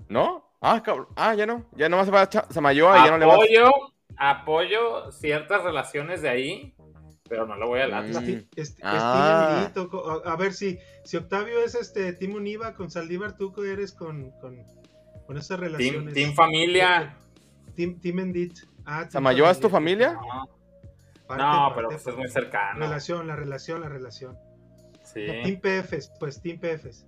¿No? 0.09 0.53
Ah, 0.61 0.81
cabrón. 0.83 1.09
Ah, 1.17 1.35
ya 1.35 1.45
no. 1.45 1.67
Ya 1.73 1.89
nomás 1.89 2.07
se 2.07 2.13
va 2.13 2.23
a 2.23 2.31
Samayoa 2.51 3.01
y 3.01 3.05
ya 3.05 3.11
no 3.11 3.19
le 3.19 3.27
va 3.27 3.35
Apoyo, 3.35 3.71
apoyo 4.17 5.11
ciertas 5.11 5.65
relaciones 5.65 6.23
de 6.23 6.29
ahí, 6.29 6.75
pero 7.29 7.47
no 7.47 7.57
le 7.57 7.67
voy 7.67 7.81
al 7.81 7.93
Atlas. 7.93 8.23
Mm. 8.23 8.39
Ah. 8.83 9.71
a, 9.75 10.33
a 10.33 10.37
ver 10.37 10.53
si, 10.53 10.79
si 11.05 11.17
Octavio 11.17 11.61
es 11.65 11.75
este 11.75 12.13
Timo 12.13 12.39
Niva 12.39 12.75
con 12.75 12.91
Saldívar, 12.91 13.37
tú 13.37 13.53
que 13.53 13.73
eres 13.73 13.93
con, 13.93 14.31
con, 14.41 14.65
con 15.33 15.39
esas 15.39 15.59
Team, 15.59 15.61
relaciones. 15.61 16.15
team 16.15 16.35
familia. 16.35 17.17
Team, 17.75 17.99
team 18.01 18.19
Endit. 18.19 18.59
Ah, 18.85 19.07
¿Samayoa 19.09 19.51
es 19.51 19.61
tu 19.61 19.69
familia? 19.69 20.13
No, 20.13 20.49
Parte, 21.27 21.43
no, 21.43 21.51
parte, 21.53 21.75
pero 21.77 21.89
pues 21.89 22.07
es 22.07 22.17
muy 22.17 22.29
cercano. 22.29 22.81
Relación, 22.81 23.27
la 23.27 23.37
relación, 23.37 23.81
la 23.81 23.89
relación. 23.89 24.37
Sí. 25.05 25.25
Team 25.27 25.61
PFs, 25.61 26.13
pues 26.21 26.43
Team 26.43 26.59
PFs. 26.59 27.07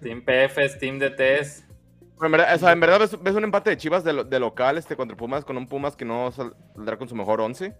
Team 0.00 0.22
PFs, 0.24 0.78
Team 0.78 0.98
DTs. 0.98 1.64
Pero 2.18 2.26
en 2.26 2.32
verdad, 2.32 2.54
o 2.54 2.58
sea, 2.58 2.72
en 2.72 2.80
verdad 2.80 3.00
ves, 3.00 3.20
ves 3.22 3.34
un 3.34 3.44
empate 3.44 3.70
de 3.70 3.76
Chivas 3.76 4.04
de 4.04 4.40
local 4.40 4.78
este, 4.78 4.96
contra 4.96 5.16
Pumas 5.16 5.44
con 5.44 5.56
un 5.56 5.66
Pumas 5.66 5.96
que 5.96 6.04
no 6.04 6.30
saldrá 6.32 6.96
con 6.96 7.08
su 7.08 7.14
mejor 7.16 7.40
once. 7.40 7.76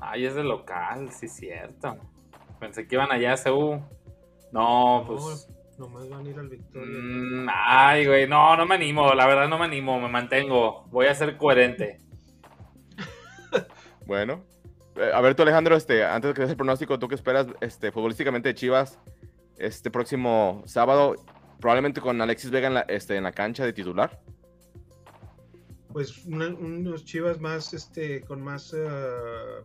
Ay, 0.00 0.26
es 0.26 0.34
de 0.34 0.42
local, 0.42 1.10
sí, 1.12 1.28
cierto. 1.28 1.96
Pensé 2.58 2.86
que 2.88 2.96
iban 2.96 3.12
allá 3.12 3.34
a 3.34 3.42
CU. 3.42 3.80
No, 4.50 5.04
pues. 5.06 5.48
Nomás 5.82 6.08
van 6.08 6.24
a 6.24 6.30
ir 6.30 6.38
al 6.38 6.48
Victoria. 6.48 6.96
mm, 6.96 7.46
ay, 7.52 8.06
güey, 8.06 8.28
no, 8.28 8.56
no 8.56 8.66
me 8.66 8.76
animo, 8.76 9.12
la 9.14 9.26
verdad 9.26 9.48
no 9.48 9.58
me 9.58 9.64
animo, 9.64 10.00
me 10.00 10.08
mantengo. 10.08 10.84
Voy 10.92 11.06
a 11.06 11.14
ser 11.14 11.36
coherente. 11.36 11.98
Bueno. 14.06 14.44
Eh, 14.96 15.10
a 15.12 15.20
ver 15.20 15.34
tú, 15.34 15.42
Alejandro, 15.42 15.74
este, 15.76 16.04
antes 16.04 16.28
de 16.30 16.34
que 16.34 16.42
des 16.42 16.50
el 16.50 16.56
pronóstico, 16.56 16.98
¿tú 16.98 17.08
qué 17.08 17.14
esperas 17.14 17.46
este, 17.60 17.90
futbolísticamente 17.92 18.48
de 18.50 18.54
Chivas 18.54 18.98
este 19.56 19.90
próximo 19.90 20.62
sábado? 20.66 21.14
Probablemente 21.60 22.00
con 22.00 22.20
Alexis 22.20 22.50
Vega 22.50 22.68
en 22.68 22.74
la, 22.74 22.80
este, 22.82 23.16
en 23.16 23.22
la 23.24 23.32
cancha 23.32 23.64
de 23.64 23.72
titular. 23.72 24.20
Pues 25.92 26.24
una- 26.26 26.48
unos 26.48 27.04
Chivas 27.04 27.40
más, 27.40 27.72
este, 27.74 28.20
con 28.22 28.42
más 28.42 28.72
eh, 28.76 28.86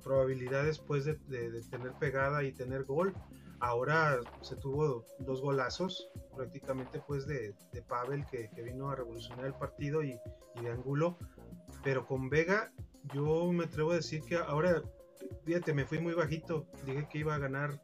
probabilidades, 0.03 0.79
pues, 0.79 1.05
de, 1.05 1.15
de- 1.27 1.51
de 1.51 1.61
tener 1.63 1.91
pegada 1.93 2.43
y 2.43 2.51
tener 2.51 2.83
gol. 2.85 3.13
Ahora 3.59 4.19
se 4.41 4.55
tuvo 4.55 5.03
dos 5.19 5.41
golazos, 5.41 6.09
prácticamente, 6.35 7.01
pues, 7.07 7.25
de, 7.25 7.55
de 7.71 7.81
Pavel, 7.81 8.25
que, 8.27 8.49
que 8.49 8.61
vino 8.61 8.89
a 8.89 8.95
revolucionar 8.95 9.45
el 9.45 9.53
partido, 9.53 10.03
y, 10.03 10.19
y 10.55 10.61
de 10.61 10.71
Angulo. 10.71 11.17
Pero 11.83 12.05
con 12.05 12.29
Vega, 12.29 12.71
yo 13.13 13.51
me 13.51 13.63
atrevo 13.65 13.91
a 13.91 13.95
decir 13.95 14.21
que 14.23 14.35
ahora, 14.35 14.81
fíjate, 15.43 15.73
me 15.73 15.85
fui 15.85 15.99
muy 15.99 16.13
bajito. 16.13 16.67
Dije 16.85 17.07
que 17.09 17.19
iba 17.19 17.33
a 17.35 17.39
ganar 17.39 17.79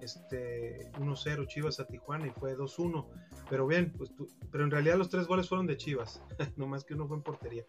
este 0.00 0.90
1-0 0.98 1.46
Chivas 1.46 1.80
a 1.80 1.86
Tijuana 1.86 2.26
y 2.26 2.30
fue 2.30 2.56
2-1. 2.56 3.06
Pero 3.48 3.66
bien, 3.66 3.92
pues 3.96 4.14
tú- 4.14 4.28
pero 4.50 4.64
en 4.64 4.70
realidad 4.70 4.96
los 4.96 5.08
tres 5.10 5.26
goles 5.26 5.48
fueron 5.48 5.66
de 5.66 5.76
Chivas, 5.76 6.22
no 6.56 6.66
más 6.66 6.84
que 6.84 6.94
uno 6.94 7.06
fue 7.06 7.16
en 7.16 7.22
portería. 7.22 7.64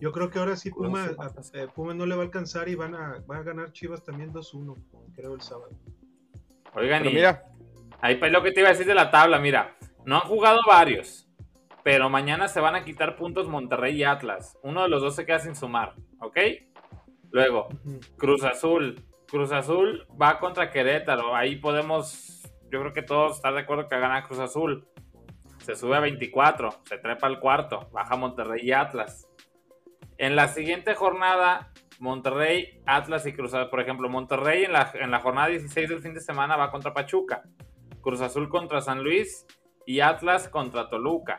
Yo 0.00 0.12
creo 0.12 0.30
que 0.30 0.38
ahora 0.38 0.56
sí 0.56 0.70
Puma, 0.88 1.06
a- 1.18 1.28
eh, 1.54 1.68
Puma 1.74 1.94
no 1.94 2.06
le 2.06 2.14
va 2.14 2.22
a 2.22 2.24
alcanzar 2.26 2.68
y 2.68 2.74
van 2.74 2.94
a, 2.94 3.18
va 3.30 3.38
a 3.38 3.42
ganar 3.42 3.72
Chivas 3.72 4.04
también 4.04 4.32
2-1, 4.32 4.76
creo 5.14 5.34
el 5.34 5.40
sábado. 5.40 5.70
Oigan, 6.74 7.04
y 7.06 7.12
mira. 7.12 7.44
ahí 8.00 8.16
pues 8.16 8.32
lo 8.32 8.42
que 8.42 8.52
te 8.52 8.60
iba 8.60 8.68
a 8.68 8.72
decir 8.72 8.86
de 8.86 8.94
la 8.94 9.10
tabla, 9.10 9.38
mira, 9.38 9.76
no 10.04 10.16
han 10.16 10.22
jugado 10.22 10.60
varios, 10.66 11.28
pero 11.82 12.08
mañana 12.08 12.48
se 12.48 12.60
van 12.60 12.74
a 12.74 12.84
quitar 12.84 13.16
puntos 13.16 13.48
Monterrey 13.48 13.96
y 13.96 14.04
Atlas. 14.04 14.58
Uno 14.62 14.82
de 14.82 14.88
los 14.88 15.02
dos 15.02 15.14
se 15.14 15.26
queda 15.26 15.38
sin 15.38 15.54
sumar, 15.54 15.94
¿ok? 16.20 16.38
Luego, 17.30 17.68
Cruz 18.16 18.44
Azul. 18.44 19.02
Cruz 19.28 19.52
Azul 19.52 20.06
va 20.20 20.38
contra 20.38 20.70
Querétaro. 20.70 21.34
Ahí 21.34 21.56
podemos, 21.56 22.42
yo 22.70 22.80
creo 22.80 22.92
que 22.92 23.02
todos 23.02 23.36
estar 23.36 23.54
de 23.54 23.60
acuerdo 23.60 23.88
que 23.88 23.98
gana 23.98 24.26
Cruz 24.26 24.38
Azul. 24.38 24.86
Se 25.58 25.74
sube 25.74 25.96
a 25.96 26.00
24, 26.00 26.82
se 26.84 26.98
trepa 26.98 27.26
al 27.26 27.40
cuarto, 27.40 27.88
baja 27.92 28.16
Monterrey 28.16 28.60
y 28.64 28.72
Atlas. 28.72 29.28
En 30.18 30.36
la 30.36 30.48
siguiente 30.48 30.94
jornada, 30.94 31.71
Monterrey, 32.02 32.82
Atlas 32.84 33.24
y 33.26 33.32
Cruz 33.32 33.54
Azul. 33.54 33.70
Por 33.70 33.80
ejemplo, 33.80 34.08
Monterrey 34.08 34.64
en 34.64 34.72
la, 34.72 34.90
en 34.94 35.12
la 35.12 35.20
jornada 35.20 35.46
16 35.46 35.88
del 35.88 36.02
fin 36.02 36.12
de 36.12 36.20
semana 36.20 36.56
va 36.56 36.72
contra 36.72 36.92
Pachuca. 36.92 37.44
Cruz 38.00 38.20
Azul 38.20 38.48
contra 38.48 38.80
San 38.80 39.04
Luis 39.04 39.46
y 39.86 40.00
Atlas 40.00 40.48
contra 40.48 40.88
Toluca. 40.88 41.36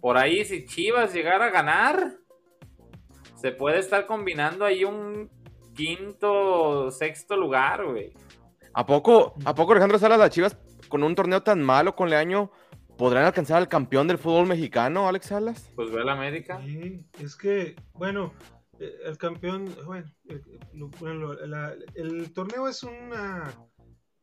Por 0.00 0.16
ahí, 0.16 0.44
si 0.44 0.66
Chivas 0.66 1.14
llegara 1.14 1.46
a 1.46 1.50
ganar, 1.50 2.14
se 3.36 3.52
puede 3.52 3.78
estar 3.78 4.06
combinando 4.06 4.64
ahí 4.64 4.82
un 4.82 5.30
quinto, 5.76 6.90
sexto 6.90 7.36
lugar, 7.36 7.84
güey. 7.84 8.12
¿A 8.74 8.84
poco, 8.84 9.34
¿A 9.44 9.54
poco 9.54 9.72
Alejandro 9.72 10.00
Salas, 10.00 10.18
las 10.18 10.30
Chivas, 10.30 10.58
con 10.88 11.04
un 11.04 11.14
torneo 11.14 11.44
tan 11.44 11.62
malo 11.62 11.94
con 11.94 12.10
Leaño, 12.10 12.50
podrán 12.98 13.24
alcanzar 13.24 13.58
al 13.58 13.68
campeón 13.68 14.08
del 14.08 14.18
fútbol 14.18 14.48
mexicano, 14.48 15.06
Alex 15.06 15.26
Salas? 15.26 15.70
Pues 15.76 15.92
ve 15.92 16.00
a 16.00 16.04
la 16.04 16.14
América. 16.14 16.60
Sí, 16.64 17.06
es 17.20 17.36
que, 17.36 17.76
bueno, 17.94 18.32
el 18.78 19.18
campeón, 19.18 19.74
bueno, 19.84 20.10
lo- 21.00 21.46
la- 21.46 21.74
el 21.94 22.32
torneo 22.32 22.68
es 22.68 22.82
una... 22.82 23.52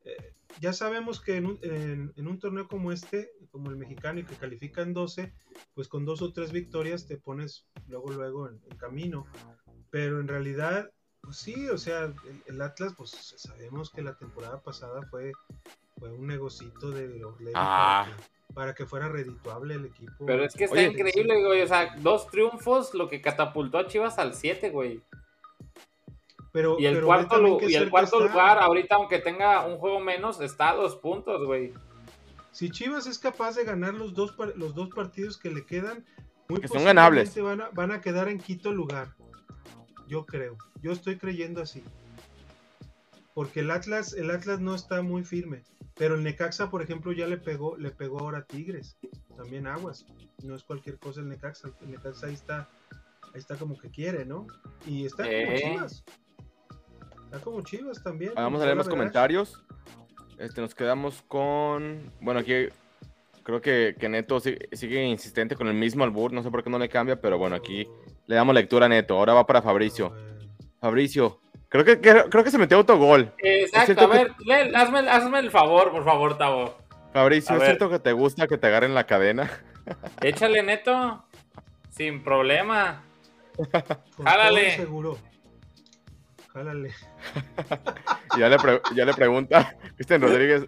eh, 0.04 0.34
ya 0.60 0.72
sabemos 0.72 1.20
que 1.20 1.36
en 1.36 1.46
un, 1.46 1.58
en- 1.62 2.12
en 2.16 2.28
un 2.28 2.38
torneo 2.38 2.68
como 2.68 2.92
este, 2.92 3.30
como 3.50 3.70
el 3.70 3.76
mexicano, 3.76 4.20
y 4.20 4.24
que 4.24 4.36
califican 4.36 4.92
12, 4.92 5.32
pues 5.74 5.88
con 5.88 6.04
dos 6.04 6.22
o 6.22 6.32
tres 6.32 6.52
victorias 6.52 7.06
te 7.06 7.16
pones 7.16 7.66
luego, 7.88 8.10
luego 8.12 8.48
en, 8.48 8.60
en 8.70 8.76
camino. 8.76 9.26
Pero 9.90 10.20
en 10.20 10.28
realidad, 10.28 10.90
pues 11.20 11.38
sí, 11.38 11.68
o 11.68 11.78
sea, 11.78 12.04
el, 12.04 12.14
el 12.46 12.60
Atlas, 12.62 12.94
pues 12.96 13.10
sabemos 13.38 13.90
que 13.90 14.02
la 14.02 14.16
temporada 14.16 14.60
pasada 14.62 15.02
fue, 15.10 15.32
fue 15.98 16.12
un 16.12 16.26
negocito 16.26 16.90
de 16.90 17.24
Orlegui 17.24 17.52
Ah. 17.54 18.06
Para 18.54 18.74
que 18.74 18.86
fuera 18.86 19.08
redituable 19.08 19.74
el 19.74 19.86
equipo. 19.86 20.24
Pero 20.26 20.44
es 20.44 20.54
que 20.54 20.64
está 20.64 20.76
Oye, 20.76 20.86
increíble, 20.86 21.44
güey. 21.44 21.62
O 21.62 21.66
sea, 21.66 21.96
dos 21.98 22.28
triunfos, 22.28 22.94
lo 22.94 23.08
que 23.08 23.20
catapultó 23.20 23.78
a 23.78 23.86
Chivas 23.86 24.18
al 24.18 24.34
7, 24.34 24.70
güey. 24.70 25.02
Pero, 26.52 26.76
Y 26.78 26.86
el 26.86 26.94
pero 26.94 27.06
cuarto, 27.06 27.60
y 27.68 27.74
el 27.74 27.88
lugar, 27.88 28.58
ahorita, 28.58 28.94
aunque 28.94 29.18
tenga 29.18 29.66
un 29.66 29.78
juego 29.78 29.98
menos, 29.98 30.40
está 30.40 30.70
a 30.70 30.76
dos 30.76 30.94
puntos, 30.96 31.44
güey. 31.44 31.74
Si 32.52 32.70
Chivas 32.70 33.08
es 33.08 33.18
capaz 33.18 33.56
de 33.56 33.64
ganar 33.64 33.94
los 33.94 34.14
dos, 34.14 34.36
los 34.54 34.72
dos 34.76 34.88
partidos 34.90 35.36
que 35.36 35.50
le 35.50 35.66
quedan, 35.66 36.06
muy 36.48 36.60
Que 36.60 36.68
son 36.68 36.84
ganables. 36.84 37.30
posiblemente 37.30 37.62
Van 37.62 37.72
a, 37.72 37.74
van 37.74 37.98
a 37.98 38.00
quedar 38.00 38.28
en 38.28 38.38
quinto 38.38 38.70
lugar. 38.70 39.08
Yo 40.06 40.24
creo. 40.26 40.56
Yo 40.80 40.92
estoy 40.92 41.18
creyendo 41.18 41.60
así. 41.60 41.82
Porque 43.34 43.60
el 43.60 43.72
Atlas, 43.72 44.12
el 44.12 44.30
Atlas 44.30 44.60
no 44.60 44.76
está 44.76 45.02
muy 45.02 45.24
firme. 45.24 45.64
Pero 45.96 46.16
el 46.16 46.24
Necaxa, 46.24 46.70
por 46.70 46.82
ejemplo, 46.82 47.12
ya 47.12 47.26
le 47.26 47.38
pegó, 47.38 47.76
le 47.76 47.90
pegó 47.90 48.20
ahora 48.20 48.38
a 48.38 48.44
Tigres. 48.44 48.96
También 49.36 49.66
aguas. 49.66 50.06
No 50.42 50.54
es 50.56 50.64
cualquier 50.64 50.98
cosa 50.98 51.20
el 51.20 51.28
Necaxa. 51.28 51.70
El 51.82 51.92
Necaxa 51.92 52.26
ahí 52.26 52.34
está, 52.34 52.68
ahí 53.32 53.40
está 53.40 53.56
como 53.56 53.78
que 53.78 53.90
quiere, 53.90 54.24
¿no? 54.24 54.46
Y 54.86 55.06
está 55.06 55.22
como 55.22 55.36
Eh. 55.36 55.62
Chivas. 55.62 56.04
Está 57.26 57.38
como 57.40 57.60
Chivas 57.62 58.02
también. 58.02 58.32
Vamos 58.34 58.60
a 58.60 58.64
leer 58.64 58.76
los 58.76 58.86
verás. 58.86 58.98
comentarios. 58.98 59.62
Este, 60.38 60.60
nos 60.60 60.74
quedamos 60.74 61.22
con. 61.28 62.12
Bueno, 62.20 62.40
aquí 62.40 62.68
creo 63.44 63.60
que, 63.60 63.94
que 63.98 64.08
Neto 64.08 64.40
sigue, 64.40 64.68
sigue 64.72 65.04
insistente 65.04 65.54
con 65.54 65.68
el 65.68 65.74
mismo 65.74 66.02
albur. 66.02 66.32
No 66.32 66.42
sé 66.42 66.50
por 66.50 66.64
qué 66.64 66.70
no 66.70 66.78
le 66.78 66.88
cambia, 66.88 67.20
pero 67.20 67.38
bueno, 67.38 67.54
aquí 67.54 67.86
le 68.26 68.34
damos 68.34 68.52
lectura 68.54 68.86
a 68.86 68.88
Neto. 68.88 69.16
Ahora 69.16 69.34
va 69.34 69.46
para 69.46 69.62
Fabricio. 69.62 70.12
Fabricio, 70.80 71.40
creo 71.82 71.84
que, 71.84 72.00
que- 72.00 72.24
creo 72.30 72.44
que 72.44 72.50
se 72.52 72.58
metió 72.58 72.76
autogol. 72.76 73.32
¿Es 73.38 73.74
Exacto, 73.74 74.04
a 74.04 74.10
que- 74.12 74.18
ver, 74.18 74.32
lee- 74.44 74.74
hazme, 74.76 75.00
hazme 75.10 75.38
el 75.40 75.50
favor, 75.50 75.90
por 75.90 76.04
favor, 76.04 76.38
Tavo. 76.38 76.76
Fabricio, 77.12 77.52
A 77.52 77.56
¿es 77.56 77.60
ver. 77.62 77.68
cierto 77.70 77.90
que 77.90 77.98
te 77.98 78.12
gusta 78.12 78.46
que 78.46 78.56
te 78.58 78.66
agarren 78.68 78.94
la 78.94 79.06
cadena? 79.06 79.50
Échale 80.22 80.62
neto. 80.62 81.24
Sin 81.90 82.22
problema. 82.22 83.02
Con 84.16 84.26
Jálale. 84.26 84.76
seguro. 84.76 85.18
Jálale. 86.52 86.90
Y 88.36 88.38
ya 88.40 88.48
le, 88.48 88.56
ya 88.94 89.04
le 89.04 89.14
pregunta 89.14 89.76
Cristian 89.96 90.22
Rodríguez, 90.22 90.66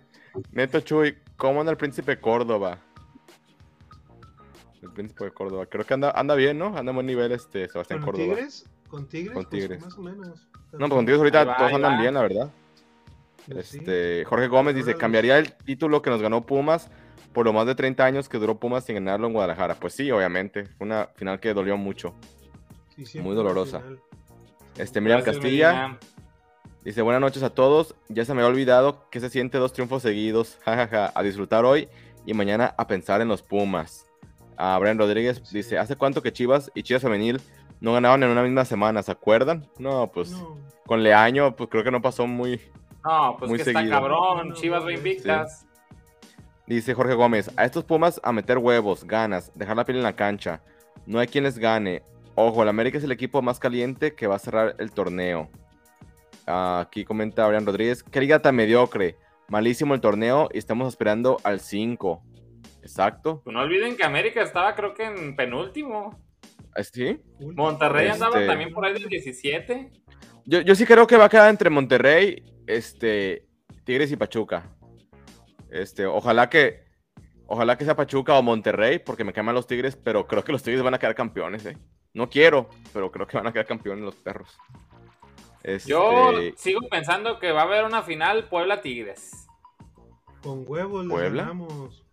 Neto 0.51 0.81
Chuy, 0.81 1.17
¿cómo 1.37 1.61
anda 1.61 1.71
el 1.71 1.79
príncipe 1.79 2.19
Córdoba? 2.21 2.79
El 4.83 4.91
príncipe 4.93 5.25
de 5.25 5.31
Córdoba, 5.33 5.67
creo 5.67 5.85
que 5.85 5.95
anda, 5.95 6.11
anda 6.11 6.35
bien, 6.35 6.59
¿no? 6.59 6.77
Anda 6.77 6.91
a 6.91 6.95
buen 6.95 7.07
nivel 7.07 7.31
este 7.33 7.69
Sebastián 7.69 8.01
¿Con 8.01 8.13
Córdoba. 8.13 8.35
Tigres? 8.35 8.69
¿Con 8.89 9.07
Tigres? 9.09 9.35
Con 9.35 9.45
Pues, 9.45 9.63
Tigres. 9.63 9.83
más 9.83 9.99
o 9.99 10.03
menos. 10.03 10.49
No, 10.73 10.79
pues 10.81 10.91
con 10.91 11.05
Tigres 11.07 11.19
ahorita 11.19 11.45
va, 11.45 11.57
todos 11.57 11.73
andan 11.73 11.95
va. 11.95 12.01
bien, 12.01 12.15
la 12.15 12.23
verdad. 12.23 12.51
Pues 13.51 13.67
sí. 13.69 13.79
Este, 13.79 14.25
Jorge 14.25 14.49
Gómez 14.49 14.75
dice, 14.75 14.95
¿cambiaría 14.95 15.39
el 15.39 15.53
título 15.53 16.03
que 16.03 16.11
nos 16.11 16.21
ganó 16.21 16.45
Pumas 16.47 16.91
por 17.33 17.45
lo 17.47 17.53
más 17.53 17.67
de 17.67 17.75
30 17.75 18.05
años 18.05 18.29
que 18.29 18.39
duró 18.39 18.59
Pumas 18.59 18.85
sin 18.85 18.97
ganarlo 18.97 19.27
en 19.27 19.33
Guadalajara? 19.33 19.75
Pues 19.77 19.95
sí, 19.95 20.11
obviamente. 20.11 20.65
Fue 20.79 20.87
una 20.87 21.07
final 21.17 21.39
que 21.41 21.55
dolió 21.55 21.77
mucho. 21.77 22.15
Sí, 23.05 23.21
Muy 23.21 23.35
dolorosa. 23.37 23.83
Este, 24.79 25.01
Miriam 25.01 25.21
Gracias, 25.21 25.37
Castilla 25.37 25.99
dice, 26.85 27.03
buenas 27.03 27.21
noches 27.21 27.43
a 27.43 27.51
todos. 27.51 27.95
Ya 28.09 28.25
se 28.25 28.35
me 28.35 28.43
ha 28.43 28.47
olvidado 28.47 29.09
que 29.11 29.21
se 29.21 29.31
siente 29.31 29.59
dos 29.59 29.73
triunfos 29.73 30.03
seguidos. 30.03 30.59
Jajaja, 30.65 31.13
a 31.15 31.23
disfrutar 31.23 31.65
hoy 31.65 31.89
y 32.25 32.35
mañana 32.35 32.75
a 32.77 32.87
pensar 32.87 33.21
en 33.21 33.29
los 33.29 33.43
Pumas. 33.43 34.07
A 34.57 34.79
Brian 34.79 34.99
Rodríguez 34.99 35.43
dice, 35.53 35.79
¿hace 35.79 35.97
cuánto 35.97 36.23
que 36.23 36.33
Chivas 36.33 36.71
y 36.75 36.83
Chivas 36.83 37.03
Femenil 37.03 37.41
no 37.87 37.93
ganaban 37.95 38.21
en 38.25 38.31
una 38.31 38.43
misma 38.43 38.65
semana? 38.65 39.01
¿Se 39.03 39.13
acuerdan? 39.13 39.65
No, 39.79 40.11
pues 40.13 40.31
No. 40.33 40.59
con 40.87 41.03
Leaño, 41.03 41.55
pues 41.55 41.71
creo 41.71 41.85
que 41.85 41.91
no 41.93 42.03
pasó 42.03 42.27
muy... 42.27 42.61
No, 43.05 43.37
pues 43.39 43.49
Muy 43.49 43.59
que 43.59 43.63
está 43.71 43.79
seguido. 43.79 43.97
cabrón. 43.97 44.39
No, 44.39 44.45
no, 44.45 44.55
Chivas 44.55 44.81
no, 44.81 44.87
va 44.87 44.91
sí. 44.93 44.97
invictas. 44.99 45.67
Dice 46.67 46.95
Jorge 46.95 47.15
Gómez, 47.15 47.49
a 47.57 47.65
estos 47.65 47.85
Pumas 47.85 48.21
a 48.25 48.33
meter 48.33 48.59
huevos, 48.59 49.05
ganas, 49.05 49.53
dejar 49.55 49.77
la 49.77 49.85
piel 49.85 49.99
en 49.99 50.03
la 50.03 50.17
cancha. 50.17 50.61
No 51.07 51.21
hay 51.21 51.29
quien 51.29 51.45
les 51.45 51.59
gane. 51.59 52.03
Ojo, 52.35 52.65
el 52.65 52.69
América 52.69 52.99
es 52.99 53.05
el 53.05 53.13
equipo 53.13 53.41
más 53.41 53.61
caliente 53.61 54.15
que 54.17 54.27
va 54.27 54.35
a 54.35 54.41
cerrar 54.41 54.75
el 54.79 54.91
torneo. 54.91 55.49
Aquí 56.47 57.05
comenta 57.05 57.45
Abraham 57.45 57.67
Rodríguez, 57.67 58.03
qué 58.03 58.21
liga 58.21 58.41
tan 58.43 58.57
mediocre. 58.57 59.17
Malísimo 59.49 59.95
el 59.95 60.01
torneo 60.01 60.49
y 60.53 60.59
estamos 60.59 60.89
esperando 60.89 61.37
al 61.45 61.61
5. 61.61 62.21
Exacto. 62.83 63.41
Pues 63.45 63.55
no 63.55 63.61
olviden 63.63 63.97
que 63.97 64.05
América 64.05 64.43
estaba 64.43 64.75
creo 64.75 64.93
que 64.95 65.05
en 65.05 65.37
penúltimo. 65.37 66.19
¿Ah, 66.77 66.83
¿Sí? 66.83 67.21
Monterrey 67.41 68.09
andaba 68.09 68.35
Este- 68.37 68.47
también 68.47 68.73
por 68.73 68.85
ahí 68.85 68.93
del 68.93 69.09
17. 69.09 69.91
Yo, 70.45 70.61
yo 70.61 70.75
sí 70.75 70.85
creo 70.85 71.07
que 71.07 71.17
va 71.17 71.25
a 71.25 71.29
quedar 71.29 71.51
entre 71.51 71.71
Monterrey, 71.71 72.45
este, 72.67 73.47
Tigres 73.85 74.13
y 74.13 74.17
Pachuca. 74.17 74.77
Este, 75.71 76.07
ojalá 76.07 76.49
que, 76.49 76.85
ojalá 77.47 77.77
que 77.77 77.85
sea 77.85 77.97
Pachuca 77.97 78.39
o 78.39 78.43
Monterrey, 78.43 78.99
porque 78.99 79.25
me 79.25 79.33
queman 79.33 79.55
los 79.55 79.67
Tigres, 79.67 79.97
pero 79.97 80.27
creo 80.27 80.45
que 80.45 80.53
los 80.53 80.63
Tigres 80.63 80.83
van 80.83 80.95
a 80.95 80.99
quedar 80.99 81.15
campeones, 81.15 81.65
eh. 81.67 81.77
No 82.15 82.29
quiero, 82.31 82.69
pero 82.93 83.11
creo 83.11 83.27
que 83.27 83.37
van 83.37 83.47
a 83.47 83.53
quedar 83.53 83.67
campeones 83.67 84.05
los 84.05 84.15
perros. 84.15 84.57
Este, 85.63 85.91
Yo 85.91 86.33
sigo 86.57 86.81
pensando 86.89 87.39
que 87.41 87.51
va 87.53 87.63
a 87.63 87.65
haber 87.65 87.85
una 87.85 88.03
final 88.03 88.49
Puebla-Tigres. 88.49 89.49
Con 90.43 90.65
huevos 90.67 91.07
¿Puebla? 91.09 91.43
ganamos. 91.43 92.05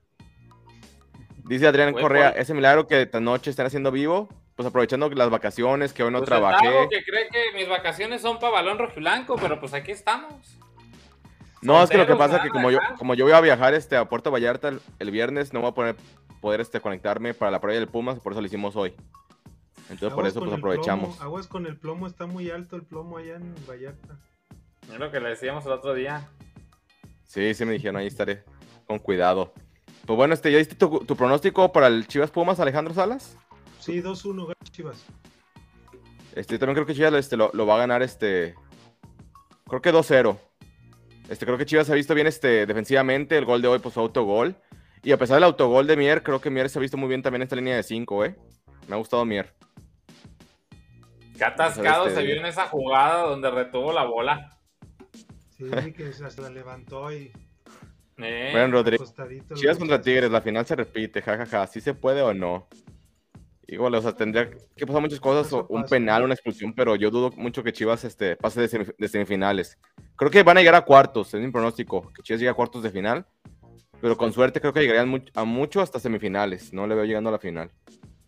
Dice 1.45 1.67
Adrián 1.67 1.93
Correa, 1.93 2.29
ese 2.29 2.53
milagro 2.53 2.87
que 2.87 3.01
esta 3.03 3.19
noche 3.19 3.51
están 3.51 3.65
haciendo 3.67 3.91
vivo, 3.91 4.27
pues 4.55 4.67
aprovechando 4.67 5.09
las 5.09 5.29
vacaciones, 5.29 5.93
que 5.93 6.03
hoy 6.03 6.11
no 6.11 6.19
Pues 6.19 6.29
trabajé. 6.29 6.67
el 6.67 6.73
Tavo 6.73 6.89
que 6.89 7.03
cree 7.03 7.27
que 7.29 7.57
mis 7.57 7.67
vacaciones 7.67 8.21
son 8.21 8.39
para 8.39 8.53
balón 8.53 8.77
rojiblanco, 8.77 9.35
pero 9.37 9.59
pues 9.59 9.73
aquí 9.73 9.91
estamos. 9.91 10.57
No, 11.61 11.81
es 11.81 11.89
que 11.89 11.97
lo 11.97 12.05
que 12.05 12.15
pasa 12.15 12.37
es 12.37 12.43
que 12.43 12.49
como 12.49 12.69
yo, 12.71 12.79
como 12.97 13.13
yo 13.15 13.23
voy 13.25 13.33
a 13.33 13.39
viajar 13.41 13.73
este, 13.73 13.95
a 13.95 14.05
Puerto 14.09 14.31
Vallarta 14.31 14.67
el, 14.67 14.81
el 14.99 15.11
viernes, 15.11 15.53
no 15.53 15.61
voy 15.61 15.69
a 15.69 15.73
poder, 15.73 15.95
poder 16.41 16.59
este, 16.61 16.81
conectarme 16.81 17.33
para 17.33 17.51
la 17.51 17.61
prueba 17.61 17.79
del 17.79 17.87
Pumas, 17.87 18.19
por 18.19 18.33
eso 18.33 18.41
lo 18.41 18.47
hicimos 18.47 18.75
hoy. 18.75 18.93
Entonces 19.89 20.13
por 20.13 20.25
eso 20.27 20.39
pues 20.39 20.49
plomo, 20.49 20.57
aprovechamos. 20.57 21.21
aguas 21.21 21.47
con 21.47 21.65
el 21.65 21.77
plomo, 21.77 22.05
está 22.07 22.25
muy 22.25 22.49
alto 22.51 22.75
el 22.75 22.83
plomo 22.83 23.17
allá 23.17 23.35
en 23.35 23.55
Vallarta. 23.67 24.17
Es 24.91 24.99
lo 24.99 25.09
que 25.11 25.19
le 25.21 25.29
decíamos 25.29 25.65
el 25.65 25.71
otro 25.71 25.93
día. 25.93 26.29
Sí, 27.25 27.53
sí 27.53 27.65
me 27.65 27.73
dijeron, 27.73 27.95
ahí 27.97 28.07
estaré 28.07 28.43
con 28.85 28.99
cuidado. 28.99 29.53
Pues 30.05 30.17
bueno, 30.17 30.33
este, 30.33 30.51
¿ya 30.51 30.57
diste 30.57 30.75
tu, 30.75 30.99
tu 31.05 31.15
pronóstico 31.15 31.71
para 31.71 31.87
el 31.87 32.07
Chivas 32.07 32.29
Pumas, 32.29 32.59
Alejandro 32.59 32.93
Salas? 32.93 33.37
Sí, 33.83 34.01
2-1, 34.01 34.43
gana 34.47 34.55
Chivas. 34.71 35.05
Este, 36.35 36.57
también 36.57 36.75
creo 36.75 36.85
que 36.85 36.95
Chivas 36.95 37.13
este, 37.13 37.37
lo, 37.37 37.51
lo 37.53 37.65
va 37.65 37.75
a 37.75 37.79
ganar, 37.79 38.01
este, 38.01 38.55
creo 39.67 39.81
que 39.81 39.93
2-0. 39.93 40.37
Este, 41.29 41.45
creo 41.45 41.57
que 41.57 41.65
Chivas 41.65 41.87
se 41.87 41.93
ha 41.93 41.95
visto 41.95 42.15
bien 42.15 42.27
este, 42.27 42.65
defensivamente, 42.65 43.37
el 43.37 43.45
gol 43.45 43.61
de 43.61 43.67
hoy 43.67 43.79
pues 43.79 43.93
fue 43.93 44.03
autogol. 44.03 44.55
Y 45.03 45.11
a 45.11 45.17
pesar 45.17 45.35
del 45.35 45.43
autogol 45.43 45.85
de 45.85 45.97
Mier, 45.97 46.23
creo 46.23 46.39
que 46.39 46.49
Mier 46.49 46.69
se 46.69 46.79
ha 46.79 46.81
visto 46.81 46.95
muy 46.97 47.09
bien 47.09 47.21
también 47.21 47.41
en 47.41 47.43
esta 47.43 47.55
línea 47.57 47.75
de 47.75 47.83
5, 47.83 48.23
¿eh? 48.25 48.35
Me 48.87 48.95
ha 48.95 48.97
gustado 48.97 49.25
Mier. 49.25 49.53
Qué 51.37 51.43
atascado 51.43 52.07
Este- 52.07 52.21
se 52.21 52.25
vio 52.25 52.35
en 52.37 52.45
esa 52.45 52.67
jugada 52.67 53.23
donde 53.23 53.51
retuvo 53.51 53.91
la 53.91 54.05
bola. 54.05 54.57
Sí, 55.57 55.65
que 55.97 56.13
se 56.13 56.41
la 56.41 56.49
levantó 56.49 57.11
y 57.11 57.31
Eh, 58.17 58.51
Brian 58.53 58.71
Rodríguez. 58.71 59.13
Chivas 59.55 59.77
contra. 59.77 59.99
Tigres, 60.01 60.29
la 60.31 60.41
final 60.41 60.65
se 60.65 60.75
repite, 60.75 61.21
jajaja. 61.21 61.67
¿Sí 61.67 61.81
se 61.81 61.93
puede 61.93 62.21
o 62.21 62.33
no? 62.33 62.67
Igual, 63.67 63.95
o 63.95 64.01
sea, 64.01 64.13
tendría 64.13 64.49
que 64.75 64.85
pasar 64.85 65.01
muchas 65.01 65.19
cosas, 65.19 65.51
o 65.53 65.65
un 65.69 65.85
penal, 65.85 66.23
una 66.23 66.33
expulsión, 66.33 66.73
pero 66.73 66.95
yo 66.95 67.09
dudo 67.09 67.31
mucho 67.37 67.63
que 67.63 67.71
Chivas 67.71 68.03
este, 68.03 68.35
pase 68.35 68.59
de, 68.61 68.67
semif- 68.69 68.95
de 68.97 69.07
semifinales. 69.07 69.77
Creo 70.17 70.29
que 70.29 70.43
van 70.43 70.57
a 70.57 70.59
llegar 70.59 70.75
a 70.75 70.81
cuartos, 70.85 71.33
es 71.33 71.41
mi 71.41 71.49
pronóstico, 71.49 72.11
que 72.13 72.21
Chivas 72.23 72.39
llegue 72.41 72.49
a 72.49 72.53
cuartos 72.55 72.83
de 72.83 72.91
final, 72.91 73.25
pero 74.01 74.17
con 74.17 74.33
suerte 74.33 74.59
creo 74.59 74.73
que 74.73 74.81
llegarían 74.81 75.09
much- 75.09 75.31
a 75.33 75.45
mucho 75.45 75.81
hasta 75.81 75.97
semifinales. 75.99 76.73
No 76.73 76.85
le 76.87 76.95
veo 76.95 77.05
llegando 77.05 77.29
a 77.29 77.33
la 77.33 77.39
final. 77.39 77.71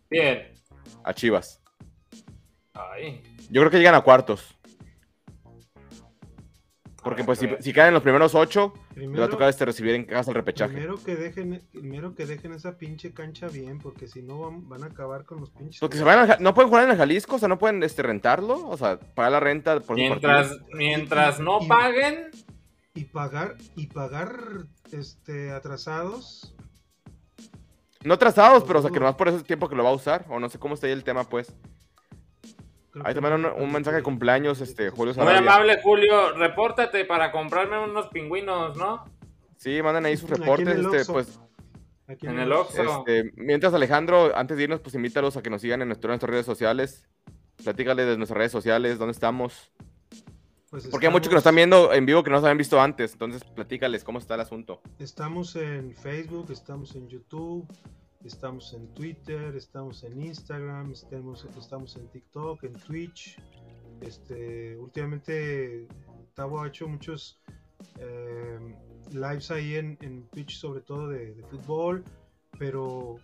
Bien. 0.10 0.54
A 1.04 1.14
Chivas. 1.14 1.62
Ay. 2.74 3.22
Yo 3.50 3.62
creo 3.62 3.72
que 3.72 3.78
llegan 3.78 3.96
a 3.96 4.02
cuartos. 4.02 4.55
Porque 7.06 7.22
Ah, 7.22 7.26
pues 7.28 7.38
si, 7.40 7.48
si 7.60 7.72
caen 7.72 7.90
en 7.90 7.94
los 7.94 8.02
primeros 8.04 8.34
ocho, 8.34 8.74
le 8.76 8.80
va 8.80 8.94
Primero- 8.96 9.24
a 9.26 9.30
tocar 9.30 9.48
este 9.48 9.64
recibir 9.64 9.94
en 9.94 10.06
casa 10.06 10.32
el 10.32 10.36
repechaje. 10.36 10.74
Primero 10.74 10.96
que 11.02 11.16
dejen, 11.16 11.62
primero 11.72 12.16
que 12.16 12.26
dejen 12.26 12.52
esa 12.54 12.78
pinche 12.80 13.14
cancha 13.14 13.48
bien, 13.48 13.78
porque 13.78 14.08
si 14.08 14.24
no 14.24 14.40
van, 14.40 14.68
van 14.68 14.84
a 14.84 14.88
acabar 14.88 15.24
con 15.24 15.40
los 15.40 15.52
pinches. 15.52 15.80
Porque 15.80 15.98
se 15.98 16.04
van 16.04 16.32
a 16.32 16.38
no 16.40 16.56
pueden 16.56 16.70
jugar 16.70 16.86
en 16.86 16.90
el 16.90 16.98
Jalisco, 16.98 17.36
o 17.36 17.40
sea, 17.40 17.48
no 17.48 17.60
pueden 17.60 17.84
este, 17.84 18.02
rentarlo, 18.02 18.68
o 18.68 18.76
sea, 18.76 19.00
pagar 19.00 19.34
la 19.34 19.40
renta 19.40 19.80
por 19.82 19.96
Mientras, 19.96 20.58
mientras 20.74 21.40
no 21.40 21.60
Y- 21.62 21.68
paguen, 21.68 22.32
y 22.96 23.04
pagar 23.06 23.56
y 23.76 23.86
pagar 23.88 24.36
este 24.92 25.52
atrasados. 25.52 26.56
No 28.04 28.18
trazados, 28.18 28.64
pero 28.64 28.80
o 28.80 28.82
sea, 28.82 28.90
que 28.92 29.00
nomás 29.00 29.16
por 29.16 29.28
ese 29.28 29.44
tiempo 29.44 29.70
que 29.70 29.76
lo 29.76 29.84
va 29.84 29.90
a 29.92 29.94
usar, 29.94 30.26
o 30.30 30.40
no 30.40 30.50
sé 30.50 30.58
cómo 30.58 30.74
está 30.74 30.88
ahí 30.88 30.94
el 30.94 31.04
tema, 31.04 31.24
pues. 31.24 31.54
Creo 33.02 33.08
Ahí 33.08 33.14
te 33.14 33.22
mandan 33.22 33.46
un, 33.54 33.62
un 33.64 33.72
mensaje 33.72 33.98
de 33.98 34.04
cumpleaños, 34.04 34.62
este, 34.62 34.90
Julio 34.90 35.14
muy 35.14 35.26
Sarabia. 35.26 35.40
amable 35.40 35.80
Julio, 35.84 36.32
repórtate 36.34 37.06
para 37.06 37.32
comprarme 37.32 37.78
unos 37.80 38.08
pingüinos, 38.08 38.76
¿no? 38.78 39.06
Sí, 39.58 39.82
manden 39.82 40.06
ahí 40.06 40.18
sus 40.18 40.32
Aquí 40.32 40.42
en 40.42 40.46
reportes, 40.48 40.78
este, 41.02 41.12
pues. 41.14 41.40
Aquí 42.08 42.28
En 42.28 42.40
el 42.40 42.52
Oxxo. 42.52 43.00
Este, 43.00 43.32
mientras 43.36 43.74
Alejandro, 43.74 44.32
antes 44.38 44.58
de 44.58 44.64
irnos, 44.64 44.80
pues 44.80 44.94
invítalos 44.96 45.38
a 45.38 45.42
que 45.42 45.50
nos 45.50 45.62
sigan 45.62 45.82
en 45.82 45.88
nuestro- 45.88 46.10
nuestras 46.10 46.30
redes 46.30 46.46
sociales. 46.46 47.08
Platícales 47.64 48.06
de 48.06 48.18
nuestras 48.18 48.38
redes 48.38 48.52
sociales, 48.52 49.00
dónde 49.00 49.14
estamos. 49.14 49.72
Pues 50.70 50.88
Porque 50.88 51.08
hay 51.08 51.12
muchos 51.12 51.30
que 51.30 51.36
nos 51.36 51.42
están 51.42 51.56
viendo 51.56 51.94
en 51.94 52.06
vivo 52.06 52.22
que 52.24 52.30
no 52.30 52.36
nos 52.36 52.44
habían 52.44 52.58
visto 52.58 52.80
antes. 52.82 53.14
Entonces, 53.14 53.44
platícales 53.44 54.04
cómo 54.04 54.20
está 54.20 54.36
el 54.36 54.42
asunto. 54.42 54.82
Estamos 55.00 55.56
en 55.56 55.94
Facebook, 55.96 56.52
estamos 56.52 56.96
en 56.96 57.08
YouTube, 57.08 57.66
estamos 58.26 58.74
en 58.74 58.88
Twitter, 58.94 59.56
estamos 59.56 60.04
en 60.04 60.22
Instagram, 60.22 60.92
estamos, 60.92 61.46
estamos 61.58 61.96
en 61.96 62.08
TikTok, 62.10 62.64
en 62.64 62.74
Twitch. 62.74 63.38
Este, 64.02 64.78
últimamente 64.78 65.88
Tavo 66.34 66.62
ha 66.62 66.68
hecho 66.68 66.88
muchos 66.88 67.40
eh, 68.00 68.60
lives 69.12 69.52
ahí 69.52 69.76
en, 69.76 69.98
en 70.02 70.28
Twitch, 70.30 70.58
sobre 70.58 70.82
todo 70.82 71.10
de, 71.10 71.34
de 71.34 71.44
fútbol, 71.44 72.04
pero 72.58 73.18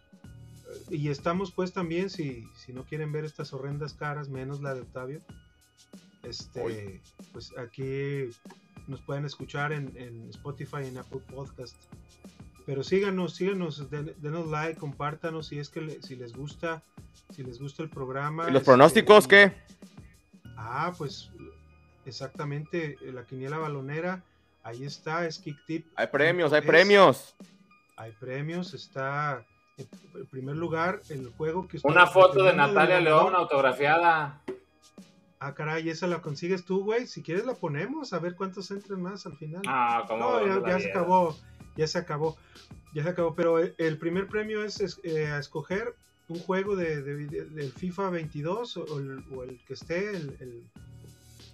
eh, 0.92 0.96
y 0.96 1.10
estamos 1.10 1.52
pues 1.52 1.74
también, 1.74 2.10
si, 2.10 2.46
si 2.56 2.72
no 2.72 2.86
quieren 2.86 3.12
ver 3.12 3.26
estas 3.26 3.54
horrendas 3.54 3.94
caras, 3.94 4.30
menos 4.30 4.62
la 4.62 4.74
de 4.74 4.82
Octavio, 4.82 5.22
este, 6.24 7.02
pues 7.34 7.52
aquí 7.58 8.30
nos 8.88 9.02
pueden 9.02 9.26
escuchar 9.26 9.74
en, 9.74 9.92
en 9.98 10.30
Spotify, 10.30 10.86
en 10.86 10.98
Apple 10.98 11.22
Podcast. 11.34 11.76
Pero 12.72 12.84
síganos, 12.84 13.36
síganos, 13.36 13.90
den- 13.90 14.16
denos 14.20 14.48
like, 14.48 14.80
compártanos 14.80 15.48
si 15.48 15.60
es 15.60 15.68
que 15.68 15.82
le- 15.82 16.02
si 16.02 16.16
les 16.16 16.32
gusta, 16.32 16.82
si 17.36 17.44
les 17.44 17.60
gusta 17.60 17.84
el 17.84 17.90
programa. 17.90 18.44
¿Y 18.48 18.52
los 18.54 18.62
este, 18.62 18.66
pronósticos 18.72 19.28
qué? 19.28 19.52
Ah, 20.56 20.94
pues 20.98 21.32
exactamente, 22.06 22.96
la 23.02 23.26
quiniela 23.26 23.58
balonera, 23.58 24.24
ahí 24.64 24.86
está, 24.86 25.28
es 25.28 25.38
Kick 25.40 25.58
Tip. 25.68 25.86
Hay 25.98 26.08
premios, 26.08 26.54
hay 26.54 26.62
premios. 26.62 27.36
Hay 27.98 28.14
premios, 28.14 28.74
está 28.74 29.46
en 29.78 29.90
en 30.16 30.26
primer 30.28 30.56
lugar 30.56 31.02
el 31.10 31.28
juego 31.36 31.68
que 31.68 31.78
Una 31.84 32.08
foto 32.08 32.42
de 32.42 32.54
Natalia 32.54 33.02
León 33.02 33.36
autografiada. 33.36 34.42
Ah, 35.42 35.54
caray, 35.54 35.90
esa 35.90 36.08
la 36.08 36.22
consigues 36.22 36.64
tú, 36.64 36.86
güey. 36.86 37.06
Si 37.06 37.22
quieres 37.22 37.46
la 37.46 37.54
ponemos, 37.56 38.14
a 38.14 38.20
ver 38.20 38.36
cuántos 38.36 38.72
entran 38.72 39.02
más 39.02 39.26
al 39.26 39.36
final. 39.36 39.62
Ah, 39.68 40.06
cómo 40.08 40.24
No, 40.40 40.46
ya, 40.62 40.70
ya 40.70 40.80
se 40.80 40.90
acabó, 40.92 41.36
ya 41.78 41.88
se 41.88 41.98
acabó, 41.98 42.38
ya 42.94 43.04
se 43.04 43.10
acabó. 43.10 43.36
Pero 43.36 43.60
el, 43.60 43.74
el 43.78 43.98
primer 43.98 44.28
premio 44.28 44.64
es, 44.64 44.80
es, 44.82 45.00
eh, 45.04 45.28
a 45.28 45.40
escoger 45.40 45.94
un 46.28 46.40
juego 46.40 46.76
de, 46.76 47.02
de 47.02 47.70
FIFA 47.72 48.10
22 48.10 48.78
o 48.78 49.00
el, 49.00 49.24
o 49.36 49.44
el 49.44 49.60
que 49.66 49.74
esté. 49.74 50.10
El, 50.16 50.36
el- 50.40 50.64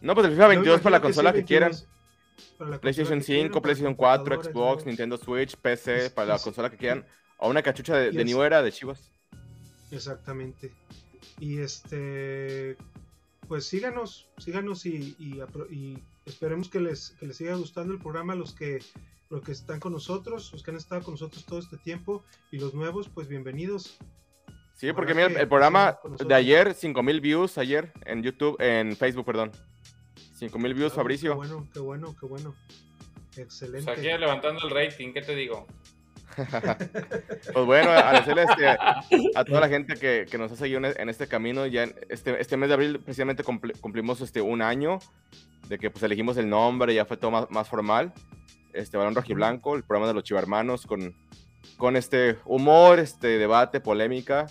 No, 0.02 0.14
pues 0.14 0.26
el 0.28 0.34
FIFA 0.34 0.44
Yo 0.44 0.50
22 0.50 0.82
para 0.82 0.92
la 0.92 0.98
imagino 0.98 1.08
que 1.08 1.14
sí, 1.14 1.18
consola 1.18 1.32
que 1.32 1.38
22, 1.38 1.48
quieran. 1.48 1.72
para 1.72 2.70
la 2.70 2.78
consola 2.78 2.82
PlayStation 2.82 3.20
que 3.20 3.26
5, 3.26 3.34
quieran, 3.36 3.52
para 3.52 3.62
PlayStation 3.62 3.96
4, 3.96 4.24
computadoras, 4.36 4.54
Xbox. 4.78 4.86
Nintendo 4.86 5.18
Switch, 5.18 5.56
PC, 5.58 6.06
Es- 6.06 6.12
para 6.12 6.28
la 6.30 6.36
es- 6.36 6.42
consola 6.44 6.70
que 6.70 6.78
quieran. 6.78 7.06
O 7.40 7.50
una 7.50 7.62
cachucha 7.64 7.96
de, 7.96 8.12
de 8.12 8.20
es- 8.22 8.26
New 8.26 8.42
Era 8.42 8.62
de 8.62 8.72
Chivas. 8.72 9.12
Exactamente. 9.92 10.72
Y 11.40 11.60
este, 11.60 12.78
pues 13.48 13.66
síganos, 13.66 14.28
síganos 14.38 14.86
y, 14.86 15.16
y, 15.20 15.34
apro- 15.36 15.70
y 15.72 16.00
esperemos 16.26 16.70
que 16.70 16.80
les, 16.80 17.12
que 17.20 17.28
les 17.28 17.38
siga 17.38 17.56
gustando 17.56 17.94
el 17.94 18.00
programa 18.00 18.36
los 18.36 18.54
que, 18.54 18.80
los 19.30 19.42
que 19.42 19.52
están 19.52 19.80
con 19.80 19.92
nosotros, 19.92 20.52
los 20.54 20.64
que 20.64 20.72
han 20.72 20.78
estado 20.78 21.02
con 21.04 21.14
nosotros 21.16 21.46
todo 21.46 21.60
este 21.60 21.78
tiempo 21.78 22.24
y 22.52 22.58
los 22.60 22.74
nuevos, 22.74 23.10
pues 23.10 23.28
bienvenidos. 23.28 23.98
Sí, 24.76 24.94
porque 24.94 25.14
mira, 25.14 25.28
que 25.30 25.40
el 25.40 25.48
programa 25.48 25.98
de 26.26 26.34
ayer, 26.36 26.74
5000 26.74 27.20
views 27.22 27.58
ayer 27.58 27.92
en 28.06 28.22
YouTube, 28.24 28.56
en 28.60 28.96
Facebook, 28.96 29.26
perdón. 29.26 29.52
5000 30.36 30.74
views, 30.76 30.92
Ah, 30.94 30.96
Fabricio. 30.98 31.32
Qué 31.32 31.36
bueno, 31.38 31.68
qué 31.74 31.80
bueno, 31.80 32.16
qué 32.20 32.26
bueno. 32.28 32.56
Excelente. 33.36 33.92
aquí 33.92 34.02
levantando 34.02 34.68
el 34.68 34.70
rating, 34.74 35.14
¿qué 35.14 35.22
te 35.22 35.36
digo? 35.36 35.66
Pues 36.38 37.66
bueno, 37.66 37.90
agradecerle 37.90 38.44
este, 38.44 38.68
a 38.68 39.44
toda 39.46 39.62
la 39.62 39.70
gente 39.70 39.96
que, 39.96 40.28
que 40.30 40.38
nos 40.38 40.52
ha 40.52 40.56
seguido 40.56 40.78
en, 40.80 40.94
en 41.00 41.10
este 41.10 41.28
camino. 41.28 41.66
Ya 41.66 41.84
en 41.84 41.96
este, 42.10 42.40
este 42.40 42.58
mes 42.58 42.70
de 42.70 42.74
abril 42.76 43.00
precisamente 43.00 43.44
cumpli- 43.44 43.80
cumplimos 43.80 44.22
este, 44.22 44.42
un 44.42 44.62
año 44.62 45.00
de 45.68 45.80
que 45.80 45.90
pues 45.90 46.04
elegimos 46.04 46.38
el 46.38 46.48
nombre, 46.48 46.94
ya 46.94 47.06
fue 47.06 47.18
todo 47.18 47.32
más, 47.32 47.50
más 47.50 47.68
formal. 47.68 48.14
Este 48.78 48.98
Balón 48.98 49.16
Rojiblanco, 49.16 49.76
el 49.76 49.84
programa 49.84 50.08
de 50.08 50.14
los 50.14 50.24
Chivarmanos 50.24 50.86
con, 50.86 51.16
con 51.78 51.96
este 51.96 52.38
humor, 52.46 53.00
este 53.00 53.38
debate, 53.38 53.80
polémica, 53.80 54.48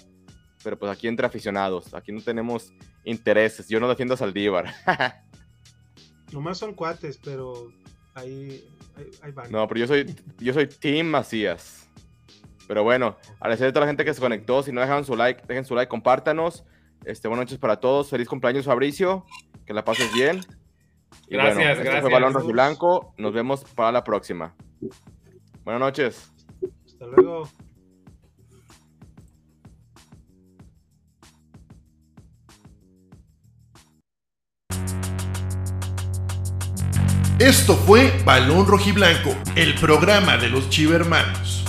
pero 0.62 0.78
pues 0.78 0.90
aquí 0.90 1.08
entre 1.08 1.26
aficionados, 1.26 1.94
aquí 1.94 2.12
no 2.12 2.20
tenemos 2.20 2.72
intereses, 3.04 3.68
yo 3.68 3.80
no 3.80 3.88
defiendo 3.88 4.14
a 4.14 4.16
Saldívar. 4.16 4.74
Nomás 6.32 6.58
son 6.58 6.74
cuates, 6.74 7.18
pero 7.22 7.72
ahí, 8.14 8.64
ahí, 8.96 9.10
ahí 9.22 9.32
van. 9.32 9.50
No, 9.50 9.66
pero 9.68 9.80
yo 9.80 9.86
soy, 9.86 10.14
yo 10.38 10.52
soy 10.52 10.66
Team 10.66 11.06
Macías. 11.06 11.86
Pero 12.66 12.82
bueno, 12.82 13.16
agradecer 13.38 13.68
a 13.68 13.72
toda 13.72 13.86
la 13.86 13.90
gente 13.90 14.04
que 14.04 14.12
se 14.12 14.20
conectó. 14.20 14.62
Si 14.62 14.72
no 14.72 14.80
dejaron 14.80 15.04
su 15.04 15.16
like, 15.16 15.42
dejen 15.46 15.64
su 15.64 15.74
like, 15.74 15.88
compártanos. 15.88 16.64
Este, 17.04 17.28
buenas 17.28 17.46
noches 17.46 17.58
para 17.58 17.78
todos. 17.78 18.10
Feliz 18.10 18.28
cumpleaños, 18.28 18.64
Fabricio. 18.64 19.24
Que 19.64 19.72
la 19.72 19.84
pases 19.84 20.12
bien. 20.12 20.40
Gracias, 21.28 21.56
bueno, 21.56 21.70
este 21.70 21.82
gracias. 21.84 22.02
fue 22.02 22.12
Balón 22.12 22.34
Rojo 22.34 22.48
y 22.48 22.52
Blanco. 22.52 23.14
Nos 23.18 23.32
vemos 23.32 23.64
para 23.74 23.92
la 23.92 24.04
próxima. 24.04 24.54
Buenas 25.64 25.80
noches. 25.80 26.32
Hasta 26.86 27.06
luego. 27.06 27.48
Esto 37.38 37.74
fue 37.74 38.10
Balón 38.24 38.66
Rojiblanco, 38.66 39.34
el 39.56 39.74
programa 39.74 40.38
de 40.38 40.48
los 40.48 40.70
Chivermanos. 40.70 41.64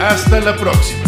Hasta 0.00 0.40
la 0.40 0.56
próxima. 0.56 1.07